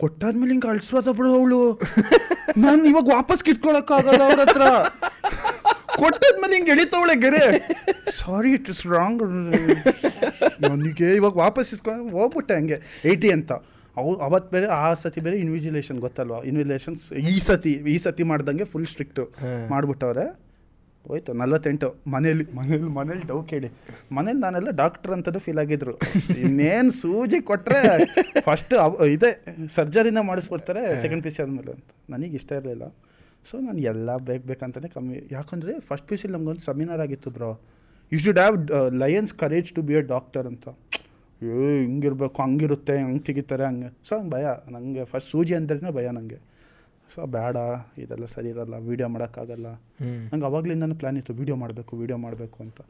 ಕೊಟ್ಟಾದ್ಮೇಲೆ 0.00 0.52
ಹಿಂಗೆ 0.52 0.68
ಅಳಿಸ್ವಾದ 0.72 1.08
ಬಿಡು 1.18 1.30
ಅವಳು. 1.38 1.60
ನಾನು 2.64 2.82
ಇವಾಗ 2.90 3.06
ವಾಪಸ್ 3.18 3.42
ಕಿಟ್ಕೊಳಕ್ಕಾಗಲ್ಲ 3.46 4.22
ಅವ್ರ 4.28 4.40
ಹತ್ರ. 4.46 4.64
ಕೊಟ್ಟಾದ್ಮೇಲೆ 6.02 6.54
ಹಿಂಗೆ 6.56 6.72
ಎಳಿತವಳೆ 6.74 7.14
ಗೆರೆ. 7.24 7.44
ಸಾರಿ 8.20 8.50
ಇಟ್ 8.58 8.68
ಇಸ್ 8.72 8.82
ರಾಂಗ್ 8.94 9.22
ನನಗೆ 10.66 11.08
ಇವಾಗ 11.20 11.34
ವಾಪಸ್ 11.44 11.70
ಇಸ್ಕೊಂಡು 11.76 12.12
ಹೋಗ್ಬಿಟ್ಟೆ 12.18 12.54
ಹಂಗೆ. 12.58 12.78
ಏಯ್ಟಿ 13.10 13.30
ಅಂತ. 13.36 13.52
ಅವು 14.00 14.10
ಅವತ್ತು 14.26 14.50
ಬೇರೆ 14.54 14.68
ಆ 14.82 14.86
ಸತಿ 15.02 15.20
ಬೇರೆ 15.26 15.36
ಇನ್ವಿಜಿಲೇಷನ್ 15.44 15.98
ಗೊತ್ತಲ್ವಾ? 16.04 16.38
ಇನ್ವಿಜಿಲೇಷನ್ಸ್ 16.50 17.04
ಈ 17.32 17.34
ಸತಿ 17.46 17.72
ಈ 17.94 17.96
ಸತಿ 18.04 18.24
ಮಾಡ್ದಂಗೆ 18.30 18.66
ಫುಲ್ 18.72 18.86
ಸ್ಟ್ರಿಕ್ಟು 18.92 19.24
ಮಾಡಿಬಿಟ್ಟವ್ರೆ. 19.72 20.24
ಹೋಯ್ತು 21.08 21.32
ನಲ್ವತ್ತೆಂಟು. 21.40 21.88
ಮನೇಲಿ 22.14 22.44
ಮನೇಲಿ 22.58 22.88
ಮನೇಲಿ 22.98 23.24
ಡೌ 23.30 23.38
ಕೇಳಿ. 23.52 23.68
ಮನೇಲಿ 24.16 24.40
ನಾನೆಲ್ಲ 24.44 24.70
ಡಾಕ್ಟ್ರ್ 24.82 25.12
ಅಂತಲೂ 25.16 25.40
ಫೀಲ್ 25.46 25.60
ಆಗಿದ್ರು. 25.62 25.94
ಇನ್ನೇನು 26.42 26.92
ಸೂಜಿ 27.02 27.40
ಕೊಟ್ಟರೆ 27.50 27.80
ಫಸ್ಟ್ 28.48 28.74
ಇದೆ 29.16 29.30
ಸರ್ಜರಿನ 29.76 30.20
ಮಾಡಿಸ್ಕೊಡ್ತಾರೆ 30.30 30.82
ಸೆಕೆಂಡ್ 31.04 31.24
ಪಿ 31.26 31.32
ಸಿ 31.36 31.42
ಆದಮೇಲೆ 31.44 31.72
ಅಂತ. 31.76 31.90
ನನಗೆ 32.14 32.36
ಇಷ್ಟ 32.40 32.52
ಇರಲಿಲ್ಲ. 32.60 32.86
ಸೊ 33.48 33.54
ನಾನು 33.66 33.80
ಎಲ್ಲ 33.92 34.16
ಬೇಕು 34.28 34.44
ಬೇಕಂತಲೇ 34.50 34.88
ಕಮ್ಮಿ 34.96 35.16
ಯಾಕಂದರೆ 35.36 35.72
ಫಸ್ಟ್ 35.88 36.06
ಪಿ 36.10 36.16
ಸಿ 36.22 36.28
ನಮ್ಗೊಂದು 36.34 36.64
ಸೆಮಿನಾರ್ 36.68 37.00
ಆಗಿತ್ತು 37.06 37.30
bro 37.38 37.50
you 38.12 38.20
should 38.24 38.40
have 38.42 38.56
lions 39.02 39.34
courage 39.42 39.70
to 39.76 39.82
be 39.88 39.96
a 40.00 40.04
doctor 40.14 40.46
ಅಂತ. 40.52 40.68
ಏ 41.46 41.80
ಹಿಂಗಿರ್ಬೇಕು 41.80 42.42
ಹಂಗಿರುತ್ತೆ 42.42 42.98
ಹಂಗೆ 43.00 43.18
ತೆಗಿತಾರೆ 43.18 43.64
ಹಂಗೆ. 43.64 43.88
ಸೊ 44.08 44.18
ಹಂಗೆ 44.18 44.30
ಭಯ. 44.30 44.46
ನನಗೆ 44.70 45.04
ಫಸ್ಟ್ 45.04 45.30
ಸೂಜಿ 45.30 45.54
ಅಂದ್ರೇ 45.54 45.90
ಭಯ 45.90 46.10
ನನಗೆ 46.10 46.38
ಸೊ 47.14 47.26
ಬೇಡ 47.26 47.56
ಇದೆಲ್ಲ 47.98 48.24
ಸರಿ 48.24 48.48
ಇರಲ್ಲ 48.48 48.74
ವೀಡಿಯೋ 48.74 49.08
ಮಾಡೋಕ್ಕಾಗಲ್ಲ. 49.08 49.66
ನಂಗೆ 50.02 50.44
ಅವಾಗಲಿಂದನೂ 50.44 50.94
ಪ್ಲ್ಯಾನ್ 50.94 51.18
ಇತ್ತು 51.18 51.34
ವೀಡಿಯೋ 51.34 51.56
ಮಾಡಬೇಕು 51.56 51.96
ವೀಡಿಯೋ 51.96 52.18
ಮಾಡಬೇಕು 52.18 52.62
ಅಂತ. 52.62 52.80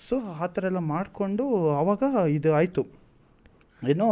ಸೊ 0.00 0.20
ಆ 0.20 0.46
ಥರ 0.46 0.64
ಎಲ್ಲ 0.64 0.78
ಮಾಡಿಕೊಂಡು 0.78 1.70
ಆವಾಗ 1.70 2.02
ಇದು 2.28 2.52
ಆಯಿತು. 2.52 2.86
ಏನೋ 3.88 4.06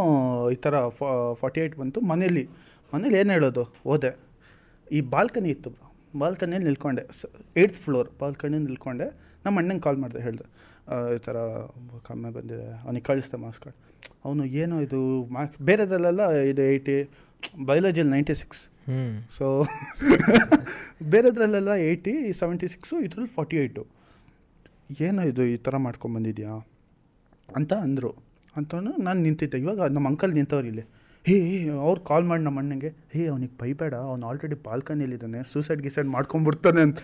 ಈ 0.49 0.55
ಥರ 0.55 0.87
ಫಾರ್ಟಿ 1.33 1.61
ಏಯ್ಟ್ 1.61 1.77
ಬಂತು 1.77 2.01
ಮನೇಲಿ. 2.01 2.49
ಮನೇಲಿ 2.93 3.17
ಏನು 3.17 3.31
ಹೇಳೋದು? 3.31 3.63
ಹೋದೆ. 3.63 4.17
ಈ 4.91 5.01
ಬಾಲ್ಕನಿ 5.01 5.49
ಇತ್ತು. 5.49 5.71
ಬಾಲ್ಕನಿಯಲ್ಲಿ 6.19 6.67
ನಿಲ್ಕೊಂಡೆ. 6.67 7.03
ಏಯ್ತ್ 7.57 7.75
ಫ್ಲೋರ್ 7.75 8.09
ಬಾಲ್ಕನಿಯಲ್ಲಿ 8.19 8.67
ನಿಲ್ಕೊಂಡೆ. 8.67 9.13
ನಮ್ಮ 9.45 9.59
ಅಣ್ಣಂಗೆ 9.59 9.81
ಕಾಲ್ 9.81 9.97
ಮಾಡಿದೆ 9.97 10.21
ಹೇಳಿದೆ. 10.21 10.68
ಈ 11.15 11.19
ಥರ 11.25 11.37
ಕಮ್ಮಿ 12.07 12.29
ಬಂದಿದೆ. 12.37 12.67
ಅವನಿಗೆ 12.85 13.05
ಕಳಿಸ್ದೆ 13.09 13.37
ಮಾರ್ಕ್ಸ್ 13.43 13.61
ಕಾರ್ಡ್ 13.63 13.77
ಅವನು 14.25 14.43
ಏನೋ 14.61 14.75
ಇದು 14.85 14.99
ಮಾರ್ಕ್ಸ್ 15.35 15.59
ಬೇರೆದಲ್ಲೆಲ್ಲ 15.69 16.23
ಇದು 16.51 16.61
ಏಯ್ಟಿ 16.71 16.95
ಬಯಾಲಜಿಯಲ್ಲಿ 17.69 18.13
ನೈಂಟಿ 18.15 18.35
ಸಿಕ್ಸ್ 18.41 18.61
ಸೊ 19.37 19.45
ಬೇರೆದ್ರಲ್ಲೆಲ್ಲ 21.13 21.71
ಏಯ್ಟಿ 21.87 22.13
ಸೆವೆಂಟಿ 22.39 22.67
ಸಿಕ್ಸು 22.73 22.95
ಇದ್ರಲ್ಲಿ 23.07 23.31
ಫಾರ್ಟಿ 23.37 23.57
ಏಯ್ಟು 23.63 23.83
ಏನೋ 25.07 25.23
ಇದು 25.31 25.43
ಈ 25.53 25.57
ಥರ 25.65 25.75
ಮಾಡ್ಕೊಂಬಂದಿದ್ಯಾ 25.85 26.53
ಅಂತ 27.59 27.71
ಅಂದರು. 27.85 28.11
ಅಂತ 28.59 28.73
ನಾನು 29.07 29.19
ನಿಂತಿದ್ದೆ. 29.25 29.57
ಇವಾಗ 29.63 29.81
ನಮ್ಮ 29.95 30.07
ಅಂಕಲ್ 30.11 30.33
ನಿಂತವ್ರು 30.37 30.67
ಇಲ್ಲಿ. 30.71 30.85
ಹೇ 31.29 31.37
ಅವ್ರು 31.85 31.99
ಕಾಲ್ 32.01 32.23
ಮಾಡಿ 32.23 32.43
ನಮ್ಮ 32.43 32.59
ಅಣ್ಣಂಗೆ, 32.59 32.89
ಹೇ, 33.13 33.21
ಅವನಿಗೆ 33.27 33.53
ಬೈಬೇಡ 33.61 33.95
ಅವ್ನು 34.11 34.27
ಆಲ್ರೆಡಿ 34.27 34.57
ಬಾಲ್ಕನಿಯಲ್ಲಿದ್ದಾನೆ 34.67 35.39
ಸೂಸೈಡ್ 35.53 35.81
ಗಿಸೈಡ್ 35.81 36.07
ಮಾಡ್ಕೊಂಡ್ಬಿಡ್ತಾನೆ 36.07 36.81
ಅಂತ. 36.81 36.99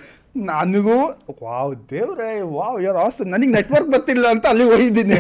ನನಗೂ, 0.52 0.98
ವಾವ್, 1.44 1.74
ದೇವ್ರೆ, 1.92 2.42
ವಾವ್ 2.58 2.78
ಯಾರು 2.84 2.98
ಆಸ್ 2.98 3.22
ನನಗೆ 3.34 3.52
ನೆಟ್ವರ್ಕ್ 3.52 3.92
ಬರ್ತಿಲ್ಲ 3.96 4.26
ಅಂತ 4.36 4.46
ಅಲ್ಲಿ 4.46 4.66
ಹೋಗಿದ್ದೀನಿ. 4.72 5.20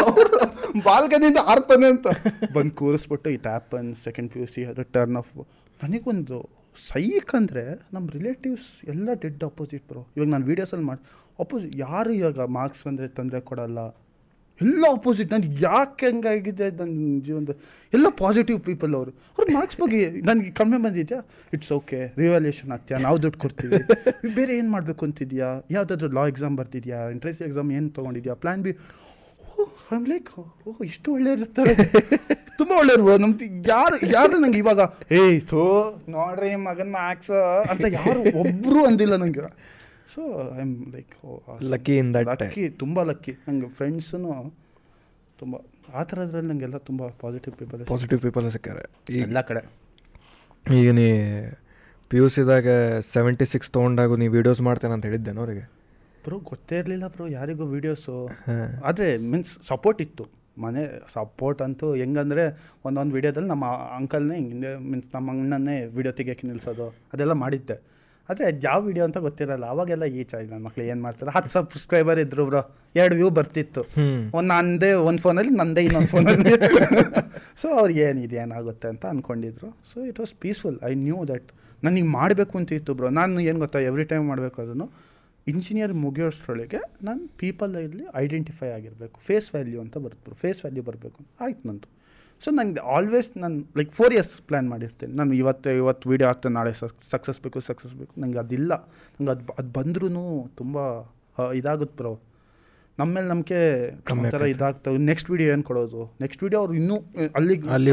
ಅವರು 0.00 0.38
ಬಾಲ್ಕನಿಯಿಂದ 0.84 1.40
ಆಡ್ತಾನೆ 1.46 1.86
ಅಂತ. 1.86 2.06
ಬಂದು 2.52 2.74
ಕೂರಿಸ್ಬಿಟ್ಟು 2.74 3.30
it 3.30 3.46
happen 3.46 3.94
second 4.04 4.30
P 4.32 4.40
U 4.40 4.46
C 4.46 4.62
turn 4.92 5.16
off 5.16 5.32
ನನಗೊಂದು 5.82 6.38
ಸೈಕ್ 6.90 7.32
ಅಂದರೆ 7.34 7.64
ನಮ್ಮ 7.94 8.04
ರಿಲೇಟಿವ್ಸ್ 8.08 8.68
ಎಲ್ಲ 8.92 9.08
ಡೆಡ್ 9.22 9.42
ಅಪೋಸಿಟ್ 9.44 9.84
ಬರೋ 9.90 10.02
ಇವಾಗ 10.16 10.28
ನಾನು 10.28 10.46
ವೀಡಿಯೋಸಲ್ಲಿ 10.46 10.86
ಮಾಡಿ 10.86 11.02
ಅಪೋಸಿಟ್ 11.40 11.76
ಯಾರು 11.76 12.12
ಇವಾಗ 12.12 12.44
ಮಾರ್ಕ್ಸ್ 12.50 12.86
ಅಂದರೆ 12.86 13.08
ತೊಂದರೆ 13.08 13.40
ಕೊಡಲ್ಲ? 13.40 13.80
ಎಲ್ಲ 14.62 14.84
ಅಪೋಸಿಟ್ 14.92 15.32
ನನಗೆ 15.32 15.50
ಯಾಕೆ 15.60 16.06
ಹಂಗಾಗಿದೆ? 16.06 16.70
ನನ್ನ 16.70 17.20
ಜೀವನದ 17.20 17.52
ಎಲ್ಲ 17.92 18.06
ಪಾಸಿಟಿವ್ 18.18 18.60
ಪೀಪಲ್ 18.60 18.94
ಅವರು. 18.94 19.10
ಅವ್ರ 19.38 19.46
ಮಾರ್ಕ್ಸ್ 19.54 19.78
ಬಗ್ಗೆ 19.80 20.00
ನನಗೆ 20.20 20.50
ಕಮ್ಮಿ 20.50 20.78
ಬಂದಿದ್ಯಾ? 20.82 21.18
ಇಟ್ಸ್ 21.52 21.72
ಓಕೆ 21.72 22.00
ರಿವ್ಯಾಲ್ಯೂಷನ್ 22.18 22.70
ಆಗ್ತೀಯಾ? 22.70 22.98
ನಾವು 23.00 23.22
ದುಡ್ಡು 23.22 23.38
ಕೊಡ್ತೀವಿ. 23.38 23.78
ಬೇರೆ 24.38 24.56
ಏನು 24.56 24.70
ಮಾಡಬೇಕು 24.70 25.04
ಅಂತಿದ್ಯಾ? 25.04 25.48
ಯಾವುದಾದ್ರೂ 25.70 26.08
ಲಾ 26.08 26.26
ಎಕ್ಸಾಮ್ 26.26 26.56
ಬರ್ತಿದ್ಯಾ? 26.56 27.10
ಎಂಟ್ರೆನ್ಸ್ 27.10 27.42
ಎಕ್ಸಾಮ್ 27.42 27.72
ಏನು 27.72 27.90
ತೊಗೊಂಡಿದ್ಯಾ? 27.90 28.34
Plan 28.34 28.62
B 28.62 28.74
I'm 29.94 30.06
like 30.06 30.28
oh 30.38 30.72
ಇಷ್ಟು 30.84 31.08
ಒಳ್ಳೆಯವ್ರು 31.14 31.42
ಇರ್ತಾರೆ. 31.42 31.74
ತುಂಬ 32.58 32.72
ಒಳ್ಳೆಯವರು. 32.78 33.18
ನಮ್ದು 33.18 33.44
ಯಾರು 33.70 33.96
ಯಾರು 34.12 34.38
ನಂಗೆ 34.38 34.58
ಇವಾಗ 34.58 34.80
ಏಯ್ 35.12 35.38
ಥೋ 35.42 35.62
ನೋಡ್ರಿ 36.08 36.54
ಮಗನ್ 36.68 36.90
ಮ್ಯಾಕ್ಸ್ 36.90 37.32
ಅಂತ 37.70 37.84
ಯಾರು 37.92 38.20
ಒಬ್ಬರು 38.20 38.80
ಅಂದಿಲ್ಲ 38.84 39.16
ನನಗೆ 39.16 39.44
so 40.12 40.22
I 40.56 40.60
am 40.66 40.74
like 40.94 41.12
lucky 41.72 41.94
in 42.02 42.10
that 42.16 42.28
lucky 42.32 42.64
ತುಂಬ 42.82 43.02
ಲಕ್ಕಿ 43.10 43.34
ನಂಗೆ 43.46 43.70
ಫ್ರೆಂಡ್ಸೂ 43.78 44.18
ತುಂಬ 45.42 45.54
ಆ 45.98 46.02
ಥರದ್ರಲ್ಲಿ 46.10 46.48
ನನಗೆಲ್ಲ 46.52 46.78
ತುಂಬ 46.88 47.02
ಪಾಸಿಟಿವ್ 47.22 47.54
ಪೀಪಲ್ 47.60 47.80
ಪಾಸಿಟಿವ್ 47.92 48.20
ಪೀಪಲ್ 48.26 48.44
ಸಿಕ್ಕಾರೆ. 48.56 48.82
ಎಲ್ಲ 49.26 49.40
ಕಡೆ. 49.50 49.62
ಈಗ 50.80 50.90
ನೀ 50.98 51.06
ಪಿ 52.10 52.18
ಯು 52.20 52.26
ಸಿದಾಗ 52.34 52.68
ಸೆವೆಂಟಿ 53.14 53.46
ಸಿಕ್ಸ್ 53.52 53.70
ತೊಗೊಂಡಾಗ 53.76 54.16
ನೀ 54.22 54.26
ವೀಡಿಯೋಸ್ 54.36 54.60
ಮಾಡ್ತೇನೆ 54.68 54.94
ಅಂತ 54.96 55.04
ಹೇಳಿದ್ದೇನೆ 55.10 55.40
ಅವರಿಗೆ. 55.42 55.64
ಬ್ರೋ 56.24 56.36
ಗೊತ್ತೇ 56.50 56.76
ಇರಲಿಲ್ಲ 56.82 57.06
ಬ್ರೋ 57.14 57.24
ಯಾರಿಗೂ 57.38 57.64
ವೀಡಿಯೋಸು 57.74 58.14
ಆದರೆ 58.88 59.06
ಮೀನ್ಸ್ 59.30 59.52
ಸಪೋರ್ಟ್ 59.70 60.00
ಇತ್ತು. 60.04 60.24
ಮನೆ 60.64 60.82
ಸಪೋರ್ಟ್ 61.14 61.60
ಅಂತೂ 61.66 61.86
ಹೆಂಗಂದರೆ 62.02 62.44
ಒಂದೊಂದು 62.86 63.12
ವೀಡಿಯೋದಲ್ಲಿ 63.16 63.50
ನಮ್ಮ 63.54 63.66
ಅಂಕಲ್ನೇ 63.98 64.36
ಹಿಂಗೆ 64.42 64.72
ಮೀನ್ಸ್ 64.90 65.08
ನಮ್ಮ 65.16 65.30
ಅಣ್ಣನೇ 65.34 65.76
ವೀಡಿಯೋ 65.96 66.12
ತೆಗಿಯೋಕ್ಕೆ 66.18 66.46
ನಿಲ್ಲಿಸೋದು 66.48 66.86
ಅದೆಲ್ಲ 67.12 67.34
ಮಾಡಿದ್ದೆ. 67.44 67.76
ಆದರೆ 68.28 68.44
ಯಾವ 68.66 68.78
ವಿಡಿಯೋ 68.88 69.04
ಅಂತ 69.08 69.18
ಗೊತ್ತಿರಲ್ಲ. 69.26 69.64
ಅವಾಗೆಲ್ಲ 69.74 70.04
ಈ 70.18 70.22
ನನ್ನ 70.50 70.60
ಮಕ್ಳು 70.66 70.82
ಏನು 70.90 71.00
ಮಾಡ್ತಾರೆ? 71.06 71.30
ಹತ್ತು 71.36 71.52
ಸಬ್ಸ್ಕ್ರೈಬರ್ 71.56 72.18
ಇದ್ರು 72.24 72.44
ಬ್ರೋ 72.50 72.62
ಎರಡು 73.00 73.14
ವ್ಯೂ 73.20 73.28
ಬರ್ತಿತ್ತು. 73.38 73.82
ಒಂದು 74.38 74.48
ನಂದೇ 74.54 74.90
ಒಂದು 75.08 75.22
ಫೋನಲ್ಲಿ 75.24 75.54
ನಂದೇ 75.62 75.84
ಇನ್ನೊಂದು 75.88 76.10
ಫೋನಲ್ಲಿ 76.14 76.52
ಸೊ 77.62 77.66
ಅವ್ರಿಗೆ 77.80 78.02
ಏನಿದೆ 78.10 78.36
ಏನಾಗುತ್ತೆ 78.44 78.88
ಅಂತ 78.92 79.04
ಅಂದ್ಕೊಂಡಿದ್ರು 79.12 79.68
so 79.90 79.96
it 80.10 80.18
was 80.22 80.34
peaceful 80.44 80.78
I 80.90 80.92
knew 81.06 81.18
that 81.32 81.48
ನನಗೆ 81.86 82.08
ಮಾಡಬೇಕು 82.18 82.54
ಅಂತ 82.60 82.72
ಇತ್ತು 82.78 82.92
ಬ್ರೋ 82.98 83.08
ನಾನು 83.20 83.40
ಏನು 83.50 83.58
ಗೊತ್ತಾ 83.64 83.78
ಎವ್ರಿ 83.90 84.04
ಟೈಮ್ 84.12 84.26
ಮಾಡಬೇಕು 84.32 84.58
ಅದನ್ನು 84.64 84.86
ಇಂಜಿನಿಯರ್ 85.46 85.94
ಮುಗಿಯೋಷ್ಟರೊಳಗೆ 86.04 86.80
ನಾನು 87.06 87.22
ಪೀಪಲಲ್ಲಿ 87.40 88.04
ಐಡೆಂಟಿಫೈ 88.24 88.68
ಆಗಿರಬೇಕು. 88.76 89.16
ಫೇಸ್ 89.28 89.48
ವ್ಯಾಲ್ಯೂ 89.54 89.80
ಅಂತ 89.84 89.96
ಬರುತ್ತೆ 90.04 90.36
ಫೇಸ್ 90.42 90.60
ವ್ಯಾಲ್ಯೂ 90.64 90.84
ಬರಬೇಕು 90.88 91.20
ಆಯ್ತು 91.44 91.62
ನಂದು. 91.68 91.88
ಸೊ 92.44 92.50
ನನಗೆ 92.58 92.80
ಆಲ್ವೇಸ್ 92.96 93.30
ನಾನು 93.42 93.56
ಲೈಕ್ 93.78 93.92
ಫೋರ್ 93.98 94.12
ಇಯರ್ಸ್ 94.16 94.34
ಪ್ಲ್ಯಾನ್ 94.48 94.68
ಮಾಡಿರ್ತೀನಿ. 94.72 95.12
ನಾನು 95.20 95.32
ಇವತ್ತು 95.42 95.70
ಇವತ್ತು 95.82 96.10
ವೀಡಿಯೋ 96.12 96.28
ಆಗ್ತಾನೆ 96.32 96.54
ನಾಳೆ 96.58 96.72
ಸಕ್ಸಸ್ 97.12 97.40
ಬೇಕು 97.46 97.60
ಸಕ್ಸಸ್ 97.70 97.94
ಬೇಕು. 98.00 98.12
ನನಗೆ 98.22 98.40
ಅದಿಲ್ಲ. 98.44 98.72
ನಂಗೆ 99.16 99.32
ಅದು 99.36 99.54
ಅದು 99.60 99.70
ಬಂದ್ರೂ 99.78 100.08
ತುಂಬ 100.60 100.76
ಇದಾಗುತ್ತೆ 101.60 101.96
ಬ್ರೋ 102.02 102.12
ನಮ್ಮ 102.98 103.08
ಮೇಲೆ 103.16 103.28
ನಂಬಿಕೆ 103.32 103.58
ಕಮ್ಮಿ 104.08 104.26
ಒಂಥರ 104.28 104.46
ಇದಾಗ್ತವೆ 104.54 104.98
ನೆಕ್ಸ್ಟ್ 105.10 105.28
ವೀಡಿಯೋ 105.32 105.48
ಏನು 105.52 105.64
ಕೊಡೋದು? 105.68 106.00
ನೆಕ್ಸ್ಟ್ 106.24 106.42
ವೀಡಿಯೋ 106.44 106.58
ಅವ್ರು 106.62 106.74
ಇನ್ನೂ 106.80 106.96
ಅಲ್ಲಿಗೆ 107.38 107.70
ಅಲ್ಲಿ. 107.76 107.90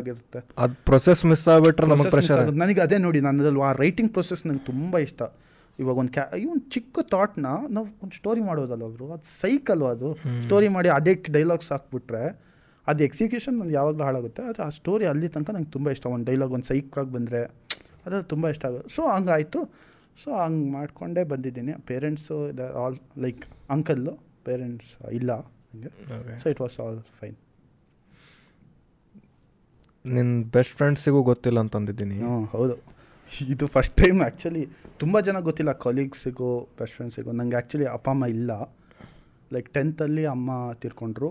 ಆಗಿರುತ್ತೆ. 0.00 0.40
ಅದು 0.64 0.74
ಪ್ರೊಸೆಸ್ 0.90 1.22
ಮಿಸ್ 1.30 1.44
ಆಗ್ಬಿಟ್ರೆ 1.54 1.88
ನಮಗೆ 1.92 2.12
ಪ್ರೆಷರ್. 2.16 2.42
ನನಗೆ 2.62 2.80
ಅದೇ 2.86 2.98
ನೋಡಿ 3.06 3.20
ನನ್ನದಲ್ಲಿ 3.28 3.62
ಆ 3.70 3.72
ರೈಟಿಂಗ್ 3.82 4.10
ಪ್ರೊಸೆಸ್ 4.16 4.42
ನಂಗೆ 4.48 4.64
ತುಂಬ 4.70 4.98
ಇಷ್ಟ. 5.06 5.22
ಇವಾಗ 5.82 5.96
ಒಂದು 6.02 6.12
ಕ್ಯಾ 6.16 6.24
ಈ 6.42 6.44
ಒಂದು 6.52 6.64
ಚಿಕ್ಕ 6.74 6.98
ಥಾಟ್ನ 7.14 7.46
ನಾವು 7.76 7.86
ಒಂದು 8.04 8.14
ಸ್ಟೋರಿ 8.20 8.42
ಮಾಡೋದಲ್ಲ 8.50 8.84
ಅವರು 8.90 9.06
ಅದು 9.16 9.26
ಸೈಕಲ್ 9.40 9.74
ಅಲ್ವಾ 9.76 9.90
ಅದು 9.96 10.10
ಸ್ಟೋರಿ 10.46 10.68
ಮಾಡಿ 10.76 10.90
ಅಡಿಕ್ಟ್ 10.98 11.28
ಡೈಲಾಗ್ಸ್ 11.36 11.70
ಹಾಕ್ಬಿಟ್ರೆ 11.74 12.24
ಅದು 12.90 13.04
ಎಕ್ಸಿಕ್ಯೂಷನ್ 13.08 13.58
ನನಗೆ 13.60 13.76
ಯಾವಾಗಲೂ 13.80 14.04
ಹಾಳಾಗುತ್ತೆ. 14.08 14.42
ಅದು 14.50 14.62
ಆ 14.66 14.68
ಸ್ಟೋರಿ 14.78 15.06
ಅಲ್ಲಿ 15.12 15.28
ತನಕ 15.28 15.50
ನಂಗೆ 15.56 15.70
ತುಂಬ 15.76 15.90
ಇಷ್ಟ. 15.90 16.06
ಒಂದು 16.14 16.26
ಡೈಲಾಗ್ 16.30 16.52
ಒಂದು 16.58 16.68
ಸೈಕಾಗಿ 16.72 17.12
ಬಂದರೆ 17.16 17.40
ಅದು 18.06 18.22
ತುಂಬ 18.32 18.48
ಇಷ್ಟ 18.54 18.64
ಆಗುತ್ತೆ. 18.68 18.90
ಸೊ 18.96 19.02
ಹಂಗಾಯಿತು. 19.14 19.60
ಸೊ 20.22 20.28
ಹಂಗೆ 20.42 20.70
ಮಾಡಿಕೊಂಡೇ 20.76 21.24
ಬಂದಿದ್ದೀನಿ. 21.32 21.72
Parents 21.90 22.36
all 22.82 22.98
like 23.24 23.42
uncle 23.76 24.14
parents 24.48 24.92
ಇಲ್ಲ 25.18 25.30
ನನಗೆ 25.70 26.38
so 26.42 26.48
it 26.54 26.60
was 26.64 26.76
all 26.84 27.00
fine 27.20 27.36
ನಿನ್ನ 30.04 30.34
ಬೆಸ್ಟ್ 30.54 30.74
ಫ್ರೆಂಡ್ಸಿಗೂ 30.76 31.20
ಗೊತ್ತಿಲ್ಲ 31.28 31.58
ಅಂತಂದಿದ್ದೀನಿ. 31.64 32.16
ಹ್ಞೂ 32.18 32.36
ಹೌದು. 32.56 32.74
ಇದು 33.52 33.66
ಫಸ್ಟ್ 33.66 33.94
ಟೈಮ್ 34.02 34.18
ಆ್ಯಕ್ಚುಲಿ 34.26 34.62
ತುಂಬ 34.98 35.20
ಜನ 35.20 35.36
ಗೊತ್ತಿಲ್ಲ 35.48 35.72
ಕಲೀಗ್ಸಿಗೂ 35.84 36.50
ಬೆಸ್ಟ್ 36.78 36.96
ಫ್ರೆಂಡ್ಸಿಗೂ 36.96 37.32
ನಂಗೆ 37.32 37.56
ಆ್ಯಕ್ಚುಲಿ 37.60 37.86
ಅಪ್ಪ 37.94 38.08
ಅಮ್ಮ 38.14 38.26
ಇಲ್ಲ. 38.36 38.50
ಲೈಕ್ 39.54 39.68
ಟೆಂತಲ್ಲಿ 39.76 40.24
ಅಮ್ಮ 40.34 40.50
ತೀರ್ಕೊಂಡ್ರು. 40.82 41.30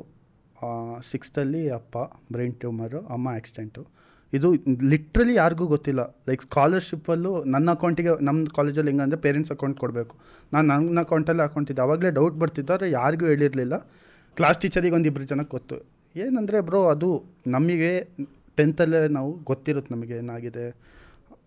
ಸಿಕ್ಸ್ತಲ್ಲಿ 1.11 1.61
ಅಪ್ಪ 1.79 1.97
ಬ್ರೈನ್ 2.33 2.55
ಟ್ಯೂಮರು 2.61 2.99
ಅಮ್ಮ 3.15 3.27
ಆಕ್ಸಿಡೆಂಟು 3.39 3.81
ಇದು 4.33 4.47
ಲಿಟ್ರಲಿ 4.91 5.33
ಯಾರಿಗೂ 5.41 5.65
ಗೊತ್ತಿಲ್ಲ. 5.73 6.01
ಲೈಕ್ 6.27 6.43
ಸ್ಕಾಲರ್ಶಿಪ್ಪಲ್ಲೂ 6.47 7.31
ನನ್ನ 7.53 7.67
ಅಕೌಂಟಿಗೆ 7.77 8.13
ನಮ್ಮ 8.27 8.53
ಕಾಲೇಜಲ್ಲಿ 8.57 8.89
ಹೆಂಗಂದರೆ 8.91 9.19
ಪೇರೆಂಟ್ಸ್ 9.25 9.51
ಅಕೌಂಟ್ 9.55 9.77
ಕೊಡಬೇಕು. 9.83 10.15
ನಾನು 10.53 10.65
ನನ್ನ 10.71 11.03
ಅಕೌಂಟಲ್ಲಿ 11.07 11.43
ಅಕೌಂಟಿದ್ದೆ 11.47 11.83
ಆವಾಗಲೇ 11.85 12.11
ಡೌಟ್ 12.17 12.37
ಬರ್ತಿತ್ತು, 12.41 12.73
ಆದರೆ 12.75 12.87
ಯಾರಿಗೂ 12.99 13.25
ಹೇಳಿರಲಿಲ್ಲ. 13.31 13.77
ಕ್ಲಾಸ್ 14.37 14.59
ಟೀಚರಿಗೆ 14.63 14.95
ಒಂದು 14.99 15.09
ಇಬ್ಬರು 15.11 15.27
ಜನಕ್ಕೆ 15.31 15.53
ಗೊತ್ತು. 15.57 15.77
ಏನಂದರೆ 16.15 16.57
ಬ್ರೋ 16.69 16.81
ಅದು 16.93 17.09
ನಮಗೆ 17.55 17.91
ಟೆಂತಲ್ಲೇ 18.59 18.99
ನಾವು 19.17 19.31
ಗೊತ್ತಿರುತ್ತೆ 19.51 19.91
ನಮಗೆ 19.95 20.15
ಏನಾಗಿದೆ. 20.23 20.65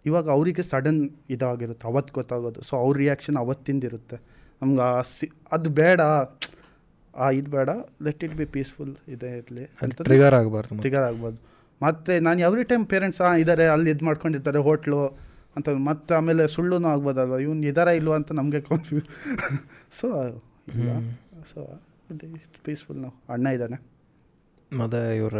ಇವಾಗ 0.09 0.27
ಅವರಿಗೆ 0.37 0.63
ಸಡನ್ 0.71 1.03
ಇದಾಗಿರುತ್ತೆ, 1.35 1.85
ಅವತ್ತು 1.91 2.13
ಗೊತ್ತಾಗೋದು. 2.19 2.61
ಸೊ 2.69 2.75
ಅವ್ರ 2.83 2.95
ರಿಯಾಕ್ಷನ್ 3.05 3.39
ಅವತ್ತಿಂದಿರುತ್ತೆ. 3.45 4.17
ನಮ್ಗೆ 4.63 4.87
ಸಿ, 5.15 5.27
ಅದು 5.57 5.71
ಬೇಡ. 5.81 6.01
ಆ 7.19 7.31
ಇದು 7.31 7.51
ಬೇಡ. 7.51 7.71
ಲೆಟ್ 8.03 8.25
ಇಟ್ 8.25 8.35
ಬಿ 8.35 8.47
ಪೀಸ್ಫುಲ್ 8.47 8.93
ಇದೆ 9.09 9.31
ಇರಲಿ 9.39 9.64
ಅಂತ 9.83 10.03
ಟ್ರಿಗರ್ 10.03 10.35
ಆಗಬಾರ್ದು 10.35 10.81
ಟ್ರಿಗರ್ 10.81 11.03
ಆಗ್ಬೋದು 11.03 11.39
ಮತ್ತು 11.81 12.12
ನಾನು 12.23 12.39
ಎವ್ರಿ 12.41 12.64
ಟೈಮ್ 12.64 12.85
ಪೇರೆಂಟ್ಸ್ 12.87 13.21
ಹಾಂ 13.23 13.37
ಇದ್ದಾರೆ 13.37 13.64
ಅಲ್ಲಿ 13.66 13.91
ಇದು 13.91 14.05
ಮಾಡ್ಕೊಂಡಿರ್ತಾರೆ 14.05 14.59
ಹೋಟ್ಲು 14.59 15.01
ಅಂತ 15.57 15.69
ಮತ್ತೆ 15.87 16.12
ಆಮೇಲೆ 16.14 16.43
ಸುಳ್ಳು 16.47 16.77
ಆಗ್ಬೋದಲ್ವ? 16.87 17.37
ಇವ್ನು 17.41 17.66
ಇದಾರ 17.66 17.89
ಇಲ್ವ 17.99 18.12
ಅಂತ 18.12 18.33
ನಮಗೆ 18.33 18.61
ಕನ್ಫ್ಯೂಸ್ 18.61 19.07
ಸೊ 20.01 20.09
ಇಲ್ಲ. 20.73 20.91
ಸೊ 21.53 21.61
ಇಟ್ಸ್ 22.37 22.61
ಪೀಸ್ಫುಲ್ 22.64 22.99
ನಾವು 22.99 23.14
ಅಣ್ಣ 23.33 23.47
ಇದ್ದಾನೆ 23.49 23.79
ಮತ್ತೆ 24.73 25.01
ಇವ್ರ 25.16 25.37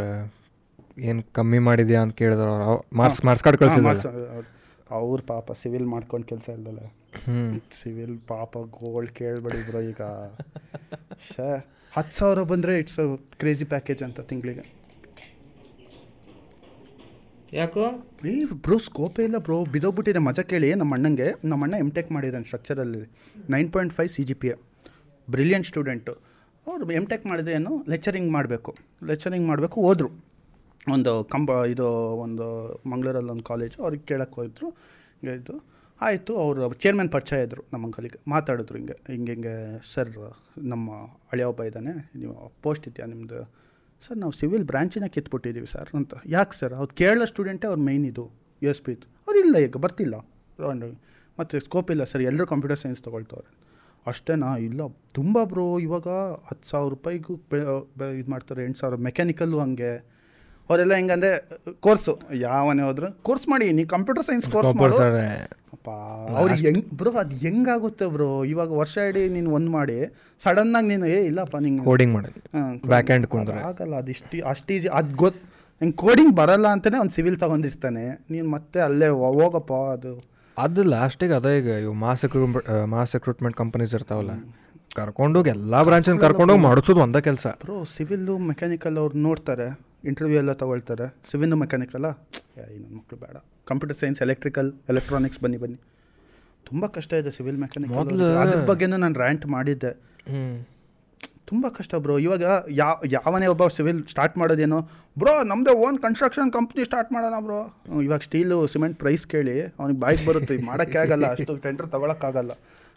ಏನು 0.99 1.21
ಕಮ್ಮಿ 1.33 1.59
ಮಾಡಿದ್ಯಾ 1.59 1.99
ಅಂತ 2.01 2.13
ಕೇಳಿದ್ರು 2.15 2.49
ಅವ್ರು. 2.53 2.77
ಮಾರ್ಕ್ಸ್ 2.97 3.21
ಮಾರ್ಕ್ಸ್ 3.25 3.43
ಕಾರ್ಡ್ 3.43 3.59
ಕಳ್ಸಿದ್ರಲ್ಲ 3.59 4.41
ಅವ್ರ 4.91 5.21
ಪಾಪ 5.27 5.51
ಸಿವಿಲ್ 5.51 5.85
ಮಾಡ್ಕೊಂಡು 5.85 6.27
ಕೆಲಸ 6.27 6.49
ಇಲ್ಲಲ್ಲ 6.49 6.79
ಹ್ಞೂ 6.79 7.59
ಸಿವಿಲ್ 7.59 8.19
ಪಾಪ 8.27 8.57
ಗೋಲ್ಡ್ 8.57 9.11
ಕೇಳ್ಬೇಡಿ 9.11 9.67
ಬ್ರೋ 9.67 9.81
ಈಗ. 9.81 10.01
ಶ 11.33 11.39
ಹತ್ತು 11.91 12.17
ಸಾವಿರ 12.17 12.41
ಬಂದರೆ 12.41 12.77
ಇಟ್ಸ್ 12.77 13.19
ಕ್ರೇಜಿ 13.39 13.65
ಪ್ಯಾಕೇಜ್ 13.65 14.03
ಅಂತ 14.03 14.19
ತಿಂಗಳಿಗೆ. 14.19 14.79
ಯಾಕೋ? 17.53 18.07
ಏ 18.27 18.45
ಬ್ರೋ 18.45 18.77
ಸ್ಕೋಪೇ 18.77 19.23
ಇಲ್ಲ 19.23 19.37
ಬ್ರೋ. 19.37 19.65
ಬಿದೋಗ್ಬಿಟ್ಟಿದೆ. 19.65 20.19
ಮಜಾ 20.19 20.41
ಕೇಳಿ. 20.41 20.73
ನಮ್ಮ 20.73 20.93
ಅಣ್ಣಂಗೆ 20.95 21.33
ನಮ್ಮ 21.43 21.63
ಅಣ್ಣ 21.63 21.75
ಎಂ 21.75 21.91
ಟೆಕ್ 21.91 22.11
ಮಾಡಿದ್ದಾನೆ 22.11 22.43
ಸ್ಟ್ರಕ್ಚರಲ್ಲಿ 22.43 23.11
nine 23.49 23.73
point 23.73 23.93
five 23.93 24.09
C 24.09 24.23
G 24.23 24.33
P 24.33 24.47
A 24.47 24.53
brilliant 25.29 25.67
student 25.67 26.11
ಅವ್ರು 26.67 26.91
ಎಂ 26.91 27.05
ಟೆಕ್ 27.05 27.25
ಮಾಡಿದ್ರೆ 27.25 27.53
ಏನು? 27.53 27.85
ಲೆಕ್ಚರಿಂಗ್ 27.89 28.31
ಮಾಡಬೇಕು. 28.31 28.75
ಲೆಕ್ಚರಿಂಗ್ 29.05 29.47
ಮಾಡಬೇಕು. 29.47 29.81
ಹೋದರು 29.81 30.28
ಒಂದು 30.93 31.13
ಕಂಬ, 31.23 31.49
ಇದು 31.65 31.87
ಒಂದು 32.25 32.45
ಮಂಗಳೂರಲ್ಲಿ 32.89 33.31
ಒಂದು 33.31 33.43
ಕಾಲೇಜು 33.43 33.83
ಅವ್ರಿಗೆ 33.83 34.03
ಕೇಳಕ್ಕೆ 34.03 34.35
ಹೋಯ್ತು 34.35 34.67
ಹಿಂಗೆ 34.69 35.61
ಆಯಿತು, 36.01 36.33
ಅವರು 36.37 36.73
ಚೇರ್ಮನ್ 36.73 37.11
ಪರಿಚಯ 37.11 37.43
ಇದ್ದರು 37.43 37.63
ನಮ್ಮ 37.73 37.85
ಅಂಕಲಿಗೆ 37.85 38.19
ಮಾತಾಡಿದ್ರು 38.27 38.77
ಹಿಂಗೆ. 38.77 38.95
ಹಿಂಗೆ 39.11 39.31
ಹಿಂಗೆ, 39.33 39.55
ಸರ್, 39.93 40.11
ನಮ್ಮ 40.57 40.89
ಹಳೆಯ 41.31 41.45
ಒಬ್ಬ 41.45 41.63
ಇದ್ದಾನೆ. 41.63 41.93
ನೀವು 42.19 42.51
ಪೋಸ್ಟ್ 42.61 42.87
ಇದೆಯಾ 42.87 43.07
ನಿಮ್ಮದು 43.07 43.39
ಸರ್, 44.07 44.17
ನಾವು 44.17 44.31
ಸಿವಿಲ್ 44.31 44.63
ಬ್ರಾಂಚಿನ 44.63 45.05
ಕಿತ್ಬಿಟ್ಟಿದ್ದೀವಿ 45.05 45.67
ಸರ್, 45.67 45.89
ಅಂತ. 45.93 46.13
ಯಾಕೆ 46.25 46.53
ಸರ್? 46.59 46.73
ಅವ್ರು 46.73 46.95
ಕೇರಳ 46.95 47.23
ಸ್ಟೂಡೆಂಟೇ 47.25 47.67
ಅವ್ರ 47.67 47.79
ಮೈನ್ 47.79 48.05
ಇದು 48.05 48.25
ಯು 48.63 48.69
ಎಸ್ 48.69 48.81
ಪಿ 48.81 48.93
ಅವ್ರು, 48.93 49.39
ಇಲ್ಲ, 49.39 49.57
ಈಗ 49.57 49.77
ಬರ್ತಿಲ್ಲ. 49.77 50.15
ಮತ್ತು 51.39 51.59
ಸ್ಕೋಪ್ 51.59 51.91
ಇಲ್ಲ 51.91 52.03
ಸರ್ 52.03 52.21
ಎಲ್ಲರೂ 52.21 52.45
ಕಂಪ್ಯೂಟರ್ 52.45 52.79
ಸೈನ್ಸ್ 52.79 53.01
ತೊಗೊಳ್ತವ್ರೆ. 53.01 53.49
ಅಷ್ಟೇನಾ? 54.07 54.57
ಇಲ್ಲ. 54.57 54.81
ತುಂಬ 55.13 55.43
ಬ್ರೋ 55.43 55.65
ಇವಾಗ 55.79 56.07
ಹತ್ತು 56.49 56.69
ಸಾವಿರ 56.69 56.89
ರೂಪಾಯಿಗೂ 56.89 57.33
ಇದು 58.19 58.31
ಮಾಡ್ತಾರೆ 58.31 58.65
ಎಂಟು 58.65 58.79
ಸಾವಿರ. 58.79 58.95
ಮೆಕ್ಯಾನಿಕಲ್ಲು 58.95 59.59
ಹಂಗೆ. 59.59 59.91
ಅವರೆಲ್ಲ 60.69 60.93
ಹೆಂಗಂದ್ರೆ 60.99 61.31
ಕೋರ್ಸು. 61.85 62.13
ಯಾವನೇ 62.47 62.83
ಹೋದ್ರು. 62.87 63.07
ಕೋರ್ಸ್ 63.27 63.45
ಮಾಡಿ 63.51 63.67
ನೀ 63.77 63.83
ಕಂಪ್ಯೂಟರ್ 63.95 64.25
ಸೈನ್ಸ್ 64.29 64.47
ಕೋರ್ಸ್ 64.55 64.73
ಮಾಡು. 64.81 64.97
ಸರ್. 65.01 65.17
ಅಪ್ಪ 65.75 65.89
ಅವ್ರಿಗೆ 66.39 66.63
ಹೆಂಗ್ 66.67 66.87
ಬ್ರೋ 66.99 67.11
ಅದು 67.21 67.35
ಹೆಂಗಾಗುತ್ತೆ 67.43 68.07
ಬ್ರೋ? 68.15 68.29
ಇವಾಗ 68.53 68.69
ವರ್ಷ 68.81 68.95
ಇಡೀ 69.09 69.23
ನೀನು 69.37 69.49
ಒಂದು 69.57 69.71
ಮಾಡಿ 69.77 69.97
ಸಡನ್ನಾಗಿ 70.41 70.87
ನೀನು 70.93 71.05
ಏ 71.15 71.19
ಇಲ್ಲಪ್ಪ 71.29 71.57
ನಿಂಗೆ 71.65 71.85
ಕೋಡಿಂಗ್ 71.89 72.13
ಮಾಡಿ 72.17 72.31
ಬ್ಯಾಕ್ 72.93 73.09
ಹ್ಯಾಂಡ್ 73.11 73.27
ಕೊಂಡ್ರೆ. 73.33 73.61
ಆಗಲ್ಲ 73.69 73.95
ಅದಿಷ್ಟು 74.03 74.41
ಅಷ್ಟು 74.51 74.73
ಈಸಿ 74.77 74.89
ಅದು 74.99 75.15
ಗೊತ್ತು 75.23 75.41
ನಂಗೆ 75.81 75.97
ಕೋಡಿಂಗ್ 76.03 76.33
ಬರಲ್ಲ 76.41 76.67
ಅಂತಲೇ 76.75 76.97
ಒಂದು 77.03 77.13
ಸಿವಿಲ್ 77.17 77.37
ತಗೊಂಡಿರ್ತಾನೆ. 77.43 78.05
ನೀನು 78.33 78.47
ಮತ್ತೆ 78.55 78.79
ಅಲ್ಲೇ 78.87 79.09
ಹೋಗಪ್ಪ 79.39 79.73
ಅದು. 79.95 80.13
ಅದು 80.57 80.81
ಲಾಸ್ಟಿಗೆ 80.93 81.35
ಅದೇ 81.39 81.51
ಈಗ 81.59 81.69
ಇವು 81.83 81.93
ಮಾಸ್ 82.05 82.23
ಮಾಸ್ 82.93 83.11
ರಿಕ್ರೂಟ್ಮೆಂಟ್ 83.17 83.57
ಕಂಪನೀಸ್ 83.61 83.93
ಇರ್ತಾವಲ್ಲ 83.97 84.33
ಕರ್ಕೊಂಡೋಗಿ 84.97 85.49
ಎಲ್ಲ 85.57 85.81
ಬ್ರಾಂಚನ್ನು 85.87 86.21
ಕರ್ಕೊಂಡೋಗಿ 86.25 86.61
ಮಾಡಿಸೋದು 86.69 87.01
ಒಂದೇ 87.05 87.21
ಕೆಲಸ. 87.27 87.47
ಬ್ರೋ 87.65 87.77
ಸಿವಿಲ್ಲು 87.95 88.35
ಮೆಕ್ಯಾನಿಕಲ್ 88.49 88.97
ಅವ್ರು 89.03 89.17
ನೋಡ್ತಾರೆ. 89.27 89.67
ಇಂಟರ್ವ್ಯೂ 90.09 90.37
ಎಲ್ಲ 90.41 90.51
ತಗೊಳ್ತಾರೆ. 90.61 91.05
ಮೆಕ್ಯಾನಿಕ್ 91.31 91.55
ಮೆಕ್ಯಾನಿಕಲ್ಲ 91.61 92.09
ನನ್ನ 92.57 92.95
ಮಕ್ಕಳು 92.97 93.19
ಬೇಡ. 93.23 93.37
ಕಂಪ್ಯೂಟರ್ 93.69 93.97
ಸೈನ್ಸ್ 94.01 94.19
ಎಲೆಕ್ಟ್ರಿಕಲ್ 94.25 94.69
ಎಲೆಕ್ಟ್ರಾನಿಕ್ಸ್ 94.93 95.39
ಬನ್ನಿ 95.43 95.57
ಬನ್ನಿ. 95.63 95.79
ತುಂಬ 96.69 96.85
ಕಷ್ಟ 96.97 97.11
ಇದೆ 97.21 97.31
ಸಿವಿಲ್ 97.37 97.57
ಮೆಕ್ಯಾನಿಕ್ 97.63 97.91
ಮೊದಲು 97.99 98.25
ಅದ್ರ 98.41 98.59
ಬಗ್ಗೆನೂ 98.71 98.97
ನಾನು 99.05 99.17
ರ್ಯಾಂಟ್ 99.23 99.45
ಮಾಡಿದ್ದೆ. 99.55 99.91
ತುಂಬ 101.49 101.65
ಕಷ್ಟ 101.77 101.93
ಬ್ರೋ 102.05 102.15
ಇವಾಗ 102.23 102.43
ಯಾವ 102.79 102.95
ಯಾವನೇ 103.13 103.47
ಒಬ್ಬ 103.53 103.67
ಸಿವಿಲ್ 103.77 104.01
ಸ್ಟಾರ್ಟ್ 104.11 104.35
ಮಾಡೋದೇನೋ 104.41 104.79
ಬ್ರೋ 105.21 105.31
ನಮ್ಮದೇ 105.51 105.73
ಓನ್ 105.85 105.95
ಕನ್ಸ್ಟ್ರಕ್ಷನ್ 106.03 106.49
ಕಂಪ್ನಿ 106.57 106.83
ಸ್ಟಾರ್ಟ್ 106.89 107.09
ಮಾಡೋಣ 107.15 107.37
ಬ್ರೋ 107.45 107.59
ಇವಾಗ 108.07 108.21
ಸ್ಟೀಲು 108.27 108.57
ಸಿಮೆಂಟ್ 108.73 108.97
ಪ್ರೈಸ್ 109.03 109.23
ಕೇಳಿ 109.33 109.55
ಅವ್ನಿಗೆ 109.79 109.99
ಬಾಯ್ಗೆ 110.03 110.25
ಬರುತ್ತೆ 110.29 110.57
ಮಾಡೋಕ್ಕೆ 110.69 110.99
ಆಗಲ್ಲ 111.03 111.27
ಅಷ್ಟು 111.37 111.55
ಟೆಂಡರ್ 111.65 111.89
ತೊಗೊಳಕ್ಕಾಗಲ್ಲ 111.95 112.51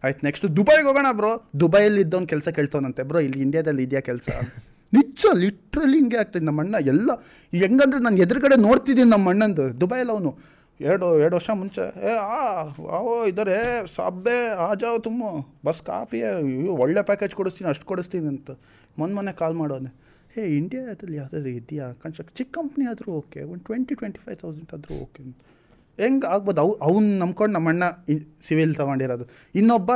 ಆಯ್ತು 0.04 0.26
ನೆಕ್ಸ್ಟ್ 0.28 0.46
ದುಬೈಗೆ 0.58 0.86
ಹೋಗೋಣ 0.88 1.10
ಬ್ರೋ 1.20 1.32
ದುಬೈಯಲ್ಲಿ 1.62 2.02
ಇದ್ದವ್ನು 2.06 2.28
ಕೆಲಸ 2.34 2.48
ಕೇಳ್ತವನಂತೆ. 2.58 3.02
ಬ್ರೋ 3.10 3.20
ಇಲ್ಲಿ 3.28 3.40
ಇಂಡಿಯಾದಲ್ಲಿ 3.46 3.82
ಇದೆಯಾ 3.88 4.02
ಕೆಲಸ? 4.10 4.28
ನಿಜ 4.92 5.24
ಲಿಟ್ರಲಿ 5.34 5.96
ಹಿಂಗೆ 5.98 6.16
ಆಗ್ತದೆ 6.16 6.44
ನಮ್ಮ 6.44 6.60
ಅಣ್ಣ. 6.60 6.74
ಎಲ್ಲ 6.86 7.10
ಹೆಂಗಂದ್ರೆ 7.52 8.00
ನಾನು 8.00 8.16
ಎದುರುಗಡೆ 8.16 8.56
ನೋಡ್ತಿದ್ದೀನಿ 8.60 9.10
ನಮ್ಮ 9.10 9.30
ಅಣ್ಣಂದು. 9.30 9.80
ದುಬೈಲಿ 9.80 10.10
ಅವನು. 10.10 10.32
ಎರಡು 10.80 11.18
ಎರಡು 11.18 11.34
ವರ್ಷ 11.36 11.50
ಮುಂಚೆ. 11.50 11.84
ಏ, 12.08 12.12
ಆ 12.12 12.38
ಅವೋ 12.98 13.26
ಇದ್ದಾರೆ 13.26 13.56
ಸಾಬ್ಬೆ, 13.94 14.36
ಆ 14.64 14.74
ಜಾವ 14.74 14.98
ತುಂಬ. 14.98 15.22
ಬಸ್ 15.66 15.82
ಕಾಫಿ 15.82 16.20
ಒಳ್ಳೆ 16.68 17.02
ಪ್ಯಾಕೇಜ್ 17.02 17.34
ಕೊಡಿಸ್ತೀನಿ, 17.34 17.68
ಅಷ್ಟು 17.68 17.86
ಕೊಡಿಸ್ತೀನಿ 17.86 18.26
ಅಂತ. 18.26 18.50
ಮೊನ್ನೆ 18.98 19.14
ಮೊನ್ನೆ 19.14 19.32
ಕಾಲ್ 19.32 19.54
ಮಾಡೋನೆ. 19.54 19.90
ಏ 20.38 20.42
ಇಂಡಿಯಾದಲ್ಲಿ 20.58 21.16
ಯಾವುದಾದ್ರು 21.16 21.48
ಇದೆಯಾ? 21.48 21.92
ಕನ್ಸ್ಟ್ರಕ್ 21.92 22.32
ಚಿಕ್ಕ 22.34 22.58
ಕಂಪ್ನಿ 22.58 22.84
ಆದರೂ 22.86 23.12
ಓಕೆ 23.12 23.42
ಒಂದು 23.42 23.64
ಟ್ವೆಂಟಿ 23.64 23.94
ಟ್ವೆಂಟಿ 23.94 24.20
ಫೈವ್ 24.24 24.36
ತೌಸಂಡ್ 24.36 24.74
ಆದರೂ 24.74 24.94
ಓಕೆ 25.02 25.22
ಅಂತ. 25.22 25.36
ಹೆಂಗೆ 25.98 26.26
ಆಗ್ಬೋದು? 26.34 26.58
ಅವು 26.64 26.72
ಅವ್ನು 26.88 27.10
ನಂಬ್ಕೊಂಡು 27.22 27.54
ನಮ್ಮ 27.56 27.68
ಅಣ್ಣ 27.72 27.84
ಸಿವಿಲ್ 28.48 28.72
ತೊಗೊಂಡಿರೋದು. 28.80 29.24
ಇನ್ನೊಬ್ಬ 29.60 29.90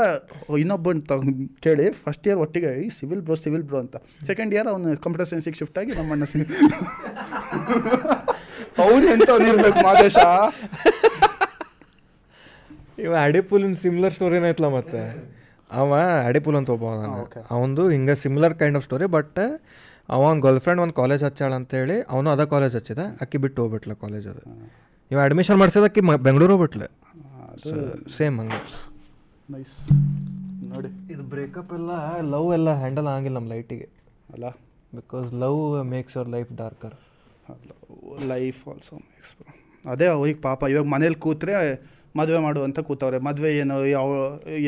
ಇನ್ನೊಬ್ಬ 0.62 0.92
ತಗೊಂಡು 1.10 1.32
ಕೇಳಿ 1.64 1.86
ಫಸ್ಟ್ 2.02 2.26
ಇಯರ್ 2.28 2.40
ಒಟ್ಟಿಗೆ 2.44 2.70
ಈ 2.84 2.88
ಸಿವಿಲ್ 2.98 3.22
ಬ್ರೋ 3.28 3.36
ಸಿವಿಲ್ 3.44 3.64
ಬ್ರೋ 3.70 3.78
ಅಂತ. 3.84 3.96
ಸೆಕೆಂಡ್ 4.28 4.54
ಇಯರ್ 4.56 4.68
ಅವನು 4.72 4.96
ಕಂಪ್ಯೂಟರ್ 5.04 5.28
ಸೈನ್ಸಿಗೆ 5.32 5.58
ಶಿಫ್ಟ್ 5.62 5.78
ಆಗಿ 5.82 5.94
ನಮ್ಮ 6.00 6.10
ಅಣ್ಣ 6.16 6.24
ಸಿವಿಲ್ 6.32 6.52
ಅವನು 8.84 9.06
ಎಂಥವ್ನು 9.14 9.46
ಇರ್ಬೇಕು 9.52 9.80
ಮಾದೇಶ? 9.88 10.16
ಇವ 13.04 13.14
ಅಡಿಪುಲಿನ 13.26 13.74
ಸಿಮ್ಲರ್ 13.84 14.14
ಸ್ಟೋರಿನ 14.18 14.46
ಐತ್ಲ 14.52 14.68
ಮತ್ತೆ? 14.76 15.02
ಅವ 15.80 15.94
ಅಡಿಪುಲ್ 16.28 16.56
ಅಂತ 16.58 16.70
ಒಬ್ಬ 16.76 16.86
ಅವನು 16.92 17.18
ಅವಂದು 17.54 17.84
ಹಿಂಗೆ 17.94 18.14
similar 18.24 18.54
kind 18.60 18.76
of 18.78 18.84
story 18.88 19.06
but 19.16 19.38
ಅವನ 20.08 20.26
ಅವ್ನ 20.28 20.38
ಗರ್ಲ್ 20.44 20.60
ಫ್ರೆಂಡ್ 20.64 20.80
ಒಂದು 20.82 20.94
ಕಾಲೇಜ್ 21.00 21.22
ಹಚ್ಚಾಳ 21.26 21.52
ಅಂತೇಳಿ 21.60 21.96
ಅವನು 22.14 22.28
ಅದ 22.34 22.42
ಕಾಲೇಜ್ 22.52 22.74
ಹಚ್ಚಿದ 22.78 23.04
ಅಕ್ಕಿ 23.22 23.38
ಬಿಟ್ಟು 23.44 23.58
ಹೋಗ್ಬಿಟ್ಲ 23.62 23.94
ಕಾಲೇಜ್ 24.02 24.26
ಅದು. 24.32 24.42
ಇವ 25.10 25.18
ಅಡ್ಮಿಷನ್ 25.24 25.58
ಮಾಡ್ಸೋದಕ್ಕೆ 25.58 26.00
ಬೆಂಗಳೂರು 26.00 26.56
ಹೋಗ್ಬಿಟ್ಲೆ. 26.56 26.86
ಸೇಮ್ 28.16 28.38
ಹಂಗೆ. 28.40 28.60
ನೈಸ್ 29.50 29.74
ನೋಡಿ. 30.72 30.88
ಇದು 31.12 31.22
ಬ್ರೇಕಪ್ 31.22 31.72
ಎಲ್ಲ 31.72 31.90
ಲವ್ 32.32 32.48
ಎಲ್ಲ 32.52 32.70
ಹ್ಯಾಂಡಲ್ 32.74 33.06
ಆಗಿಲ್ಲ 33.06 33.36
ನಮ್ಮ 33.36 33.48
ಲೈಟಿಗೆ 33.48 33.88
ಅಲ್ಲ? 34.32 34.46
Because 34.94 35.28
love 35.34 35.60
makes 35.84 36.16
your 36.16 36.30
life 36.30 36.50
darker 36.56 36.96
life 38.26 38.60
also 38.68 38.96
makes 38.96 39.32
ಅದೇ 39.84 40.06
ಅವ್ರಿಗೆ 40.06 40.38
ಪಾಪ 40.40 40.64
ಇವಾಗ 40.70 40.86
ಮನೇಲಿ 40.86 41.14
ಕೂತ್ರೆ 41.14 41.52
ಮದುವೆ 42.18 42.38
ಮಾಡುವಂತ 42.38 42.78
ಕೂತವ್ರೆ. 42.88 43.18
ಮದುವೆ 43.26 43.50
ಏನು 43.60 43.76
ಯಾವ 43.96 44.08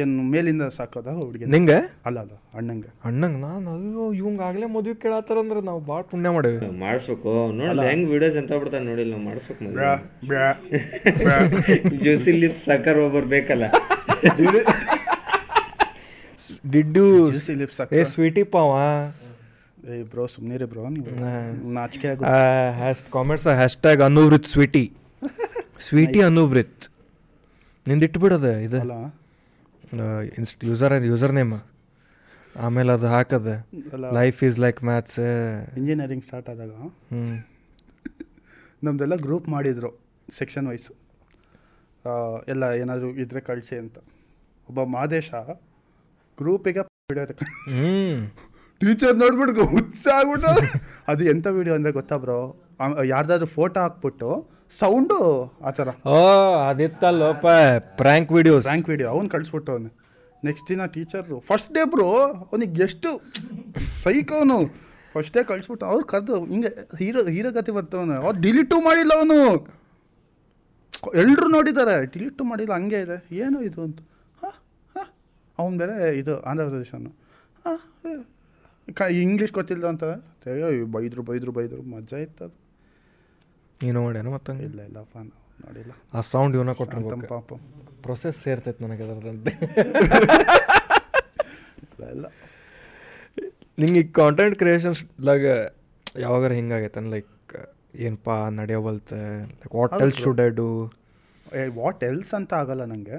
ಏನು 0.01 0.23
ಮೇಲಿಂದ 0.35 0.65
ಸಾಕೋದ 0.79 1.09
ಹುಡುಗಿ 1.19 1.47
ನಿಂಗೆ? 1.55 1.79
ಅಲ್ಲ 2.07 2.19
ಅಲ್ಲ 2.25 2.35
ಅಣ್ಣಂಗೆ. 2.55 2.91
ಅಣ್ಣಂಗೆ 3.05 3.41
ನಾನು 3.47 3.69
ಅಯ್ಯೋ 3.77 4.05
ಇವಂಗ 4.21 4.41
ಆಗಲೇ 4.49 4.67
ಮದುವೆ 4.77 4.97
ಕೇಳತ್ತಾರಂದ್ರೆ 5.05 5.61
ನಾವು 5.61 5.81
ಭಾಳ 5.91 6.01
ಪುಣ್ಯ 6.11 6.31
ಮಾಡೇವಿ. 6.37 6.59
ಮಾಡಿಸ್ಬೇಕು. 6.85 7.33
ನೋಡಲ್ಲ 7.61 7.85
ಹೆಂಗ್ 7.91 8.07
ವಿಡಿಯೋಸ್ 8.15 8.39
ಎಂತ 8.43 8.53
ಬಿಡ್ತಾನೆ 8.63 8.87
ನೋಡಿಲ್ಲ 8.91 9.13
ನಾವು 9.15 9.25
ಮಾಡಿಸ್ಬೇಕು. 9.31 9.65
ಜ್ಯೂಸಿ 12.05 12.35
ಲಿಪ್ 12.43 12.61
ಸಕ್ಕರ್ 12.67 13.01
ಒಬ್ಬರು 13.07 13.29
ಬೇಕಲ್ಲ. 13.37 13.65
ಡಿಡ್ಡು. 16.73 17.03
Juicy 17.33 17.55
ಲಿಪ್ 17.59 17.73
ಏ 17.73 17.77
ಹಾಕ್ಸ. 17.81 18.11
ಸ್ವೀಟಿ 18.15 18.43
ಪಾವ. 18.55 18.71
ಏ 19.91 19.97
ಬ್ರೋ 20.13 20.25
ಸುಮ್ಮನಿರಿ 20.27 20.65
ಬ್ರೋ 20.65 20.83
ನೀವು. 20.95 21.13
ನಾಚಿಕೆ 21.77 22.09
ಆಗು 22.09 22.25
hash 22.79 23.03
comments 23.13 23.47
hashtag 23.77 24.03
Anuvrith 24.03 24.49
sweetie 24.55 24.85
sweetie 25.89 26.21
Anuvrith. 26.21 26.81
ನಿಂದಿಟ್ಟು 27.89 28.19
ಬಿಡದ 28.21 28.49
ಇದು 28.67 28.79
ಇನ್ಸ್ಟ್ 30.39 30.63
ಯೂಸರ್ 30.65 30.95
ಯೂಸರ್ 31.05 31.35
ನೇಮ್ 31.39 31.53
ಆಮೇಲೆ 32.55 32.91
ಅದು 32.93 33.07
ಹಾಕದ. 33.07 33.49
Life 34.19 34.39
is 34.45 34.57
like 34.59 34.79
maths 34.85 35.19
engineering 35.79 36.25
start 36.25 36.49
ಆದಾಗ 36.51 36.73
ಹ್ಞೂ 37.11 37.21
ನಮ್ಮದೆಲ್ಲ 38.85 39.17
ಗ್ರೂಪ್ 39.17 39.49
ಮಾಡಿದರು 39.49 39.91
ಸೆಕ್ಷನ್ 40.39 40.67
ವೈಸು 40.69 40.93
ಎಲ್ಲ 42.49 42.65
ಏನಾದರೂ 42.83 43.09
ಇದ್ರೆ 43.25 43.41
ಕಳಿಸಿ 43.41 43.77
ಅಂತ. 43.77 43.97
ಒಬ್ಬ 44.69 44.83
ಮಾದೇಶ 44.97 45.31
ಗ್ರೂಪಿಗೆ 46.39 46.83
ಹ್ಞೂ 47.71 47.95
ಟೀಚರ್ 48.81 49.17
ನೋಡ್ಬಿಟ್ಟು 49.17 49.63
ಹುಚ್ಚಾಗ್ಬಿಟ್ಟು. 49.67 50.51
ಅದು 51.09 51.23
ಎಂಥ 51.25 51.47
ವಿಡಿಯೋ 51.51 51.75
ಅಂದರೆ 51.75 51.93
ಗೊತ್ತಾ 51.93 52.17
ಬ್ರೋ 52.17 52.39
ಯಾರ್ದಾದ್ರೂ 53.05 53.47
ಫೋಟೋ 53.47 53.79
ಹಾಕ್ಬಿಟ್ಟು 53.81 54.31
ಸೌಂಡು 54.71 55.19
ಆ 55.65 55.71
ಥರ. 55.71 55.89
ಓ 56.07 56.19
ಅದಿತ್ತಲ್ಲೋಪ. 56.69 57.47
ಪ್ರ್ಯಾಂಕ್ 57.97 58.33
ವಿಡಿಯೋಸ್ 58.33 58.67
ರ್ಯಾಂಕ್ 58.67 58.89
ವಿಡಿಯೋ 58.89 59.09
ಅವ್ನು 59.09 59.31
ಕಳಿಸ್ಬಿಟ್ಟು 59.31 59.73
ಅವನು. 59.73 59.91
ನೆಕ್ಸ್ಟ್ 60.45 60.69
ದಿನ 60.69 60.85
ಟೀಚರು 60.85 61.41
ಫಸ್ಟ್ 61.41 61.73
ಡೇ 61.73 61.85
ಬ್ರೋ 61.85 62.09
ಅವನಿಗೆ 62.53 62.83
ಎಷ್ಟು 62.83 63.09
ಸೈಕ್ 64.03 64.33
ಅವನು. 64.33 64.59
ಫಸ್ಟ್ 65.15 65.37
ಡೇ 65.37 65.45
ಕಳಿಸ್ಬಿಟ್ಟು 65.45 65.87
ಅವ್ರು 65.87 66.07
ಕರೆದು 66.07 66.45
ಹಿಂಗೆ 66.45 66.69
ಹೀರೋ 66.99 67.25
ಹೀರೋ 67.25 67.53
ಕತೆ 67.53 67.73
ಬರ್ತವನು. 67.73 68.13
ಅವ್ರು 68.13 68.41
ಡಿಲೀಟು 68.41 68.81
ಮಾಡಿಲ್ಲ 68.81 69.13
ಅವನು. 69.17 69.39
ಎಲ್ಲರೂ 71.15 71.49
ನೋಡಿದ್ದಾರೆ 71.49 72.07
ಡಿಲೀಟು 72.07 72.45
ಮಾಡಿಲ್ಲ 72.45 72.73
ಹಂಗೆ 72.73 73.01
ಇದೆ. 73.01 73.27
ಏನು 73.37 73.63
ಇದು 73.63 73.83
ಅಂತ. 73.83 73.99
ಹಾಂ 74.43 74.55
ಹಾಂ. 74.97 75.09
ಅವನ 75.59 75.77
ಬೇರೆ 75.79 76.19
ಇದು 76.19 76.41
ಆಂಧ್ರ 76.43 76.65
ಪ್ರದೇಶನು 76.69 77.11
ಹಾಂ 77.65 78.27
ಕ 78.95 79.01
ಇಂಗ್ಲೀಷ್ 79.01 79.53
ಗೊತ್ತಿಲ್ಲ 79.53 79.87
ಅಂತ. 79.87 80.05
ಬೈದ್ರು 80.85 81.23
ಬೈದ್ರು 81.23 81.53
ಬೈದ್ರು. 81.53 81.83
ಮಜಾ 81.83 82.17
ಇತ್ತು 82.17 82.45
ಅದು 82.45 82.68
ನೀನು 83.83 83.97
ನೋಡೇನು 84.05 84.31
ಮತ್ತೆ 84.37 84.53
ಇಲ್ಲ 84.69 84.81
ಇಲ್ಲಪ್ಪ 84.89 85.17
ನಾವು 85.19 85.37
ನೋಡಿಲ್ಲ. 85.65 85.93
ಆ 86.15 86.21
ಸೌಂಡ್ 86.33 86.55
ಇವನ 86.57 86.73
ಕೊಟ್ಟರು 86.81 87.29
ಪಾಪ. 87.35 87.49
ಪ್ರೊಸೆಸ್ 88.05 88.39
ಸೇರ್ತೈತೆ 88.45 88.81
ನನಗೆ 88.85 89.03
ಅದರದಂತೆ 89.07 89.53
ಇಲ್ಲ 91.87 92.05
ಇಲ್ಲ. 92.15 92.27
ನಿಂಗೆ 93.83 94.01
ಈ 94.05 94.07
ಕಾಂಟೆಂಟ್ 94.21 94.55
ಕ್ರಿಯೇಷನ್ಸ್ದಾಗ 94.61 95.47
ಯಾವಾಗಾರ 96.25 96.53
ಹಿಂಗಾಗೈತೆ 96.61 97.03
ಲೈಕ್ 97.17 97.55
ಏನಪ್ಪ 98.07 98.31
ನಡೆಯೋವಲ್ತೆ 98.61 99.21
like 99.61 99.75
what 99.81 99.95
else. 100.05 100.21
Should 100.27 100.41
I 100.47 100.49
do 100.61 100.69
what 101.81 102.01
else 102.11 102.33
ಅಂತ 102.39 102.53
ಆಗಲ್ಲ 102.63 102.85
ನನಗೆ 102.95 103.19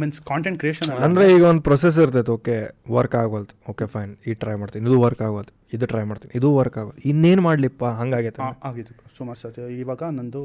ಮೀನ್ಸ್ 0.00 0.18
ಕಾಂಟೆಂಟ್ 0.30 0.58
ಕ್ರಿಯೇಷನ್ 0.60 0.90
ಅಂದರೆ 1.06 1.24
ಈಗ 1.34 1.44
ಒಂದು 1.50 1.62
ಪ್ರೊಸೆಸ್ 1.68 1.96
ಇರ್ತೈತೆ 2.02 2.32
ಓಕೆ 2.36 2.56
ವರ್ಕ್ 2.96 3.14
ಆಗೋಲ್ತು 3.20 3.54
ಓಕೆ 3.70 3.86
ಫೈನ್ 3.94 4.12
ಈ 4.28 4.34
ಟ್ರೈ 4.42 4.54
ಮಾಡ್ತೀನಿ 4.60 4.84
ಇದು 4.90 4.98
ವರ್ಕ್ 5.04 5.22
ಆಗೋದು 5.28 5.52
ಇದು 5.74 5.86
ಟ್ರೈ 5.92 6.02
ಮಾಡ್ತೀನಿ 6.10 6.32
ಇದು 6.38 6.48
ವರ್ಕ್ 6.58 6.76
ಆಗೋದು 6.82 6.98
ಇನ್ನೇನು 7.10 7.42
ಮಾಡಲಿಪ್ಪ 7.48 7.84
ಹಂಗಾಗೈತೆ 8.00 8.42
ಆಗಿದ್ದು 8.70 8.94
ಸುಮಾರು 9.18 9.38
ಸತಿ. 9.42 9.62
ಇವಾಗ 9.82 10.02
ನಂದು 10.18 10.42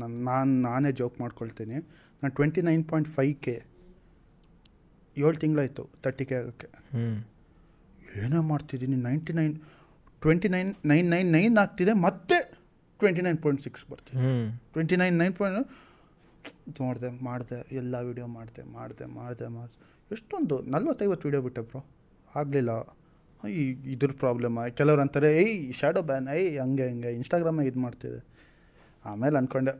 ನನ್ನ 0.00 0.14
ನಾನು 0.28 0.52
ನಾನೇ 0.66 0.90
ಜೋಕ್ 1.00 1.16
ಮಾಡ್ಕೊಳ್ತೀನಿ. 1.22 1.76
ನಾನು 2.22 2.32
twenty 2.38 2.62
nine 2.68 2.82
point 2.90 3.08
five 3.16 3.34
K 3.46 3.54
ಏಳು 5.16 5.36
ತಿಂಗಳಾಯಿತು 5.44 5.84
ತರ್ಟಿ 6.04 6.24
ಕೆ 6.30 6.36
ಆಗೋಕ್ಕೆ. 6.40 6.68
ಹ್ಞೂ 6.94 7.06
ಏನೋ 8.24 8.40
ಮಾಡ್ತಿದ್ದೀನಿ 8.52 8.96
ninety 9.06 9.32
nine 9.38 9.54
twenty 10.22 10.48
nine 10.54 10.70
nine 10.90 11.06
nine 11.14 11.28
nine 11.36 11.54
ಆಗ್ತಿದೆ 11.64 11.92
ಮತ್ತೆ 12.06 12.38
ಟ್ವೆಂಟಿ 13.00 13.22
ನೈನ್ 13.26 13.38
ಪಾಯಿಂಟ್ 13.44 13.62
ಸಿಕ್ಸ್ 13.66 13.84
ಬರ್ತೀನಿ 13.92 14.18
ಹ್ಞೂ 14.22 14.34
ಟ್ವೆಂಟಿ 14.72 14.96
ನೈನ್ 15.02 15.16
ನೈನ್ 15.22 15.34
ಪಾಯಿಂಟ್ 15.40 15.68
ನೋಡಿದೆ 16.80 17.08
ಮಾಡಿದೆ, 17.24 17.58
ಎಲ್ಲ 17.80 17.94
ವೀಡಿಯೋ 18.08 18.26
ಮಾಡಿದೆ 18.36 18.62
ಮಾಡಿದೆ 18.76 19.06
ಮಾಡಿದೆ 19.18 19.46
ಮಾಡಿದೆ. 19.58 19.78
ಎಷ್ಟೊಂದು, 20.14 20.56
ನಲ್ವತ್ತೈವತ್ತು 20.74 21.26
ವೀಡಿಯೋ 21.28 21.42
ಬಿಟ್ಟೆ 21.42 21.62
ಬ್ರೋ 21.70 21.80
ಆಗಲಿಲ್ಲ. 22.34 22.72
ಈ 23.58 23.62
ಇದ್ರ 23.94 24.10
ಪ್ರಾಬ್ಲಮ್ 24.22 24.56
ಕೆಲವ್ರು 24.78 25.02
ಅಂತಾರೆ, 25.02 25.30
ಏಯ್ 25.42 25.72
ಶ್ಯಾಡೋ 25.78 26.02
ಬ್ಯಾನ್ 26.02 26.26
ಏಯ್, 26.38 26.50
ಹಂಗೆ, 26.58 26.86
ಹಿಂಗೆ 26.88 27.10
ಇನ್ಸ್ಟಾಗ್ರಾಮೇ 27.18 27.64
ಇದು 27.70 27.80
ಮಾಡ್ತಿದೆ. 27.80 28.20
ಆಮೇಲೆ 29.04 29.36
ಅಂದ್ಕೊಂಡೆ 29.38 29.72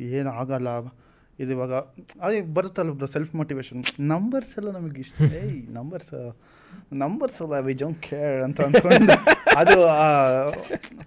ಏನು 0.00 0.30
ಆಗಲ್ಲ. 0.30 0.68
ಇದು 1.42 1.52
ಇವಾಗ, 1.56 1.74
ಅದೇ 2.24 2.40
ಬರುತ್ತಲ್ಲ 2.56 2.90
ಬ್ರೋ 2.98 3.06
ಸೆಲ್ಫ್ 3.06 3.34
ಮೋಟಿವೇಶನ್ 3.34 3.82
ನಂಬರ್ಸ್ 4.00 4.52
ಎಲ್ಲ 4.58 4.70
ನಮಗೆ 4.70 5.00
ಇಷ್ಟ. 5.00 5.20
ಏಯ್ 5.40 5.56
ನಂಬರ್ಸ್ 5.78 6.12
ನಂಬರ್ಸ್ 6.92 7.38
ಅಲ್ಲ 7.42 7.58
ವಿ 7.66 7.74
ಜಂಕ್ 7.74 8.06
ಅಂತ 8.44 8.60
ಅಂದ್ಕೊಂಡು 8.60 9.14
ಅದು 9.60 9.76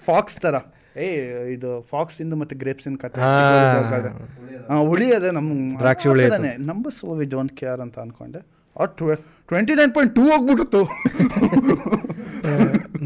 ಫಾಕ್ಸ್ 0.07 0.37
ಥರ 0.37 0.55
ಏಯ್ 1.03 1.21
ಇದು 1.55 1.69
ಫಾಕ್ಸ್ 1.91 2.17
ಇಂದು 2.23 2.35
ಮತ್ತೆ 2.41 2.55
ಗ್ರೇಪ್ಸ್ 2.63 2.85
ಇಂದ 2.89 2.97
ಕತೆ 3.03 3.21
ಹುಳಿ 4.89 5.07
ಅದೇ 5.17 5.29
ನಮ್ಮ 5.37 5.49
ದ್ರಾಕ್ಷಿ 5.81 6.07
ಹುಳಿ 6.11 6.25
number 6.27 6.59
numbers 6.71 7.01
we 7.21 7.27
don't 7.35 7.53
care 7.61 7.81
ಅಂತ 7.85 7.97
ಅನ್ಕೊಂಡೆ. 8.05 8.41
ಟ್ವೆ 8.99 9.15
twenty 9.49 9.73
nine 9.79 9.91
point 9.97 10.13
two 10.17 10.23
ಹೋಗ್ಬಿಟ್ಟಿತ್ತು 10.31 10.81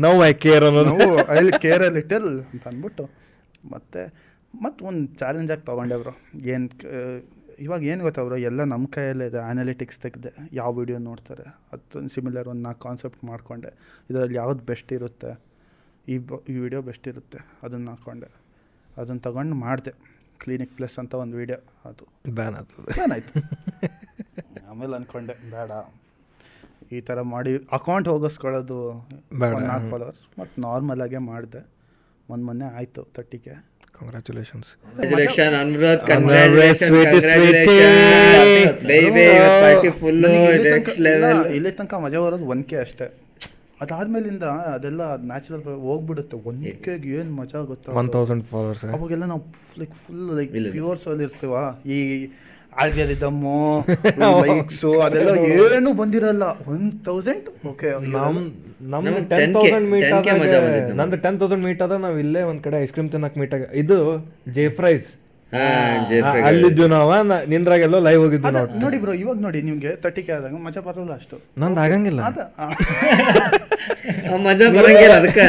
no 0.04 0.12
I 0.28 0.32
care 0.46 0.64
ಅನ್ನೋದು. 0.70 0.94
ನಾವು 1.02 1.18
ಅಲ್ಲಿ 1.34 1.54
ಕೇರ್ 1.66 1.84
ಲಿಟಲ್ 1.98 2.30
ಅಂತ 2.54 2.64
ಅಂದ್ಬಿಟ್ಟು 2.72 3.06
ಮತ್ತೆ 3.74 4.04
ಮತ್ತು 4.64 4.82
ಒಂದು 4.90 5.04
ಚಾಲೆಂಜಾಗಿ 5.22 5.64
ತೊಗೊಂಡೆ 5.70 5.98
ಬ್ರೋ. 6.04 6.14
ಏನು 6.54 6.68
ಇವಾಗ 7.66 7.82
ಏನು 7.92 8.02
ಗೊತ್ತಾ 8.08 8.22
ಬ್ರೋ? 8.28 8.38
ಎಲ್ಲ 8.50 8.62
ನಮ್ಮ 8.74 8.86
ಕೈಯಲ್ಲೇ 8.96 9.26
ಇದೆ. 9.30 9.40
ಅನಾಲಿಟಿಕ್ಸ್ 9.52 10.00
ತೆಗೆದೆ. 10.04 10.32
ಯಾವ 10.60 10.70
ವಿಡಿಯೋ 10.80 10.98
ನೋಡ್ತಾರೆ? 11.08 11.46
ಅದೊಂದು 11.74 12.12
ಸಿಮಿಲರ್ 12.16 12.48
ಒಂದು 12.52 12.64
ನಾಲ್ಕು 12.68 12.82
ಕಾನ್ಸೆಪ್ಟ್ 12.88 13.22
ಮಾಡಿಕೊಂಡೆ. 13.30 13.72
ಇದರಲ್ಲಿ 14.10 14.36
ಯಾವ್ದು 14.42 14.62
ಬೆಸ್ಟ್ 14.70 14.92
ಇರುತ್ತೆ? 14.98 15.32
ಈ 16.14 16.16
ಬ 16.28 16.38
ಈ 16.52 16.56
ವಿಡಿಯೋ 16.66 16.82
ಬೆಸ್ಟ್ 16.90 17.08
ಇರುತ್ತೆ. 17.12 17.40
ಅದನ್ನು 17.66 17.90
ಹಾಕ್ಕೊಂಡೆ 17.94 18.30
ಅದನ್ನು 19.00 19.22
ತಗೊಂಡು 19.28 19.56
ಮಾಡಿದೆ. 19.66 19.94
ಕ್ಲಿನಿಕ್ 20.42 20.74
ಪ್ಲಸ್ 20.78 20.96
ಅಂತ 21.02 21.14
ಒಂದು 21.24 21.36
ವಿಡಿಯೋ 21.42 21.60
ಅದು 21.90 22.06
ಬ್ಯಾನ್ 22.38 22.56
ಆಗ್ತದೆ. 22.60 22.92
ಏನಾಯ್ತು 23.04 23.34
ಆಮೇಲೆ 24.70 24.94
ಅಂದ್ಕೊಂಡೆ 25.00 25.36
ಬೇಡ. 25.56 25.72
ಈ 26.98 27.00
ಥರ 27.08 27.22
ಮಾಡಿ 27.34 27.52
ಅಕೌಂಟ್ 27.78 28.08
ಹೋಗಿಸ್ಕೊಳ್ಳೋದು 28.14 28.78
ನಾಲ್ಕು 29.42 29.88
ಫಾಲೋವರ್ಸ್ 29.94 30.24
ಮತ್ತು 30.40 30.56
ನಾರ್ಮಲಾಗೇ 30.68 31.20
ಮಾಡಿದೆ. 31.32 31.62
ಮೊನ್ನೆ 32.30 32.46
ಮೊನ್ನೆ 32.50 32.68
ಆಯಿತು 32.80 33.02
ತರ್ಟಿಗೆ 33.16 33.56
ಕಂಗ್ರ್ಯಾಚುಲೇಷನ್ಸ್. 33.98 34.70
ಇಲ್ಲಿ 41.56 41.72
ತನಕ 41.80 41.94
ಮಜಾ 42.06 42.20
ಬರೋದು 42.26 42.46
ಒನ್ 42.54 42.64
ಕೆ 42.70 42.78
ಅಷ್ಟೇ. 42.86 43.08
ಅದಾದ್ಮೇಲಿಂದ 43.82 44.46
ಅದೆಲ್ಲ 44.76 45.02
ನ್ಯಾಚುರಲ್ 45.30 45.64
ಹೋಗ್ಬಿಡುತ್ತೆ. 45.88 46.38
ಒನ್ 46.50 46.58
ಕೆಗೆ 46.86 47.10
ಏನು 47.20 47.32
ಮಜಾ 47.40 47.60
ಗೊತ್ತಾ? 47.72 47.90
ಒನ್ 48.00 48.10
ತೌಸಂಡ್ 48.16 48.44
ಫಾಲೋವರ್ಸ್ 48.52 48.84
ಅವಾಗೆಲ್ಲ 48.96 49.26
ನಾವು 49.34 49.44
ಲೈಕ್ 49.82 49.94
ಫುಲ್ 50.04 50.26
ಲೈಕ್ 50.40 50.52
ಪ್ಯೂರ್ಸ್ 50.78 51.06
ಅಲ್ಲಿ 51.12 51.26
ಸೋಲ್ 51.26 51.26
ಇರ್ತೀವ. 51.28 51.54
ಈ 51.96 51.98
ಆಲ್ಗರಿದಮ್ಮು 52.82 53.54
ಲೈಕ್ಸು 54.50 54.90
ಅದೆಲ್ಲ 55.06 55.30
ಏನು 55.78 55.92
ಬಂದಿರಲ್ಲ. 56.02 56.44
ಒನ್ 56.74 56.86
ತೌಸಂಡ್ 57.08 57.48
ಓಕೆ 57.72 57.90
ನಮ್ 58.16 58.38
ನಮ್ 58.94 59.08
ಟೆನ್ 59.32 59.54
ತೌಸಂಡ್ 59.58 59.88
ಮೀಟ್ 59.94 60.06
10K 60.14 60.36
ಮಜಾ 60.42 60.58
ಆದಾಗ. 60.60 60.92
ನಂದು 61.00 61.18
ಟೆನ್ 61.26 61.40
ತೌಸಂಡ್ 61.42 61.64
ಮೀಟ್ 61.68 61.82
ಆದ 61.86 61.98
ನಾವು 62.06 62.20
ಇಲ್ಲೇ 62.26 62.44
ಒಂದ್ 62.52 62.62
ಕಡೆ 62.68 62.78
ಐಸ್ 62.84 62.94
ಕ್ರೀಮ್ 62.98 63.10
ತಿನ್ನಕ್ 63.16 63.38
ಮೀಟ್ 63.42 63.56
ಆಗ 63.58 63.66
ಇದು 63.84 63.98
ಜೇ 64.58 64.66
ಫ್ರೈಸ್ 64.80 65.08
ಅಲ್ಲಿದ್ದು 66.48 66.86
ನಾವ 66.94 67.12
ನಿಂದ್ರಾಗೆಲ್ಲ 67.52 67.98
ಲೈವ್ 68.08 68.20
ಹೋಗಿದ್ದು 68.24 68.50
ನಾವು. 68.56 68.68
ನೋಡಿ 68.84 68.98
ಬ್ರೋ 69.04 69.14
ಇವಾಗ 69.22 69.38
ನೋಡಿ 69.46 69.60
ನಿಮ್ಗೆ 69.70 69.92
ತರ್ಟಿ 70.04 70.22
ಕೆ 70.26 70.32
ಆದಾಗ 70.36 70.60
ಮಜಾ 70.66 70.82
ಬರಲ್ಲ 70.88 71.14
ಅಷ್ಟು. 71.20 71.38
ನಂದು 71.62 71.80
ಆಗಂಗಿಲ್ಲ. 71.86 72.22
ಮಜಾ 74.48 74.68
ಬರಂಗಿಲ್ಲ 74.78 75.16
ಅದಕ್ಕೆ. 75.22 75.46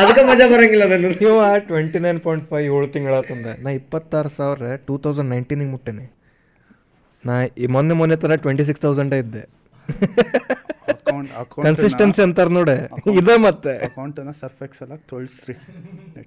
ಅದಕ್ಕೆ 0.00 0.24
ಮಜಾ 0.30 0.46
ಬರಂಗಿಲ್ಲ 0.52 0.86
ನಾನು 0.92 1.12
ನೀವು 1.22 1.36
ಟ್ವೆಂಟಿ 1.70 2.00
ನೈನ್ 2.06 2.20
ಪಾಯಿಂಟ್ 2.26 2.46
ಫೈವ್ 2.50 2.66
ಏಳು 2.76 2.88
ತಿಂಗಳಾತಂದ 2.96 3.46
ನಾ 3.64 3.72
ಇಪ್ಪತ್ತಾರು 3.80 4.32
ಸಾವಿರ 4.38 4.76
ಟೂ 4.88 4.96
ತೌಸಂಡ್ 5.06 5.30
ನೈನ್ಟೀನಿಗೆ 5.34 5.70
ಮುಟ್ಟೇನಿ. 5.74 6.06
ನಾ 7.24 7.34
ಈ 7.64 7.66
ಮೊನ್ನೆ 7.76 7.96
ಮೊನ್ನೆ 8.00 8.16
ತರ 8.24 8.36
ಟ್ವೆಂಟಿ 8.46 8.66
ಸಿಕ್ಸ್ 8.70 8.82
ತೌಸಂಡೇ 8.86 9.18
ಇದ್ದೆ. 9.24 9.44
ಕನ್ಸಿಸ್ಟೆನ್ಸಿ 11.62 12.22
ಅಂತಾರ 12.22 12.48
ನೋಡಿ. 12.48 12.72
ಇದೆ 13.14 13.36
ಮತ್ತೆ. 13.36 13.78
ಅಕೌಂಟನ್ನ 13.78 14.30
ಸರ್ಫೆಕ್ಸ್ 14.30 14.82
ಎಲ್ಲ 14.82 14.94
ತೊಳ್ಸ್ರಿ. 14.94 15.54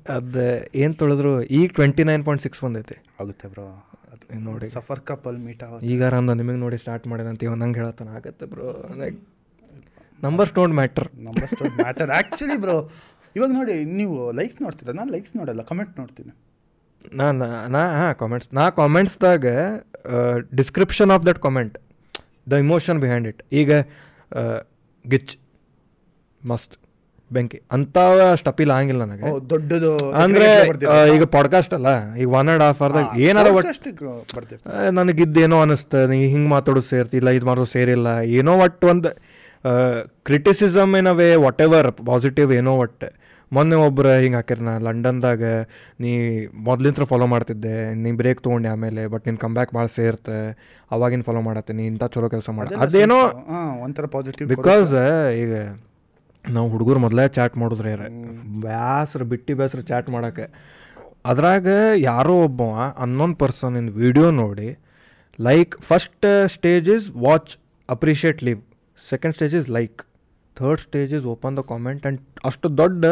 ಅದ 0.09 0.35
ಏನ್ 0.75 0.95
ತೊಳೆದ್ರು 0.95 1.43
ಈಗ 1.43 1.69
ಟ್ವೆಂಟಿ 1.73 2.03
ನೈನ್ 2.03 2.25
ಪಾಯಿಂಟ್ 2.25 2.43
ಸಿಕ್ಸ್ 2.43 2.63
ಬಂದೈತಿ 2.63 3.03
ಆಗುತ್ತೆ 3.19 3.47
ಬ್ರೋ 3.47 3.63
ಅದು 4.11 4.39
ನೋಡಿ. 4.39 4.67
ಸಫರ್ 4.67 4.99
ಕಪಲ್ 4.99 5.37
ಮೀಟ್ 5.37 5.63
ಆಗುತ್ತೆ. 5.63 5.87
ಈಗ 5.87 6.03
ಅಂದ 6.03 6.29
ನಿಮಗೆ 6.29 6.57
ನೋಡಿ 6.57 6.77
ಸ್ಟಾರ್ಟ್ 6.77 7.07
ಮಾಡಿದಂತ 7.07 7.29
ಅಂತ 7.29 7.43
ಇವ 7.43 7.53
ನಂಗೆ 7.53 7.79
ಹೇಳತ್ತಾನ. 7.79 8.07
ಆಗತ್ತೆ 8.07 8.45
bro 8.45 8.89
numbers 10.23 10.53
don't 10.53 10.75
matter 10.75 11.07
numbers 11.15 11.61
matter 11.75 12.11
actually 12.11 12.57
bro 12.57 12.91
ಇವಾಗ 13.35 13.49
ನೋಡಿ 13.53 13.85
ನೀವು 13.85 14.31
ಲೈಕ್ಸ್ 14.31 14.61
ನೋಡ್ತೀರಾ? 14.61 14.93
ನಾನು 14.93 15.11
ಲೈಕ್ಸ್ 15.11 15.35
ನೋಡಲ್ಲ 15.35 15.61
ಕಮೆಂಟ್ 15.61 15.99
ನೋಡ್ತೀನಿ. 15.99 16.35
ನಾ 17.13 17.31
ನಾ- 17.31 17.71
ನಾ 17.71 17.91
ಹಾಂ 17.91 18.15
ಕಾಮೆಂಟ್ಸ್ 18.15 18.53
ನಾ 18.53 18.69
ಕಾಮೆಂಟ್ಸ್ದಾಗ 18.69 19.45
description 20.55 21.11
of 21.11 21.25
that 21.25 21.39
comment 21.39 21.77
the 22.49 22.59
emotion 22.65 22.99
behind 22.99 23.27
it 23.27 23.41
ಈಗ 23.51 23.71
ಗಿಚ್ 25.05 25.33
ಮಸ್ತ್ 26.41 26.75
ಬೆಂಕಿ 27.31 27.61
ಅಂಥವ 27.71 28.35
ಸ್ಟಪಿಲ್ 28.35 28.71
ಆಗಿಲ್ಲ 28.71 29.03
ನನಗೆ. 29.03 29.49
ದೊಡ್ಡದು 29.49 30.11
ಅಂದ್ರೆ 30.11 30.47
ಈಗ 31.15 31.23
ಪಾಡ್ಕಾಸ್ಟ್ 31.23 31.73
ಅಲ್ಲ 31.73 32.15
ಈಗ 32.15 32.27
ಒನ್ 32.29 32.47
ಆ್ಯಂಡ್ 32.47 32.63
ಹಾಫ್ 32.63 32.81
ಅವರ್ದಾಗ 32.81 33.19
ಏನಾರ 33.19 33.47
ಒಟ್ಟು 33.47 34.05
ಬರ್ತಿರ್ತಾರೆ. 34.37 34.91
ನನಗಿದ್ದೇನೋ 34.91 35.61
ಅನಿಸ್ತ 35.61 35.95
ನೀ 35.95 36.19
ಹಿಂಗೆ 36.27 36.49
ಮಾತಾಡೋದು 36.49 36.87
ಸೇರ್ತಿಲ್ಲ 36.87 37.29
ಇದು 37.29 37.45
ಮಾಡೋದು 37.45 37.65
ಸೇರಿಲ್ಲ 37.65 38.07
ಏನೋ 38.39 38.57
ಒಟ್ಟು 38.57 38.87
ಒಂದು 38.87 39.11
criticism 40.23 40.95
in 40.95 41.07
way 41.07 41.35
whatever 41.61 41.91
positive 42.05 42.53
ಏನೋ 42.53 42.75
ಒಟ್ಟು 42.75 43.09
ಮೊನ್ನೆ 43.51 43.75
ಒಬ್ಬರು 43.85 44.11
ಹಿಂಗೆ 44.23 44.37
ಹಾಕಿರ್ 44.39 44.61
ನಾ 44.67 44.73
ಲಂಡನ್ದಾಗ 44.87 45.43
ನೀ 46.03 46.11
ಮೊದ್ಲಿಂತ್ರ 46.67 47.03
ಫಾಲೋ 47.11 47.25
ಮಾಡ್ತಿದ್ದೆ 47.33 47.73
ನೀ 48.01 48.09
ಬ್ರೇಕ್ 48.21 48.39
ತೊಗೊಂಡೆ 48.45 48.69
ಆಮೇಲೆ 48.73 49.03
ಬಟ್ 49.13 49.23
ನಿನ್ನ 49.27 49.39
ಕಮ್ಬ್ಯಾಕ್ 49.45 49.71
ಭಾಳ 49.77 49.85
ಸೇರ್ತೆ 49.97 50.37
ಅವಾಗಿನ 50.91 51.25
ಫಾಲೋ 51.27 51.41
ಮಾಡತ್ತೀನಿ 51.47 51.83
ಇಂಥ 51.91 52.03
ಚಲೋ 52.15 52.29
ಕೆಲಸ 52.35 52.49
ಮಾಡ. 52.57 52.67
ಅದೇನೋ 52.85 53.19
ಒಂಥರ 53.85 54.07
ಪಾಸಿಟಿವ್ 54.15 54.49
ಬಿಕಾಸ್ 54.55 54.91
ಈಗ 55.43 55.53
ನಾವು 56.45 56.67
ಹುಡುಗರು 56.73 56.99
ಮೊದಲೇ 57.05 57.23
ಚಾಟ್ 57.37 57.55
ಮಾಡಿದ್ರೆ 57.61 57.93
ಬ್ಯಾಸ್ರ 58.65 59.23
ಬಿಟ್ಟು 59.31 59.55
ಬೇಸ್ರ 59.61 59.81
ಚಾಟ್ 59.91 60.09
ಮಾಡೋಕ್ಕೆ. 60.15 60.45
ಅದ್ರಾಗ 61.31 61.67
ಯಾರೋ 62.09 62.33
ಒಬ್ಬ 62.47 62.61
ಅನ್ನೊಂದು 63.05 63.37
ಪರ್ಸನ್ 63.43 63.73
ಇನ್ 63.81 63.89
ವಿಡಿಯೋ 64.03 64.27
ನೋಡಿ 64.43 64.69
like 65.39 65.73
first 65.89 66.27
stage 66.55 66.89
is 66.97 67.07
watch 67.25 67.53
appreciate 67.89 68.39
leave 68.47 68.61
second 69.09 69.35
stage 69.37 69.55
is 69.61 69.67
like 69.69 69.99
third 70.59 70.81
stage 70.87 71.13
is 71.19 71.25
open 71.33 71.55
the 71.59 71.63
comment 71.71 72.03
and 72.05 72.21
ಅಷ್ಟು 72.49 72.67
ದೊಡ್ಡ 72.81 73.05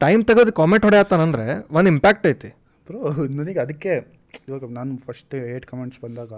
ಟೈಮ್ 0.00 0.22
ತೆಗೆದು 0.28 0.52
ಕಾಮೆಂಟ್ 0.60 0.84
ಹೊಡೆಯತ್ತಾನಂದ್ರೆ 0.88 1.46
ಒಂದು 1.78 1.90
ಇಂಪ್ಯಾಕ್ಟ್ 1.94 2.24
ಐತಿ. 2.30 2.50
ಬ್ರೋ 2.86 3.00
ನನಗೆ 3.40 3.60
ಅದಕ್ಕೆ 3.64 3.92
ಇವಾಗ 4.48 4.64
ನಾನು 4.78 4.92
ಫಸ್ಟ್ 5.06 5.34
ಏಟ್ 5.52 5.66
ಕಮೆಂಟ್ಸ್ 5.70 6.00
ಬಂದಾಗ 6.04 6.32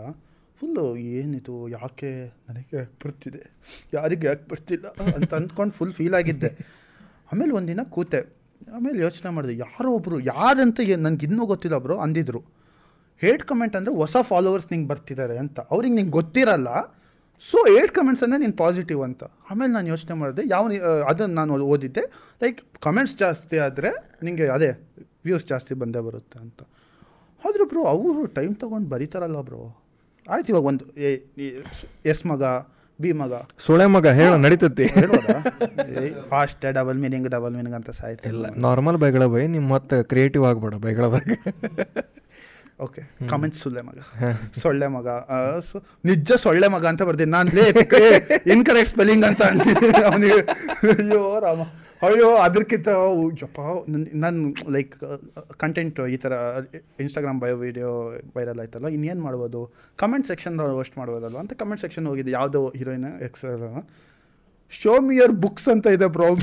ಫುಲ್ಲು 0.61 0.85
ಏನಿದು, 1.19 1.55
ಯಾಕೆ 1.79 2.11
ನನಗೆ 2.49 2.81
ಬರ್ತಿದೆ, 3.03 3.43
ಯಾರಿಗೆ 3.97 4.27
ಯಾಕೆ 4.31 4.45
ಬರ್ತಿಲ್ಲ 4.53 4.87
ಅಂತ 5.17 5.33
ಅಂದ್ಕೊಂಡು 5.39 5.73
ಫುಲ್ 5.79 5.95
ಫೀಲ್ 5.99 6.17
ಆಗಿದ್ದೆ. 6.19 6.51
ಆಮೇಲೆ 7.31 7.53
ಒಂದಿನ 7.59 7.83
ಕೂತೆ, 7.97 8.21
ಆಮೇಲೆ 8.77 8.99
ಯೋಚನೆ 9.07 9.31
ಮಾಡಿದೆ, 9.37 9.55
ಯಾರೋ 9.67 9.91
ಒಬ್ಬರು 9.99 10.17
ಯಾರಂತ 10.33 10.81
ನನಗೆ 11.07 11.25
ಇನ್ನೂ 11.29 11.45
ಗೊತ್ತಿಲ್ಲ 11.53 11.77
ಬ್ರೋ 11.87 11.97
ಅಂದಿದ್ರು. 12.07 12.41
ಹೇಟ್ 13.23 13.45
ಕಮೆಂಟ್ 13.51 13.75
ಅಂದರೆ 13.79 13.95
ಹೊಸ 14.03 14.17
ಫಾಲೋವರ್ಸ್ 14.31 14.69
ನಿಂಗೆ 14.73 14.89
ಬರ್ತಿದ್ದಾರೆ 14.93 15.37
ಅಂತ. 15.45 15.59
ಅವ್ರಿಗೆ 15.73 15.95
ನಿಂಗೆ 15.99 16.15
ಗೊತ್ತಿರಲ್ಲ 16.19 16.69
ಸೊ 17.49 17.59
ಏಟ್ 17.79 17.93
ಕಮೆಂಟ್ಸ್ 17.99 18.23
ಅಂದರೆ 18.25 18.41
ನೀನು 18.45 18.57
ಪಾಸಿಟಿವ್ 18.63 19.01
ಅಂತ. 19.09 19.23
ಆಮೇಲೆ 19.51 19.73
ನಾನು 19.77 19.89
ಯೋಚನೆ 19.93 20.15
ಮಾಡಿದೆ 20.23 20.43
ಯಾವ 20.55 20.65
ಅದನ್ನು 21.11 21.37
ನಾನು 21.41 21.53
ಓದಿದ್ದೆ. 21.75 22.05
ಲೈಕ್ 22.43 22.59
ಕಮೆಂಟ್ಸ್ 22.87 23.15
ಜಾಸ್ತಿ 23.23 23.59
ಆದರೆ 23.67 23.91
ನಿಮಗೆ 24.27 24.49
ಅದೇ 24.57 24.71
ವ್ಯೂಸ್ 25.29 25.47
ಜಾಸ್ತಿ 25.53 25.73
ಬಂದೇ 25.83 26.03
ಬರುತ್ತೆ 26.09 26.39
ಅಂತ. 26.45 26.61
ಆದರೂ 27.43 27.65
ಬ್ರೋ 27.71 27.83
ಅವರು 27.95 28.21
ಟೈಮ್ 28.39 28.53
ತೊಗೊಂಡು 28.65 28.89
ಬರೀತಾರಲ್ಲ 28.95 29.41
ಬ್ರೋ 29.49 29.63
ಆಯ್ತು 30.27 30.51
ಇವಾಗ 30.53 30.65
ಒಂದು 30.73 30.85
ಎಸ್ 32.13 32.23
ಮಗ 32.31 32.43
ಬಿ 33.03 33.11
ಮಗ. 33.21 33.35
ಸುಳೆ 33.67 33.85
ಮಗ 33.95 34.07
ಹೇಳ 34.19 34.33
ನಡೀತತಿ. 34.45 34.87
Fast 36.33 36.65
double 36.79 36.99
meaning 37.05 37.29
double 37.35 37.55
meaning 37.59 37.77
ಅಂತ 37.79 37.91
ಸಾಯ್ತಿಲ್ಲ 38.01 38.47
ನಾರ್ಮಲ್ 38.67 38.99
ಬೈಗಳ 39.05 39.27
ಬೈ 39.35 39.43
ನಿಮ್ಮ 39.57 39.69
ಮತ್ತೆ 39.77 39.99
ಕ್ರಿಯೇಟಿವ್ 40.11 40.45
ಆಗ್ಬೇಡ 40.51 40.75
ಬೈಗಳ 40.87 41.07
ಬಗ್ಗೆ 41.15 41.37
ಓಕೆ 42.81 43.29
ಕಾಮೆಂಟ್ಸ್ 43.29 43.61
ಸುಳ್ಳೆ 43.63 43.81
ಮಗ. 43.81 43.99
ಸೊಳ್ಳೆ 44.59 44.87
ಮಗ. 44.87 45.09
ಸೊ- 45.59 45.83
ನಿಜ 46.05 46.33
ಸೊಳ್ಳೆ 46.33 46.69
ಮಗ 46.69 46.87
ಅಂತ 46.87 47.03
ಬರ್ತೀನಿ 47.03 47.31
ನಾನು 47.31 47.51
ಲೇ 47.55 47.69
ಇನ್ಕರೆಕ್ಟ್ 48.47 48.91
ಸ್ಪೆಲ್ಲಿಂಗ್ 48.91 49.25
ಅಂತ 49.25 49.43
ಅವನಿಗೆ 49.43 50.41
ಅಯ್ಯೋ 51.03 51.41
ರಾಮ. 51.41 51.63
ಅಯ್ಯೋ 52.03 52.37
ಅದಕ್ಕಿಂತ 52.37 52.89
ಜಪ 53.35 53.59
ನಾನು 54.15 54.71
ಲೈಕ್ 54.73 54.95
ಕಂಟೆಂಟ್ 55.57 56.01
ಈ 56.01 56.17
ಥರ 56.17 56.33
ಇನ್ಸ್ಟಾಗ್ರಾಮ್ 57.01 57.41
ಬಯೋ 57.41 57.57
ವಿಡಿಯೋ 57.57 57.91
ವೈರಲ್ 58.37 58.61
ಆಯ್ತಲ್ಲ 58.61 58.89
ಇನ್ನೇನು 58.89 59.23
ಮಾಡ್ಬೋದು? 59.23 59.75
ಕಮೆಂಟ್ 59.97 60.27
ಸೆಕ್ಷನ್ 60.27 60.61
ವೋಸ್ಟ್ 60.61 60.99
ಮಾಡ್ಬೋದಲ್ವ? 60.99 61.39
ಅಂತ 61.39 61.53
ಕಮೆಂಟ್ 61.53 61.81
ಸೆಕ್ಷನ್ 61.81 62.07
ಹೋಗಿದೆ. 62.07 62.31
ಯಾವುದೋ 62.31 62.73
heroine 62.77 63.23
X 63.23 63.45
show 64.71 65.01
me 65.01 65.17
your 65.17 65.33
books 65.33 65.69
ಅಂತ 65.69 65.87
ಇದೆ 65.87 66.07
ಬ್ರೋ 66.07 66.25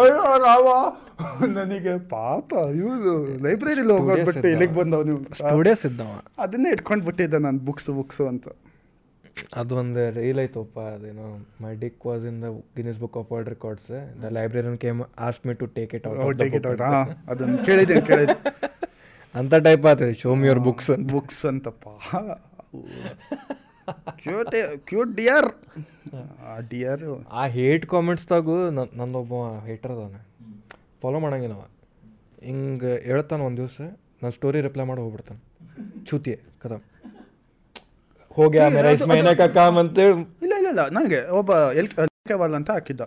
ಅಯ್ಯೋ 0.00 0.38
ರಾಮ. 0.38 0.68
ನನಗೆ 1.56 1.92
ಪಾಪ 2.12 2.48
ಇವನು 2.78 3.10
ಲೈಬ್ರರಿಲಿ 3.44 3.92
ಹೋಗೋದ್ಬಿಟ್ಟು 3.92 4.46
ಇಲ್ಲಿಗೆ 4.52 4.74
ಬಂದವ 4.78 5.02
ನೀವು. 5.08 5.20
ಸ್ಟೂಡಿಯೋಸ್ 5.40 5.84
ಇದ್ದವ. 5.88 6.12
ಅದನ್ನೇ 6.44 6.70
ಇಟ್ಕೊಂಡು 6.76 7.04
ಬಿಟ್ಟಿದ್ದೆ 7.08 7.38
ನಾನು 7.46 7.60
ಬುಕ್ಸ್ 7.68 7.90
ಬುಕ್ಸು 7.98 8.24
ಅಂತ. 8.32 8.46
ಅದೊಂದು 9.60 10.02
ರೀಲ್ 10.18 10.40
ಐತಪ್ಪ 10.42 10.78
ಅದೇನೋ 10.96 11.26
my 11.62 11.72
dick 11.82 12.02
was 12.08 12.24
in 12.30 12.38
the 12.44 12.48
Guinness 12.76 12.98
book 13.02 13.16
of 13.20 13.30
world 13.32 13.50
records 13.54 13.88
the 14.22 14.30
librarian 14.36 14.78
came 14.84 15.00
asked 15.28 15.42
me 15.48 15.54
to 15.62 15.68
take 15.78 15.94
it 15.98 16.06
take 16.42 16.54
it 16.60 16.66
out 16.72 16.84
ಹಾ 16.88 17.00
ಅದನ್ನು 17.32 17.58
ಕೇಳಿದೆ 17.68 17.96
ಕೇಳಿದ್ದೀನಿ. 18.10 18.40
ಅಂತ 19.40 19.54
ಟೈಪ್ 19.66 19.86
ಆತ 19.92 20.02
ಶೋಮ್ 20.20 20.42
ಯುವರ್ 20.48 20.62
ಬುಕ್ಸ್ 20.68 20.90
ಅಂತ. 20.94 21.06
ಬುಕ್ಸ್ 21.14 21.42
ಅಂತಪ್ಪ. 21.50 21.86
ಕ್ಯೂಟ್ 24.22 24.54
ಕ್ಯೂಟ್ 24.90 25.12
ಡಿಯರ್ 25.18 25.48
ಆ 26.50 26.54
ಡಿಯರ್ 26.70 27.02
ಆ 27.32 27.44
ಹೇಟ್ 27.56 27.84
ಕಾಮೆಂಟ್ಸ್ದಾಗು 27.92 28.56
ನನ್ನ 28.76 28.88
ನಂದೊಬ್ಬ 29.00 29.34
ಹೇಟರ್ 29.66 29.92
ಅದಾನೆ. 29.96 30.20
ಫಾಲೋ 31.04 31.18
ಮಾಡಂಗಿಲ್ಲ 31.24 31.54
ಅವ 31.60 31.64
ಹಿಂಗೆ 32.48 32.92
ಹೇಳ್ತಾನೆ 33.08 33.42
ಒಂದು 33.48 33.60
ದಿವಸ 33.62 33.78
ನಾನು 34.20 34.32
ಸ್ಟೋರಿ 34.36 34.58
ರಿಪ್ಲೈ 34.66 34.84
ಮಾಡಿ 34.90 35.00
ಹೋಗ್ಬಿಡ್ತಾನೆ. 35.04 35.40
ಚೂತಿಯೇ 36.08 36.36
ಕದ. 36.62 36.74
ಹೋಗಿ 38.36 38.58
ಆಮೇಲೆ 38.64 39.34
ಕಾಮ್ 39.58 39.76
ಅಂತೇಳಿ. 39.82 40.14
ಇಲ್ಲ 40.44 40.52
ಇಲ್ಲ 40.60 40.68
ಇಲ್ಲ 40.74 40.82
ನನಗೆ 40.98 41.20
ಒಬ್ಬ 41.40 41.52
ಎಲ್ 41.80 41.90
ಕೆ 42.28 42.36
ವಾಲ್ 42.42 42.54
ಅಂತ 42.58 42.70
ಹಾಕಿದ್ದ. 42.76 43.02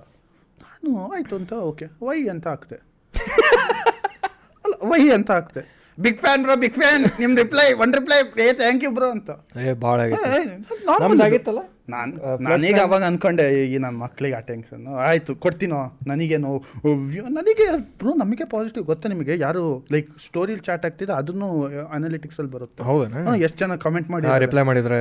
ನಾನು 0.63 0.91
ಆಯಿತು 1.15 1.35
ಅಂತ 1.39 1.53
ಓಕೆ 1.69 1.85
ವೈ 2.07 2.17
ಅಂತ 2.33 2.47
ಹಾಕ್ತೆ 2.53 2.77
ಅಲ್ಲ 4.65 4.73
ವೈ 4.91 5.01
ಅಂತ 5.17 5.29
ಹಾಕ್ದೆ. 5.37 5.61
Big 5.97 6.17
fan 6.17 6.43
bro 6.43 6.55
big 6.55 6.73
fan 6.73 7.03
ನಿಮ್ 7.19 7.37
ರಿಪ್ಲೈ 7.37 7.73
ಒನ್ 7.73 7.93
ರಿಪ್ಲೈ 7.93 8.17
ಏ 8.45 8.51
ಥ್ಯಾಂಕ್ 8.53 8.83
ಯು 8.83 8.91
ಬ್ರೋ 8.91 9.09
ಅಂತ. 9.11 9.29
ಏ 9.61 9.73
ಭಾಳ. 9.73 9.99
ಆಗಿತ್ತಲ್ಲ 11.21 11.61
ನಾನು 11.89 12.11
ನಾನೀಗ 12.43 12.79
ಅವಾಗ 12.79 13.03
ಅನ್ಕೊಂಡೆ 13.03 13.65
ಈಗ 13.65 13.81
ನನ್ನ 13.81 13.97
ಮಕ್ಳಿಗೆ 13.97 14.35
ಆ 14.35 14.39
ಟೆನ್ಷನ್ 14.39 14.87
ಆಯಿತು 14.87 15.35
ಕೊಡ್ತೀನೋ? 15.35 15.99
ನನಗೇನು 16.07 16.51
ವ್ಯೂ- 17.05 17.27
ನನಗೆ 17.29 17.65
ಬ್ರೋ 17.99 18.13
ನಮಗೆ 18.13 18.45
ಪಾಸಿಟಿವ್ 18.45 18.85
ಗೊತ್ತಾ 18.85 19.09
ನಿಮಗೆ. 19.09 19.39
ಯಾರು 19.39 19.63
ಲೈಕ್ 19.91 20.09
ಸ್ಟೋರಿಲಿ 20.25 20.59
ಚಾಟ್ 20.59 20.85
ಆಗ್ತಿದೆ 20.85 21.11
ಅದನ್ನು 21.13 21.49
ಅನಾಲಿಟಿಕ್ಸಲ್ಲಿ 21.87 22.51
ಬರುತ್ತೆ. 22.51 22.83
ಹೌದಾ 22.83 23.35
ಎಷ್ಟು 23.35 23.59
ಜನ 23.59 23.75
ಕಮೆಂಟ್ 23.75 24.09
ಮಾಡಿ 24.09 24.39
ರಿಪ್ಲೈ 24.39 24.61
ಮಾಡಿದ್ರೆ 24.63 24.99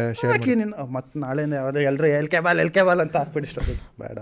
ಮತ್ತೆ 0.92 1.18
ನಾಳೆನೇ 1.18 1.56
ಯಾವ್ದು 1.56 1.80
ಎಲ್ಲರೂ 1.80 2.06
L 2.06 2.28
K 2.28 2.40
ball 2.40 2.60
L 2.60 2.70
K 2.70 2.82
ball 2.82 3.00
ಅಂತ 3.00 3.16
ಹಾಕ್ಬಿಡಿ 3.16 3.46
ಸ್ಟೋರಿ 3.46 3.76
ಬೇಡ. 4.00 4.18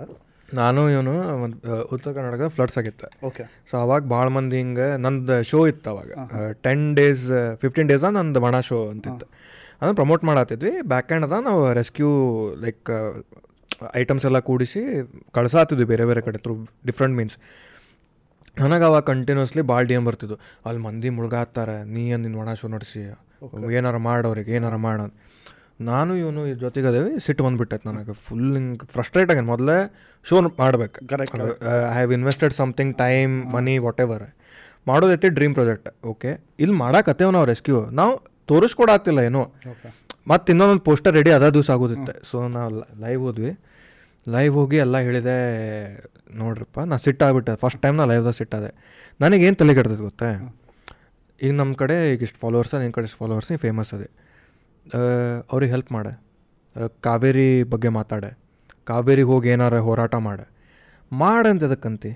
ನಾನು 0.60 0.80
ಇವನು 0.94 1.14
ಒಂದು 1.44 1.56
ಉತ್ತರ 1.94 2.08
ಕರ್ನಾಟಕದ 2.16 2.48
ಫ್ಲಡ್ಸ್ 2.56 2.78
ಆಗಿತ್ತು. 2.80 3.08
ಓಕೆ 3.28 3.44
ಸೊ 3.70 3.74
ಅವಾಗ 3.84 4.02
ಭಾಳ 4.14 4.26
ಮಂದಿ 4.36 4.56
ಹಿಂಗೆ 4.62 4.86
ನಂದು 5.04 5.36
ಶೋ 5.50 5.60
ಇತ್ತು 5.72 5.90
ಅವಾಗ. 5.94 6.10
ಟೆನ್ 6.66 6.84
ಡೇಸ್ 6.98 7.24
ಫಿಫ್ಟೀನ್ 7.62 7.88
ಡೇಸ್ 7.92 8.04
ನಂದು 8.18 8.42
ಬಣ 8.46 8.60
ಶೋ 8.68 8.78
ಅಂತಿತ್ತು 8.94 9.26
ಅದನ್ನು 9.80 9.96
ಪ್ರಮೋಟ್ 10.00 10.24
ಮಾಡತ್ತಿದ್ವಿ 10.30 10.72
ಬ್ಯಾಕ್ 10.92 11.08
ಹ್ಯಾಂಡ್ 11.12 11.26
ಅದ 11.28 11.38
ನಾವು 11.48 11.60
ರೆಸ್ಕ್ಯೂ 11.80 12.10
ಲೈಕ್ 12.64 12.90
ಐಟಮ್ಸ್ 14.00 14.24
ಎಲ್ಲ 14.30 14.38
ಕೂಡಿಸಿ 14.48 14.82
ಕಳ್ಸಾತಿದ್ವಿ 15.38 15.86
ಬೇರೆ 15.92 16.04
ಬೇರೆ 16.10 16.20
ಕಡೆ 16.26 16.38
ಥ್ರೂ 16.44 16.54
ಡಿಫ್ರೆಂಟ್ 16.90 17.16
ಮೀನ್ಸ್ 17.20 17.36
ನನಗೆ 18.56 18.84
ಅವಾಗ 18.88 19.02
ಕಂಟಿನ್ಯೂಸ್ಲಿ 19.10 19.62
ಭಾಳ 19.70 19.82
ಡಿ 19.90 19.94
ಎಂ 19.98 20.04
ಬರ್ತಿದ್ವು. 20.08 20.36
ಅಲ್ಲಿ 20.66 20.80
ಮಂದಿ 20.86 21.08
ಮುಳುಗಾತ್ತಾರೆ 21.16 21.76
ನೀ 21.94 22.02
ಏನು 22.14 22.22
ನಿನ್ನ 22.22 22.36
ಒಣ 22.42 22.52
ಶೋ 22.60 22.68
ನಡೆಸಿ 22.74 23.02
ಏನಾರು 23.78 24.00
ಮಾಡೋರಿಗೆ 24.08 24.52
ಏನಾರು 24.58 24.78
ಮಾಡೋ 24.86 25.06
ನಾನು 25.80 26.12
ಇವನು 26.22 26.40
ಇದ್ರ 26.50 26.60
ಜೊತೆಗೆ 26.66 26.86
ಅದೇವಿ 26.90 27.12
ಸಿಟ್ಟು 27.26 27.42
ಬಂದ್ಬಿಟ್ಟೈತೆ 27.44 27.86
ನನಗೆ. 27.90 28.14
ಫುಲ್ 28.26 28.50
ಹಿಂಗೆ 28.56 28.86
ಫ್ರಸ್ಟ್ರೇಟ್ 28.94 29.30
ಆಗ್ಯಾನ 29.32 29.46
ಮೊದಲೇ 29.52 29.76
ಶೋ 30.28 30.40
ಮಾಡ್ಬೇಕು. 30.62 30.98
I 31.12 31.96
have 31.96 32.12
invested 32.18 32.54
something 32.60 32.92
time 33.04 33.34
money 33.56 33.74
whatever 34.04 34.26
ಮಾಡೋದೈತಿ 34.90 35.28
dream 35.38 35.54
project 35.58 35.88
okay 36.12 36.30
ಇಲ್ಲಿ 36.62 36.76
ಮಾಡಾಕತ್ತೇವೆ 36.84 37.30
ನಾವು 37.36 37.46
ರೆಸ್ಕ್ಯೂ 37.52 37.78
ನಾವು 38.00 38.14
ತೋರಿಸ್ಕೊಡತ್ತಿಲ್ಲ 38.50 39.20
ಏನು. 39.28 39.42
ಮತ್ತು 40.32 40.48
ಇನ್ನೊಂದು 40.52 40.82
ಪೋಸ್ಟರ್ 40.88 41.14
ರೆಡಿ 41.18 41.30
ಅದ 41.38 41.46
ದಿವಸ 41.56 41.70
ಆಗೋದಿತ್ತೆ. 41.76 42.14
ಸೊ 42.30 42.36
ನಾವು 42.56 42.70
ಲೈವ್ 43.04 43.22
ಹೋದ್ವಿ. 43.26 43.52
ಲೈವ್ 44.26 44.52
ಹೋಗಿ 44.58 44.76
ಎಲ್ಲ 44.84 44.96
ಹೇಳಿದೆ 45.06 45.36
ನೋಡ್ರಪ್ಪ 46.42 46.80
ನಾ 46.90 46.96
ಸಿಟ್ಟಾಗ್ಬಿಟ್ಟೆ 47.06 47.52
ಫಸ್ಟ್ 47.62 47.80
ಟೈಮ್ 47.82 47.96
ನಾ 48.00 48.04
ಲೈವ್ದಾಗ 48.10 48.34
ಸಿಟ್ಟಾದೆ 48.40 48.70
ನನಗೇನು 49.22 49.56
ತಲೆ 49.62 49.72
ಕೆಡ್ತೈತೆ 49.78 50.04
ಗೊತ್ತೇ? 50.08 50.30
ಈಗ 51.40 51.52
ನಮ್ಮ 51.60 51.72
ಕಡೆ 51.82 51.96
ಈಗ 52.12 52.22
ಇಷ್ಟು 52.28 52.38
ಫಾಲೋವರ್ಸ 52.44 52.74
ನಿನ್ನ 52.82 52.94
ಕಡೆ 52.96 53.06
ಇಷ್ಟು 53.08 53.18
ಫಾಲೋವರ್ಸ್ 53.22 53.48
ನೀ 53.52 53.56
ಫೇಮಸ್ 53.64 53.90
ಅದೇ. 53.96 54.08
ಅವ್ರಿಗೆ 55.52 55.72
ಹೆಲ್ಪ್ 55.72 55.92
ಮಾಡೆ. 55.92 56.24
ಕಾವೇರಿ 57.00 57.62
ಬಗ್ಗೆ 57.62 57.88
ಮಾತಾಡೆ. 57.88 58.38
ಕಾವೇರಿಗೆ 58.84 59.26
ಹೋಗಿ 59.26 59.48
ಏನಾರ 59.48 59.78
ಹೋರಾಟ 59.78 60.14
ಮಾಡೆ. 60.14 60.48
ಮಾಡಂತ 61.12 61.64
ಅದಕ್ಕಂತಿ 61.64 62.10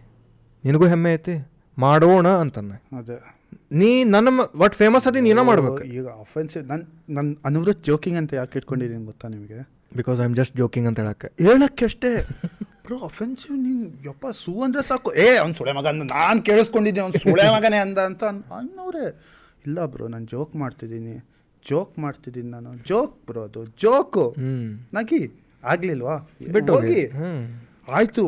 ನಿನಗೂ 0.65 0.87
ಹೆಮ್ಮೆ 0.87 1.15
ಐತಿ? 1.15 1.49
ಮಾಡೋಣ 1.79 2.29
ಅಂತನ್ನ. 2.29 2.73
ಅದೇ. 2.73 3.35
ನೀ 3.73 4.05
ನನ್ನ 4.05 4.29
ವಾಟ್ 4.39 4.57
ಒಟ್ಟು 4.57 4.79
ಫೇಮಸ್ 4.79 5.07
ಅದಿ 5.09 5.21
ನೀನ 5.21 5.41
ಮಾಡ್ಬೇಕು. 5.41 5.83
ಈಗ 5.83 6.07
ಅಫೆನ್ಸಿವ್ 6.07 6.65
ನನ್ನ 6.65 6.83
ನನ್ನ 7.09 7.35
ಅನುವೃತ್ 7.45 7.85
ಜೋಕಿಂಗ್ 7.85 8.19
ಅಂತ 8.19 8.35
ಯಾಕೆ 8.35 8.59
ಇಟ್ಕೊಂಡಿದ್ದೀನಿ 8.59 9.05
ಗೊತ್ತಾ 9.05 9.29
ನಿಮಗೆ? 9.29 9.69
Because 9.97 10.21
I 10.21 10.25
am 10.25 10.37
just 10.37 10.57
joking 10.57 10.89
ಅಂತ 10.89 11.01
ಹೇಳಕ್ಕೆ. 11.01 11.45
ಹೇಳಕ್ಕೆ 11.45 11.85
ಅಷ್ಟೇ. 11.85 12.29
ಬ್ರೋ 12.57 12.99
ಅಫೆನ್ಸಿವ್ 12.99 13.59
ನೀನು 13.59 14.09
ಯಪ್ಪ 14.09 14.27
ಸೂ 14.27 14.63
ಅಂದರೆ 14.63 14.83
ಸಾಕು. 14.83 15.15
ಏ 15.15 15.37
ಅವ್ನು 15.37 15.55
ಸುಳೆ 15.55 15.73
ಮಗ 15.73 15.87
ಅಂದ 15.87 16.03
ನಾನು 16.03 16.43
ಕೇಳಿಸ್ಕೊಂಡಿದ್ದೆ 16.43 17.01
ಅವ್ನು 17.01 17.19
ಸುಳೆ 17.19 17.57
ಮಗನೇ 17.57 17.77
ಅಂದ 17.77 17.99
ಅಂತ 17.99 18.25
ಅನ್- 18.25 18.45
ಅನ್ನೋರೆ. 18.57 19.27
ಇಲ್ಲ 19.67 19.87
ಬ್ರೋ 19.87 20.09
ನಾನು 20.09 20.27
ಜೋಕ್ 20.27 20.57
ಮಾಡ್ತಿದ್ದೀನಿ. 20.57 21.25
ಜೋಕ್ 21.71 21.95
ಮಾಡ್ತಿದ್ದೀನಿ 22.05 22.51
ನಾನು. 22.57 22.71
ಜೋಕ್ 22.91 23.15
ಬ್ರೋ 23.29 23.43
ಅದು. 23.49 23.63
ಜೋಕು. 23.85 24.25
ನಗಿ 24.99 25.21
ಆಗ್ಲಿಲ್ವಾ? 25.73 26.17
ಬಿಟ್ಟು 26.57 26.71
ಹೋಗಿ. 26.77 27.03
ಆಯ್ತು 27.99 28.25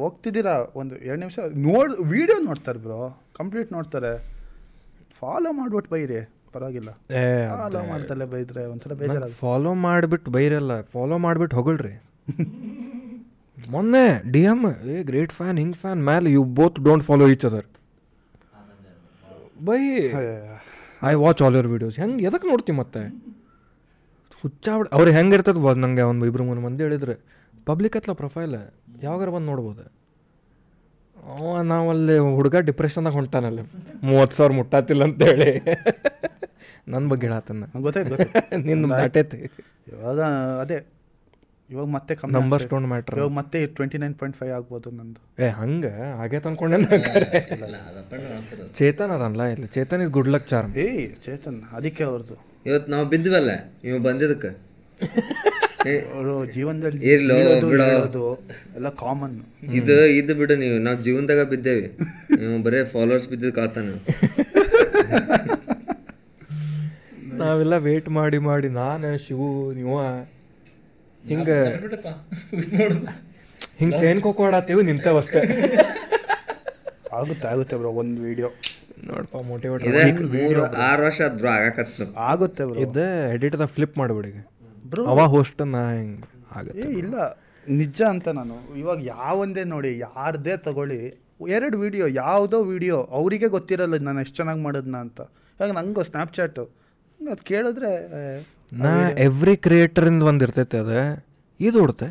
ಹೋಗ್ತಿದ್ದೀರಾ? 0.00 0.54
ಒಂದು 0.80 0.94
ಎರಡು 1.08 1.20
ನಿಮಿಷ. 1.22 1.38
ನೋಡ್ 1.68 1.92
ವಿಡಿಯೋ 2.12 2.38
ನೋಡ್ತಾರೆ 2.50 2.80
ಬ್ರೋ 2.86 3.00
ಕಂಪ್ಲೀಟ್ 3.38 3.70
ನೋಡ್ತಾರೆ. 3.76 4.12
ಫಾಲೋ 5.20 5.50
ಮಾಡ್ಬಿಟ್ಟು 5.58 5.90
ಬೈರಿ. 5.94 6.20
ಪರವಾಗಿಲ್ಲ. 6.54 6.90
ಫಾಲೋ 7.58 7.80
ಮಾಡ್ತಲೇ 7.90 8.24
ಬೈದ್ರೆ 8.32 8.62
ಒಂಥರ 8.72 8.94
ಬೇಜಾರ 9.02 9.26
ಫಾಲೋ 9.42 9.70
ಮಾಡ್ಬಿಟ್ಟು 9.86 10.30
ಬೈರಲ್ಲ. 10.36 10.72
ಫಾಲೋ 10.94 11.18
ಮಾಡ್ಬಿಟ್ಟು 11.26 11.56
ಹೊಗಳ್ರಿ. 11.60 11.94
ಮೊನ್ನೆ 13.74 14.04
D 14.32 14.42
M 14.52 14.60
a 14.94 14.96
great 15.10 15.32
fan 15.38 15.58
ಹಿಂಗ್ 15.62 15.76
ಫ್ಯಾನ್ 15.82 16.00
ಮ್ಯಾಲ್ 16.08 16.26
you 16.36 16.42
both 16.58 16.78
don't 16.88 17.04
follow 17.08 17.26
each 17.34 17.46
other 17.50 17.68
bye. 19.68 19.80
I 21.02 21.14
watch 21.14 21.42
all 21.42 21.54
your 21.54 21.66
videos 21.66 21.98
ಹೆಂಗೆ 21.98 22.24
ಎದಕ್ಕೆ 22.24 22.48
ನೋಡ್ತೀವಿ 22.48 22.78
ಮತ್ತೆ? 22.78 23.02
ಹುಚ್ಚಾಬಿಡ 24.42 24.86
ಅವ್ರು 24.92 25.10
ಹೆಂಗೆ 25.10 25.34
ಇರ್ತದೆ 25.34 25.60
ಬ 25.60 25.72
ನಂಗೆ 25.72 26.02
ಒಂದು 26.02 26.26
ಇಬ್ಬರು 26.26 26.44
ಮೂರು 26.44 26.60
ಮಂದಿ 26.60 26.82
ಹೇಳಿದ್ರೆ 26.82 27.14
ಪಬ್ಲಿಕ್ 27.66 27.96
ಹತ್ಲ 27.96 28.12
ಪ್ರೊಫೈಲ್? 28.12 28.54
ಯಾವಾಗಾರ 29.02 29.28
ಬಂದು 29.28 29.46
ನೋಡ್ಬೋದು. 29.46 29.84
ಅವ 31.16 31.60
ನಾವಲ್ಲಿ 31.62 32.18
ಹುಡುಗ 32.18 32.56
ಡಿಪ್ರೆಷನ್ದಾಗ 32.56 33.12
ಹೊಂಟಾನಲ್ಲಿ. 33.12 33.62
ಮೂವತ್ತು 34.02 34.36
ಸಾವಿರ 34.36 34.52
ಮುಟ್ಟಾತಿಲ್ಲ 34.52 35.02
ಅಂತೇಳಿ. 35.04 35.50
ನನ್ನ 36.88 37.08
ಬಗ್ಗೆ 37.08 37.26
ಹೇಳತ್ತನ್ನ 37.26 37.64
ಗೊತ್ತಾಯ್ತು 37.80 38.10
ಗೊತ್ತಾಯ್ತು. 38.10 38.56
ನಿನ್ನ 38.66 38.94
ದಾಟೈತಿ 38.94 39.36
ಇವಾಗ 39.92 40.20
ಅದೇ 40.60 40.78
ಇವಾಗ 41.72 41.86
ಮತ್ತೆ 41.96 42.12
ಕಮ್ಮಿ 42.20 42.34
ನಂಬರ್ 42.36 42.62
ಡೋಂಟ್ 42.70 42.88
ಮ್ಯಾಟರ್ 42.92 43.16
ಇವಾಗ 43.18 43.32
ಮತ್ತೆ 43.38 43.58
ಟ್ವೆಂಟಿ 43.76 43.98
ನೈನ್ 44.02 44.14
ಪಾಯಿಂಟ್ 44.20 44.36
ಫೈವ್ 44.40 44.52
ಆಗ್ಬೋದು 44.58 44.90
ನಂದು. 44.98 45.20
ಏ 45.44 45.48
ಹಂಗೆ? 45.60 45.92
ಹಾಗೆ 46.18 46.40
ತಂದ್ಕೊಂಡೆ 46.46 46.78
ಚೇತನ್ 48.80 49.12
ಅದಲ್ಲ 49.16 49.42
ಇಲ್ಲ. 49.54 49.64
ಚೇತನ್ 49.76 50.02
ಇದು 50.04 50.12
ಗುಡ್ 50.18 50.30
ಲಕ್ 50.34 50.46
ಚಾರ್ಮ್ 50.52 50.72
ಏ 50.84 50.86
ಚೇತನ್ 51.26 51.60
ಅದಕ್ಕೆ 51.78 52.04
ಅವ್ರದ್ದು 52.10 52.36
ಇವತ್ತು 52.66 52.90
ನಾವು 52.90 53.06
ಬಿದ್ವಲ್ಲ 53.14 53.52
ಇವ 53.84 53.96
ಬಂದಿದ್ದಕ್ಕೆ? 54.08 54.52
ಅವರು 56.14 56.34
ಜೀವನದಲ್ಲಿ 56.54 57.00
ಇರ್ಲೋ, 57.12 57.36
ಬಿಡೋದು 57.70 58.26
ಎಲ್ಲ 58.76 58.88
ಕಾಮನ್ 59.00 59.32
ಇದು 59.78 59.94
ಇದು 60.18 60.32
ಬಿಡು 60.40 60.54
ನೀವು. 60.60 60.76
ನಾವು 60.78 60.98
ಜೀವನದಾಗ 61.06 61.42
ಬಿದ್ದೇವಿ. 61.52 61.86
ನೀವು 62.40 62.58
ಬರೇ 62.66 62.80
ಫಾಲೋವರ್ಸ್ 62.92 63.26
ಬಿದ್ದಿದ್ದು 63.30 63.54
ಕಾತಾನ. 63.56 63.88
ನಾವೆಲ್ಲ 67.42 67.76
ವೇಟ್ 67.86 68.08
ಮಾಡಿ 68.18 68.38
ಮಾಡಿ 68.48 68.68
ನಾನು 68.80 69.10
ಶಿವು 69.24 69.48
ನೀವ. 69.78 69.96
ಹಿಂಗೆ 71.24 71.56
ಹಿಂಗೆ 73.78 73.98
ಚೈನ್ 74.00 74.20
ಖೋಖೋ 74.22 74.44
ಆಡತ್ತೀವಿ 74.48 74.82
ನಿಂತೇವಷ್ಟೇ 74.88 75.40
ಆಗುತ್ತೆ 77.16 77.46
ಆಗುತ್ತೆ 77.48 77.74
ಬ್ರೋ 77.80 77.90
ಒಂದು 78.00 78.20
ವಿಡಿಯೋ 78.26 78.48
ನೋಡಪ್ಪ 79.06 79.38
ಮೋಟಿವೇಟ್ 79.48 79.82
ಇದೆ 79.88 80.02
ಮೂರು 80.34 80.60
ಆರು 80.86 81.02
ವರ್ಷ 81.06 81.22
ಬ್ರೋ 81.34 81.48
ಆಗಾಕತ್ತು 81.56 82.04
ಆಗುತ್ತೆ 82.26 82.62
ಬ್ರೋ. 82.68 82.76
ಇದ್ದೆ 82.84 83.06
ಎಡಿಟ್ದ 83.34 83.66
ಫ್ಲಿಪ್ 83.74 83.96
ಮಾಡಿಬಿಡಿ 84.00 84.30
ಬ್ರೋ. 84.84 85.02
ಅವ 85.12 85.26
ಹೋಸ್ಟ್ 85.34 85.60
ನಾ 85.72 85.82
ಹಿಂಗೆ 85.92 86.28
ಆಗುತ್ತೆ 86.56 86.84
ಏ 86.84 86.92
ಇಲ್ಲ. 87.02 87.14
ನಿಜ 87.66 88.00
ಅಂತ 88.12 88.28
ನಾನು. 88.38 88.56
ಇವಾಗ 88.80 88.98
ಯಾವೊಂದೇ 89.12 89.64
ನೋಡಿ 89.72 89.90
ಯಾರದೇ 90.06 90.54
ತಗೊಳ್ಳಿ 90.66 91.00
ಎರಡು 91.50 91.76
ವಿಡಿಯೋ 91.78 92.06
ಯಾವುದೋ 92.18 92.58
ವಿಡಿಯೋ 92.72 92.98
ಅವರಿಗೆ 93.18 93.48
ಗೊತ್ತಿರಲ್ಲ 93.48 93.98
ನಾನು 94.08 94.20
ಎಷ್ಟು 94.24 94.36
ಚೆನ್ನಾಗಿ 94.40 94.62
ಮಾಡೋದನ್ನ 94.66 94.98
ಅಂತ. 95.06 95.20
ಇವಾಗ 95.56 95.70
ನಂಗೆ 95.78 96.04
ಸ್ನ್ಯಾಪ್ಚಾಟು 96.10 96.64
ಅದು 97.20 97.42
ಕೇಳಿದ್ರೆ 97.50 97.90
ನಾ 98.80 98.90
ಎವ್ರಿ 99.28 99.54
ಕ್ರಿಯೇಟರಿಂದ 99.64 100.22
ಒಂದು 100.30 100.42
ಇರ್ತೈತೆ 100.46 100.78
ಅದು 100.84 100.98
ಇದು 101.68 101.78
ಉಡ್ತೆ. 101.84 102.08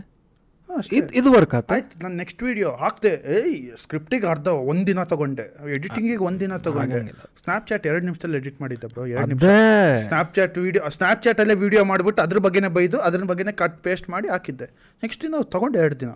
ಇದು 0.98 1.10
ಇದು 1.20 1.30
ವರ್ಕ್ 1.36 1.54
ಆತ. 1.58 1.68
ಆಯ್ತು 1.76 1.96
ನಾನು 2.04 2.16
ನೆಕ್ಸ್ಟ್ 2.20 2.42
ವಿಡಿಯೋ 2.48 2.70
ಹಾಕ್ದೆ 2.82 3.12
ಏಯ್ 3.38 3.56
ಸ್ಕ್ರಿಪ್ಟಿಗೆ 3.82 4.28
ಅರ್ಧ 4.34 4.50
ಒಂದಿನ 4.72 5.02
ತಗೊಂಡೆ. 5.12 5.46
ಎಡಿಟಿಂಗಿಗೆ 5.76 6.24
ಒಂದಿನ 6.28 6.58
ತಗೊಂಡೆ. 6.68 7.00
ಸ್ನ್ಯಾಪ್ಚಾಟ್ 7.42 7.86
ಎರಡು 7.92 8.04
ನಿಮಿಷದಲ್ಲಿ 8.08 8.38
ಎಡಿಟ್ 8.42 8.60
ಮಾಡಿದ್ದೆ 8.64 8.90
ಬ್ರೋ 8.94 9.06
ಎರಡು 9.14 9.30
ನಿಮಿಷ 9.32 9.42
ಸ್ನಾಪ್ಚಾಟ್ 9.44 10.06
ಸ್ನ್ಯಾಪ್ಚಾಟ್ 10.08 10.58
ವಿಡಿಯೋ 10.68 10.84
ಸ್ನ್ಯಾಪ್ಚಾಟಲ್ಲೇ 10.98 11.56
ವಿಡಿಯೋ 11.66 11.84
ಮಾಡಿಬಿಟ್ಟು 11.92 12.22
ಅದ್ರ 12.26 12.40
ಬಗ್ಗೆನೇ 12.48 12.70
ಬೈದು 12.78 13.00
ಅದ್ರ 13.08 13.24
ಬಗ್ಗೆನೇ 13.32 13.54
ಕಟ್ 13.62 13.78
ಪೇಸ್ಟ್ 13.88 14.10
ಮಾಡಿ 14.16 14.30
ಹಾಕಿದ್ದೆ. 14.36 14.68
ನೆಕ್ಸ್ಟ್ 15.04 15.26
ಇನ್ನು 15.30 15.42
ತಗೊಂಡೆ 15.56 15.80
ಎರಡು 15.86 16.00
ದಿನ. 16.04 16.14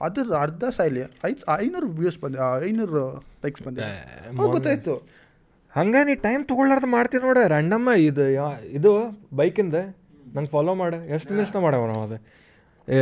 ಅದ್ರ 0.00 0.34
ಅರ್ಧ 0.46 0.64
ಸೈಲಿ 0.78 1.00
ಐದು 1.30 1.42
ಐನೂರು 1.62 1.88
ವ್ಯೂಸ್ 2.00 2.18
ಬಂದೆ 2.24 2.38
ಐನೂರು 2.68 3.04
ಲೈಕ್ಸ್ 3.44 3.62
ಬಂದೆ 3.68 3.86
ಗೊತ್ತಾಯ್ತು. 4.54 4.94
ಹಂಗ 5.76 5.96
ನೀ 6.08 6.14
ಟೈಮ್ 6.26 6.42
ತೊಗೊಳ್ಳಾರ್ದು 6.50 6.88
ಮಾಡ್ತೀನಿ 6.96 7.22
ನೋಡ 7.26 7.38
ರ್ಯಾಂಡಮ್ಮ 7.52 7.90
ಇದು 8.08 8.24
ಯಾ 8.38 8.46
ಇದು 8.78 8.92
ಬೈಕಿಂದ 9.40 9.78
ನಂಗೆ 10.36 10.50
ಫಾಲೋ 10.54 10.72
ಮಾಡ 10.80 10.94
ಎಷ್ಟು 11.16 11.30
ನಿಮಿಷ 11.34 11.50
ಮಾಡವ 11.66 11.82
ನಾವು 11.90 12.02
ಅದು? 12.06 12.16
ಏ 12.88 12.98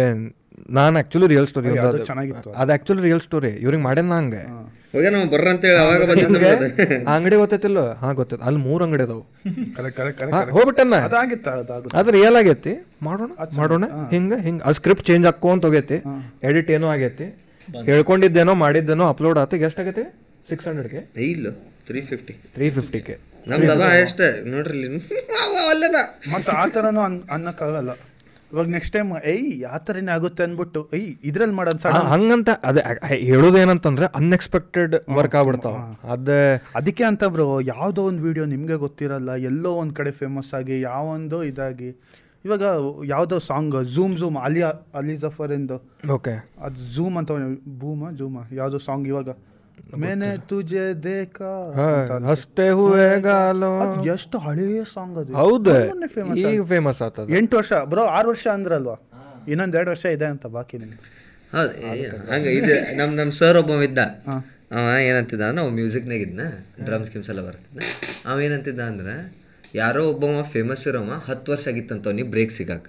ನಾನು 0.76 0.94
ಆ್ಯಕ್ಚುಲಿ 0.98 1.26
ರಿಯಲ್ 1.32 1.46
ಸ್ಟೋರಿ 1.50 1.68
ಅದು 1.86 1.98
ಚೆನ್ನಾಗಿತ್ತು. 2.08 2.50
ಅದು. 2.60 2.70
ಆ್ಯಕ್ಚುಲಿ 2.74 3.02
ರಿಯಲ್ 3.06 3.22
ಸ್ಟೋರಿ 3.26 3.50
ಇವ್ರಿಗೆ 3.64 3.82
ಮಾಡ್ಯಾನ 3.86 4.12
ಹಂಗೆ? 4.18 4.42
ಆ 7.08 7.14
ಅಂಗಡಿ 7.16 7.36
ಗೊತ್ತೈತಿಲ್ಲ? 7.42 7.80
ಹಾ 8.02 8.08
ಗೊತ್ತೈತೆ. 8.20 8.42
ಅಲ್ಲಿ 8.48 8.60
ಮೂರು 8.68 8.82
ಅಂಗಡಿ 8.86 9.02
ಅದಾವು. 9.06 9.22
ಹೋಗ್ಬಿಟ್ಟನ್ನ 10.56 10.94
ಅದು 12.00 12.10
ರಿಯಲ್ 12.18 12.36
ಆಗೈತಿ. 12.40 12.72
ಮಾಡೋಣ 13.08 13.30
ಮಾಡೋಣ 13.60 13.84
ಹಿಂಗೆ 14.14 14.38
ಹಿಂಗೆ. 14.46 14.62
ಅದು 14.68 14.76
ಸ್ಕ್ರಿಪ್ಟ್ 14.80 15.06
ಚೇಂಜ್ 15.10 15.26
ಹಾಕೋಂತ 15.30 15.64
ಹೋಗೈತಿ. 15.68 15.98
ಎಡಿಟ್ 16.50 16.70
ಏನೋ 16.78 16.88
ಆಗೈತಿ. 16.96 17.28
ಹೇಳ್ಕೊಂಡಿದ್ದೇನೋ 17.90 18.54
ಮಾಡಿದ್ದೇನೋ 18.64 19.06
ಅಪ್ಲೋಡ್ 19.14 19.40
ಆತು. 19.44 19.56
ಎಷ್ಟಾಗೈತಿ 19.68 20.04
ಸಿಕ್ಸ್ 20.50 20.68
ಹಂಡ್ರೆಡ್ಗೆ 20.70 21.02
ಇಲ್ಲ. 21.32 21.46
ತ್ರೀ 21.86 22.00
ಫಿಫ್ಟಿ 22.10 22.34
ತ್ರೀ 22.54 22.66
ಫಿಫ್ಟಿಗೆ 22.76 23.14
ನಮ್ದು 23.50 23.70
ಅದ 23.74 23.86
ಅಷ್ಟೇ 24.04 24.28
ನೋಡ್ರಿ 24.52 24.78
ಅಲ್ಲೇನ 25.72 25.98
ಮತ್ತು 26.32 26.50
ಆ 26.60 26.64
ಥರನೂ 26.74 27.00
ಅನ್ 27.06 27.16
ಅನ್ನಕ್ಕಾಗಲ್ಲ. 27.34 27.92
ಇವಾಗ 28.52 28.66
ನೆಕ್ಸ್ಟ್ 28.74 28.92
ಟೈಮ್ 28.96 29.08
ಏಯ್ 29.32 29.46
ಯಾವ 29.64 29.78
ಥರನೇ 29.86 30.12
ಆಗುತ್ತೆ 30.16 30.42
ಅಂದ್ಬಿಟ್ಟು 30.46 30.80
ಏಯ್ 30.96 31.08
ಇದ್ರಲ್ಲಿ 31.28 31.54
ಮಾಡೋದು 31.58 31.80
ಸಡನ್ 31.84 32.06
ಹಂಗಂತ 32.12 32.50
ಅದೇ 32.68 32.82
ಹೇಳೋದು 33.30 33.58
ಏನಂತಂದ್ರೆ 33.62 34.06
ಅನ್ಎಕ್ಸ್ಪೆಕ್ಟೆಡ್ 34.18 34.94
ವರ್ಕ್ 35.16 35.34
ಆಗ್ಬಿಡ್ತಾವ. 35.40 35.74
ಅದೇ 36.14 36.38
ಅದಕ್ಕೆ 36.80 37.04
ಅಂತ 37.10 37.24
ಬ್ರೋ 37.34 37.46
ಯಾವುದೋ 37.72 38.04
ಒಂದು 38.10 38.22
ವಿಡಿಯೋ 38.28 38.44
ನಿಮಗೆ 38.54 38.76
ಗೊತ್ತಿರಲ್ಲ 38.84 39.30
ಎಲ್ಲೋ 39.50 39.72
ಒಂದು 39.82 39.94
ಕಡೆ 39.98 40.12
ಫೇಮಸ್ 40.20 40.52
ಆಗಿ 40.60 40.76
ಯಾವೊಂದು 40.88 41.40
ಇದಾಗಿ. 41.50 41.90
ಇವಾಗ 42.46 42.64
ಯಾವುದೋ 43.14 43.36
song 43.50 43.76
zoom 43.94 44.14
zoom 44.20 44.38
Ali 44.46 44.60
Ali 45.00 45.16
ಜಫರಿಂದು 45.24 45.76
okay 46.16 46.34
ಅದು 46.66 46.80
ಝೂಮ್ 46.96 47.16
ಅಂತ 47.20 47.30
ಬೂಮ 47.82 48.10
ಝೂಮ 48.20 48.36
ಯಾವುದೋ 48.60 48.80
ಸಾಂಗ್ 48.88 49.08
ಇವಾಗ. 49.12 49.28
ಮೇನೆ 49.86 50.36
ತುಜೆ 50.48 50.84
ದೇಕಾ 51.04 51.50
ಹಸ್ತೆ 52.26 52.70
ಹುವೆ 52.70 53.20
ಗಾಲೋ. 53.20 53.70
ಎಷ್ಟು 54.04 54.36
ಹಳೆಯ 54.38 54.80
ಸಾಂಗ್ 54.94 55.18
ಅದು. 55.18 55.32
ಹೌದು. 55.34 55.74
ಫೇಮಸ್ 56.14 56.40
ಈಗ 56.50 56.62
ಫೇಮಸ್ 56.64 57.00
ಆತದ. 57.02 57.26
ಎಂಟು 57.38 57.56
ವರ್ಷ 57.56 57.72
ಬ್ರೋ 57.84 58.04
ಆರು 58.16 58.28
ವರ್ಷ 58.28 58.46
ಅಂದ್ರಲ್ವಾ? 58.48 58.96
ಇನ್ನೊಂದ್ 59.48 59.76
ಎರಡು 59.76 59.90
ವರ್ಷ 59.90 60.04
ಇದೆ 60.16 60.24
ಅಂತ 60.24 60.46
ಬಾಕಿ 60.46 60.76
ನಿಮ್ಗೆ 60.78 60.98
ಹೌದು 61.52 61.72
ಹಂಗ 62.32 62.46
ಇದು 62.58 62.74
ನಮ್ 62.96 63.12
ನಮ್ 63.16 63.30
ಸರ್ 63.32 63.56
ಒಬ್ಬ 63.56 63.82
ಇದ್ದ. 63.82 64.00
ಅವ 64.72 64.84
ಏನಂತಿದ್ದ 65.08 65.48
ನಾವು 65.50 65.70
ಮ್ಯೂಸಿಕ್ನಾಗ 65.70 66.20
ಇದ್ನ 66.20 66.44
ಡ್ರಮ್ಸ್ 66.84 67.10
ಗಿಮ್ಸ್ 67.10 67.30
ಎಲ್ಲ 67.30 67.42
ಬರ್ತಿದ್ದ 67.48 67.78
ಅವ 68.30 68.40
ಏನಂತಿದ್ದ 68.40 68.80
ಅಂದ್ರೆ 68.80 69.14
ಯಾರೋ 69.80 70.02
ಒಬ್ಬವ 70.10 70.42
ಫೇಮಸ್ 70.54 70.84
ಇರೋವ 70.88 71.14
ಹತ್ತು 71.28 71.48
ವರ್ಷ 71.52 71.64
ಆಗಿತ್ತಂತ 71.72 72.04
ಅವ್ನಿಗೆ 72.10 72.28
ಬ್ರೇಕ್ 72.34 72.52
ಸಿಗಾಕ. 72.58 72.86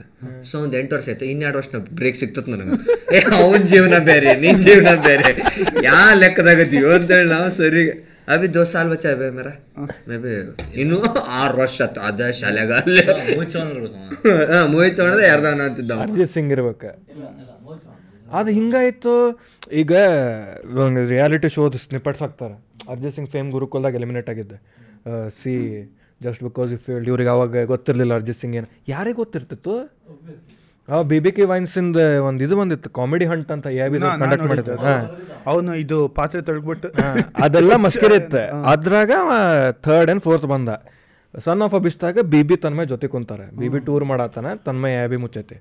ಸೊ 0.50 0.56
ಒಂದು 0.64 0.76
ಎಂಟು 0.80 0.94
ವರ್ಷ 0.96 1.08
ಆಯ್ತು 1.14 1.26
ಇನ್ನೆರಡು 1.34 1.58
ವರ್ಷ 1.60 1.70
ಬ್ರೇಕ್ 2.00 2.18
ಸಿಕ್ತತ್ 2.22 2.50
ನನಗೆ. 2.54 2.78
ಏ 3.18 3.20
ಅವನ 3.38 3.62
ಜೀವನ 3.72 3.96
ಬೇರೆ 4.12 4.34
ನಿನ್ 4.44 4.60
ಜೀವನ 4.68 4.94
ಬೇರೆ. 5.08 5.32
ಯಾ 5.88 5.98
ಲೆಕ್ಕದಾಗ 6.22 6.60
ಅಂತೇಳಿ 6.98 7.30
ನಾವು 7.36 7.50
ಸರಿ. 7.62 7.84
ಅಭಿ 8.34 8.48
ದೋ 8.56 8.64
ಸಾಲ್ 8.72 8.90
ಬಚ್ಚ 8.92 9.12
ಬೇ 9.20 9.28
ಮೇರ? 9.36 9.50
ಮೇ 10.08 10.16
ಬಿ 10.24 10.32
ಇನ್ನು 10.82 10.98
ಆರು 11.42 11.56
ವರ್ಷ 11.64 11.78
ಆತು 11.86 12.00
ಅದ 12.08 12.30
ಶಾಲೆಗ 12.40 12.72
ಅಲ್ಲೇ. 12.82 13.04
ಮೂವಿ 14.72 14.90
ತೊಗೊಂಡ್ರೆ 14.98 15.26
ಯಾರ್ದಾನ 15.32 15.62
ಅಂತಿದ್ದ. 15.70 16.00
ಅರ್ಜಿತ್ 16.06 16.32
ಸಿಂಗ್ 16.38 16.52
ಇರ್ಬೇಕು. 16.56 16.92
ಅದು 18.40 18.50
ಹಿಂಗಾಯ್ತು 18.58 19.14
ಈಗ 19.82 19.94
ರಿಯಾಲಿಟಿ 21.14 21.50
ಶೋ 21.56 21.66
ಸ್ನಿಪಟ್ಸ್ 21.86 22.24
ಹಾಕ್ತಾರೆ. 22.26 22.58
ಅರ್ಜಿತ್ 22.94 23.16
ಸಿಂಗ್ 23.20 23.30
ಫೇಮ್ 23.36 23.50
ಗುರುಕುಲ್ದಾಗ 23.56 23.96
ಎಲಿಮಿನೇಟ್ 24.02 24.30
ಆಗಿದ್ದೆ. 24.34 24.60
ಸಿ 25.40 25.54
ಜಸ್ಟ್ 26.24 26.44
ಬಿಕಾಸ್ 26.44 26.74
ಇಫ್ 26.74 26.90
ಹೇಳಿ 26.90 27.06
ಇವ್ರಿಗೆ 27.06 27.30
ಅವಾಗ 27.30 27.66
ಗೊತ್ತಿರಲಿಲ್ಲ 27.66 28.14
ಅರ್ಜಿತ್ 28.14 28.40
ಸಿಂಗ್ 28.40 28.56
ಏನು. 28.56 28.68
ಯಾರಿಗೆ 28.88 29.16
ಗೊತ್ತಿರ್ತಿತ್ತು? 29.16 29.74
ಆ 30.90 31.02
ಬಿ 31.02 31.20
ಬಿ 31.20 31.32
ಕೆ 31.32 31.44
ವೈನ್ಸಿಂದ 31.44 31.98
ಒಂದು 31.98 32.44
ಇದು 32.44 32.58
ಬಂದಿತ್ತು 32.58 32.90
ಕಾಮಿಡಿ 32.90 33.26
ಹಂಟ್ 33.26 33.52
ಅಂತ 33.52 33.68
ಯಾವ 33.68 33.90
ಕಂಡಕ್ಟ್ 34.20 34.48
ಮಾಡಿದ್ರು. 34.48 34.78
ಅವನು 35.46 35.76
ಇದು 35.76 36.08
ಪಾತ್ರೆ 36.08 36.42
ತೊಳ್ಬಿಟ್ಟು 36.42 36.88
ಅದೆಲ್ಲ 37.44 37.76
ಮಸ್ಕರಿ 37.76 38.16
ಇತ್ತು. 38.16 38.64
ಅದ್ರಾಗ 38.72 39.12
ಥರ್ಡ್ 39.72 40.10
ಆ್ಯಂಡ್ 40.10 40.24
ಫೋರ್ತ್ 40.24 40.46
ಬಂದ. 40.46 40.70
ಸನ್ 41.46 41.62
ಆಫ್ 41.62 41.74
ಅಬಿಸ್ದಾಗ 41.74 42.20
ಬಿ 42.22 42.44
ಬಿ 42.44 42.58
ತನ್ಮಯ 42.58 42.86
ಜೊತೆ 42.86 43.08
ಕುಂತಾರೆ. 43.08 43.56
ಬಿ 43.56 43.70
ಬಿ 43.70 43.80
ಟೂರ್ 43.80 44.06
ಮಾಡತ್ತಾನ 44.06 44.54
ತನ್ಮಯ 44.54 44.94
ಯಾಬಿ 44.94 45.18
ಮುಚ್ಚೈತಿ. 45.18 45.58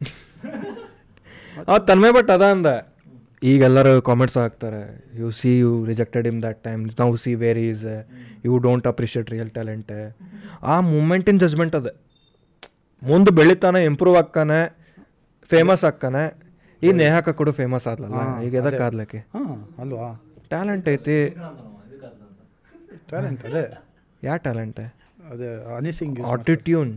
ಆ 1.68 1.78
ತನ್ಮಯ 1.78 2.10
ಬಟ್ 2.10 2.30
ಅದ 2.30 2.42
ಅಂದ. 2.42 2.66
ಈಗ 3.42 3.60
ಎಲ್ಲರೂ 3.68 3.92
ಕಾಮೆಂಟ್ಸ್ 4.08 4.36
ಹಾಕ್ತಾರೆ 4.40 4.80
you 5.20 5.28
see 5.38 5.50
you 5.60 5.70
rejected 5.90 6.26
him 6.30 6.38
that 6.46 6.58
time 6.66 6.80
ನಾವು 6.98 7.14
see 7.22 7.32
where 7.42 7.60
is 7.68 7.84
you 8.46 8.52
don't 8.66 8.86
appreciate 8.92 9.28
real 9.34 9.50
talent 9.56 9.92
ಆ 10.72 10.74
ಮೂಮೆಂಟಿನ 10.90 11.38
ಜಜ್ಮೆಂಟ್ 11.44 11.76
ಅದೇ. 11.78 11.92
ಮುಂದೆ 13.02 13.30
ಬೆಳಿತಾನೆ 13.38 13.80
ಇಂಪ್ರೂವ್ 13.90 14.16
ಆಗ್ತಾನೆ 14.22 14.58
ಫೇಮಸ್ 15.52 15.84
ಆಗ್ತಾನೆ. 15.90 16.24
ಈ 16.82 16.90
ನೇಹಾಕ 17.02 17.28
ಕೂಡ 17.40 17.50
ಫೇಮಸ್ 17.60 17.86
ಆದ್ಲಲ್ಲ 17.92 18.20
ಈಗ 18.46 18.52
ಎದಕ್ಕೆ 18.60 18.82
ಆದ್ಲಕ್ಕೆ? 18.88 19.20
ಹಾಂ 19.34 19.48
ಅಲ್ವಾ? 19.82 20.08
ಟ್ಯಾಲೆಂಟ್ 20.52 20.86
ಐತಿ. 20.94 21.18
ಟ್ಯಾಲೆಂಟ್ 23.10 23.42
ಅದೇ. 23.48 23.64
ಯಾ 24.22 24.34
ಟ್ಯಾಲೆಂಟ್ 24.46 24.80
ಅದೇ 25.32 25.48
ಹನಿ 25.76 25.92
ಸಿಂಗ್ 26.00 26.20
ಆಟಿಟ್ಯೂನ್ 26.34 26.92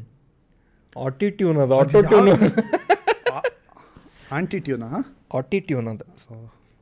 ಆಟಿಟ್ಯೂನ್ 0.95 1.57
ಅದು 1.65 1.75
ಆಟಿಟ್ಯೂನ್ 1.81 2.29
ಆಂಟಿಟ್ಯೂನಾ 4.39 4.89
ಆಟಿಟ್ಯೂನ್ 5.37 5.87
ಅದು. 5.93 6.05
ಸೊ 6.25 6.33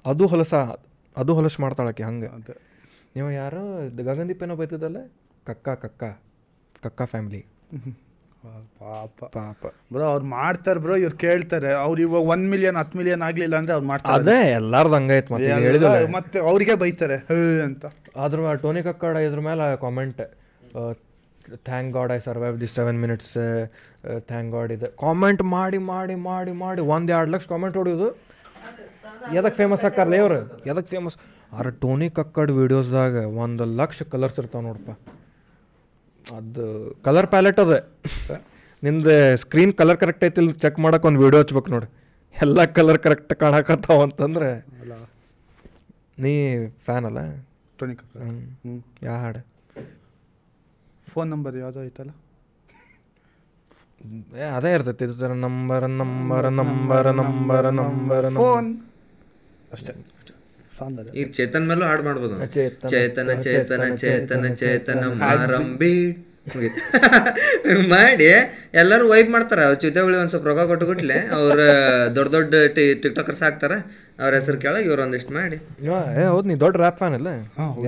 ಅದು 0.06 0.24
ಹೊಲಸ 0.34 0.54
ಅದು 1.22 1.32
ಹೊಲಸು 1.38 1.60
ಮಾಡ್ತಾಳಕ್ಕೆ 1.62 2.04
ಹಂಗೆ. 2.10 2.30
ನೀವು 3.16 3.30
ಯಾರು 3.42 3.62
ಗಗನದೀಪ 3.78 4.08
ಗಗನ್ದೀಪ್ 4.10 4.44
ಏನೋ 4.46 4.56
ಬೈತಿದ್ದಲ್ಲ? 4.62 5.00
ಕಕ್ಕ 5.48 5.70
ಕಕ್ಕ. 5.84 6.04
ಕಕ್ಕ 6.86 7.02
ಫ್ಯಾಮಿಲಿ 7.14 7.42
ಪಾಪ. 8.80 9.18
ಪಾಪ. 9.36 9.64
ಬ್ರೋ 9.94 10.06
ಅವ್ರು 10.12 10.26
ಮಾಡ್ತಾರೆ 10.36 10.80
ಬ್ರೋ 10.84 10.96
ಇವ್ರು 11.02 11.18
ಕೇಳ್ತಾರೆ. 11.24 11.70
ಅವ್ರು 11.86 12.00
ಇವಾಗ 12.06 12.22
ಒನ್ 12.34 12.44
ಮಿಲಿಯನ್ 12.54 12.78
ಹತ್ತು 12.82 12.98
ಮಿಲಿಯನ್ 13.00 13.24
ಆಗ್ಲಿಲ್ಲ 13.28 13.56
ಅಂದ್ರೆ 13.62 13.74
ಅವ್ರು 13.76 13.88
ಮಾಡ್ತಾರೆ. 13.92 14.16
ಅದೇ 14.20 14.38
ಎಲ್ಲಾರ್ದು 14.60 14.96
ಹಂಗಾಯ್ತು 14.96 15.34
ಮತ್ತೆ 15.34 15.50
ಈಗ 15.74 15.92
ಮತ್ತೆ 16.16 16.40
ಅವ್ರಿಗೆ 16.52 16.76
ಬೈತಾರೆ. 16.84 17.18
ಅಂತ. 17.68 17.86
ಅದ್ರ 18.24 18.56
ಟೋನಿ 18.64 18.82
ಕಕ್ಕಡ 18.90 19.18
ಇದ್ರ 19.28 19.42
ಮೇಲೆ 19.50 19.66
comment 19.86 20.22
thank 21.68 21.92
God 21.98 22.12
I 22.16 22.20
survive 22.30 22.56
this 22.64 22.74
seven 22.80 23.00
minutes 23.04 23.34
thank 24.32 24.50
God 24.56 24.72
ಇದೆ. 24.78 24.90
ಕಾಮೆಂಟ್ 25.06 25.44
ಮಾಡಿ 25.56 25.80
ಮಾಡಿ 25.94 26.16
ಮಾಡಿ 26.30 26.54
ಮಾಡಿ 26.66 26.82
ಒಂದು 26.96 27.12
ಎರಡು 27.18 27.32
ಲಕ್ಷ 27.36 27.48
ಕಾಮೆಂಟ್ 27.54 27.78
ಹೊಡಿಯೋದು. 27.82 28.10
ಎದಕ್ಕೆ 29.38 29.58
ಫೇಮಸ್ 29.62 29.84
ಆಕಾರಲ್ಲ 29.90 30.16
ಇವ್ರು 30.22 30.40
ಎದಕ್ಕೆ 30.72 30.90
ಫೇಮಸ್ 30.96 31.16
ಅರ 31.60 31.70
ಟೋನಿ 31.84 32.08
ಕಕ್ಕಡ್ 32.18 32.52
ವೀಡಿಯೋಸ್ದಾಗ 32.60 33.24
ಒಂದು 33.44 33.64
ಲಕ್ಷ 33.80 34.04
ಕಲರ್ಸ್ 34.14 34.38
ಇರ್ತಾವೆ 34.42 34.64
ನೋಡಪ್ಪ 34.68 34.92
ಅದು 36.40 36.64
ಕಲರ್ 37.06 37.28
ಪ್ಯಾಲೆಟ್ 37.34 37.60
ಅದ. 37.64 37.74
ನಿಂದು 38.84 39.14
ಸ್ಕ್ರೀನ್ 39.44 39.74
ಕಲರ್ 39.80 39.98
ಕರೆಕ್ಟ್ 40.04 40.24
ಐತಿ 40.28 40.42
ಚೆಕ್ 40.64 40.78
ಮಾಡಕ್ಕೆ 40.86 41.08
ಒಂದು 41.10 41.20
ವೀಡಿಯೋ 41.24 41.40
ಹಚ್ಬೇಕು 41.44 41.70
ನೋಡಿ. 41.76 41.88
ಎಲ್ಲ 42.36 42.64
ಕಲರ್ 42.78 43.00
ಕರೆಕ್ಟ್ 43.06 43.34
ಕಾಣಕತ್ತಾವ 43.44 44.02
ಅಂತಂದ್ರೆ. 44.08 44.50
ನೀ 46.24 46.34
ಫ್ಯಾನ್ 46.86 47.06
ಅಲ್ಲ? 47.10 47.22
ಟೋನಿ 47.80 47.96
ಕಕ್ಕಡ್ 48.00 48.24
ಹ್ಞೂ 48.24 48.36
ಹ್ಞೂ 48.64 48.76
ಯಾ 49.08 49.16
ಹಾಡು? 49.24 49.42
ಫೋನ್ 51.12 51.30
ನಂಬರ್ 51.34 51.56
ಯಾವುದೋ 51.64 51.80
ಐತಲ್ಲ? 51.90 52.12
ಅದೇ 54.58 54.72
ಇರ್ತೈತಿ 54.74 55.04
ಇದು 55.08 55.16
ಥರ 55.22 55.32
number 55.46 55.86
number 56.02 56.48
number 56.62 57.10
number 57.22 57.70
number 57.82 58.28
phone 58.42 58.70
ಅಷ್ಟೇ. 59.76 59.94
ಈಗ 61.20 61.28
ಚೇತನ್ 61.38 61.66
ಮೇಲೂ 61.70 61.86
ಹಾಡ್ 61.86 62.04
ಮಾಡ್ಬೋದು. 62.08 62.36
ಚೇತನ, 62.56 63.32
ಚೇತನ 63.46 63.84
ಚೇತನ 64.04 64.46
ಚೇತನ 64.62 65.04
ಮಾರಂಬಿ. 65.24 65.94
ಮಾಡಿ 67.94 68.28
ಎಲ್ಲರೂ 68.82 69.04
ವೈಬ್ 69.12 69.30
ಮಾಡ್ತಾರ. 69.30 69.74
ಚಿತೆಗುಳಿ 69.84 70.18
ಒಂದು 70.22 70.30
ಸ್ವಲ್ಪ 70.30 70.48
ರೊಕ್ಕ 70.50 70.64
ಕೊಟ್ಟುಬಿಟ್ಲೆ 70.72 71.18
ಅವ್ರ 71.38 71.60
ದೊಡ್ಡ 72.16 72.30
ದೊಡ್ಡ 72.36 72.54
ಟಿ 72.76 72.86
ಟಿಕ್ಟಾಕರ್ಸ್ 73.04 73.44
ಹಾಕ್ತಾರ. 73.44 73.74
ಅವ್ರ 74.22 74.32
ಹೆಸರು 74.40 74.58
ಕೇಳಿ 74.64 74.80
ಇವ್ರು 74.88 75.02
ಒಂದಿಷ್ಟು 75.04 75.34
ಮಾಡಿ. 75.34 75.58
ಏ 76.22 76.26
ಹೌದು 76.34 76.48
ನೀ 76.48 76.56
ದೊಡ್ಡ 76.66 76.76
ರ್ಯಾಪ್ 76.84 76.98
ಫ್ಯಾನ್ 76.98 77.16
ಅಲ್ಲ? 77.20 77.30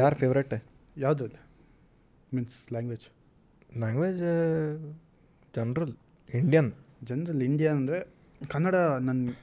ಯಾರು 0.01 0.15
ಫೇವ್ರೇಟ್ 0.15 0.53
ಯಾವುದು? 0.97 1.25
Means 2.35 2.59
language 2.71 3.05
language 3.79 4.21
general 5.53 5.93
Indian 6.33 6.69
general 7.03 7.41
India 7.41 7.71
ಅಂದರೆ 7.73 7.99
ಕನ್ನಡ 8.49 8.75
ನನ್ನ 9.07 9.33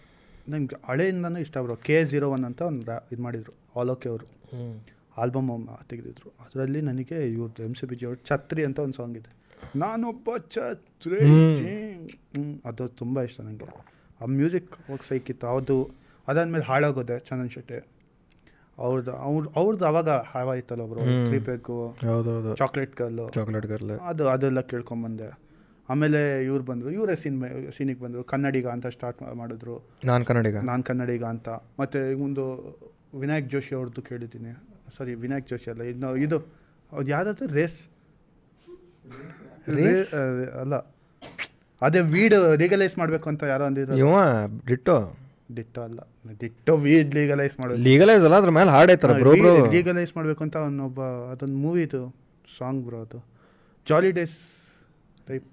ನಂಗೆ 0.48 0.76
ಹಳೆಯಿಂದನೂ 0.88 1.38
ಇಷ್ಟ 1.38 1.58
ಬ್ರೋ 1.58 1.74
ಕೆ 1.86 2.04
ಜೀರೋ 2.04 2.28
ಒನ್ 2.30 2.44
ಅಂತ 2.44 2.60
ಒಂದು 2.62 2.94
ಇದು 3.12 3.22
ಮಾಡಿದರು. 3.22 3.52
ಆಲೋಕೆ 3.80 4.08
ಅವರು. 4.08 4.26
ಆಲ್ಬಮ್ 5.16 5.68
ತೆಗೆದಿದ್ರು. 5.88 6.28
ಅದರಲ್ಲಿ 6.44 6.80
ನನಗೆ 6.80 7.18
ಇವ್ರದ್ದು 7.32 7.62
ಎಂ 7.62 7.74
ಸಿ 7.74 7.86
ಬಿ 7.86 7.96
ಜಿ 7.96 8.06
ಅವ್ರ 8.06 8.18
ಛತ್ರಿ 8.24 8.62
ಅಂತ 8.64 8.78
ಒಂದು 8.78 8.96
ಸಾಂಗ್ 8.96 9.16
ಇದೆ. 9.18 9.30
ನಾನೊಬ್ಬ 9.76 10.36
ಛತ್ರಿ 10.54 11.20
ಅದು 12.64 12.88
ತುಂಬ 13.00 13.22
ಇಷ್ಟ 13.22 13.40
ನನಗೆ 13.40 13.66
ಆ 14.20 14.26
ಮ್ಯೂಸಿಕ್ 14.38 14.72
ಹೋಗಿ 14.88 15.08
ಸೈಕಿತ್ತು 15.08 15.46
ಅದು 15.56 15.76
ಅದಾದ್ಮೇಲೆ 16.28 16.64
ಹಾಳಾಗೋದೆ 16.64 17.18
ಚಂದನ್ 17.18 17.50
ಶೆಟ್ಟಿ. 17.50 17.78
ಅವ್ರದ್ದು 18.78 19.12
ಅವ್ರ 19.26 19.44
ಅವ್ರದ್ದು 19.56 19.84
ಅವಾಗ 19.84 20.10
ಹಾವ 20.32 20.48
ಒಬ್ಬರು 20.56 20.82
ಒಬ್ರು. 20.84 21.26
ತ್ರೀ 21.26 21.38
ಪೇಕು 21.40 21.76
ಚಾಕ್ಲೇಟ್ 22.56 22.92
ಕಲ್ಲು 22.96 23.26
ಚಾಕ್ಲೇಟ್ 23.28 23.66
ಕಲ್ಲು 23.66 23.96
ಅದು 24.10 24.28
ಅದೆಲ್ಲ 24.28 24.60
ಕೇಳ್ಕೊಂಬಂದೆ 24.72 25.49
ಆಮೇಲೆ 25.90 26.44
ಇವ್ರು 26.44 26.64
ಬಂದರು 26.64 26.90
ಇವರೇ 26.90 27.16
ಸಿನಿಮಾ 27.16 27.46
ಸೀನಿಗೆ 27.76 28.00
ಬಂದರು. 28.00 28.22
ಕನ್ನಡಿಗ 28.24 28.66
ಅಂತ 28.68 28.86
ಸ್ಟಾರ್ಟ್ 28.86 29.20
ಮಾಡಿದ್ರು. 29.34 29.76
ನಾನು 30.04 30.24
ಕನ್ನಡಿಗ. 30.24 30.56
ನಾನು 30.56 30.82
ಕನ್ನಡಿಗ 30.82 31.24
ಅಂತ. 31.24 31.48
ಮತ್ತು 31.80 32.22
ಒಂದು 32.24 32.44
ವಿನಾಯಕ್ 33.20 33.48
ಜೋಶಿ 33.50 33.74
ಅವ್ರದ್ದು 33.74 34.02
ಕೇಳಿದ್ದೀನಿ. 34.02 34.52
ಸಾರಿ 34.98 35.14
ವಿನಾಯಕ್ 35.14 35.48
ಜೋಶಿ 35.48 35.70
ಅಲ್ಲ 35.70 35.82
ಇನ್ನು 35.82 36.16
ಇದು 36.16 36.38
ಅದು 36.92 37.08
ಯಾವ್ದಾದ್ರು 37.10 37.54
ರೇಸ್. 37.54 37.80
ಅಲ್ಲ. 40.62 40.74
ಅದೇ 41.82 42.00
ವೀಡ್ 42.14 42.34
ಲೀಗಲೈಸ್ 42.58 42.98
ಮಾಡಬೇಕು 42.98 43.28
ಅಂತ 43.30 43.42
ಯಾರೋ 43.42 43.64
ಅಂದಿದ್ರು. 43.64 43.96
ಇವ 43.96 44.14
ಡಿಟ್ಟೋ 44.66 44.96
ಡಿಟ್ಟೋ 45.54 45.80
ಅಲ್ಲ. 45.82 46.00
ಡಿಟ್ಟೋ 46.40 46.76
ವೀಡ್ 46.76 47.14
ಲೀಗಲೈಸ್ 47.14 47.60
ಮಾಡೋದು 47.60 47.82
ಲೀಗಲೈಸ್ 47.82 48.24
ಅಲ್ಲ 48.24 48.36
ಅದ್ರ 48.36 48.50
ಮೇಲೆ 48.50 48.70
ಹಾಡ್ 48.70 48.90
ಐತಲ್ಲ 48.90 49.14
ಬ್ರೋ 49.18 49.32
ಬ್ರೋ. 49.36 49.54
ಲೀಗಲೈಸ್ 49.70 50.12
ಮಾಡಬೇಕು 50.16 50.44
ಅಂತ 50.44 50.56
ಅವನೊಬ್ಬ 50.56 51.00
ಅದೊಂದು 51.32 51.54
ಮೂವಿದು 51.54 52.02
ಸಾಂಗ್ 52.58 52.84
ಬ್ರೋ 52.84 53.00
ಅದು. 53.00 53.18
ಜಾಲಿ 53.88 54.10
ಡೇಸ್ 54.10 54.36
ಟೈಪ್ 55.28 55.48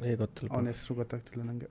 ಗೊತ್ತಿಲ್ಲ 0.00 0.54
ಅವನ 0.54 0.66
ಹೆಸರು 0.66 0.94
ಗೊತ್ತಾಗ್ತಿಲ್ಲ 0.94 1.44
ನನಗೆ 1.44 1.68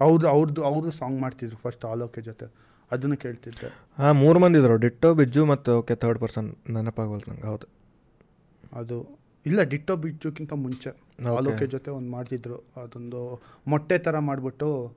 ಅವ್ರದ್ದು 0.00 0.28
ಅವ್ರದ್ದು 0.28 0.64
ಅವರು 0.64 0.90
ಸಾಂಗ್ 0.90 1.20
ಮಾಡ್ತಿದ್ರು 1.20 1.56
ಫಸ್ಟ್ 1.56 1.84
ಆಲೋಕೆ 1.84 2.20
ಜೊತೆ. 2.20 2.46
ಅದನ್ನು 2.90 3.16
ಕೇಳ್ತಿದ್ದೆ. 3.16 3.68
ಹಾಂ 3.98 4.18
ಮೂರು 4.18 4.38
ಮಂದಿ 4.38 4.58
ಇದ್ರು. 4.58 4.76
ಡಿಟ್ಟೋ 4.76 5.14
ಬಿಜ್ಜು 5.14 5.46
ಮತ್ತು 5.46 5.78
ಓಕೆ 5.78 5.94
ಥರ್ಡ್ 5.94 6.18
ಪರ್ಸನ್ 6.18 6.56
ನೆನಪಾಗೋಲ್ತು 6.70 7.30
ನಂಗೆ 7.30 7.46
ಹೌದು. 7.46 7.66
ಅದು 8.72 9.18
ಇಲ್ಲ 9.46 9.62
ಡಿಟ್ಟೋ 9.62 9.96
ಬಿಜ್ಜುಕ್ಕಿಂತ 9.96 10.52
ಮುಂಚೆ. 10.52 10.88
ಆಲ್ 10.88 11.36
ಆಲೋಕೆ 11.36 11.66
ಜೊತೆ 11.66 11.90
ಒಂದು 11.90 12.10
ಮಾಡ್ತಿದ್ರು. 12.10 12.64
ಅದೊಂದು 12.82 13.42
ಮೊಟ್ಟೆ 13.66 13.98
ಥರ 13.98 14.18
ಮಾಡಿಬಿಟ್ಟು 14.18 14.96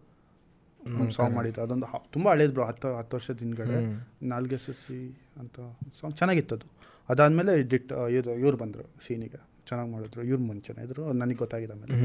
ಒಂದು 0.96 1.12
ಸಾಂಗ್ 1.12 1.36
ಮಾಡಿದ್ದು 1.36 1.62
ಅದೊಂದು 1.62 2.10
ತುಂಬ 2.12 2.30
ಹಳೇದು 2.30 2.54
ಬ್ರೋ 2.54 2.64
ಹತ್ತು 2.64 2.96
ಹತ್ತು 2.96 3.18
ವರ್ಷದ 3.18 3.38
ಹಿಂದ್ಗಡೆ. 3.38 4.04
ನಾಲ್ಗೆ 4.28 4.58
ಸಸಿ 4.58 5.22
ಅಂತ 5.40 5.60
ಸಾಂಗ್ 6.02 6.18
ಚೆನ್ನಾಗಿತ್ತು 6.18 6.56
ಅದು 6.56 6.68
ಅದಾದಮೇಲೆ 7.10 7.62
ಡಿಟ್ 7.62 7.92
ಇವ್ರು 7.92 8.32
ಇವ್ರು 8.36 8.58
ಬಂದರು 8.58 9.08
ಸೀನಿಗೆ. 9.08 9.49
ಚೆನ್ನಾಗಿ 9.70 9.92
ಮಾಡಿದ್ರು 9.92 10.22
ಇವ್ರು 10.24 10.44
ಮುಂಚೆನೇ 10.44 10.84
ಇದ್ರು 10.84 11.14
ನನಗೆ 11.14 11.38
ಗೊತ್ತಾಗಿದೆ 11.38 11.74
ಆಮೇಲೆ. 11.74 11.96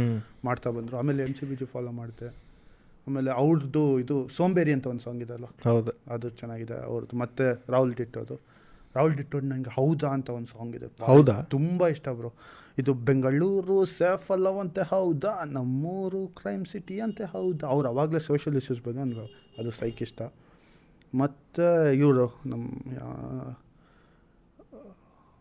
ಮಾಡ್ತಾ 0.45 0.71
ಬಂದರು. 0.71 0.97
ಆಮೇಲೆ 0.97 1.23
M 1.23 1.35
C 1.35 1.47
B 1.47 1.57
G 1.57 1.65
follow 1.65 1.93
ಮಾಡಿದೆ. 1.93 2.29
ಆಮೇಲೆ 3.07 3.31
ಅವ್ರದ್ದು 3.31 4.01
ಇದು 4.01 4.29
ಸೋಂಬೇರಿ 4.29 4.73
ಅಂತ 4.73 4.87
ಒಂದು 4.87 5.01
ಸಾಂಗ್ 5.01 5.23
ಇದೆ 5.23 5.33
ಅಲ್ಲ 5.33 5.45
ಹೌದು. 5.45 5.93
ಅದು 6.11 6.29
ಚೆನ್ನಾಗಿದೆ 6.31 6.85
ಅವ್ರದ್ದು 6.85 7.17
ಮತ್ತೆ 7.17 7.47
ರಾಹುಲ್ 7.69 7.95
ಡಿಟ್ಟೋದು. 7.95 8.37
ರಾಹುಲ್ 8.95 9.15
ಡಿಟ್ಟೋದು 9.15 9.47
ನನಗೆ 9.47 9.71
ಹೌದಾ 9.75 10.09
ಅಂತ 10.09 10.31
ಒಂದು 10.31 10.47
ಸಾಂಗ್ 10.47 10.77
ಇದೆ. 10.77 10.89
ಹೌದಾ? 11.05 11.43
ತುಂಬ 11.43 11.89
ಇಷ್ಟ 11.89 12.09
ಬ್ರೋ. 12.09 12.31
ಇದು 12.79 12.95
ಬೆಂಗಳೂರು 12.95 13.85
ಸೇಫ್ 13.85 14.31
ಅಲ್ಲವಂತೆ 14.31 14.83
ಹೌದಾ? 14.83 15.45
ನಮ್ಮೂರು 15.45 16.27
ಕ್ರೈಮ್ 16.27 16.67
ಸಿಟಿ 16.67 17.01
ಅಂತೆ 17.01 17.25
ಹೌದಾ? 17.25 17.67
ಅವ್ರು 17.67 17.89
ಅವಾಗಲೇ 17.89 18.19
ಸೋಷಿಯಲ್ 18.19 18.57
ಇಶ್ಯೂಸ್ 18.57 18.83
ಬಗ್ಗೆ 18.83 19.01
ಅಂದ್ರೆ. 19.01 19.27
ಅದು 19.59 19.71
ಸೈಕ್ 19.71 20.03
ಇಷ್ಟ. 20.03 20.23
ಮತ್ತು 21.15 21.67
ಇವರು 21.93 22.27
ನಮ್ಮ 22.47 22.67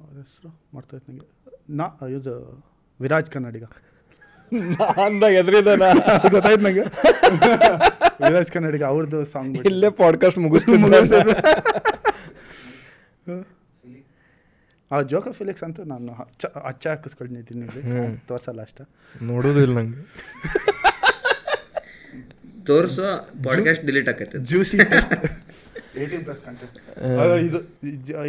ಅವ್ರ 0.02 0.18
ಹೆಸರು? 0.18 0.50
ಮಾಡ್ತಾಯಿತ್ತು 0.74 1.12
ನನಗೆ 1.12 1.28
ನಾ 1.70 2.08
ಇದು 2.08 2.66
ವಿರಾಜ್ 3.02 3.32
ಕನ್ನಡಿಗ. 3.32 3.64
ಅಂದಾಗ 5.06 5.32
ಎದ್ರಿದಾನ. 5.34 5.82
ಗೊತ್ತಾಯ್ತು 6.32 6.64
ನನಗೆ 6.64 6.82
ವಿರಾಜ್ 8.28 8.52
ಕನ್ನಡಿಗ 8.52 8.84
ಅವ್ರದ್ದು 8.84 9.26
ಸಾಂಗ್ 9.26 9.58
ಇಲ್ಲೇ 9.58 9.90
ಪಾಡ್ಕಾಸ್ಟ್ 9.90 10.40
ಮುಗಿಸ್ತೀನಿ. 10.40 11.32
ಆ 14.92 15.02
ಜೋಕ 15.02 15.30
ಫಿಲಿಕ್ಸ್ 15.30 15.64
ಅಂತೂ 15.64 15.84
ನಾನು 15.84 16.14
ಹಚ್ಚ 16.14 16.46
ಹಚ್ಚ 16.46 16.88
ಹಾಕಿಸ್ಕೊಂಡಿದ್ದೀನಿ 16.88 17.66
ಹ್ಮ್. 17.66 18.16
ತೋರ್ಸಲ್ಲ 18.16 18.62
ಅಷ್ಟ. 18.62 18.82
ನೋಡೋದಿಲ್ಲ 19.22 19.78
ನಂಗೆ. 19.78 20.06
ತೋರಿಸೋ 22.66 23.28
ಪಾಡ್ಕಾಸ್ಟ್ 23.44 23.86
ಡಿಲೀಟ್ 23.86 24.10
ಆಕೈತೆ. 24.10 24.38
ಜ್ಯೂಸಿ 24.38 24.78
ಏಯ್ಟೀನ್ 26.02 26.24
ಪ್ಲಸ್ 26.28 26.42
ಕಂಟೆಂಟ್ 26.46 26.78
ಇದು 27.48 27.60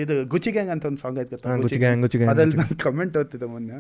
ಇದು 0.03 0.15
ಗುಚ್ಚಿ 0.33 0.51
ಗ್ಯಾಂಗ್ 0.57 0.73
ಅಂತ 0.75 0.85
ಒಂದು 0.91 1.01
ಸಾಂಗ್ 1.03 1.19
ಆಯ್ತು 1.21 1.37
ಹಾ, 1.49 1.55
ಗುಚ್ಚಿ 1.65 1.79
ಗ್ಯಾಂಗ್, 1.85 2.01
ಗುಚಿ 2.05 2.19
ಗ್ಯಾಂಗ್, 2.21 2.33
ಅದ್ರಲ್ಲಿ 2.33 2.57
ನಾನು 2.63 2.77
ಕಮೆಂಟ್ 2.87 3.15
ಓದ್ತಿದ್ದೆ 3.21 3.49
ಮೊನ್ನೆ. 3.55 3.79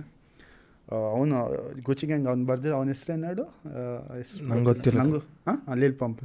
ಅವನು 1.11 1.36
ಗುಚಿಗ್ಯಾಂಗ್ 1.86 2.27
ಅವ್ನು 2.31 2.44
ಬರ್ದಿರೋ 2.48 2.74
ಅವನ 2.78 2.89
ಹೆಸರು 2.94 3.12
ಏನಾಡು 3.16 3.44
ನಂಗೆ 4.51 4.65
ಗೊತ್ತಿಲ್ಲ. 4.70 4.98
ನಂಗು 5.02 5.20
ಹಾಂ 5.48 5.59
ಲೀಲ್ 5.82 5.97
ಪಂಪ್ 6.02 6.19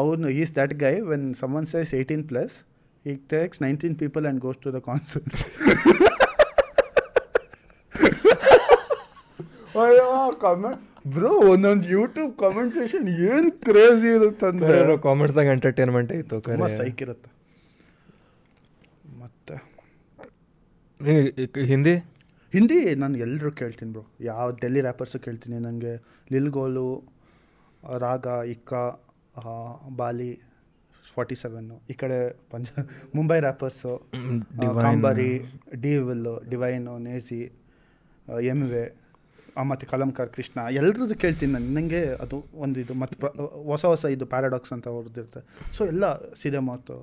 ಅವನು 0.00 0.28
is 0.40 0.52
that 0.58 0.74
guy 0.84 0.94
when 1.10 1.26
someone 1.42 1.66
says 1.72 1.92
eighteen 1.98 2.24
plus 2.32 2.54
he 3.04 3.14
takes 3.34 3.60
nineteen 3.66 3.96
people 4.02 4.24
and 4.26 4.40
goes 4.46 4.60
to 4.64 4.72
the 4.76 4.80
concert 4.88 5.34
ಅಯ್ಯೋ 9.82 10.06
ಕಮೆಂಟ್ 10.44 10.80
ಬ್ರೋ 11.14 11.30
ಒಂದೊಂದು 11.52 11.88
ಯೂಟ್ಯೂಬ್ 11.88 12.38
ಕಾಮೆಂಟ್ 12.38 12.72
ಸೆಷನ್ 12.72 13.08
ಏನು 13.08 13.50
ಕ್ರೇಜಿ 13.60 14.08
ಇರುತ್ತಂದ್ರೆ. 14.08 14.96
ಕಾಮೆಂಟ್ಸ್ದಾಗ 15.02 15.46
ಎಂಟರ್ಟೈನ್ಮೆಂಟ್ 15.46 16.12
ಇತ್ತು 16.12 16.38
ಸೈಕ್ 16.76 17.02
ಇರುತ್ತೆ. 17.02 17.30
ಮತ್ತೆ? 19.18 19.56
ಹಿಂದಿ? 21.66 21.94
ಹಿಂದಿ 22.52 22.94
ನಾನು 22.94 23.18
ಎಲ್ಲರೂ 23.18 23.50
ಕೇಳ್ತೀನಿ 23.52 23.92
ಬ್ರೋ. 23.92 24.04
ಯಾವ 24.20 24.50
ಡೆಲ್ಲಿ 24.60 24.80
ರ್ಯಾಪರ್ಸು 24.80 25.18
ಕೇಳ್ತೀನಿ. 25.18 25.58
ನನಗೆ 25.58 25.92
ಲಿಲ್ಗೋಲು 26.32 26.88
ರಾಗ 27.98 28.26
ಇಕ್ಕ 28.48 28.72
ಆ, 29.40 29.50
ಬಾಲಿ 29.96 30.30
ಫಾರ್ಟಿ 31.14 31.34
ಸೆವೆನ್ನು 31.34 31.82
ಈ 31.90 31.92
ಕಡೆ 31.92 32.16
ಪಂಜ 32.50 32.68
ಮುಂಬೈ 33.14 33.40
ರ್ಯಾಪರ್ಸು. 33.40 33.92
ಕಾಂಬರಿ 34.80 35.30
ಡಿ 35.80 35.96
ವಿಲ್ಲು 35.98 36.48
ಡಿವೈನು 36.50 36.98
ನೇಸಿ 36.98 37.40
ಎಂ 38.44 38.60
ವೆ 39.58 39.64
ಮತ್ತು 39.70 39.86
ಕಲಂಕರ್ 39.86 40.28
ಕೃಷ್ಣ 40.28 40.58
ಎಲ್ಲರದ್ದು 40.70 41.14
ಕೇಳ್ತೀನಿ 41.14 41.52
ನಾನು. 41.52 41.68
ನನಗೆ 41.74 42.00
ಅದು 42.24 42.36
ಒಂದು 42.54 42.80
ಇದು 42.80 42.94
ಮತ್ತು 42.94 43.26
ಹೊಸ 43.70 43.84
ಹೊಸ 43.84 44.04
ಇದು 44.04 44.26
ಪ್ಯಾರಾಡಾಕ್ಸ್ 44.26 44.72
ಅಂತ 44.72 44.86
ಇರುತ್ತೆ. 45.18 45.40
ಸೊ 45.76 45.84
ಎಲ್ಲ 45.86 46.04
ಸೀದೆ 46.40 46.58
ಮಾತು 46.58 46.96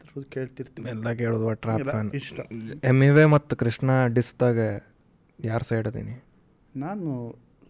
ಎಲ್ಲರೂ 0.00 0.22
ಕೇಳ್ತಿರ್ತೀನಿ. 0.36 0.88
ಎಲ್ಲ 0.88 1.12
ಕೇಳೋದು 1.12 1.54
ಟ್ರಾಪ್ 1.54 2.14
ಇಷ್ಟ. 2.14 2.40
ಎಂ 2.84 3.02
ಇವೆ 3.02 3.24
ಮತ್ತು 3.24 3.56
ಕೃಷ್ಣ 3.56 3.90
ಡಿಸ್ದಾಗ 4.06 4.58
ಯಾರ 5.44 5.60
ಸೈಡ್ 5.62 5.88
ಅದೀನಿ? 5.88 6.16
ನಾನು 6.76 7.08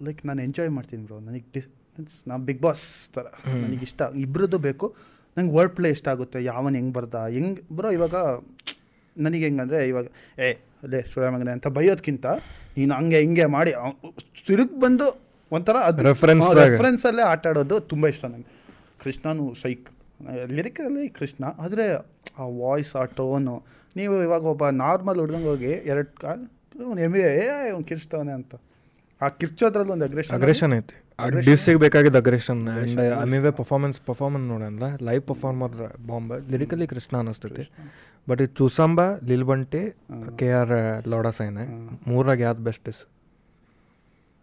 ಲೈಕ್ 0.07 0.27
ನಾನು 0.27 0.43
ಎಂಜಾಯ್ 0.43 0.71
ಮಾಡ್ತೀನಿ 0.71 1.03
ಬ್ರೋ 1.07 1.19
ನನಗೆ 1.21 1.45
ಡಿಸ್ 1.55 1.69
ಮೀನ್ಸ್ 1.99 2.29
ನಾ 2.29 2.37
ಬಿಗ್ 2.37 2.63
ಬಾಸ್ 2.63 3.11
ಥರ 3.11 3.27
ನನಗೆ 3.47 3.85
ಇಷ್ಟ. 3.89 4.03
ಇಬ್ಬರದ್ದು 4.15 4.59
ಬೇಕು. 4.59 4.95
ನಂಗೆ 5.37 5.53
ವರ್ಡ್ 5.55 5.73
ಪ್ಲೇ 5.73 5.91
ಇಷ್ಟ 5.91 6.09
ಆಗುತ್ತೆ. 6.09 6.45
ಯಾವನ್ 6.45 6.75
ಹೆಂಗೆ 6.75 6.93
ಬರ್ದ 6.93 7.15
ಹೆಂಗೆ 7.15 7.63
ಬ್ರೋ 7.77 7.91
ಇವಾಗ 7.91 8.15
ನನಗೆ 9.17 9.45
ಹೆಂಗಂದರೆ 9.45 9.89
ಇವಾಗ 9.89 10.07
ಏ 10.39 10.49
ಅದೇ 10.83 11.01
ಸುಳ್ಯ 11.11 11.29
ಮಗನೆ 11.35 11.53
ಅಂತ 11.57 11.69
ಬೈಯೋದಕ್ಕಿಂತ 11.77 12.27
ನೀನು 12.77 12.93
ಹಂಗೆ 12.99 13.19
ಹಿಂಗೆ 13.25 13.47
ಮಾಡಿ 13.57 13.73
ತಿರುಗಿ 14.49 14.77
ಬಂದು 14.85 15.07
ಒಂಥರ 15.53 15.77
ಅದು 15.89 16.03
ರೆಫರೆನ್ಸ್. 16.09 16.47
ರೆಫರೆನ್ಸಲ್ಲೇ 16.63 17.25
ಆಟ 17.33 17.45
ಆಡೋದು 17.51 17.77
ತುಂಬ 17.91 18.07
ಇಷ್ಟ 18.13 18.25
ನನಗೆ 18.33 18.49
ಕೃಷ್ಣನು 19.03 19.45
ಸೈಕ್. 19.63 19.89
ಲಿರಿಕಲ್ಲಿ 20.57 21.05
ಕೃಷ್ಣ 21.19 21.45
ಆದರೆ 21.65 21.85
ಆ 22.43 22.47
ವಾಯ್ಸ್ 22.63 22.93
ಆ 23.01 23.05
ಟೋನು 23.19 23.57
ನೀವು 23.99 24.15
ಇವಾಗ 24.27 24.45
ಒಬ್ಬ 24.55 24.65
ನಾರ್ಮಲ್ 24.85 25.19
ಹುಡ್ಗಂಗೆ 25.23 25.49
ಹೋಗಿ 25.53 25.73
ಎರಡು 25.91 26.11
ಕಾಲ್ 26.23 26.43
ಅವ್ನು 26.87 27.01
ಎಂ 27.07 27.15
ಎ 27.21 27.29
ಅವ್ನು 27.73 27.85
ಕಿರ್ಚ್ತವನೆ 27.91 28.33
ಅಂತ. 28.39 28.53
ಆ 29.21 29.29
ಕಿರ್ಚೋದ್ರಲ್ಲಿ 29.41 29.93
ಒಂದು 29.97 30.07
ಅಗ್ರೆಷನ್ 30.09 30.35
ಅಗ್ರೆಷನ್ 30.39 30.73
ಐತಿ. 30.79 30.97
ಡಿಸ್ಸಿಗೆ 31.49 31.79
ಬೇಕಾಗಿದ್ದು 31.85 32.19
ಅಗ್ರೆಷನ್ 32.23 32.61
ಆ್ಯಂಡ್. 32.73 33.01
ಅಮಿವೆ 33.23 33.51
ಪರ್ಫಾರ್ಮೆನ್ಸ್ 33.61 33.99
ಪರ್ಫಾರ್ಮೆನ್ಸ್ 34.09 34.47
ನೋಡಲ್ಲ 34.53 34.89
live 35.09 35.23
performer 35.31 35.77
bomb 36.11 36.33
lyrically 36.53 36.87
Krishna 36.93 37.15
ಅನಿಸ್ತೈತಿ. 37.25 37.65
ಬಟ್ 38.31 38.41
ಇದು 38.45 38.53
ಚೂಸಂಬ 38.61 39.01
ಲಿಲ್ 39.31 39.47
ಬಂಟಿ 39.51 39.83
ಕೆ 40.41 40.49
ಆರ್ 40.61 40.75
ಲೋಡಸೈನೆ 41.15 41.65
ಮೂರಾಗ 42.11 42.39
ಯಾವ್ದು 42.49 42.65
ಬೆಸ್ಟ್ 42.69 42.89
ಇಸ್ 42.93 43.03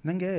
ನನಗೆ 0.07 0.31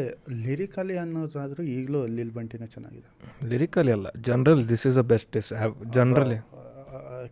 ಲಿರಿಕಲಿ 0.44 0.96
ಅನ್ನೋದಾದರೂ 1.04 1.62
ಈಗಲೂ 1.76 2.00
ಲಿಲ್ 2.16 2.34
ಬಂಟಿನೇ 2.38 2.66
ಚೆನ್ನಾಗಿದೆ. 2.74 3.08
ಲಿರಿಕಲಿ 3.52 3.92
ಅಲ್ಲ 3.96 4.08
general 4.28 4.62
this 4.72 4.84
is 4.90 4.98
a 5.02 5.04
best 5.12 5.36
is 5.40 5.50
generally 5.96 6.38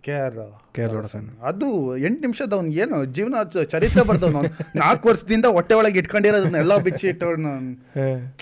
K 0.03 0.13
R 0.13 0.39
K 0.73 0.83
R 0.83 0.95
ಅದು 1.43 1.97
ಎಂಟು 1.97 2.21
ನಿಮಿಷದ 2.21 2.53
ಅವ್ನು 2.53 2.73
ಏನು 2.73 3.05
ಜೀವನ 3.05 3.35
ಚರಿತ್ರೆ 3.65 4.05
ಬರ್ದವ್ನು. 4.05 4.43
ನಾಲ್ಕು 4.77 5.09
ವರ್ಷದಿಂದ 5.09 5.47
ಹೊಟ್ಟೆ 5.47 5.75
ಒಳಗೆ 5.75 5.99
ಇಟ್ಕೊಂಡಿರೋದನ್ನ 5.99 6.57
ಎಲ್ಲ 6.57 6.77
ಬಿಚ್ಚಿ 6.79 7.09
ಇಟ್ಟವ್ನು. 7.09 7.53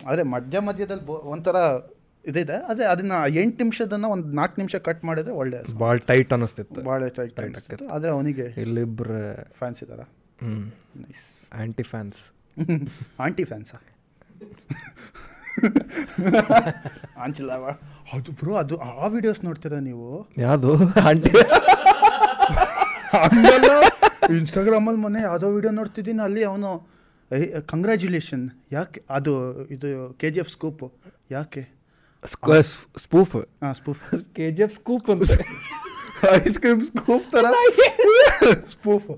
ಆದರೆ 0.07 0.23
ಮಧ್ಯ 0.23 0.59
ಮಧ್ಯದಲ್ಲಿ 0.59 1.07
ಒಂಥರ 1.07 1.57
ಇದಿದೆ. 2.25 2.57
ಆದ್ರೆ 2.63 2.85
ಅದನ್ನ 2.85 3.13
ಎಂಟು 3.29 3.59
ನಿಮಿಷದನ್ನ 3.65 4.07
ಒಂದು 4.07 4.29
ನಾಲ್ಕು 4.29 4.61
ನಿಮಿಷ 4.61 4.77
ಕಟ್ 4.77 5.05
ಮಾಡಿದ್ರೆ 5.05 5.35
ಒಳ್ಳೆ 5.35 5.79
ಭಾಳ 5.79 5.97
ಟೈಟ್ 5.97 6.33
ಅನ್ನಿಸ್ತಿತ್ತು 6.33 6.83
ಭಾಳ 6.83 7.09
ಟೈಟ್ 7.09 7.41
ಅನಿಸ್ತಿತ್ತು. 7.41 7.89
ಆದರೆ 7.89 8.11
ಅವನಿಗೆ 8.11 8.47
ಇಲ್ಲಿಬ್ರು 8.61 9.21
ಫ್ಯಾನ್ಸ್ 9.53 9.83
ಇದ್ದಾರ? 9.83 10.01
ನೈಸ್ 10.97 11.27
ಆಂಟಿ 11.53 11.83
ಫ್ಯಾನ್ಸ್ 11.83 12.21
ಆಂಟಿ 13.21 13.45
ಫ್ಯಾನ್ಸಾ 13.45 13.79
ಆಂಚಿಲ್ಲವ 17.25 17.65
ಅದು 18.15 18.31
ಬ್ರೋ 18.41 18.53
ಅದು 18.63 18.75
ಆ 18.89 19.09
ವಿಡಿಯೋಸ್ 19.17 19.41
ನೋಡ್ತೀರಾ 19.49 19.79
ನೀವು? 19.89 20.09
ಯಾವುದು? 20.45 20.71
ಆಂಟಿ 21.09 21.33
ಹಂಗಲ್ಲ 23.25 23.71
ಇನ್ಸ್ಟಾಗ್ರಾಮಲ್ಲಿ 24.39 25.01
ಮೊನ್ನೆ 25.05 25.21
ಯಾವುದೋ 25.29 25.49
ವಿಡಿಯೋ 25.59 25.73
ನೋಡ್ತಿದ್ದೀನಿ 25.81 26.23
ಅಲ್ಲಿ 26.29 26.43
ಅವನು 26.51 26.71
ಕಂಗ್ರ್ಯಾಚುಲೇಷನ್ 27.73 28.45
ಯಾಕೆ? 28.77 28.99
ಅದು 29.17 29.33
ಇದು 29.75 29.89
ಕೆ 30.21 30.29
ಜಿ 30.35 30.41
ಎಫ್ 30.45 30.51
ಸ್ಕೂಪ್ 30.57 30.83
ಯಾಕೆ? 31.37 31.63
ಸ್ಪೂಫ್ 33.05 33.35
ಹಾಂ 33.63 33.73
spoof 33.79 34.03
K 34.39 34.47
G 34.57 34.63
F 34.67 34.75
scoop 34.81 35.09
ಅಂತ. 35.15 35.23
ಐಸ್ 36.41 36.59
ಕ್ರೀಮ್ 36.65 36.83
ಸ್ಕೂಪ್ 36.91 37.25
ಥರ 37.35 37.45
ಸ್ಪೂಫ್ 38.75 39.09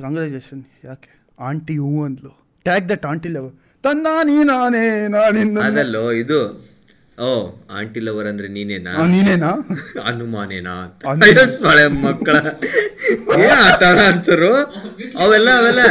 ಕಂಗ್ರ್ಯಾಚುಲೇಷನ್ 0.00 0.62
ಯಾಕೆ? 0.90 1.10
ಆಂಟಿ 1.48 1.76
ಹೂ 1.84 1.92
ಅಂದ್ಲು. 2.08 2.32
ಟ್ಯಾಗ್ 2.66 2.84
ದಟ್ 2.92 3.06
ಆಂಟಿ 3.12 3.30
ಲವ್ 3.36 3.48
ತನ್ನ 3.84 4.06
ನೀ 4.28 4.36
ನಾನೇ 4.44 4.84
ನಾನಿಂದ 5.14 5.58
ಅದಲ್ಲೋ 5.66 6.04
ಇದು 6.22 6.38
ಓ 7.18 7.28
ಆಂಟಿ 7.76 8.00
ಲವರ್ 8.06 8.26
ಅಂದ್ರೆ 8.30 8.48
ನೀನೇನಾ? 8.48 8.92
ನೀನೇನಾ 9.12 9.50
ಅನುಮಾನೇನಾ 10.04 10.74
ಸೊಳೆ 11.54 11.84
ಮಕ್ಕಳ. 12.02 12.34
ಏನ್ 13.38 13.60
ಆಟ 13.60 13.82
ಅಂತರು 14.06 14.50
ಅವೆಲ್ಲ 15.22 15.48
ಅವೆಲ್ಲ 15.60 15.82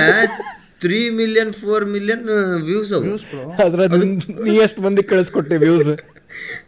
three 0.83 0.99
million 1.19 1.53
four 1.53 1.85
million 1.93 2.23
views 2.67 2.91
ಅವು. 2.93 3.13
ಅದ್ರ 3.65 3.79
ನೀ 4.43 4.53
ಎಷ್ಟು 4.65 4.81
ಮಂದಿ 4.85 5.03
ಕಳಿಸ್ಕೊಟ್ಟೆ 5.11 5.57
ವ್ಯೂಸ್ 5.57 5.89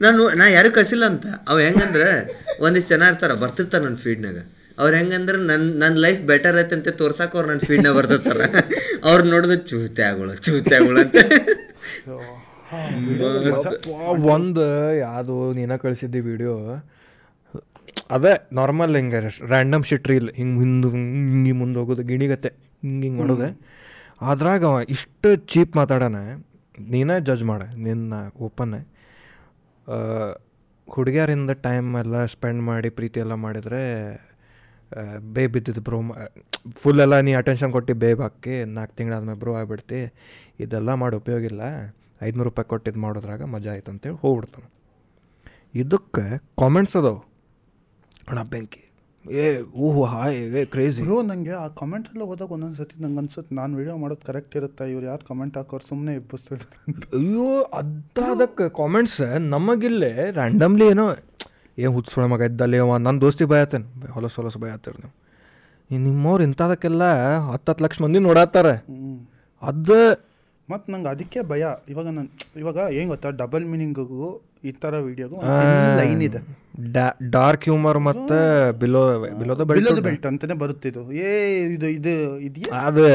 ನಾನು 0.02 0.22
ನಾ 0.40 0.46
ಯಾರು 0.50 0.70
ಕಸಿಲ್ಲ 0.72 1.06
ಅಂತ. 1.12 1.26
ಅವ 1.50 1.58
ಹೆಂಗಂದ್ರೆ 1.66 2.08
ಒಂದಿಷ್ಟು 2.66 2.92
ಜನ 2.94 3.10
ಇರ್ತಾರ 3.12 3.34
ಬರ್ತಿರ್ತಾರ 3.44 3.82
ನನ್ನ 3.84 4.00
ಫೀಡ್ನಾಗ 4.06 4.40
ಅವ್ರು 4.82 4.94
ಹೆಂಗಂದ್ರೆ 5.00 5.38
ನನ್ನ 5.50 5.68
ನನ್ನ 5.84 5.96
ಲೈಫ್ 6.06 6.22
ಬೆಟರ್ 6.32 6.58
ಐತೆ 6.62 6.76
ಅಂತ 6.78 6.90
ತೋರ್ಸಕ್ಕೆ 7.02 7.36
ಅವ್ರು 7.38 7.48
ನನ್ನ 7.52 7.64
ಫೀಡ್ನ 7.70 7.92
ಬರ್ತಿರ್ತಾರ 7.98 8.42
ಅವ್ರು 9.10 9.24
ನೋಡಿದ್ರೆ 9.34 9.58
ಚೂತ್ಯಾಗಳು 9.72 10.34
ಚೂತ್ಯಾಗಳು 10.48 11.00
ಅಂತ. 11.06 11.16
ಒಂದು 14.34 14.66
ಯಾವುದು 15.06 15.36
ನೀನ 15.58 15.76
ಕಳಿಸಿದ್ದಿ 15.84 16.22
ವಿಡಿಯೋ 16.30 16.56
ಅದೇ 18.16 18.34
ನಾರ್ಮಲ್ 18.58 18.94
ಹಿಂಗೆ 19.00 19.20
ರ್ಯಾಂಡಮ್ 19.54 19.86
ಶಿಟ್ 19.90 20.08
ರೀಲ್ 20.12 20.30
ಹಿಂಗೆ 20.40 20.60
ಹಿಂದೆ, 20.64 20.90
ಹಿಂಗೆ 21.32 21.54
ಮುಂದೆ 21.62 21.78
ಹೋಗೋದು, 21.80 22.04
ಗಿಣಿಗತ್ತೆ. 22.12 22.50
ಹಿಂಗೆ 22.84 23.06
ಹಿಂಗೆ 23.08 23.20
ಮಾಡೋದೆ. 23.22 23.50
ಅದ್ರಾಗ 24.32 24.64
ಅವ 24.70 24.78
ಇಷ್ಟು 24.96 25.30
ಚೀಪ್ 25.52 25.74
ಮಾತಾಡೋಣ 25.80 26.20
ನೀನೇ 26.92 27.16
ಜಡ್ಜ್ 27.28 27.46
ಮಾಡ, 27.52 27.62
ನಿನ್ನ 27.88 28.14
ಓಪನ್ 28.48 28.78
ಹುಡುಗಿಯರಿಂದ 30.88 31.52
ಟೈಮ್ 31.68 31.90
ಎಲ್ಲ 32.04 32.18
ಸ್ಪೆಂಡ್ 32.36 32.62
ಮಾಡಿ, 32.70 32.90
ಪ್ರೀತಿ 32.98 33.18
ಎಲ್ಲ 33.24 33.36
ಮಾಡಿದರೆ 33.46 33.84
ಬೇ 35.36 35.44
ಬಿದ್ದಿದ್ದು 35.48 35.82
ಬ್ರೋ 35.82 36.00
ಫುಲ್ 36.82 37.02
ಎಲ್ಲ 37.06 37.20
ನೀ 37.28 37.34
ಅಟೆನ್ಷನ್ 37.34 37.72
ಕೊಟ್ಟು 37.72 37.94
ಬೇಬ್ 37.94 38.22
ಹಾಕಿ 38.22 38.56
ನಾಲ್ಕು 38.78 38.96
ತಿಂಗಳಾದ್ಮೇಲೆ 38.96 39.40
ಬ್ರೋ 39.40 39.54
ಆಗ್ಬಿಡ್ತಿ. 39.60 40.00
ಇದೆಲ್ಲ 40.60 40.94
ಮಾಡಿ 41.02 41.16
ಉಪಯೋಗ 41.16 41.44
ಇಲ್ಲ. 41.52 41.62
ಐದುನೂರು 42.28 42.50
ರೂಪಾಯಿ 42.50 42.68
ಕೊಟ್ಟಿದ್ದು 42.74 43.00
ಮಾಡೋದ್ರಾಗ 43.00 43.44
ಮಜಾ 43.56 43.72
ಆಯ್ತು 43.72 43.92
ಅಂತೇಳಿ 43.92 44.16
ಹೋಗ್ಬಿಡ್ತಾನೆ 44.16 44.68
ಇದಕ್ಕೆ 45.84 46.26
ಕಾಮೆಂಟ್ಸ್ 46.60 46.96
ಅದಾವೆ. 46.96 47.22
ಅಣ್ಣ 48.30 48.42
ಬೆಂಕಿ. 48.54 48.82
ಏ 49.26 49.46
ಊಹು 49.86 50.04
ಹಾಯ್ 50.04 50.38
ಏ 50.60 50.62
ಕ್ರೇಜಿ 50.66 51.02
ಬ್ರೋ 51.04 51.16
ನನಗೆ 51.22 51.54
ಆ 51.64 51.68
ಕಮೆಂಟ್ 51.80 52.08
ಎಲ್ಲ 52.12 52.24
ಹೋದಾಗ 52.30 52.52
ಒಂದೊಂದು 52.56 52.78
ಸತಿ 52.82 52.96
ನಂಗೆ 53.04 53.20
ಅನ್ಸುತ್ತೆ 53.22 53.56
ನಾನು 53.56 53.72
ವಿಡಿಯೋ 53.80 53.96
ಮಾಡೋದು 54.04 54.26
ಕರೆಕ್ಟ್ 54.30 54.54
ಇರುತ್ತೆ? 54.56 54.84
ಇವ್ರು 54.94 55.06
ಯಾರು 55.06 55.24
ಕಾಮೆಂಟ್ 55.30 55.58
ಹಾಕೋರು 55.58 55.86
ಸುಮ್ಮನೆ 55.88 56.14
ಇಬ್ಬಿಸ್ತಿರ್ತಾರೆ 56.16 56.94
ಅಯ್ಯೋ 57.20 57.50
ಅದ 57.80 58.24
ಅದಕ್ಕೆ 58.34 58.68
ಕಾಮೆಂಟ್ಸ್ 58.82 59.20
ನಮಗಿಲ್ಲೇ 59.56 60.12
ರ್ಯಾಂಡಮ್ಲಿ 60.32 60.88
ಏನೋ 60.94 61.08
ಏನು 61.78 61.92
ಹುಚ್ಚುಳ 61.94 62.24
ಮಗ 62.26 62.42
ಇದ್ದಲ್ಲಿ 62.42 62.78
ಅವ? 62.78 62.98
ನನ್ನ 62.98 63.20
ದೋಸ್ತಿ 63.20 63.46
ಬಯತೇನೆ. 63.46 64.10
ಹೊಲಸು 64.10 64.42
ಹೊಲಸು 64.42 64.60
ಬಯತ್ತೀರಿ 64.60 64.98
ನೀವು. 64.98 65.14
ಈ 65.92 65.98
ನಿಮ್ಮವ್ರು 65.98 66.44
ಇಂಥದಕ್ಕೆಲ್ಲ 66.44 67.04
ಹತ್ತು 67.38 67.72
ಹತ್ತು 67.72 67.84
ಲಕ್ಷ 67.84 68.02
ಮಂದಿ 68.02 68.20
ನೋಡತ್ತಾರೆ 68.20 68.74
ಅದು 69.62 70.00
ಮತ್ತು 70.70 70.92
ನಂಗೆ 70.92 71.10
ಅದಕ್ಕೆ 71.10 71.42
ಭಯ. 71.42 71.66
ಇವಾಗ 71.90 72.08
ನಾನು 72.08 72.30
ಇವಾಗ 72.56 72.78
ಏನು 72.92 73.10
ಗೊತ್ತಾ? 73.10 73.30
ಡಬಲ್ 73.30 73.66
ಮೀನಿಂಗಿಗೂ 73.66 74.42
ಈ 74.70 74.72
ತರ 74.84 74.96
ವಿಡಿಯೋದು 75.10 75.36
ಲೈನ್ 76.00 76.24
ಇದೆ. 76.30 76.40
ಡಾರ್ಕ್ 77.36 77.64
ಹ್ಯೂಮರ್ 77.68 78.00
ಮತ್ತೆ 78.08 78.38
ಬಿಲೋ 78.82 79.00
ಬಿಲೋ 79.40 79.54
ದ 79.60 79.64
ಬೆಲ್ಟ್ 80.08 80.26
ಅಂತಾನೆ 80.30 80.56
ಬರುತ್ತಿದ್ದು 80.64 81.02
ಏ 81.28 81.30
ಇದು 81.76 81.88
ಇದು 81.98 82.14
ಇದೆಯಾ? 82.48 82.80
ಅದು 82.88 83.06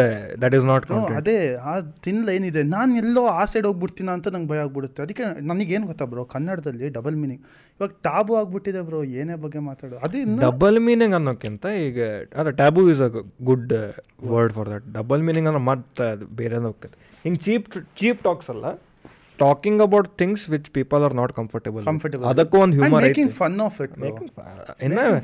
ದಟ್ 0.43 0.55
ಇಸ್ 0.59 0.67
ನಾಟ್ 0.71 0.87
ಅದೇ 1.19 1.37
ಆ 1.71 1.75
ತಿನ್ 2.07 2.21
ಲೈನ್ 2.29 2.47
ಇದೆ. 2.51 2.63
ನಾನು 2.75 2.91
ಎಲ್ಲೋ 3.03 3.23
ಆ 3.41 3.45
ಸೈಡ್ 3.53 3.67
ಹೋಗ್ಬಿಡ್ತೀನ 3.71 4.11
ಅಂತ 4.17 4.29
ನಂಗೆ 4.37 4.51
ಭಯ 4.53 4.65
ಆಗ್ಬಿಡುತ್ತೆ. 4.65 5.01
ಅದಕ್ಕೆ 5.07 5.25
ನನಗೇನು 5.51 5.87
ಗೊತ್ತಾ 5.91 6.07
ಬ್ರೋ 6.15 6.25
ಕನ್ನಡದಲ್ಲಿ 6.35 6.89
ಡಬಲ್ 6.99 7.19
ಮೀನಿಂಗ್ 7.23 7.43
ಇವಾಗ 7.77 7.91
ಟಾಬು 8.09 8.35
ಆಗ್ಬಿಟ್ಟಿದೆ 8.41 8.83
ಬ್ರೋ 8.89 9.01
ಏನೇ 9.21 9.37
ಬಗ್ಗೆ 9.45 9.63
ಮಾತಾಡೋ. 9.69 9.97
ಅದು 10.07 10.25
ಡಬಲ್ 10.47 10.79
ಮೀನಿಂಗ್ 10.89 11.17
ಅನ್ನೋಕ್ಕಿಂತ 11.21 11.67
ಈಗ 11.87 12.01
ಅದ 12.43 12.49
taboo 12.61 12.85
is 12.95 13.03
a 13.09 13.11
good 13.51 13.75
word 14.35 14.55
for 14.59 14.71
that 14.75 14.89
double 14.99 15.25
meaning 15.29 15.51
ಅನ್ನೋ 15.53 15.63
ಮತ್ತೆ 15.73 16.09
ಬೇರೆ 16.41 16.65
ಹೋಗ್ತದೆ. 16.69 16.97
ಹಿಂಗೆ 17.27 17.41
ಚೀಪ್ 17.47 17.69
ಚೀಪ್ 18.01 18.23
ಟಾಕ್ಸ್ 18.29 18.51
ಅಲ್ಲ 18.55 18.67
talking 19.45 19.83
about 19.83 20.09
things 20.19 20.51
which 20.51 20.71
people 20.71 21.03
are 21.03 21.15
not 21.15 21.33
comfortable 21.33 21.85
comfortable 21.85 22.29
ಅದಕ್ಕೂ 22.33 22.59
ಒಂದು 22.59 22.77
humour 22.79 23.05
making 23.07 23.33
fun 23.33 23.59
of 23.61 23.79
it 23.81 23.95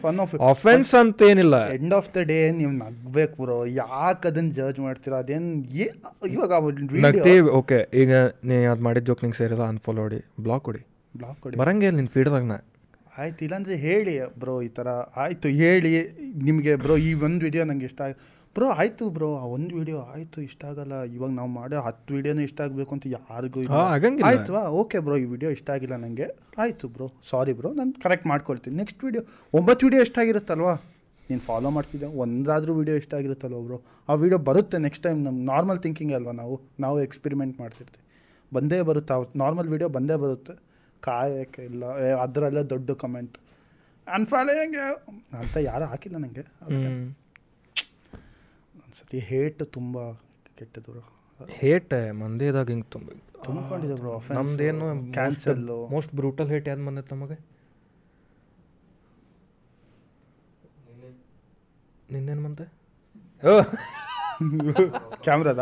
fun 0.02 0.20
of 0.20 0.34
offence 0.52 0.92
ಅಂತ 0.94 1.22
ಏನಿಲ್ಲ 1.22 1.56
ಎಂಡ್ 1.78 1.94
ಆಫ್ 1.94 2.08
ದ 2.14 2.22
ಡೇ 2.32 2.38
ನೀವು 2.50 2.72
ನಗ್ಬೇಕು 2.84 3.36
ಬ್ರೋ 3.42 3.58
ಯಾಕೆ 3.74 4.28
ಅದನ್ನ 4.28 4.50
ಜಡ್ಜ್ 4.50 4.80
ಮಾಡ್ತೀರಾ? 4.80 5.18
ಅದೇನು 5.18 5.50
ಇವಾಗ 6.30 6.52
ನಗ್ತಿ 7.06 7.34
ಓಕೆ. 7.40 7.78
ಈಗ 7.94 8.12
ನೀ 8.44 8.56
ಅದು 8.64 8.82
ಮಾಡಿದ 8.82 9.04
ಜೋಕ್ 9.04 9.22
ನಿಂಗೆ 9.24 9.38
ಸೇರಿಲ್ಲ 9.38 9.64
ಅನ್ಫಾಲೋ 9.64 10.02
ಹೊಡಿ 10.02 10.20
ಬ್ಲಾಕ್ 10.40 10.64
ಕೊಡಿ. 10.64 10.80
ಬ್ಲಾಕ್ 11.14 11.38
ಕೊಡಿ. 11.40 11.56
ಬರಂಗೆ 11.56 11.90
ನಿನ್ನ 11.90 12.08
ಫೀಡ್ದಾಗ 12.08 12.44
ನಾ. 12.44 12.58
ಆಯ್ತು 13.18 13.44
ಇಲ್ಲಾಂದ್ರೆ 13.44 13.76
ಹೇಳಿ 13.76 14.12
ಬ್ರೋ 14.38 14.62
ಈ 14.62 14.68
ಥರ 14.68 14.88
ಆಯಿತು 15.16 15.48
ಹೇಳಿ. 15.48 15.92
ನಿಮಗೆ 16.48 16.76
ಬ್ರೋ 16.76 16.96
ಈ 16.96 17.14
ಒಂದು 17.26 17.44
ವಿಡಿಯೋ 17.44 17.64
ನಂಗೆ 17.64 17.84
ಇಷ್ಟ 17.84 18.00
ಆಗ 18.00 18.12
ಬ್ರೋ 18.54 18.66
ಆಯಿತು 18.80 19.04
ಬ್ರೋ 19.16 19.28
ಆ 19.40 19.44
ಒಂದು 19.54 19.72
ವಿಡಿಯೋ 19.80 19.98
ಆಯಿತು 20.12 20.38
ಇಷ್ಟ 20.46 20.62
ಆಗಲ್ಲ. 20.70 20.94
ಇವಾಗ 21.16 21.30
ನಾವು 21.38 21.50
ಮಾಡೋ 21.56 21.80
ಹತ್ತು 21.86 22.14
ವಿಡಿಯೋನೇ 22.14 22.42
ಇಷ್ಟ 22.48 22.58
ಆಗಬೇಕು 22.66 22.92
ಅಂತ 22.96 23.06
ಯಾರಿಗೂ. 23.06 23.60
ಆಯ್ತವಾ? 24.28 24.62
ಓಕೆ 24.80 24.98
ಬ್ರೋ 25.06 25.16
ಈ 25.22 25.26
ವಿಡಿಯೋ 25.34 25.50
ಇಷ್ಟ 25.56 25.68
ಆಗಿಲ್ಲ 25.76 25.96
ನನಗೆ 26.04 26.26
ಆಯಿತು 26.64 26.88
ಬ್ರೋ 26.94 27.06
ಸಾರಿ 27.30 27.52
ಬ್ರೋ 27.58 27.70
ನಾನು 27.80 27.92
ಕರೆಕ್ಟ್ 28.04 28.26
ಮಾಡ್ಕೊಳ್ತೀನಿ. 28.32 28.76
ನೆಕ್ಸ್ಟ್ 28.82 29.02
ವಿಡಿಯೋ 29.08 29.22
ಒಂಬತ್ತು 29.58 29.86
ವಿಡಿಯೋ 29.86 30.02
ಇಷ್ಟ 30.08 30.18
ಆಗಿರುತ್ತಲ್ವಾ? 30.24 30.74
ನೀನು 31.30 31.42
ಫಾಲೋ 31.48 31.70
ಮಾಡ್ತಿದ್ದೆ 31.76 32.08
ಒಂದಾದರೂ 32.22 32.74
ವಿಡಿಯೋ 32.80 32.96
ಇಷ್ಟ 33.02 33.12
ಆಗಿರುತ್ತಲ್ವ 33.20 33.60
ಬ್ರೋ? 33.68 33.78
ಆ 34.08 34.14
ವಿಡಿಯೋ 34.22 34.38
ಬರುತ್ತೆ 34.50 34.78
ನೆಕ್ಸ್ಟ್ 34.86 35.04
ಟೈಮ್ 35.06 35.20
ನಮ್ಮ 35.24 35.38
ನಾರ್ಮಲ್ 35.52 35.80
ಥಿಂಕಿಂಗ್ 35.86 36.14
ಅಲ್ವಾ 36.18 36.34
ನಾವು? 36.42 36.54
ನಾವು 36.80 36.96
ಎಕ್ಸ್ಪೆರಿಮೆಂಟ್ 37.06 37.56
ಮಾಡ್ತಿರ್ತೀವಿ. 37.62 38.04
ಬಂದೇ 38.54 38.80
ಬರುತ್ತೆ? 38.90 39.14
ಆ 39.14 39.38
ನಾರ್ಮಲ್ 39.44 39.68
ವಿಡಿಯೋ 39.74 39.88
ಬಂದೇ 39.98 40.16
ಬರುತ್ತೆ. 40.24 40.54
ಕಾಯಕ್ಕೆ 41.06 41.62
ಇಲ್ಲ 41.70 41.84
ಅದರಲ್ಲೇ 42.24 42.62
ದೊಡ್ಡ 42.74 42.90
ಕಮೆಂಟ್ 43.02 43.36
ಅನ್ಫಾಲೋಯಿಂಗ್ 44.06 44.76
ಅಂತ 45.40 45.56
ಯಾರು 45.70 45.84
ಹಾಕಿಲ್ಲ 45.92 46.16
ನನಗೆ 46.16 46.44
ಒಂದ್ಸತಿ 48.88 49.18
ಹೇಟ್ 49.18 49.72
ತುಂಬ 49.72 49.96
ಕೆಟ್ಟದ್ರು 50.56 51.00
ಹೇಟ್ 51.48 52.12
ಮಂದೇದಾಗ 52.12 52.68
ಹಿಂಗೆ 52.68 52.90
ತುಂಬ 52.90 53.08
ತುಂಬಿಕೊಂಡಿದೆ 53.44 53.94
ಬ್ರೋ 53.94 54.22
ನಮ್ದೇನು 54.30 55.12
ಕ್ಯಾನ್ಸಲ್ 55.12 55.90
ಮೋಸ್ಟ್ 55.90 56.14
ಬ್ರೂಟಲ್ 56.14 56.48
ಹೇಟ್ 56.48 56.68
ಯಾವ್ದು 56.68 56.86
ಬಂದೈತೆ 56.86 57.14
ನಮಗೆ? 57.14 57.36
ನಿನ್ನೇನು 62.10 62.44
ಬಂತೆ 62.44 62.64
ಓ! 63.48 63.62
ಕ್ಯಾಮ್ರಾದ? 65.22 65.58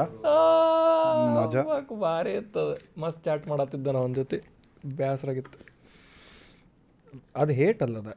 ಮಜಾ. 1.36 1.62
ಭಾರಿ 2.01 2.32
ಇರ್ತದೆ. 2.32 3.01
ಮಸ್ತ್ 3.01 3.24
ಚಾಟ್ 3.24 3.48
ಮಾಡತ್ತಿದ್ದ 3.48 3.86
ನಾವು 3.86 4.05
ಅವನ 4.05 4.12
ಜೊತೆ. 4.12 4.39
ಬೇಸರಾಗಿತ್ತು 4.97 5.59
ಅದು 7.36 7.53
ಹೇಟ್ 7.53 7.82
ಅಲ್ಲದ 7.82 8.11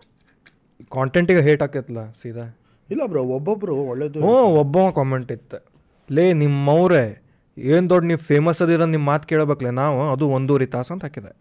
ಕಾಂಟೆಂಟಿಗೆ 0.90 1.41
ಹೇಟ್ 1.41 1.61
ಹಾಕೈತಲ್ಲ 1.61 2.11
ಸೀದಾ? 2.11 2.59
ಇಲ್ಲ 2.90 3.03
ಬ್ರೋ 3.06 3.22
ಒಬ್ಬೊಬ್ರು 3.36 3.76
ಒಳ್ಳೇದು 3.91 4.20
ಹ್ಞೂ 4.20 4.38
ಒಬ್ಬ 4.61 4.78
ಕಾಮೆಂಟ್ 4.90 5.32
ಇತ್ತು. 5.32 5.57
ಲೇ 6.10 6.34
ನಿಮ್ಮವ್ರೆ 6.34 7.03
ಏನು 7.57 7.90
ದೊಡ್ಡ 7.90 8.06
ನೀವು 8.07 8.22
ಫೇಮಸ್ 8.30 8.61
ಅದಿರೋ 8.61 8.86
ನಿಮ್ಮ 8.86 9.06
ಮಾತು 9.06 9.28
ಕೇಳಬೇಕಲೇ 9.28 9.72
ನಾವು? 9.82 9.99
ಅದು 10.11 10.26
ಒಂದೂವರೆ 10.30 10.66
ತಾಸು 10.66 10.91
ಅಂತ 10.94 11.03
ಹಾಕಿದೆ. 11.03 11.32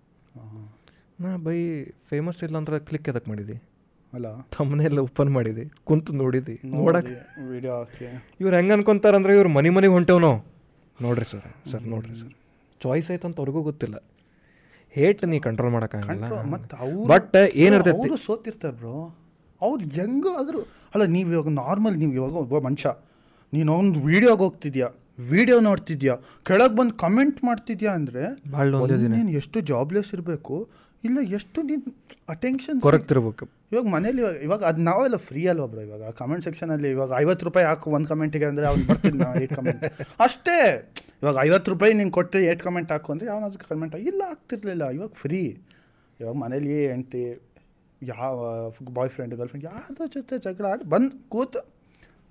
ನಾ 1.20 1.30
ಬೈ 1.36 1.58
ಫೇಮಸ್ 2.10 2.44
ಇಲ್ಲ 2.44 2.56
ಅಂದ್ರೆ 2.56 2.78
ಕ್ಲಿಕ್ 2.78 3.08
ಎದಕ್ಕೆ 3.08 3.30
ಮಾಡಿದಿ? 3.30 3.56
ಅಲ್ಲ. 4.12 4.26
ತಮ್ಮನೆಲ್ಲ 4.56 4.98
ಓಪನ್ 4.98 5.30
ಮಾಡಿದಿ? 5.30 5.64
ಕುಂತು 5.84 6.12
ನೋಡಿದಿ? 6.12 6.56
ನೋಡಕ್ಕೆ 6.64 7.16
ವಿಡಿಯೋ 7.50 7.76
ಇವ್ರು 8.40 8.54
ಹೆಂಗೆ 8.56 8.72
ಅನ್ಕೊಂತಾರಂದ್ರೆ 8.72 9.32
ಇವ್ರು 9.34 9.48
ಮನೆ 9.48 9.70
ಮನೆಗೆ 9.70 9.92
ಹೊಂಟೇವ್ 9.92 10.20
ನಾವು 10.20 10.38
ನೋಡ್ರಿ 11.02 11.26
ಸರ್ 11.30 11.48
ಸರ್ 11.72 11.82
ನೋಡ್ರಿ 11.82 12.14
ಸರ್. 12.20 12.32
ಚಾಯ್ಸ್ 12.80 13.10
ಆಯ್ತು 13.10 13.26
ಅಂತ 13.28 13.38
ಅವ್ರಿಗೂ 13.38 13.62
ಗೊತ್ತಿಲ್ಲ. 13.62 13.96
ಹೇಟ್ 14.94 15.24
ನೀ 15.24 15.38
ಕಂಟ್ರೋಲ್ 15.46 15.72
ಮಾಡೋಕ್ಕಾಗಲ್ಲ 15.72 16.24
ಬಟ್ 17.12 17.36
ಏನಿರ್ತೈತಿ 17.64 18.18
ಸೋತಿರ್ತಾರೆ 18.26 18.76
ಬ್ರೋ. 18.76 18.94
ಅವ್ರು 19.62 19.82
ಹೆಂಗಾದರೂ 19.98 20.34
ಆದರೂ. 20.40 20.60
ಅಲ್ಲ 20.94 21.04
ನೀವು 21.16 21.28
ಇವಾಗ 21.34 21.50
ನಾರ್ಮಲ್ 21.62 21.96
ನೀವು 22.02 22.12
ಇವಾಗ 22.12 22.34
ಒಬ್ಬ 22.44 22.58
ಮನುಷ್ಯ. 22.66 22.90
ನೀನು 23.52 23.70
ಒಂದು 23.80 24.00
ವೀಡಿಯೋಗೆ 24.08 24.42
ಹೋಗ್ತಿದ್ಯಾ? 24.46 24.88
ವಿಡಿಯೋ 25.30 25.60
ನೋಡ್ತಿದ್ಯಾ? 25.60 26.14
ಕೆಳಗೆ 26.48 26.74
ಬಂದು 26.76 26.94
ಕಮೆಂಟ್ 27.04 27.38
ಮಾಡ್ತಿದ್ಯಾ 27.44 27.92
ಅಂದರೆ 27.92 28.24
ಭಾಳ 28.52 28.66
ನೀನು 29.16 29.30
ಎಷ್ಟು 29.40 29.60
ಜಾಬ್ಲೆಸ್ 29.70 30.10
ಇರಬೇಕು? 30.16 30.56
ಇಲ್ಲ 31.04 31.18
ಎಷ್ಟು 31.38 31.58
ನೀನು 31.62 31.90
ಅಟೆನ್ಷನ್ 32.34 32.78
ಕೊರಕ್ತಿರ್ಬೇಕು 32.80 33.44
ಇವಾಗ 33.72 33.86
ಮನೇಲಿ 33.94 34.20
ಇವಾಗ 34.22 34.36
ಇವಾಗ 34.46 34.62
ಅದು 34.64 34.80
ನಾವೆಲ್ಲ 34.80 35.16
ಫ್ರೀ 35.28 35.42
ಅಲ್ವಾ 35.46 35.66
ಬ್ರೋ 35.72 35.80
ಇವಾಗ? 35.80 36.04
ಕಮೆಂಟ್ 36.20 36.44
ಸೆಕ್ಷನಲ್ಲಿ 36.44 36.88
ಇವಾಗ 36.90 37.10
ಐವತ್ತು 37.16 37.44
ರೂಪಾಯಿ 37.46 37.66
ಹಾಕು 37.66 37.90
ಒಂದು 37.90 38.08
ಕಮೆಂಟಿಗೆ 38.08 38.44
ಅಂದರೆ 38.44 38.66
ಅವ್ನು 38.66 38.84
ಬರ್ತೀನಿ 38.86 39.18
ನಾ 39.18 39.28
ಏಟ್ 39.42 39.54
ಕಮೆಂಟ್ 39.56 39.84
ಅಷ್ಟೇ. 40.20 40.56
ಇವಾಗ 41.22 41.36
ಐವತ್ತು 41.46 41.70
ರೂಪಾಯಿ 41.72 41.92
ನೀನು 41.94 42.10
ಕೊಟ್ಟರೆ 42.10 42.42
ಏಟ್ 42.44 42.62
ಕಮೆಂಟ್ 42.62 42.92
ಹಾಕು 42.92 43.12
ಅಂದರೆ 43.12 43.26
ಯಾವ 43.26 43.44
ಅದಕ್ಕೆ 43.50 43.68
ಕಮೆಂಟ್ 43.74 43.94
ಇಲ್ಲ 44.10 44.22
ಆಗ್ತಿರ್ಲಿಲ್ಲ. 44.30 44.84
ಇವಾಗ 44.98 45.10
ಫ್ರೀ 45.22 45.42
ಇವಾಗ 46.20 46.34
ಮನೇಲಿ 46.44 46.72
ಹೆಂಡ್ತಿ 46.92 47.22
ಯಾವ 48.02 48.36
ಬಾಯ್ 48.98 49.10
ಫ್ರೆಂಡ್ 49.10 49.34
ಗರ್ಲ್ 49.34 49.48
ಫ್ರೆಂಡ್ 49.48 49.66
ಯಾರ್ದೋ 49.66 50.06
ಜೊತೆ 50.06 50.38
ಜಗಳ 50.38 50.66
ಆಡಿ 50.72 50.84
ಬಂದು 50.94 51.28
ಕೂತು 51.28 51.60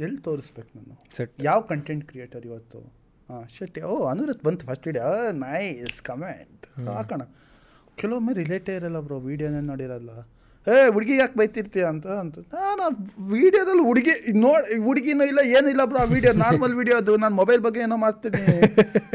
ಎಲ್ಲಿ 0.06 0.20
ತೋರಿಸ್ಬೇಕು 0.22 0.72
ನಾನು? 0.78 0.96
ಸೆಟ್ 1.18 1.34
ಯಾವ 1.42 1.60
ಕಂಟೆಂಟ್ 1.72 2.04
ಕ್ರಿಯೇಟರ್ 2.06 2.46
ಇವತ್ತು? 2.46 2.80
ಹಾಂ 3.30 3.44
ಶೆಟ್ಟಿ 3.56 3.82
ಓ 3.82 3.94
ಅನುರತ್ 4.06 4.44
ಬಂತು 4.48 4.66
ಫಸ್ಟ್ 4.66 4.86
ವೀಡಿಯೋ 4.88 5.08
ನೈಸ್ 5.32 6.02
ಕಮೆಂಟ್ 6.02 6.66
ಹಾಕೋಣ 6.90 7.24
ಕೆಲವೊಮ್ಮೆ 8.02 8.34
ರಿಲೇಟೇ 8.34 8.76
ಇರಲ್ಲ 8.76 9.00
ಬ್ರೋ 9.00 9.20
ವೀಡಿಯೋನೇ 9.20 9.62
ನೋಡಿರಲ್ಲ. 9.72 10.12
ಏ 10.68 10.92
ಹುಡುಗಿ 10.94 11.18
ಯಾಕೆ 11.18 11.40
ಬೈತಿರ್ತೀಯ 11.40 11.84
ಅಂತ 11.84 12.08
ಅಂತ. 12.08 12.40
ನಾನು 12.40 12.86
ವಿಡಿಯೋದಲ್ಲಿ 13.30 13.82
ಹುಡುಗಿ 13.82 14.40
ನೋಡಿ 14.40 14.84
ಹುಡುಗಿನೂ 14.84 15.24
ಇಲ್ಲ 15.24 15.40
ಏನಿಲ್ಲ 15.44 15.86
ಬ್ರೋ 15.86 15.98
ಆ 15.98 16.04
ವಿಡಿಯೋ. 16.04 16.34
ನಾರ್ಮಲ್ 16.34 16.76
ವಿಡಿಯೋ 16.76 16.98
ಅದು. 16.98 17.18
ನಾನು 17.18 17.36
ಮೊಬೈಲ್ 17.36 17.62
ಬಗ್ಗೆ 17.62 17.80
ಏನೋ 17.80 17.98
ಮಾಡ್ತೀನಿ. 17.98 18.42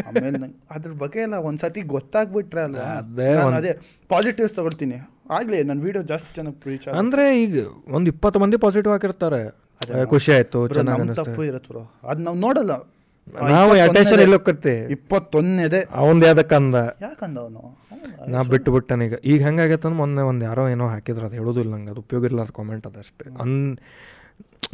ಆಮೇಲೆ 0.08 0.30
ನಂಗೆ 0.30 0.64
ಅದ್ರ 0.70 0.90
ಬಗ್ಗೆ 0.90 1.18
ಎಲ್ಲ 1.18 1.34
ಒಂದ್ಸತಿ 1.34 1.80
ಗೊತ್ತಾಗ್ಬಿಟ್ರೆ 1.80 2.60
ಅಲ್ಲ 2.60 2.78
ಅದೇ 2.78 3.34
ಒಂದ್- 3.34 3.76
ಪಾಸಿಟಿವ್ಸ್ 4.08 4.54
ತಗೊಳ್ತೀನಿ. 4.54 4.94
ಆಗಲಿ 5.30 5.62
ನನ್ನ 5.62 5.82
ವಿಡಿಯೋ 5.82 6.04
ಜಾಸ್ತಿ 6.04 6.34
ಚೆನ್ನಾಗಿ 6.34 6.70
ರೀಚ್ 6.70 6.88
ಅಂದ್ರೆ 6.88 7.42
ಈಗ 7.42 7.66
ಒಂದು 7.88 8.10
ಇಪ್ಪತ್ತು 8.10 8.40
ಮಂದಿ 8.40 8.56
ಪಾಸಿಟಿವ್ 8.56 8.92
ಹಾಕಿರ್ತಾರೆ. 8.92 9.62
ಏ, 10.02 10.04
ಖುಷಿ 10.04 10.32
ಆಯ್ತು 10.32 10.68
ತಪ್ಪು 11.14 11.44
ಇರತ್ತೆ 11.44 11.68
ಬ್ರೋ. 11.68 11.92
ಅದು 12.08 12.22
ನಾವು 12.22 12.36
ನೋಡಲ್ಲ. 12.36 12.72
ನಾವು 13.52 13.72
ಅಟೆನ್ಷನ್ 13.86 14.20
ಎಲ್ಲಿ 14.24 14.38
ಇಪ್ಪತ್ತೊಂದನೇದೆ 14.96 15.80
ಅವಂದ್ 16.00 16.24
ಯಾವ್ದಕ್ಕಂದ 16.28 16.76
ಯಾಕಂದ 17.06 17.38
ಅವನು 17.44 17.62
ನಾ 18.32 18.38
ಬಿಟ್ಟು 18.52 18.70
ಬಿಟ್ಟನೀಗ 18.74 19.14
ಈಗ. 19.30 19.38
ಹೆಂಗಾಗೈತೆ 19.46 19.86
ಅಂದ್ರೆ 19.86 19.98
ಮೊನ್ನೆ 20.00 20.22
ಒಂದು 20.30 20.42
ಯಾರೋ 20.48 20.62
ಏನೋ 20.74 20.86
ಹಾಕಿದ್ರು 20.92 21.24
ಅದು 21.28 21.36
ಹೇಳೋದಿಲ್ಲ 21.40 21.70
ನಂಗೆ 21.74 21.90
ಅದು 21.94 22.00
ಉಪಯೋಗ 22.06 22.24
ಇಲ್ಲ 22.30 22.40
ಅದು 22.46 22.54
ಕಾಮೆಂಟ್ 22.58 22.86
ಅದಷ್ಟೇ 22.90 23.26
ಅನ್ 23.44 23.54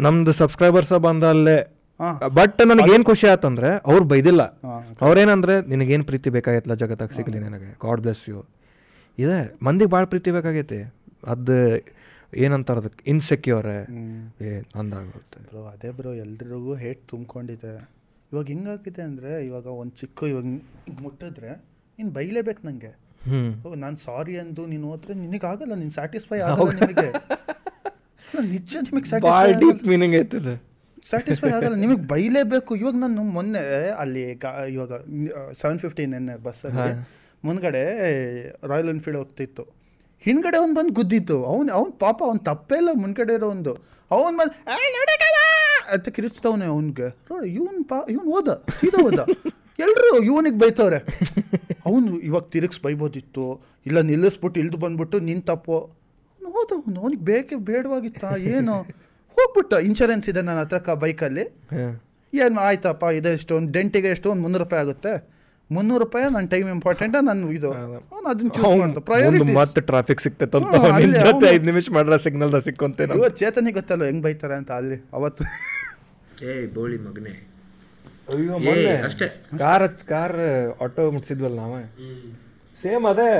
ನಮ್ದು 0.06 0.32
ಸಬ್ಸ್ಕ್ರೈಬರ್ಸ 0.40 0.92
ಬಂದ 1.06 1.24
ಅಲ್ಲೇ. 1.34 1.58
ಬಟ್ 2.38 2.60
ನನಗೆ 2.70 2.90
ಏನು 2.94 3.04
ಖುಷಿ 3.10 3.26
ಆತಂದ್ರೆ 3.32 3.70
ಅವ್ರು 3.90 4.04
ಬೈದಿಲ್ಲ. 4.12 4.42
ಅವ್ರೇನಂದ್ರೆ 5.06 5.54
ನಿನಗೇನು 5.72 6.04
ಪ್ರೀತಿ 6.10 6.28
ಬೇಕಾಗೈತಲ್ಲ 6.36 6.74
ಜಗತ್ತಾಗ 6.82 7.10
ಸಿಗ್ಲಿ 7.18 7.38
ನಿನಗೆ? 7.46 7.70
ಗಾಡ್ 7.84 8.02
ಬ್ಲೆಸ್ 8.04 8.24
ಯು 8.30 8.40
ಇದೆ 9.18 9.38
ಮಂದಿಗೆ 9.66 9.90
ಭಾಳ 9.94 10.04
ಪ್ರೀತಿ 10.12 10.30
ಬೇಕಾಗೈತಿ. 10.36 10.80
ಅದು 11.32 11.56
ಏನಂತಾರ 12.42 12.78
ಅದಕ್ಕೆ 12.82 13.02
ಇನ್ಸೆಕ್ಯೂರ್ 13.12 13.68
ಏ 14.48 14.50
ಅಂದಾಗುತ್ತೆ 14.80 15.38
ಬ್ರೋ 15.46 15.62
ಅದೇ 15.72 15.90
ಬ್ರೋ 15.98 16.10
ಎಲ್ರಿಗೂ 16.24 16.74
ಹೇಟ್ 16.84 17.02
ತುಂಬ್ಕೊಂಡಿದೆ. 17.12 17.72
ಇವಾಗ 18.30 18.46
ಹೆಂಗಾಗಿದೆ 18.52 19.02
ಅಂದರೆ 19.08 19.32
ಇವಾಗ 19.48 19.66
ಒಂದು 19.80 19.94
ಚಿಕ್ಕ 20.00 20.18
ಇವಾಗ 20.32 20.44
ಮುಟ್ಟಿದ್ರೆ 21.04 21.52
ನೀನು 21.98 22.10
ಬೈಲೇಬೇಕು 22.18 22.62
ನನಗೆ 22.68 22.92
ನಾನು 23.84 23.96
ಸಾರಿ 24.08 24.34
ಅಂದು 24.42 24.62
ನೀನು 24.72 24.86
ಹೋದ್ರೆ 24.92 25.14
ನಿನಗಾಗಲ್ಲ 25.24 25.74
ನೀನು 25.82 25.94
ಸ್ಯಾಟಿಸ್ಫೈ 25.98 26.38
ಆಗಲ್ಲ 26.48 26.70
ನಿಮಗೆ 26.80 27.08
ನಿಜ 28.54 28.72
ನಿಮಗೆ 28.88 29.08
ಸ್ಯಾಟಿಸ್ಫೈ 29.12 30.56
ಸ್ಯಾಟಿಸ್ಫೈ 31.10 31.50
ಆಗಲ್ಲ. 31.56 31.76
ನಿಮಗೆ 31.82 32.02
ಬೈಲೇಬೇಕು. 32.12 32.72
ಇವಾಗ 32.80 32.96
ನಾನು 33.02 33.22
ಮೊನ್ನೆ 33.36 33.60
ಅಲ್ಲಿ 34.02 34.22
ಇವಾಗ 34.74 34.92
ಸೆವೆನ್ 35.60 35.80
ಫಿಫ್ಟಿ 35.84 36.04
ನೆನ್ನೆ 36.12 36.34
ಬಸ್ಸಲ್ಲಿ 36.46 36.86
ಮುಂದ್ಗಡೆ 37.46 37.82
ರಾಯಲ್ 38.70 38.90
ಎನ್ಫೀಲ್ಡ್ 38.94 39.18
ಹೋಗ್ತಿತ್ತು. 39.20 39.64
ಹಿಂದ್ಗಡೆ 40.26 40.56
ಅವ್ನು 40.60 40.74
ಬಂದು 40.78 40.92
ಗುದ್ದಿತ್ತು. 40.98 41.36
ಅವ್ನು 41.52 41.70
ಅವ್ನು 41.78 41.92
ಪಾಪ 42.04 42.18
ಅವ್ನು 42.28 42.42
ತಪ್ಪೇ 42.50 42.78
ಇಲ್ಲ 42.82 42.92
ಮುಂದ್ಗಡೆ 43.02 43.34
ಇರೋ 43.38 43.48
ಒಂದು 43.56 43.74
ಅವ್ನು 44.10 44.36
ಬಂದು 44.40 44.54
"ಏ, 45.88 45.94
ನೋಡಕ್ಕವ!" 45.94 45.94
ಅಂತ 45.94 46.08
ಕಿರಿಸ್ತವನೆ 46.08 46.64
ಅವ್ನಿಗೆ 46.64 47.06
ಇವನ್ 47.46 47.84
ಪಾ 47.84 48.04
ಇವ್ನು 48.08 48.30
ಹೋದ 48.32 48.48
ಸೀದಾ 48.80 49.02
ಹೋದ 49.02 49.18
ಎಲ್ಲರೂ 49.78 50.24
ಇವನಿಗೆ 50.24 50.58
ಬೈತವ್ರೆ. 50.58 50.98
ಅವನು 51.86 52.20
ಇವಾಗ 52.20 52.42
ತಿರುಗಿಸ್ 52.42 52.82
ಬೈಬೋದಿತ್ತು. 52.82 53.62
ಇಲ್ಲ 53.86 54.00
ನಿಲ್ಲಿಸ್ಬಿಟ್ಟು 54.00 54.60
ಇಳ್ದು 54.60 54.76
ಬಂದ್ಬಿಟ್ಟು 54.76 55.18
ನಿನ್ 55.18 55.42
ತಪ್ಪು. 55.42 55.78
ಅವ್ನು 56.40 56.50
ಹೋದ 56.50 56.70
ಅವನು 56.72 57.00
ಅವ್ನಿಗೆ 57.00 57.22
ಬೇಕೇ 57.22 57.56
ಬೇಡವಾಗಿತ್ತಾ 57.56 58.36
ಏನು. 58.36 58.82
ಹೋಗ್ಬಿಟ್ಟ 59.36 59.72
ಇನ್ಶೂರೆನ್ಸ್ 59.72 60.28
ಇದೆ 60.28 60.42
ನನ್ನ 60.42 60.60
ಹತ್ರ 60.60 60.94
ಬೈಕಲ್ಲಿ. 60.94 61.44
ಏನು 62.34 62.60
ಆಯ್ತಪ್ಪ 62.60 63.04
ಇದೆ 63.04 63.32
ಎಷ್ಟೊಂದು 63.32 63.72
ಡೆಂಟಿಗೆ 63.72 64.08
ಎಷ್ಟೊಂದು 64.08 64.42
ಮುನ್ನೂರು 64.42 64.64
ರೂಪಾಯಿ 64.64 64.82
ಆಗುತ್ತೆ. 64.82 65.37
ಮುನ್ನೂರು 65.70 66.00
ರೂಪಾಯಿ 66.04 66.26
ನನ್ನ 66.26 66.46
ಟೈಮ್ 66.46 66.68
ಇಂಪಾರ್ಟೆಂಟ್ 66.68 67.16
ನಾನು 67.22 67.48
ಇದು. 67.52 67.70
ಅವ್ನು 68.12 68.28
ಅದನ್ನ 68.28 68.50
ಚೂಸ್ 68.56 68.74
ಮಾಡ್ದ 68.80 69.00
ಪ್ರಯಾರಿಟಿ 69.08 69.54
ಮತ್ತೆ 69.54 69.80
ಟ್ರಾಫಿಕ್ 69.80 70.20
ಸಿಕ್ತೈತೆ 70.20 70.58
ಅಂತ 70.58 70.76
ಜೊತೆ 71.26 71.46
ಐದು 71.50 71.64
ನಿಮಿಷ 71.64 71.90
ಮಾಡ್ರ 71.90 72.16
ಸಿಗ್ನಲ್ದ 72.16 72.58
ಸಿಕ್ಕೊಂತೇನೆ 72.58 73.14
ಇವತ್ತು 73.14 73.38
ಚೇತನಿಗೆ 73.38 73.74
ಗೊತ್ತಲ್ಲ 73.74 74.04
ಹೆಂಗ್ 74.04 74.22
ಬೈತಾರೆ 74.22 74.54
ಅಂತ 74.54 74.70
ಅಲ್ಲಿ 74.72 74.98
ಅವತ್ತು. 75.12 75.44
ಏಯ್ 76.44 76.66
ಬೋಳಿ 76.68 76.98
ಮಗನೇ. 76.98 77.34
ಅಯ್ಯೋ 78.28 78.54
ಮೊನ್ನೆ. 78.58 78.94
ಅಷ್ಟೇ. 79.02 79.26
ಕಾರ್ 79.58 79.86
ಕಾರ್ 80.04 80.38
ಆಟೋ 80.82 81.10
ಮುಟ್ಸಿದ್ವಲ್ಲ 81.10 81.56
ನಾವೇ? 81.60 81.82
ಸೇಮ್ 82.78 83.06
ಅದೇ. 83.06 83.30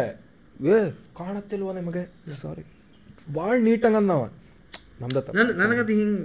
ಏ 0.69 0.79
ಕಾಣತ್ತಿಲ್ವ 1.19 1.73
ನಿಮಗೆ? 1.73 2.05
ಸಾರಿ 2.43 2.65
ಭಾಳ 3.35 3.57
ನೀಟಂಗ 3.61 3.99
ನಾವ. 4.07 4.23
ನಮ್ದ 5.01 5.19
ನನಗದು 5.61 5.93
ಹಿಂಗ್ 5.93 6.21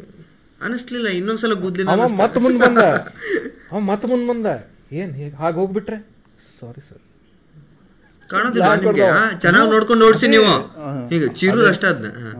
ಅನಿಸ್ಲಿಲ್ಲ 0.62 1.08
ಇನ್ನೊಂದ್ಸಲ 1.20 1.54
ಗುದ್ಲಿ 1.64 1.84
ಅವ 1.94 2.08
ಮತ್ತೆ 2.22 2.40
ಮುಂದ್ 2.40 2.60
ಬಂದ. 2.60 2.84
ಅವ 3.72 3.80
ಮತ್ತೆ 3.90 4.08
ಮುಂದ್ 4.08 4.28
ಬಂದ. 4.28 4.48
ಏನ್ 4.92 5.12
ಹೇಗೆ 5.20 5.36
ಹಾಗೆ 5.42 5.58
ಹೋಗ್ಬಿಟ್ರೆ? 5.62 6.00
ಸಾರಿ 6.60 6.82
ಸರ್ 6.90 7.02
ಚೆನ್ನಾಗಿ 9.44 9.70
ನೋಡ್ಕೊಂಡು 9.74 10.04
ಓಡಿಸಿ 10.08 10.28
ನೀವು. 10.36 10.54
ಈಗ 11.16 11.24
ಚೀರುದು 11.40 11.66
ಅಷ್ಟೇ 11.72 11.88
ಅದನ್ನ 11.94 12.32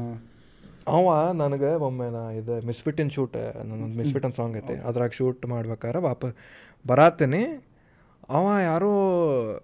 ಅವ 0.96 1.10
ನನಗೆ 1.42 1.70
ಒಮ್ಮೆ 1.88 2.08
ನಾ 2.16 2.22
ಇದು 2.40 2.54
ಮಿಸ್ಫಿಟ್ 2.70 3.00
ಇನ್ 3.04 3.12
ಶೂಟ್ 3.16 3.36
ನನ್ನೊಂದು 3.70 3.96
ಮಿಸ್ಫಿಟ್ 4.00 4.26
ಅಂತ 4.28 4.36
ಸಾಂಗ್ 4.40 4.56
ಐತಿ. 4.62 4.76
ಅದ್ರಾಗ 4.88 5.12
ಶೂಟ್ 5.20 5.44
ಮಾಡ್ಬೇಕಾದ್ರೆ 5.54 6.00
ವಾಪಸ್ 6.08 6.34
ಬರಾತೀನಿ. 6.86 7.44
ಅವ 8.38 8.44
ಯಾರೋ 8.70 8.92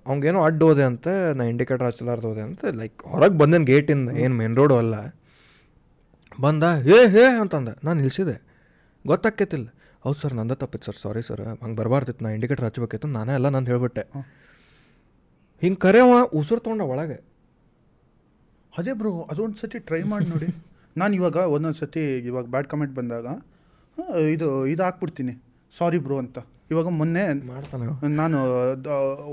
ಅವಂಗೇನೋ 0.08 0.40
ಅಡ್ಡ 0.48 0.62
ಹೋದೆ 0.68 0.84
ಅಂತ 0.92 1.08
ನಾ 1.40 1.44
ಇಂಡಿಕೇಟರ್ 1.54 1.86
ಹಚ್ಚಲಾರ್ದು 1.90 2.28
ಹೋದೆ 2.30 2.44
ಅಂತ 2.48 2.62
ಲೈಕ್ 2.82 3.02
ಹೊರಗೆ 3.14 3.38
ಬಂದೇನು 3.42 3.68
ಗೇಟಿಂದ 3.72 4.16
ಏನು 4.24 4.36
ಮೇನ್ 4.42 4.56
ರೋಡು 4.62 4.78
ಅಲ್ಲ. 4.84 4.96
ಬಂದ 6.46 6.64
ಹೇ 6.88 7.00
ಹೇ 7.16 7.26
ಅಂತಂದ. 7.42 7.70
ನಾನು 7.86 7.98
ನಿಲ್ಸಿದೆ. 8.04 8.38
ಗೊತ್ತಾಕೈತಿಲ್ಲ 9.06 9.68
ಹೌದು 10.04 10.18
ಸರ್ 10.22 10.34
ನಂದ 10.40 10.54
ತಪ್ಪಿತ್ತು 10.62 10.86
ಸರ್ 10.90 11.00
ಸಾರಿ 11.06 11.22
ಸರ್. 11.30 11.42
ಹಂಗೆ 11.64 11.78
ಬರಬಾರ್ದಿತ್ತು 11.80 12.24
ನಾ 12.26 12.30
ಇಂಡಿಕೇಟರ್ 12.38 12.66
ಹಚ್ಬೇಕಿತ್ತು 12.68 13.08
ನಾನೇ 13.16 13.34
ಎಲ್ಲ 13.40 13.48
ನಾನು 13.56 13.68
ಹೇಳ್ಬಿಟ್ಟೆ. 13.72 14.04
ಹಿಂಗೆ 15.64 15.80
ಕರೆ 15.86 16.00
ಅವ 16.06 16.12
ಉಸಿರು 16.40 16.62
ತೊಗೊಂಡ 16.66 16.84
ಒಳಗೆ. 16.94 17.18
ಅದೇ 18.74 18.94
ಬ್ರೋ 19.00 19.12
ಅದೊಂದು 19.32 19.58
ಸತಿ 19.62 19.80
ಟ್ರೈ 19.90 20.02
ಮಾಡಿ 20.12 20.28
ನೋಡಿ. 20.34 20.48
ನಾನು 21.02 21.14
ಇವಾಗ 21.20 21.38
ಒಂದೊಂದು 21.56 21.78
ಸತಿ 21.82 22.04
ಇವಾಗ 22.30 22.46
ಬ್ಯಾಡ್ 22.54 22.68
ಕಮೆಂಟ್ 22.72 22.94
ಬಂದಾಗ 23.00 23.28
ಇದು 24.36 24.48
ಇದು 24.74 24.82
ಹಾಕ್ಬಿಡ್ತೀನಿ. 24.88 25.34
ಸಾರಿ 25.78 26.00
ಬ್ರೋ 26.06 26.18
ಅಂತ. 26.24 26.38
ಇವಾಗ 26.74 26.88
ಮೊನ್ನೆ 27.00 27.24
ಮಾಡ್ತಾನೆ. 27.52 27.86
ನಾನು 28.22 28.38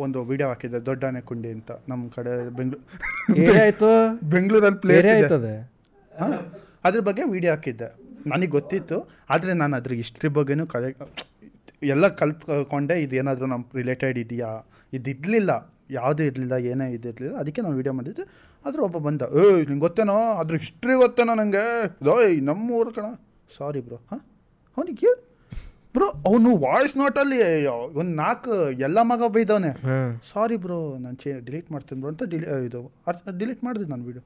ಒಂದು 0.04 0.18
ವಿಡಿಯೋ 0.30 0.48
ಹಾಕಿದ್ದೆ 0.52 0.78
ದೊಡ್ಡನೆ 0.88 1.20
ಕುಂಡಿ 1.28 1.50
ಅಂತ 1.56 1.70
ನಮ್ಮ 1.90 2.02
ಕಡೆ 2.16 2.32
ಬೆಂಗ್ಳೂರು 2.58 3.90
ಬೆಂಗಳೂರಲ್ಲಿ 4.34 4.80
ಪ್ಲೇಸ್ 4.84 5.06
ಅದ್ರ 6.86 7.00
ಬಗ್ಗೆ 7.08 7.24
ವಿಡಿಯೋ 7.34 7.52
ಹಾಕಿದ್ದೆ. 7.54 7.88
ನನಗೆ 8.32 8.52
ಗೊತ್ತಿತ್ತು 8.56 8.98
ಆದರೆ 9.34 9.52
ನಾನು 9.62 9.74
ಅದ್ರ 9.80 9.92
ಹಿಸ್ಟ್ರಿ 10.00 10.28
ಬಗ್ಗೆನೂ 10.38 10.66
ಕಲೆ 10.74 10.90
ಎಲ್ಲ 11.94 12.06
ಕಲ್ತ್ಕೊಂಡೆ 12.20 12.94
ಇದು 13.04 13.14
ಏನಾದರೂ 13.20 13.46
ನಮ್ಮ 13.52 13.64
ರಿಲೇಟೆಡ್ 13.80 14.18
ಇದೆಯಾ? 14.24 14.50
ಇದು 14.96 15.10
ಇರಲಿಲ್ಲ 15.14 15.50
ಯಾವುದೂ 15.96 16.22
ಇರಲಿಲ್ಲ 16.28 16.54
ಏನೇ 16.70 16.86
ಇದಿರಲಿಲ್ಲ 16.96 17.34
ಅದಕ್ಕೆ 17.42 17.60
ನಾವು 17.64 17.74
ವಿಡಿಯೋ 17.80 17.94
ಮಾಡಿದ್ದು. 17.98 18.24
ಆದರೂ 18.64 18.82
ಒಬ್ಬ 18.86 18.98
ಬಂದ 19.06 19.22
ಏ 19.40 19.42
ನಿಂಗೆ 19.68 19.82
ಗೊತ್ತೇನೋ? 19.84 20.16
ಅದ್ರ 20.42 20.54
ಹಿಸ್ಟ್ರಿ 20.62 20.94
ಗೊತ್ತೇನೋ 21.02 21.34
ನನಗೆ 21.40 21.64
ನಮ್ಮ 22.48 22.64
ಊರು 22.78 22.92
ಕಣ. 22.96 23.06
ಸಾರಿ 23.56 23.80
ಬ್ರೋ 23.88 23.98
ಹಾಂ? 24.10 24.20
ಅವನಿಗೆ 24.76 25.10
ಬ್ರೋ 25.96 26.06
ಅವನು 26.28 26.50
ವಾಯ್ಸ್ 26.64 26.94
ನೋಟಲ್ಲಿ 27.02 27.38
ಒಂದು 28.00 28.12
ನಾಲ್ಕು 28.22 28.54
ಎಲ್ಲ 28.86 28.98
ಮಗ 29.10 29.28
ಬೈದವನೆ. 29.36 29.70
ಸಾರಿ 30.32 30.56
ಬ್ರೋ 30.64 30.78
ನಾನು 31.04 31.16
ಚೇ 31.22 31.30
ಡಿಲೀಟ್ 31.46 31.68
ಮಾಡ್ತೀನಿ 31.74 32.00
ಬ್ರೋ 32.02 32.10
ಅಂತ 32.14 32.24
ಡಿಲಿ 32.32 32.48
ಇದು 32.68 32.80
ಡಿಲೀಟ್ 33.42 33.62
ಮಾಡಿದೆ 33.68 33.86
ನಾನು 33.92 34.04
ವಿಡಿಯೋ 34.10 34.24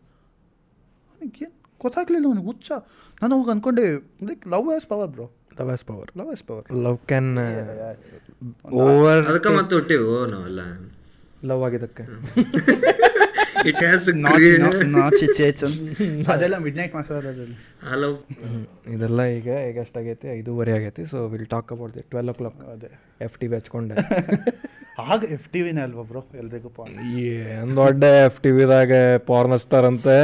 ಅವನಿಗೆ 1.12 1.44
ಏನು 1.46 1.54
ಗೊತ್ತಾಗ್ಲಿಲ್ಲ 1.84 2.26
ಅವನಿಗೆ 2.30 2.48
ಹುಚ್ಚ. 2.52 2.70
ನಾನು 3.20 3.34
ಹೋಗಿ 3.36 3.50
ಅನ್ಕೊಂಡೆ 3.50 3.84
like 4.24 4.42
love 4.48 4.68
as 4.74 4.86
power 4.86 5.10
bro 5.10 5.26
love 5.58 5.68
best 5.68 5.86
power 5.86 6.10
love 6.16 6.30
as 6.30 6.44
power 6.44 6.66
love 6.84 6.98
can 7.06 7.30
over 8.80 9.22
ಅದಕ್ಕೆ 9.26 9.50
ಮತ್ತೆ 9.56 9.74
ಹುಟ್ಟಿವು 9.74 10.12
ನಾವೆಲ್ಲ? 10.26 10.62
ಲವ್ 11.48 11.62
ಆಗಿದ್ದಕ್ಕೆ. 11.66 12.04
ಇಟ್ 13.70 13.80
ಹ್ಯಾಸ್ 13.84 14.06
ನಾಚಿ 14.96 15.26
ಚೇಚನ್ 15.38 15.74
ಅದೆಲ್ಲ 16.32 16.56
ಮಿಡ್ 16.64 16.76
ನೈಟ್ 16.80 16.94
ಹಲೋ 17.90 18.10
ಇದೆಲ್ಲ 18.94 19.20
ಈಗ 19.38 19.48
ಈಗ 19.68 19.78
ಎಷ್ಟಾಗೈತಿ 19.86 20.28
ಐದೂವರೆ 20.38 20.72
ಆಗೈತಿ 20.78 21.04
so 21.12 21.18
will 21.32 21.48
talk 21.54 21.70
about 21.76 21.92
the 21.96 22.04
twelve 22.12 22.30
o'clock 22.40 22.60
ಅದೇ. 22.74 22.90
F 23.26 23.36
T 23.40 23.46
V 23.50 23.56
ಹಚ್ಕೊಂಡೆ. 23.60 23.96
ಆಗ 25.12 25.20
ಎಫ್ 25.36 25.48
ಟಿ 25.52 25.60
ವಿನೇ 25.64 25.82
ಅಲ್ವಾ 25.86 26.02
ಬ್ರೋ 26.10 26.20
ಎಲ್ರಿಗೂ 26.40 26.70
ಏನು 27.26 27.74
ದೊಡ್ಡ 27.80 28.02
ಎಫ್ 28.28 28.38
ಟಿ 28.44 28.50
ವಿದಾಗ 28.56 28.92
ಪಾರ್ನ್ 29.30 29.52
ಹಚ್ತಾರಂತೆ. 29.56 30.16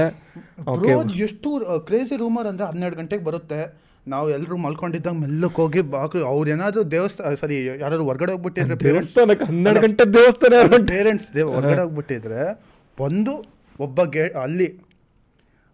ಓಕೆ 0.72 0.92
ಬ್ರೋ 0.96 1.02
ಎಷ್ಟು 1.26 1.50
ಕ್ರೇಜಿ 1.88 2.16
ರೂಮರ್ 2.22 2.48
ಅಂದರೆ 2.50 2.66
ಹನ್ನೆರಡು 2.70 2.96
ಗಂಟೆಗೆ 3.00 3.24
ಬರುತ್ತೆ. 3.28 3.60
ನಾವು 4.12 4.26
ಎಲ್ಲರೂ 4.36 4.56
ಮಲ್ಕೊಂಡಿದ್ದಾಗ 4.64 5.16
ಮೆಲ್ಲಕ್ಕೆ 5.22 5.58
ಹೋಗಿ 5.62 5.80
ಬಾಕ್ಲು 5.94 6.24
ಅವ್ರು 6.32 6.48
ಏನಾದರೂ 6.54 6.82
ದೇವಸ್ಥಾನ 6.94 7.32
ಸರಿ 7.42 7.56
ಯಾರಾದ್ರು 7.82 8.04
ಹೊರಗಡೆ 8.10 8.32
ಹೋಗ್ಬಿಟ್ಟಿದ್ರೆ 8.34 8.76
ಪೇರೆಂಟ್ಸ್ 8.84 9.12
ದೇವಸ್ಥಾನಕ್ಕೆ 9.14 9.46
ಹನ್ನೆರಡು 9.50 9.80
ಗಂಟೆ 9.84 10.04
ದೇವಸ್ಥಾನ 10.18 10.80
ಪೇರೆಂಟ್ಸ್ 10.92 11.28
ದೇವ್ 11.36 11.50
ಹೊರಗಡೆ 11.56 11.82
ಹೋಗ್ಬಿಟ್ಟಿದ್ರೆ 11.84 12.42
ಬಂದು 12.98 13.34
ಒಬ್ಬ 13.86 14.04
ಗೇ 14.16 14.24
ಅಲ್ಲಿ 14.44 14.68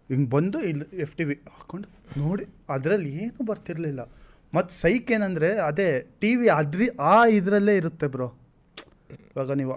ಹಿಂಗೆ 0.09 0.29
ಬಂದು 0.35 0.57
ಇಲ್ಲಿ 0.69 0.85
ಎಫ್ 1.05 1.13
ಟಿ 1.19 1.23
ವಿ 1.27 1.35
ಹಾಕ್ಕೊಂಡು 1.53 1.87
ನೋಡಿ 2.21 2.45
ಅದರಲ್ಲಿ 2.75 3.11
ಏನೂ 3.23 3.43
ಬರ್ತಿರಲಿಲ್ಲ. 3.49 4.01
ಮತ್ತು 4.55 4.71
ಸೈಕ್ 4.81 5.07
ಏನಂದರೆ 5.15 5.49
ಅದೇ 5.67 5.87
ಟಿ 6.21 6.31
ವಿ 6.39 6.47
ಅದ್ರಿ 6.59 6.87
ಆ 7.13 7.15
ಇದರಲ್ಲೇ 7.37 7.75
ಇರುತ್ತೆ 7.81 8.07
ಬ್ರೋ. 8.15 8.27
ಇವಾಗ 9.31 9.51
ನೀವು 9.61 9.73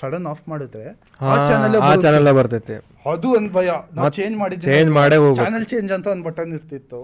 ಸಡನ್ 0.00 0.26
ಆಫ್ 0.32 0.44
ಮಾಡಿದ್ರೆ 0.50 0.84
ಆ 1.30 1.34
ಚಾನಲ್ 1.48 1.76
ಆ 1.88 1.94
ಚಾನೆಲ್ 2.04 2.30
ಬರ್ತೈತೆ. 2.38 2.76
ಅದು 3.12 3.28
ಒಂದು 3.38 3.50
ಭಯ. 3.56 3.70
ನಾವು 3.96 4.10
ಚೇಂಜ್ 4.18 4.36
ಮಾಡಿದ್ರೆ 4.42 4.68
ಚೇಂಜ್ 4.70 4.92
ಮಾಡೇ. 4.98 5.18
ಚಾನಲ್ 5.42 5.66
ಚೇಂಜ್ 5.72 5.92
ಅಂತ 5.96 6.06
ಒಂದು 6.14 6.24
ಬಟನ್ 6.28 6.52
ಇರ್ತಿತ್ತು. 6.58 7.00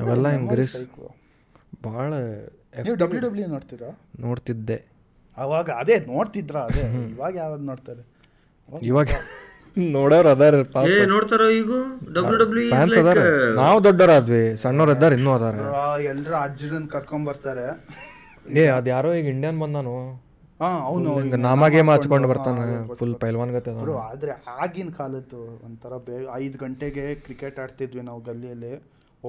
ಅವೆಲ್ಲ 0.00 0.26
ಇಂಗ್ರೀಸ್. 0.38 0.74
ಭಾಳ 1.86 2.10
ನೀವು 2.86 2.96
ಡಬ್ಲ್ಯೂ 3.02 3.20
ಡಬ್ಲ್ಯೂ 3.24 3.46
ನೋಡ್ತೀರಾ? 3.54 3.88
ನೋಡ್ತಿದ್ದೆ. 4.24 4.78
ಅವಾಗ 5.36 5.68
ಅದೇ 5.82 5.96
ನೋಡ್ತಿದ್ರ 6.12 6.56
ಅದೇ? 6.68 6.84
ಇವಾಗ 7.14 7.32
ಯಾವಾಗ 7.42 7.60
ನೋಡ್ತಾರೆ? 7.70 8.02
ಇವಾಗ 8.90 9.08
ನೋಡೋರು 9.96 10.28
ಅದಾರ 10.34 10.54
ಏ 10.92 10.96
ನೋಡ್ತಾರೋ 11.12 11.46
ಈಗ? 11.60 11.70
ಡಬ್ಲ್ಯೂ 12.16 12.38
ಡಬ್ಲ್ಯೂ 12.42 12.64
ಫ್ಯಾನ್ಸ್ 12.72 12.96
ಅದಾರ. 13.02 13.20
ನಾವು 13.60 13.78
ದೊಡ್ಡವರಾದ್ವಿ 13.86 14.42
ಸಣ್ಣವ್ರು 14.62 14.92
ಇದ್ದಾರ 14.96 15.12
ಇನ್ನೂ 15.18 15.32
ಅದಾರ. 15.38 15.56
ಎಲ್ಲರೂ 16.12 16.36
ಅಜ್ಜಿರನ್ 16.46 16.86
ಕರ್ಕೊಂಡ್ 16.94 17.26
ಬರ್ತಾರೆ. 17.30 17.66
ಏ 18.60 18.64
ಅದು 18.76 18.90
ಯಾರೋ 18.94 19.10
ಈಗ 19.20 19.28
ಇಂಡಿಯನ್ 19.34 19.58
ಬಂದಾನು? 19.64 19.94
ಹಾ 20.62 20.68
ಅವನು 20.88 21.12
ನಾಮಾಗೆ 21.46 21.82
ಹಚ್ಕೊಂಡು 21.92 22.28
ಬರ್ತಾನೆ 22.32 22.64
ಫುಲ್ 22.98 23.14
ಪೈಲ್ವಾನ್ 23.22 23.52
ಗತೆ 23.56 23.70
ಬ್ರೋ 23.84 23.94
ಆದರೆ 24.08 24.32
ಆಗಿನ 24.64 24.90
ಕಾಲದ್ದು 24.98 25.40
ಒಂಥರ 25.68 25.94
ಬೇ 26.06 26.16
ಐದು 26.42 26.56
ಗಂಟೆಗೆ 26.64 27.04
ಕ್ರಿಕೆಟ್ 27.24 27.58
ಆಡ್ತಿದ್ವಿ 27.64 28.02
ನಾವು 28.08 28.20
ಗಲ್ಲಿಯಲ್ಲಿ. 28.28 28.72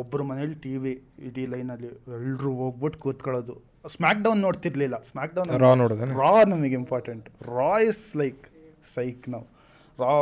ಒಬ್ಬರ 0.01 0.21
ಮನೇಲಿ 0.29 0.55
ಟಿ 0.65 0.73
ವಿ 0.83 0.93
ಇಡೀ 1.27 1.43
ಲೈನಲ್ಲಿ 1.53 1.89
ಎಲ್ಲರೂ 2.17 2.51
ಹೋಗ್ಬಿಟ್ಟು 2.61 2.99
ಕೂತ್ಕೊಳ್ಳೋದು. 3.03 3.55
ಸ್ಮ್ಯಾಕ್ 3.95 4.21
ಡೌನ್ 4.25 4.39
ನೋಡ್ತಿರ್ಲಿಲ್ಲ. 4.47 4.97
ಸ್ಮ್ಯಾಕ್ 5.09 5.33
ಡೌನ್ 5.37 5.49
ರಾ 5.65 5.71
ನೋಡಿದ್ರೆ 5.81 6.13
ರಾ 6.21 6.31
ನಮಗೆ 6.53 6.75
important 6.81 7.25
Raw 7.57 7.71
is 7.89 8.03
like 8.21 8.41
psych 8.95 9.23
ನಾವು 9.33 9.45
ರಾ 10.03 10.13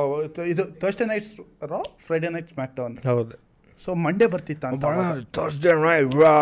ಇದು 0.54 0.64
Thursday 0.82 1.08
nights 1.12 1.36
Raw 1.74 1.82
Friday 2.08 2.32
night 2.36 2.50
SmackDown 2.80 2.96
ಹೌದು. 3.12 3.38
ಸೊ 3.86 3.92
ಮಂಡೇ 4.06 4.28
ಬರ್ತಿತ್ತ 4.34 4.66
ಅಂತ 4.72 4.90
ಥರ್ಸ್ಡೇ 5.38 5.72
ರಾ 5.86 5.94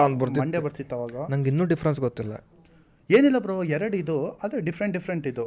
ಅಂತ 0.05 0.17
ಬರ್ತಿತ್ತು. 0.21 0.41
ಮಂಡೇ 0.45 0.61
ಬರ್ತಿತ್ತು 0.67 0.95
ಅವಾಗ? 0.99 1.15
ನಂಗೆ 1.33 1.49
ಇನ್ನೂ 1.53 1.67
ಡಿಫ್ರೆನ್ಸ್ 1.73 1.99
ಗೊತ್ತಿಲ್ಲ. 2.07 2.33
ಏನಿಲ್ಲ 3.09 3.37
ಬ್ರೋ 3.45 3.53
ಎರಡು 3.75 3.95
ಇದು 4.03 4.15
ಅದು 4.45 4.55
ಡಿಫ್ರೆಂಟ್ 4.67 4.93
ಡಿಫ್ರೆಂಟ್ 4.97 5.25
ಇದು. 5.31 5.45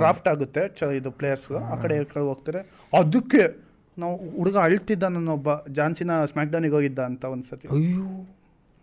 ಡ್ರಾಫ್ಟ್ 0.00 0.28
ಆಗುತ್ತೆ 0.32 0.62
ಚ 0.78 0.90
ಇದು 0.98 1.10
ಪ್ಲೇಯರ್ಸ್ 1.20 1.46
ಆ 1.72 1.76
ಕಡೆ 1.84 1.96
ಹೋಗ್ತಾರೆ. 2.30 2.60
ಅದಕ್ಕೆ 3.00 3.42
ನಾವು 4.02 4.14
ಹುಡುಗ 4.36 4.56
ಅಳ್ತಿದ್ದ 4.66 5.04
ನನ್ನೊಬ್ಬ 5.16 5.48
ಜಾನ್ಸಿನ 5.70 6.12
ಸ್ಮ್ಯಾಕ್ 6.30 6.52
ಡೌನಿಗೆ 6.54 6.76
ಹೋಗಿದ್ದ 6.78 7.00
ಅಂತ 7.10 7.24
ಒಂದ್ಸತಿ. 7.34 7.66
ಅಯ್ಯೋ. 7.76 8.06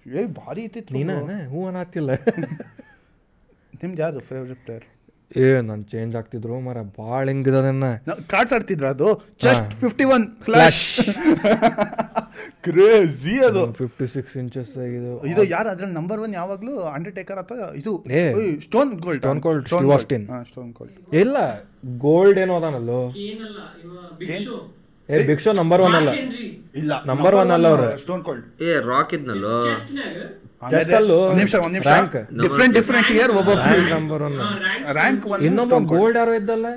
ಏ 0.06 0.22
ಭಾರಿ 0.39 0.61
ಇತ್ತಿತ್ತು. 0.68 0.94
ನೀನೇ. 0.98 1.15
ಹೂ 1.53 1.61
ಅನ್ನತ್ತಿಲ್ಲ 1.69 2.11
ನಿಮ್ದು 3.81 3.99
ಯಾರು 4.03 4.19
ಫೇವ್ರೆಟ್ 4.30 4.61
ಪ್ಲೇಯರ್ 4.65 4.85
ಏ 5.31 5.48
ನಾನು 5.68 5.84
ಚೇಂಜ್ 5.91 6.14
ಆಗ್ತಿದ್ರು. 6.15 6.56
ಮರ 6.65 6.77
ಭಾಳ 6.99 7.23
ಹೆಂಗಿದನ್ನ 7.30 7.85
ಕಾರ್ಡ್ಸ್ 8.31 8.53
ಆಡ್ತಿದ್ರ 8.57 8.85
ಅದು? 8.95 9.07
Just 9.45 9.72
fifty 9.81 10.06
one 10.15 10.26
clash 10.45 10.80
crazy 12.65 13.35
ಅದು. 13.48 13.64
ಫಿಫ್ಟಿ 13.80 14.07
ಸಿಕ್ಸ್ 14.14 14.35
ಇಂಚಸ್ 14.41 14.73
ಆಗಿದೆ. 14.84 15.11
ಇದು 15.31 15.44
ಯಾರು 15.53 15.69
ಅದ್ರಲ್ಲಿ 15.73 15.95
ನಂಬರ್ 15.95 16.22
ಒನ್ 16.26 16.35
ಅಂಡರ್ 16.38 16.80
ಅಂಡರ್ಟೇಕರ್ 16.94 17.39
ಅಥವಾ 17.44 17.68
ಇದು? 17.81 17.94
ಏ, 18.11 18.22
Stone 18.68 18.91
Gold 19.06 19.22
Stone 19.23 19.41
Gold 19.48 19.65
Stone 19.68 19.91
Austin. 19.98 20.23
Stone 20.52 20.72
Gold 20.80 21.15
ಇಲ್ಲ 21.22 21.38
ಗೋಲ್ಡ್ 22.06 22.39
ಏನೋ 22.44 22.56
ಅದಾನಲ್ಲೋ. 22.61 23.02
ಏ 25.09 25.17
ಬಿಗ್ 25.29 25.41
ಶೋ 25.45 25.51
ನಂಬರ್ 25.61 25.81
ಒನ್ 25.88 25.95
ಅಲ್ಲ. 25.99 26.11
ಹೆನ್ರಿ 26.19 26.45
ಇಲ್ಲ 26.81 26.93
ನಂಬರ್ 27.09 27.35
1 27.41 27.51
ಅಲ್ಲ 27.57 27.67
ಅವರು. 27.73 27.85
ಸ್ಟೋನ್ 28.03 28.21
ಕೋಲ್ಡ್ 28.27 28.45
ಏ 28.67 28.73
ರಾಕ್ 28.91 29.11
ಇದ್ನಲ್ಲೋ. 29.17 29.53
ಚೆಸ್ಟ್ 30.73 30.93
ಅಲ್ಲೂ 30.99 31.17
ಒಂದ್ 31.29 31.39
ನಿಮಿಷ 31.41 31.55
ಒಂದ್ 31.65 31.75
ನಿಮಿಷ. 31.77 31.88
rank. 31.95 32.13
ಡಿಫ್ರೆಂಟ್ 32.43 32.73
ಡಿಫ್ರೆಂಟ್ 32.79 33.09
ಇಯರ್ 33.15 33.31
ಒಬ್ಬ 33.39 33.49
ನಂಬರ್ 33.95 34.23
ಒನ್ 34.27 34.38
ರ್ಯಾಂಕ್ 34.99 35.25
ಒನ್ 35.34 35.41
ಇನ್ನೊಬ್ಬ 35.49 35.79
ಗೋಲ್ಡ್ 35.95 36.17
ಯಾರೋ 36.21 36.34
ಇದ್ದಲ್ಲ? 36.41 36.67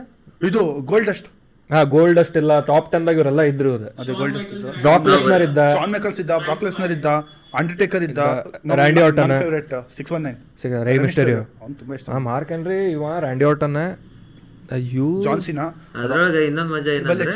ಇದು 0.48 0.62
ಗೋಲ್ಡ್ 0.93 1.11
ಅಷ್ಟು 1.15 1.28
ಹಾ 1.70 1.81
ಗೋಲ್ಡ್ 1.94 2.19
ಅಷ್ಟು 2.23 2.36
ಇಲ್ಲ 2.43 2.52
ಟಾಪ್ 2.69 2.86
ಟೆನ್ 2.93 3.05
ದಾಗ 3.09 3.16
ಇವರೆಲ್ಲ 3.20 3.43
ಇದ್ರು 3.51 3.73
ಅದು 4.02 4.12
ಗೋಲ್ಡ್ 4.20 4.36
ಅಷ್ಟು 4.40 4.55
ಬ್ರಾಕ್ 4.85 5.05
ಲೆಸ್ನರ್ 5.12 5.43
ಇದ್ದ. 5.48 5.61
ಶಾನ್ 5.78 5.93
ಮೇಕಲ್ಸ್ 5.97 6.19
ಇದ್ದ 6.23 6.32
ಬ್ರಾಕ್ 6.47 6.62
ಲೆಸ್ನರ್ 6.66 6.93
ಇದ್ದ 6.97 7.09
ಅಂಡರ್ಟೇಕರ್ 7.61 8.05
ಇದ್ದ 8.09 8.19
Randy 8.81 9.01
Orton 9.07 9.35
favourite 9.43 9.74
six 9.98 10.12
one 10.16 10.24
nine 10.28 10.39
ಸಿಗ 10.62 10.82
ರೈ 10.89 10.97
ಮಿಸ್ಟರಿಯೋ 11.05 11.40
ಅವ್ನು 11.62 11.74
ತುಂಬಾ 11.81 11.94
ಇಷ್ಟ. 11.98 12.09
ಹಾ 12.15 12.20
ಮಾರ್ಕ್ 12.31 12.51
ಹೆನ್ರಿ 12.55 12.78
ಇವ 12.97 13.05
ರ್ಯಾಂಡಿ 13.27 13.47
ಆರ್ಟನ್ 13.51 13.78
ಅಯ್ಯೋ. 14.77 15.09
ಜಾನ್ಸಿನಾ 15.27 15.66
ಅದ್ರೊಳಗೆ 16.02 16.43
ಇನ್ನೊಂದು 16.51 16.73
ಮಜಾ 16.77 16.93
ಏನಂದ್ರೆ. 16.98 17.35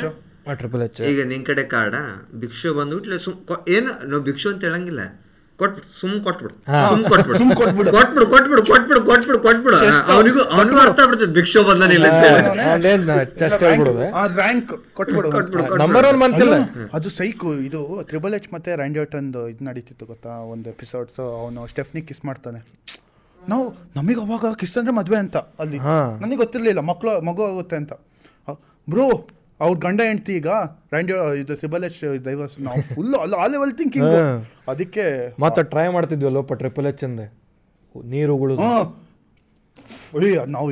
ಟ್ರಿಪಲ್ 0.53 0.83
ಎಚ್ 0.83 0.99
ಈಗ 1.03 1.21
ನಿನ್ 1.27 1.45
ಕಡೆ 1.47 1.63
ಕಾರ್ಡ 1.65 1.95
ಭಿಕ್ಷು 2.35 2.75
ಬಂದ್ಬಿಟ್ಲೆ 2.75 3.19
ಸುಮ್ 3.19 3.37
ಕೊ- 3.47 3.63
ಏನು? 3.69 4.09
ನಾವು 4.09 4.23
ಭಿಕ್ಷು 4.23 4.49
ಅಂತ 4.49 4.65
ಹೇಳಂಗಿಲ್ಲ. 4.65 5.03
ಕೊಟ್ಬಿಡು 5.59 5.87
ಸುಮ್ 6.01 6.23
ಕೊಟ್ಬಿಡು. 6.23 6.55
ಸುಮ್ 6.89 7.05
ಕೊಟ್ಬಿಡು. 7.05 7.39
ಸುಮ್ 7.39 7.57
ಕೊಟ್ಬಿಡು. 7.57 7.91
ಕೊಟ್ಬಿಡು 7.93 8.27
ಕೊಟ್ಬಿಡು 8.27 8.63
ಕೊಟ್ಬಿಡು 8.63 9.01
ಕೊಟ್ಬಿಡು 9.03 9.39
ಕೊಟ್ಬಿಡು. 9.39 9.77
ಅವನಿಗೂ 10.13 10.41
ಅವನಿಗೂ 10.55 10.79
ಅರ್ಥ 10.81 11.01
ಆಗ್ಬಿಡ್ತದೆ 11.01 11.33
ಭಿಕ್ಷು 11.33 11.63
ಬಂದನಿಲ್ಲ 11.65 12.07
ರ್ಯಾಂಕ್ 14.37 14.73
ಕೊಟ್ಬಿಡು. 14.95 15.29
ನಂಬರ್ 15.77 16.07
ಒನ್ 16.07 16.21
ಬಂತಿಲ್ಲ? 16.21 16.57
ಅದು 16.93 17.11
ಸೈಕು 17.11 17.55
ಇದು 17.61 18.03
ತ್ರಿಬಲ್ 18.03 18.35
ಎಚ್ 18.35 18.49
ಮತ್ತೆ 18.55 18.77
ರ್ಯಾಂಡಿ 18.77 18.99
ಒಂದು 19.17 19.49
ಇದು 19.49 19.65
ನಡೀತಿತ್ತು 19.65 20.07
ಗೊತ್ತಾ? 20.07 20.31
ಒಂದು 20.31 20.71
ಎಪಿಸೋಡ್ಸ್ 20.71 21.21
ಅವನು 21.39 21.67
ಸ್ಟೆಫ್ನಿ 21.67 22.03
ಕಿಸ್ 22.03 22.25
ಮಾಡ್ತಾನೆ. 22.25 22.61
ನಾವು 23.49 23.65
ನಮಗೆ 23.97 24.21
ಅವಾಗ 24.21 24.55
ಕಿಸ್ 24.55 24.79
ಅಂದ್ರೆ 24.79 24.95
ಮದುವೆ 24.95 25.17
ಅಂತ 25.17 25.37
ಅಲ್ಲಿ. 25.61 25.79
ನನಗೆ 26.21 26.37
ಗೊತ್ತಿರಲಿಲ್ಲ 26.37 26.81
ಮಕ್ಕಳು 26.81 27.21
ಮಗು 27.21 27.45
ಆಗುತ್ತೆ 27.45 27.77
ಅಂತ. 27.77 27.93
ಬ್ರೋ 28.89 29.05
ಅವ್ರ 29.61 29.75
ಗಂಡ 29.79 30.01
ಹೆಂಡ್ತಿ 30.09 30.33
ಈಗ 30.39 30.51
ರ್ಯಾಂಡಿ 30.93 31.13
ಇದು 31.41 31.55
ಎಚ್ 31.89 31.99
ಡೈವರ್ಸ್ 32.25 32.57
ನಾವು 32.67 32.81
ಫುಲ್ 32.95 33.15
ಅಲ್ಲ 33.15 33.35
ಆ 33.35 33.47
ಲೆವೆಲ್ 33.55 33.73
ಥಿಂಕಿಂಗ್. 33.81 34.15
ಅದಕ್ಕೆ 34.73 35.05
ಮತ್ತೆ 35.45 35.63
ಟ್ರೈ 35.73 35.87
ಮಾಡ್ತಿದ್ವಲ್ಲಪ್ಪ 35.97 36.53
ಟ್ರಿಪಲ್ 36.63 36.87
ಎಚ್ 36.93 37.05
ಅಂದೆ. 37.09 37.27
ನೀರುಗಳು 37.95 38.55
ಅಯ್ಯ 40.19 40.41
ನಾವು 40.55 40.69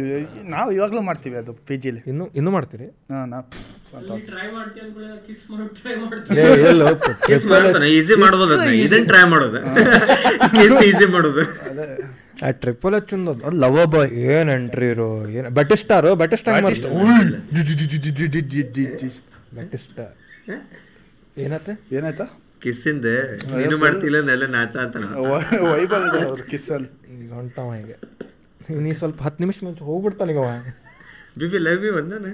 ನಾವು 0.55 0.68
ಇವಾಗಲೂ 0.76 1.02
ಮಾಡ್ತೀವಿ 1.09 1.36
ಅದು 1.43 1.52
ಪಿ 1.68 1.76
ಜಿಲಿ 1.84 2.01
ಇನ್ನು 2.10 2.24
ಇನ್ನು 2.39 2.51
ಮಾಡ್ತೀರಿ? 2.56 2.86
ಹಾಂ 3.12 3.24
ನಾ 3.32 3.39
ಟ್ರೈ 4.28 4.47
ಮಾಡ್ತೀಯ 4.55 4.82
ಕಿಸ್ 5.26 5.43
ಮಾಡಿ 5.51 5.64
ಟ್ರೈ 5.78 5.94
ಮಾಡ್ತೀಯ? 6.02 6.36
ಏ 6.43 6.68
ಎಲ್ಲ 6.70 6.82
ಕಿಸ್ 7.26 7.44
ಮಾಡ್ತಾನೆ 7.52 7.89
ಈಸಿ 7.98 8.14
ಮಾಡ್ಬೋದು 8.22 8.52
ಅದನ್ನ. 8.56 8.74
ಇದನ್ನ 8.86 9.06
ಟ್ರೈ 9.12 9.24
ಮಾಡೋದು. 9.32 9.60
ಕಿಸ್ 10.56 10.76
ಈಸಿ 10.90 11.06
ಮಾಡೋದು. 11.14 11.43
ಆ 12.44 12.51
ಟ್ರಿಪಲ್ 12.62 12.94
ಎಚ್ 12.98 13.12
ಒಂದು 13.16 13.32
ಲವ್ 13.64 13.80
ಬಾಯ್ 13.94 14.12
ಏನ್ 14.36 14.51
ಎಂಟ್ರಿ 14.56 14.89
ಇರೋ 14.94 15.09
ಏನ್ 15.39 15.48
ಬೆಟಿಸ್ಟಾರು 15.59 16.12
ಬೆಟಿಸ್ಟಾ 16.22 16.52
ಬೆಟಿಸ್ಟಾ 19.59 20.05
ಏನತ್ತೆ? 21.44 21.72
ಏನಾಯ್ತಾ? 21.98 22.24
ಕಿಸ್ಸಿಂದ 22.64 23.06
ನೀನು 23.59 23.76
ಮಾಡ್ತಿಲ್ಲ 23.84 24.18
ನೆಲ್ಲ 24.28 24.44
ನಾಚ 24.56 24.74
ಅಂತ 24.82 24.97
ವೈಬಲ್ 25.70 26.05
ಕಿಸ್ಸಲ್ಲಿ 26.51 26.89
ಈಗ 27.14 27.30
ಹೊಂಟವ 27.39 27.68
ಈಗ 27.82 27.93
ನೀ 28.84 28.92
ಸ್ವಲ್ಪ 29.00 29.20
ಹತ್ತು 29.26 29.40
ನಿಮಿಷ 29.44 29.58
ಮುಂಚೆ 29.66 29.84
ಹೋಗ್ಬಿಡ್ತಾನೆ 29.88 30.32
ಈಗ 30.34 30.42
ಅವ 30.44 30.50
ಬಿಬಿ 31.38 31.58
ಲವ್ 31.66 31.84
ಯು 31.86 31.92
ಬಂದಾನೆ 31.98 32.32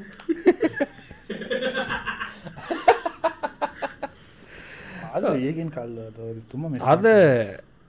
ಅದು 5.17 5.29
ಈಗಿನ 5.47 5.71
ಕಾಲ 5.77 5.95
ಅದು 6.09 6.25
ತುಂಬ 6.53 6.65
ಮಿಸ್ 6.73 6.85
ಅದೇ 6.93 7.17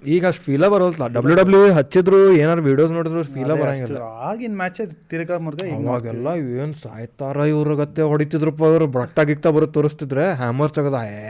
ಈಗ 0.04 0.24
ಅಷ್ಟು 0.30 0.44
ಫೀಲ 0.46 0.66
ಬರೋಲ್ಲ 0.74 1.06
ಡಬ್ಲ್ಯೂ 1.16 1.36
ಡಬ್ಲ್ಯೂ 1.40 1.60
ಹಚ್ಚಿದ್ರು 1.78 2.20
ಏನಾರು 2.42 2.62
ವಿಡಿಯೋಸ್ 2.68 2.94
ನೋಡಿದ್ರು 2.98 3.22
ಫೀಲ 3.34 3.50
ಬರಂಗಿಲ್ಲ. 3.62 3.98
ಆಗಿನ 4.28 4.54
ಮ್ಯಾಚ್ 4.60 4.80
ತಿರ್ಗಾ 5.12 5.38
ಮುರ್ಗ 5.46 5.64
ಇವಾಗೆಲ್ಲ 5.74 6.28
ಏನು 6.62 6.76
ಸಾಯ್ತಾರ 6.84 7.48
ಇವ್ರ 7.54 7.74
ಗತ್ತೆ 7.82 8.04
ಹೊಡಿತಿದ್ರಪ್ಪ 8.12 8.64
ಅವ್ರು. 8.70 8.88
ಬಟ್ಟ 8.96 9.18
ಬರೋ 9.58 9.68
ತೋರಿಸ್ತಿದ್ರೆ 9.78 10.26
ಹ್ಯಾಮರ್ 10.42 10.74
ತೆಗದ 10.78 11.00
ಏ 11.18 11.26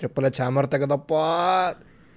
ಟ್ರಿಪಲ್ 0.00 0.26
ಎಚ್ 0.30 0.40
ಹ್ಯಾಮರ್ 0.42 0.68
ತೆಗದಪ್ಪ. 0.74 1.12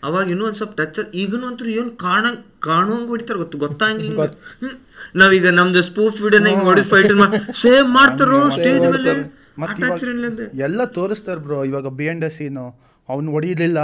ಅವಾಗ 0.08 0.26
ಇನ್ನೂ 0.34 0.44
ಒಂದು 0.48 0.58
ಸ್ವಲ್ಪ 0.60 0.76
ಟಚ್ 0.82 1.00
ಈಗನು 1.22 1.46
ಅಂತೂ 1.50 1.66
ಏನು 1.80 1.90
ಕಾಣ 2.06 2.26
ಕಾಣೋಂಗ್ 2.68 3.08
ಹೊಡಿತಾರ 3.14 3.38
ಗೊತ್ತು? 3.44 3.58
ಗೊತ್ತಾಗಿಲ್ಲ. 3.66 4.26
ನಾವೀಗ 5.22 5.48
ನಮ್ದು 5.60 5.82
ಸ್ಪೂಫ್ 5.90 6.20
ವಿಡಿಯೋನ 6.26 6.48
ಹಿಂಗ್ 6.54 6.66
ಸೇವ್ 6.70 6.86
ಫೈಟ್ 6.92 7.14
ಸೇಮ್ 7.64 7.90
ಮಾಡ್ತಾರೋ 7.98 8.40
ಸ್ಟೇಜ್ 8.58 8.86
ಮೇಲೆ? 8.96 9.14
ಮತ್ತೆ 9.64 9.88
ಇವಾಗ 9.88 10.46
ಎಲ್ಲ 10.68 10.82
ತೋರಿಸ್ತಾರ 10.98 11.38
ಬ್ರೋ 11.48 11.58
ಇವಾಗ 11.72 11.88
ಬಿ 11.98 12.06
ಎಂಡ್ 12.12 12.26
ಸೀನು 12.38 12.66
ಅವ್ನು 13.10 13.30
ಹೊಡಿಲಿಲ್ಲ. 13.36 13.80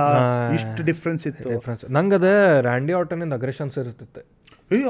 ಇಷ್ಟು 0.57 0.81
ಡಿಫ್ರೆನ್ಸ್ 0.89 1.23
ಇತ್ತು. 1.29 1.49
ಡಿಫ್ರೆನ್ಸ್ 1.55 1.83
ನಂಗದ 1.97 2.29
ರ್ಯಾಂಡಿ 2.67 2.93
ಆಟನಿಂದ 3.01 3.33
ಅಗ್ರೆಷನ್ಸ್ 3.39 3.77
ಇರ್ತಿತ್ತೆ. 3.83 4.21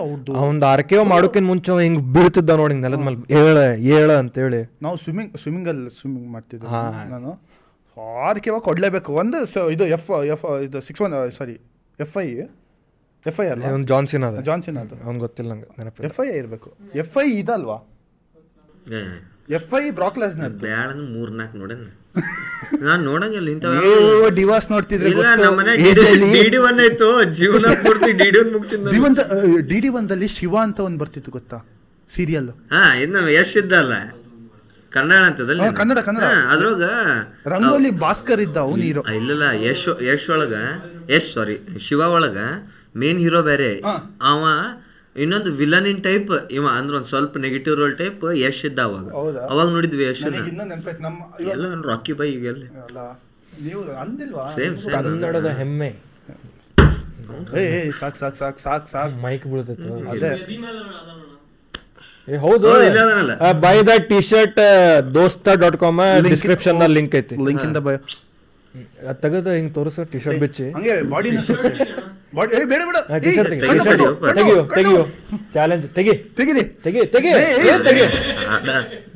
ಅವ್ರದ್ದು 0.02 0.34
ಆರ್ 0.42 0.64
ಆರ್ಕೆವ್ 0.74 1.04
ಮಾಡೋಕಿನ್ 1.14 1.48
ಮುಂಚೆ 1.52 1.70
ಅವ 1.72 1.80
ಹಿಂಗ್ 1.86 2.02
ಬೀಳ್ತಿದ್ದ 2.16 2.52
ನೋಡಿ 2.62 2.74
ಹಿಂಗ್ 2.74 2.86
ನೆಲದ 2.88 3.02
ಮೇಲೆ. 3.08 3.66
ಏಳ 3.96 4.10
ಅಂತ 4.24 4.36
ಹೇಳಿ 4.44 4.62
ನಾವು 4.86 4.96
ಸ್ವಿಮ್ಮಿಂಗ್ 5.04 5.32
ಸ್ವಿಮ್ಮಿಂಗಲ್ಲಿ 5.42 5.92
ಸ್ವಿಮ್ಮಿಂಗ್ 6.00 6.30
ಮಾಡ್ತಿದ್ದೆ 6.36 6.68
ನಾನು. 7.16 7.32
ಆರ್ಕೆ 8.22 8.50
ಇವಾಗ 8.50 8.62
ಕೊಡಲೇಬೇಕು? 8.62 9.14
ಒಂದು 9.14 9.46
ಸ- 9.46 9.70
ಇದು 9.72 9.86
ಎಫ್ 9.88 10.10
ಎಫ್ 10.28 10.46
ಇದು 10.64 10.82
six 10.82 11.02
one 11.02 11.14
sorry 11.32 11.56
F 12.00 12.18
I 12.18 12.28
F 13.26 13.40
I 13.40 13.48
ಅಲ್ಲ 13.48 13.64
ಒಂದು 13.72 13.88
ಜಾನ್ಸಿನ್ 13.88 14.24
ಅದ. 14.24 14.40
ಜಾನ್ಸಿನ್ 14.42 14.78
ಅದು. 14.78 14.96
ಅವ್ನು 15.06 15.20
ಗೊತ್ತಿಲ್ಲ 15.20 15.52
ನಂಗೆ 15.52 15.68
ನೆನಪು 15.80 16.04
ಎಫ್ 16.04 16.20
ಐ 16.20 16.38
ಇರಬೇಕು. 16.38 16.70
ಎಫ್ 16.96 17.18
ಐ 17.18 17.28
ಇದಲ್ವಾ? 17.40 17.78
ಎಫ್ 19.50 19.74
ಐ 19.74 19.92
ಬ್ರಾಕ್ಲೆಸ್ 19.92 20.36
ಬ್ಯಾಡ 20.62 20.90
ಮೂರ್ 21.10 21.32
ನಾಲ್ಕು 21.32 21.58
ನೋಡೇನ 21.58 21.86
ನಾನು 22.82 23.04
ನೋಡಂಗಿಲ್ಲ 23.04 23.50
ಇಂಥ 23.50 23.66
ಡಿವಾಸ್ 24.36 24.72
ನೋಡ್ತಿದ್ರೆ 24.72 25.10
ಇಲ್ಲ 25.10 25.26
ನಮ್ಮನೆ 25.44 25.72
ಡಿ 25.78 26.50
ಡಿ 26.50 26.58
ಒನ್ 26.58 26.80
ಆಯ್ತು 26.80 27.24
ಜೀವನ 27.32 27.74
ಪೂರ್ತಿ 27.82 28.12
ಡಿಡಿ 28.12 28.32
ಡಿ 28.32 28.40
ಒನ್ 28.40 28.52
ಮುಗಿಸಿದ 28.54 29.20
ಡಿ 29.68 29.80
ಡಿ 29.80 29.90
ಒಂದಲ್ಲಿ 29.90 30.28
ಶಿವ 30.28 30.58
ಅಂತ 30.58 30.80
ಒಂದು 30.80 30.98
ಬರ್ತಿತ್ತು 30.98 31.32
ಗೊತ್ತಾ? 31.32 31.58
ಸೀರಿಯಲ್ 32.10 32.50
ಹಾ 32.72 32.94
ಇನ್ನು 32.96 33.30
ಯಶ್ 33.30 33.58
ಇದ್ದಲ್ಲ. 33.58 33.94
ಕನ್ನಡ 34.96 35.22
ಅಂತದಲ್ಲಿ 35.30 35.68
ಕನ್ನಡ, 35.80 36.00
ಕನ್ನಡ. 36.08 36.26
ಅದ್ರೊಳಗ 36.54 36.86
ರಂಗೋಲಿ 37.54 37.92
ಭಾಸ್ಕರ್ 38.06 38.42
ಇದ್ದ 38.46 38.58
ಅವ್ನು 38.66 38.84
ಹೀರೋ 38.88 39.02
ಇಲ್ಲಲ್ಲ 39.18 39.46
ಯಶ್ 39.66 39.84
ಯಶ್ 40.10 40.28
ಒಳಗ 40.36 40.56
ಯಶ್ 41.14 41.30
ಸಾರಿ 41.36 41.56
ಶಿವ 41.86 42.02
ಒಳಗ 42.18 42.38
ಮೇನ್ 43.02 43.20
ಹೀರೋ 43.26 43.42
ಬೇರೆ. 43.50 43.72
ಅವ 44.32 44.42
ಇನ್ನೊಂದು 45.16 45.52
ವಿಲನ್ 45.60 45.88
ಇನ್ 45.92 46.02
ಟೈಪ್ 46.08 46.32
ಇವ 46.58 46.66
ಅಂದ್ರೆ 46.80 46.96
ಒಂದ್ 47.00 47.10
ಸ್ವಲ್ಪ 47.12 47.38
ನೆಗೆಟಿವ್ 47.46 47.76
ರೋಲ್ 47.82 47.96
ಟೈಪ್ 48.02 48.24
ಯಶ್ 48.44 48.64
ಇದ್ದ 48.70 48.80
ಅವಾಗ. 48.90 49.08
ಹೌದಾ? 49.20 49.44
ಅವಾಗ 49.54 49.68
ನೋಡಿದ್ವಿ 49.76 50.06
ಯಶ್ 50.10 50.24
ಎಲ್ಲ 51.54 51.66
ರಾಕಿ 51.92 52.16
ಬೈ 52.22 52.30
ಈಗ 52.38 52.46
ಎಲ್ಲಿ 52.54 52.68
ಅಲ್ಲ 52.88 53.00
ನೀವು 53.68 53.82
ಅಂದಿಲ್ವಾ? 54.04 54.46
ಸೇಮ್ 54.58 54.76
ಸೇಮ್ 54.86 54.96
ಕನ್ನಡದ 54.98 55.52
ಹೆಮ್ಮೆ. 55.62 55.92
ಸಾಕ್ 58.00 58.18
ಸಾಕ್ 58.22 58.36
ಸಾಕ್ 58.42 58.58
ಸಾಕ್ 58.66 58.88
ಸಾಕ್. 58.94 59.14
ಮೈಕ್ 59.26 59.46
ಬೀಳ್ತೈತೆ. 59.52 60.32
ಹೌದು 62.28 62.68
buy 63.64 63.76
the 63.88 63.96
T-shirt 64.30 64.60
Dosta 65.16 65.56
dot 65.64 65.78
com 65.82 66.00
description 66.28 66.78
ನಲ್ಲಿ 66.82 66.96
ಲಿಂಕ್ 66.98 67.16
ಐತಿ 67.20 67.36
ಲಿಂಕ್ 67.48 67.64
ಇಂದ 67.68 67.82
ಬೈ 67.88 67.96
ತೆಗೆದ 69.22 69.50
ಹಿಂಗ್ 69.58 69.70
ತೋರಿಸ 69.76 70.06
ಟಿ 70.14 70.20
ಶರ್ಟ್ 70.24 70.40
ಬಿಚ್ಚಿ 70.44 70.66
ಹಂಗೆ 70.78 70.96
ಬಾಡಿ 71.12 71.30
ಬಾಡಿ 72.38 72.52
ಏ 72.56 72.64
ಬೇಡ 72.72 72.82
ಬೇಡ 72.88 72.98
ಟಿ 73.26 73.34
ಶರ್ಟ್ 73.38 74.04
ತೆಗಿಯೋ 74.38 74.62
ತೆಗಿಯೋ 74.76 75.04
ಚಾಲೆಂಜ್ 75.56 75.86
ತೆಗಿ 75.98 76.16
ತೆಗಿರಿ 76.40 76.64
ತೆಗಿ 76.86 77.04
ತೆಗಿ 77.16 77.32
ತೆಗಿ 77.86 78.04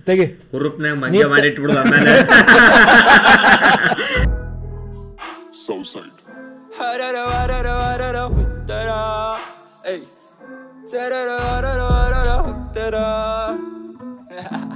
ತೆಗಿ 0.07 0.27
ಹುರುಪ್ನಾಗ 0.53 0.95
ಮಂಜ 1.03 1.25
ಮಾಡಿಟ್ಬಿಡು 1.33 1.75
ಆಮೇಲೆ 1.81 2.13
ಸೌಸೈಡ್ 5.65 6.15
ಹರರ 6.79 7.17
ಹರರ 7.31 7.69
ಹರರ 7.81 8.19
ಹುತ್ತರಾ 8.35 9.01
ಏಯ್ 9.91 10.05
ಸರರ 10.91 11.31
ಹರರ 11.47 11.81
da 12.79 12.91
da. 12.91 13.57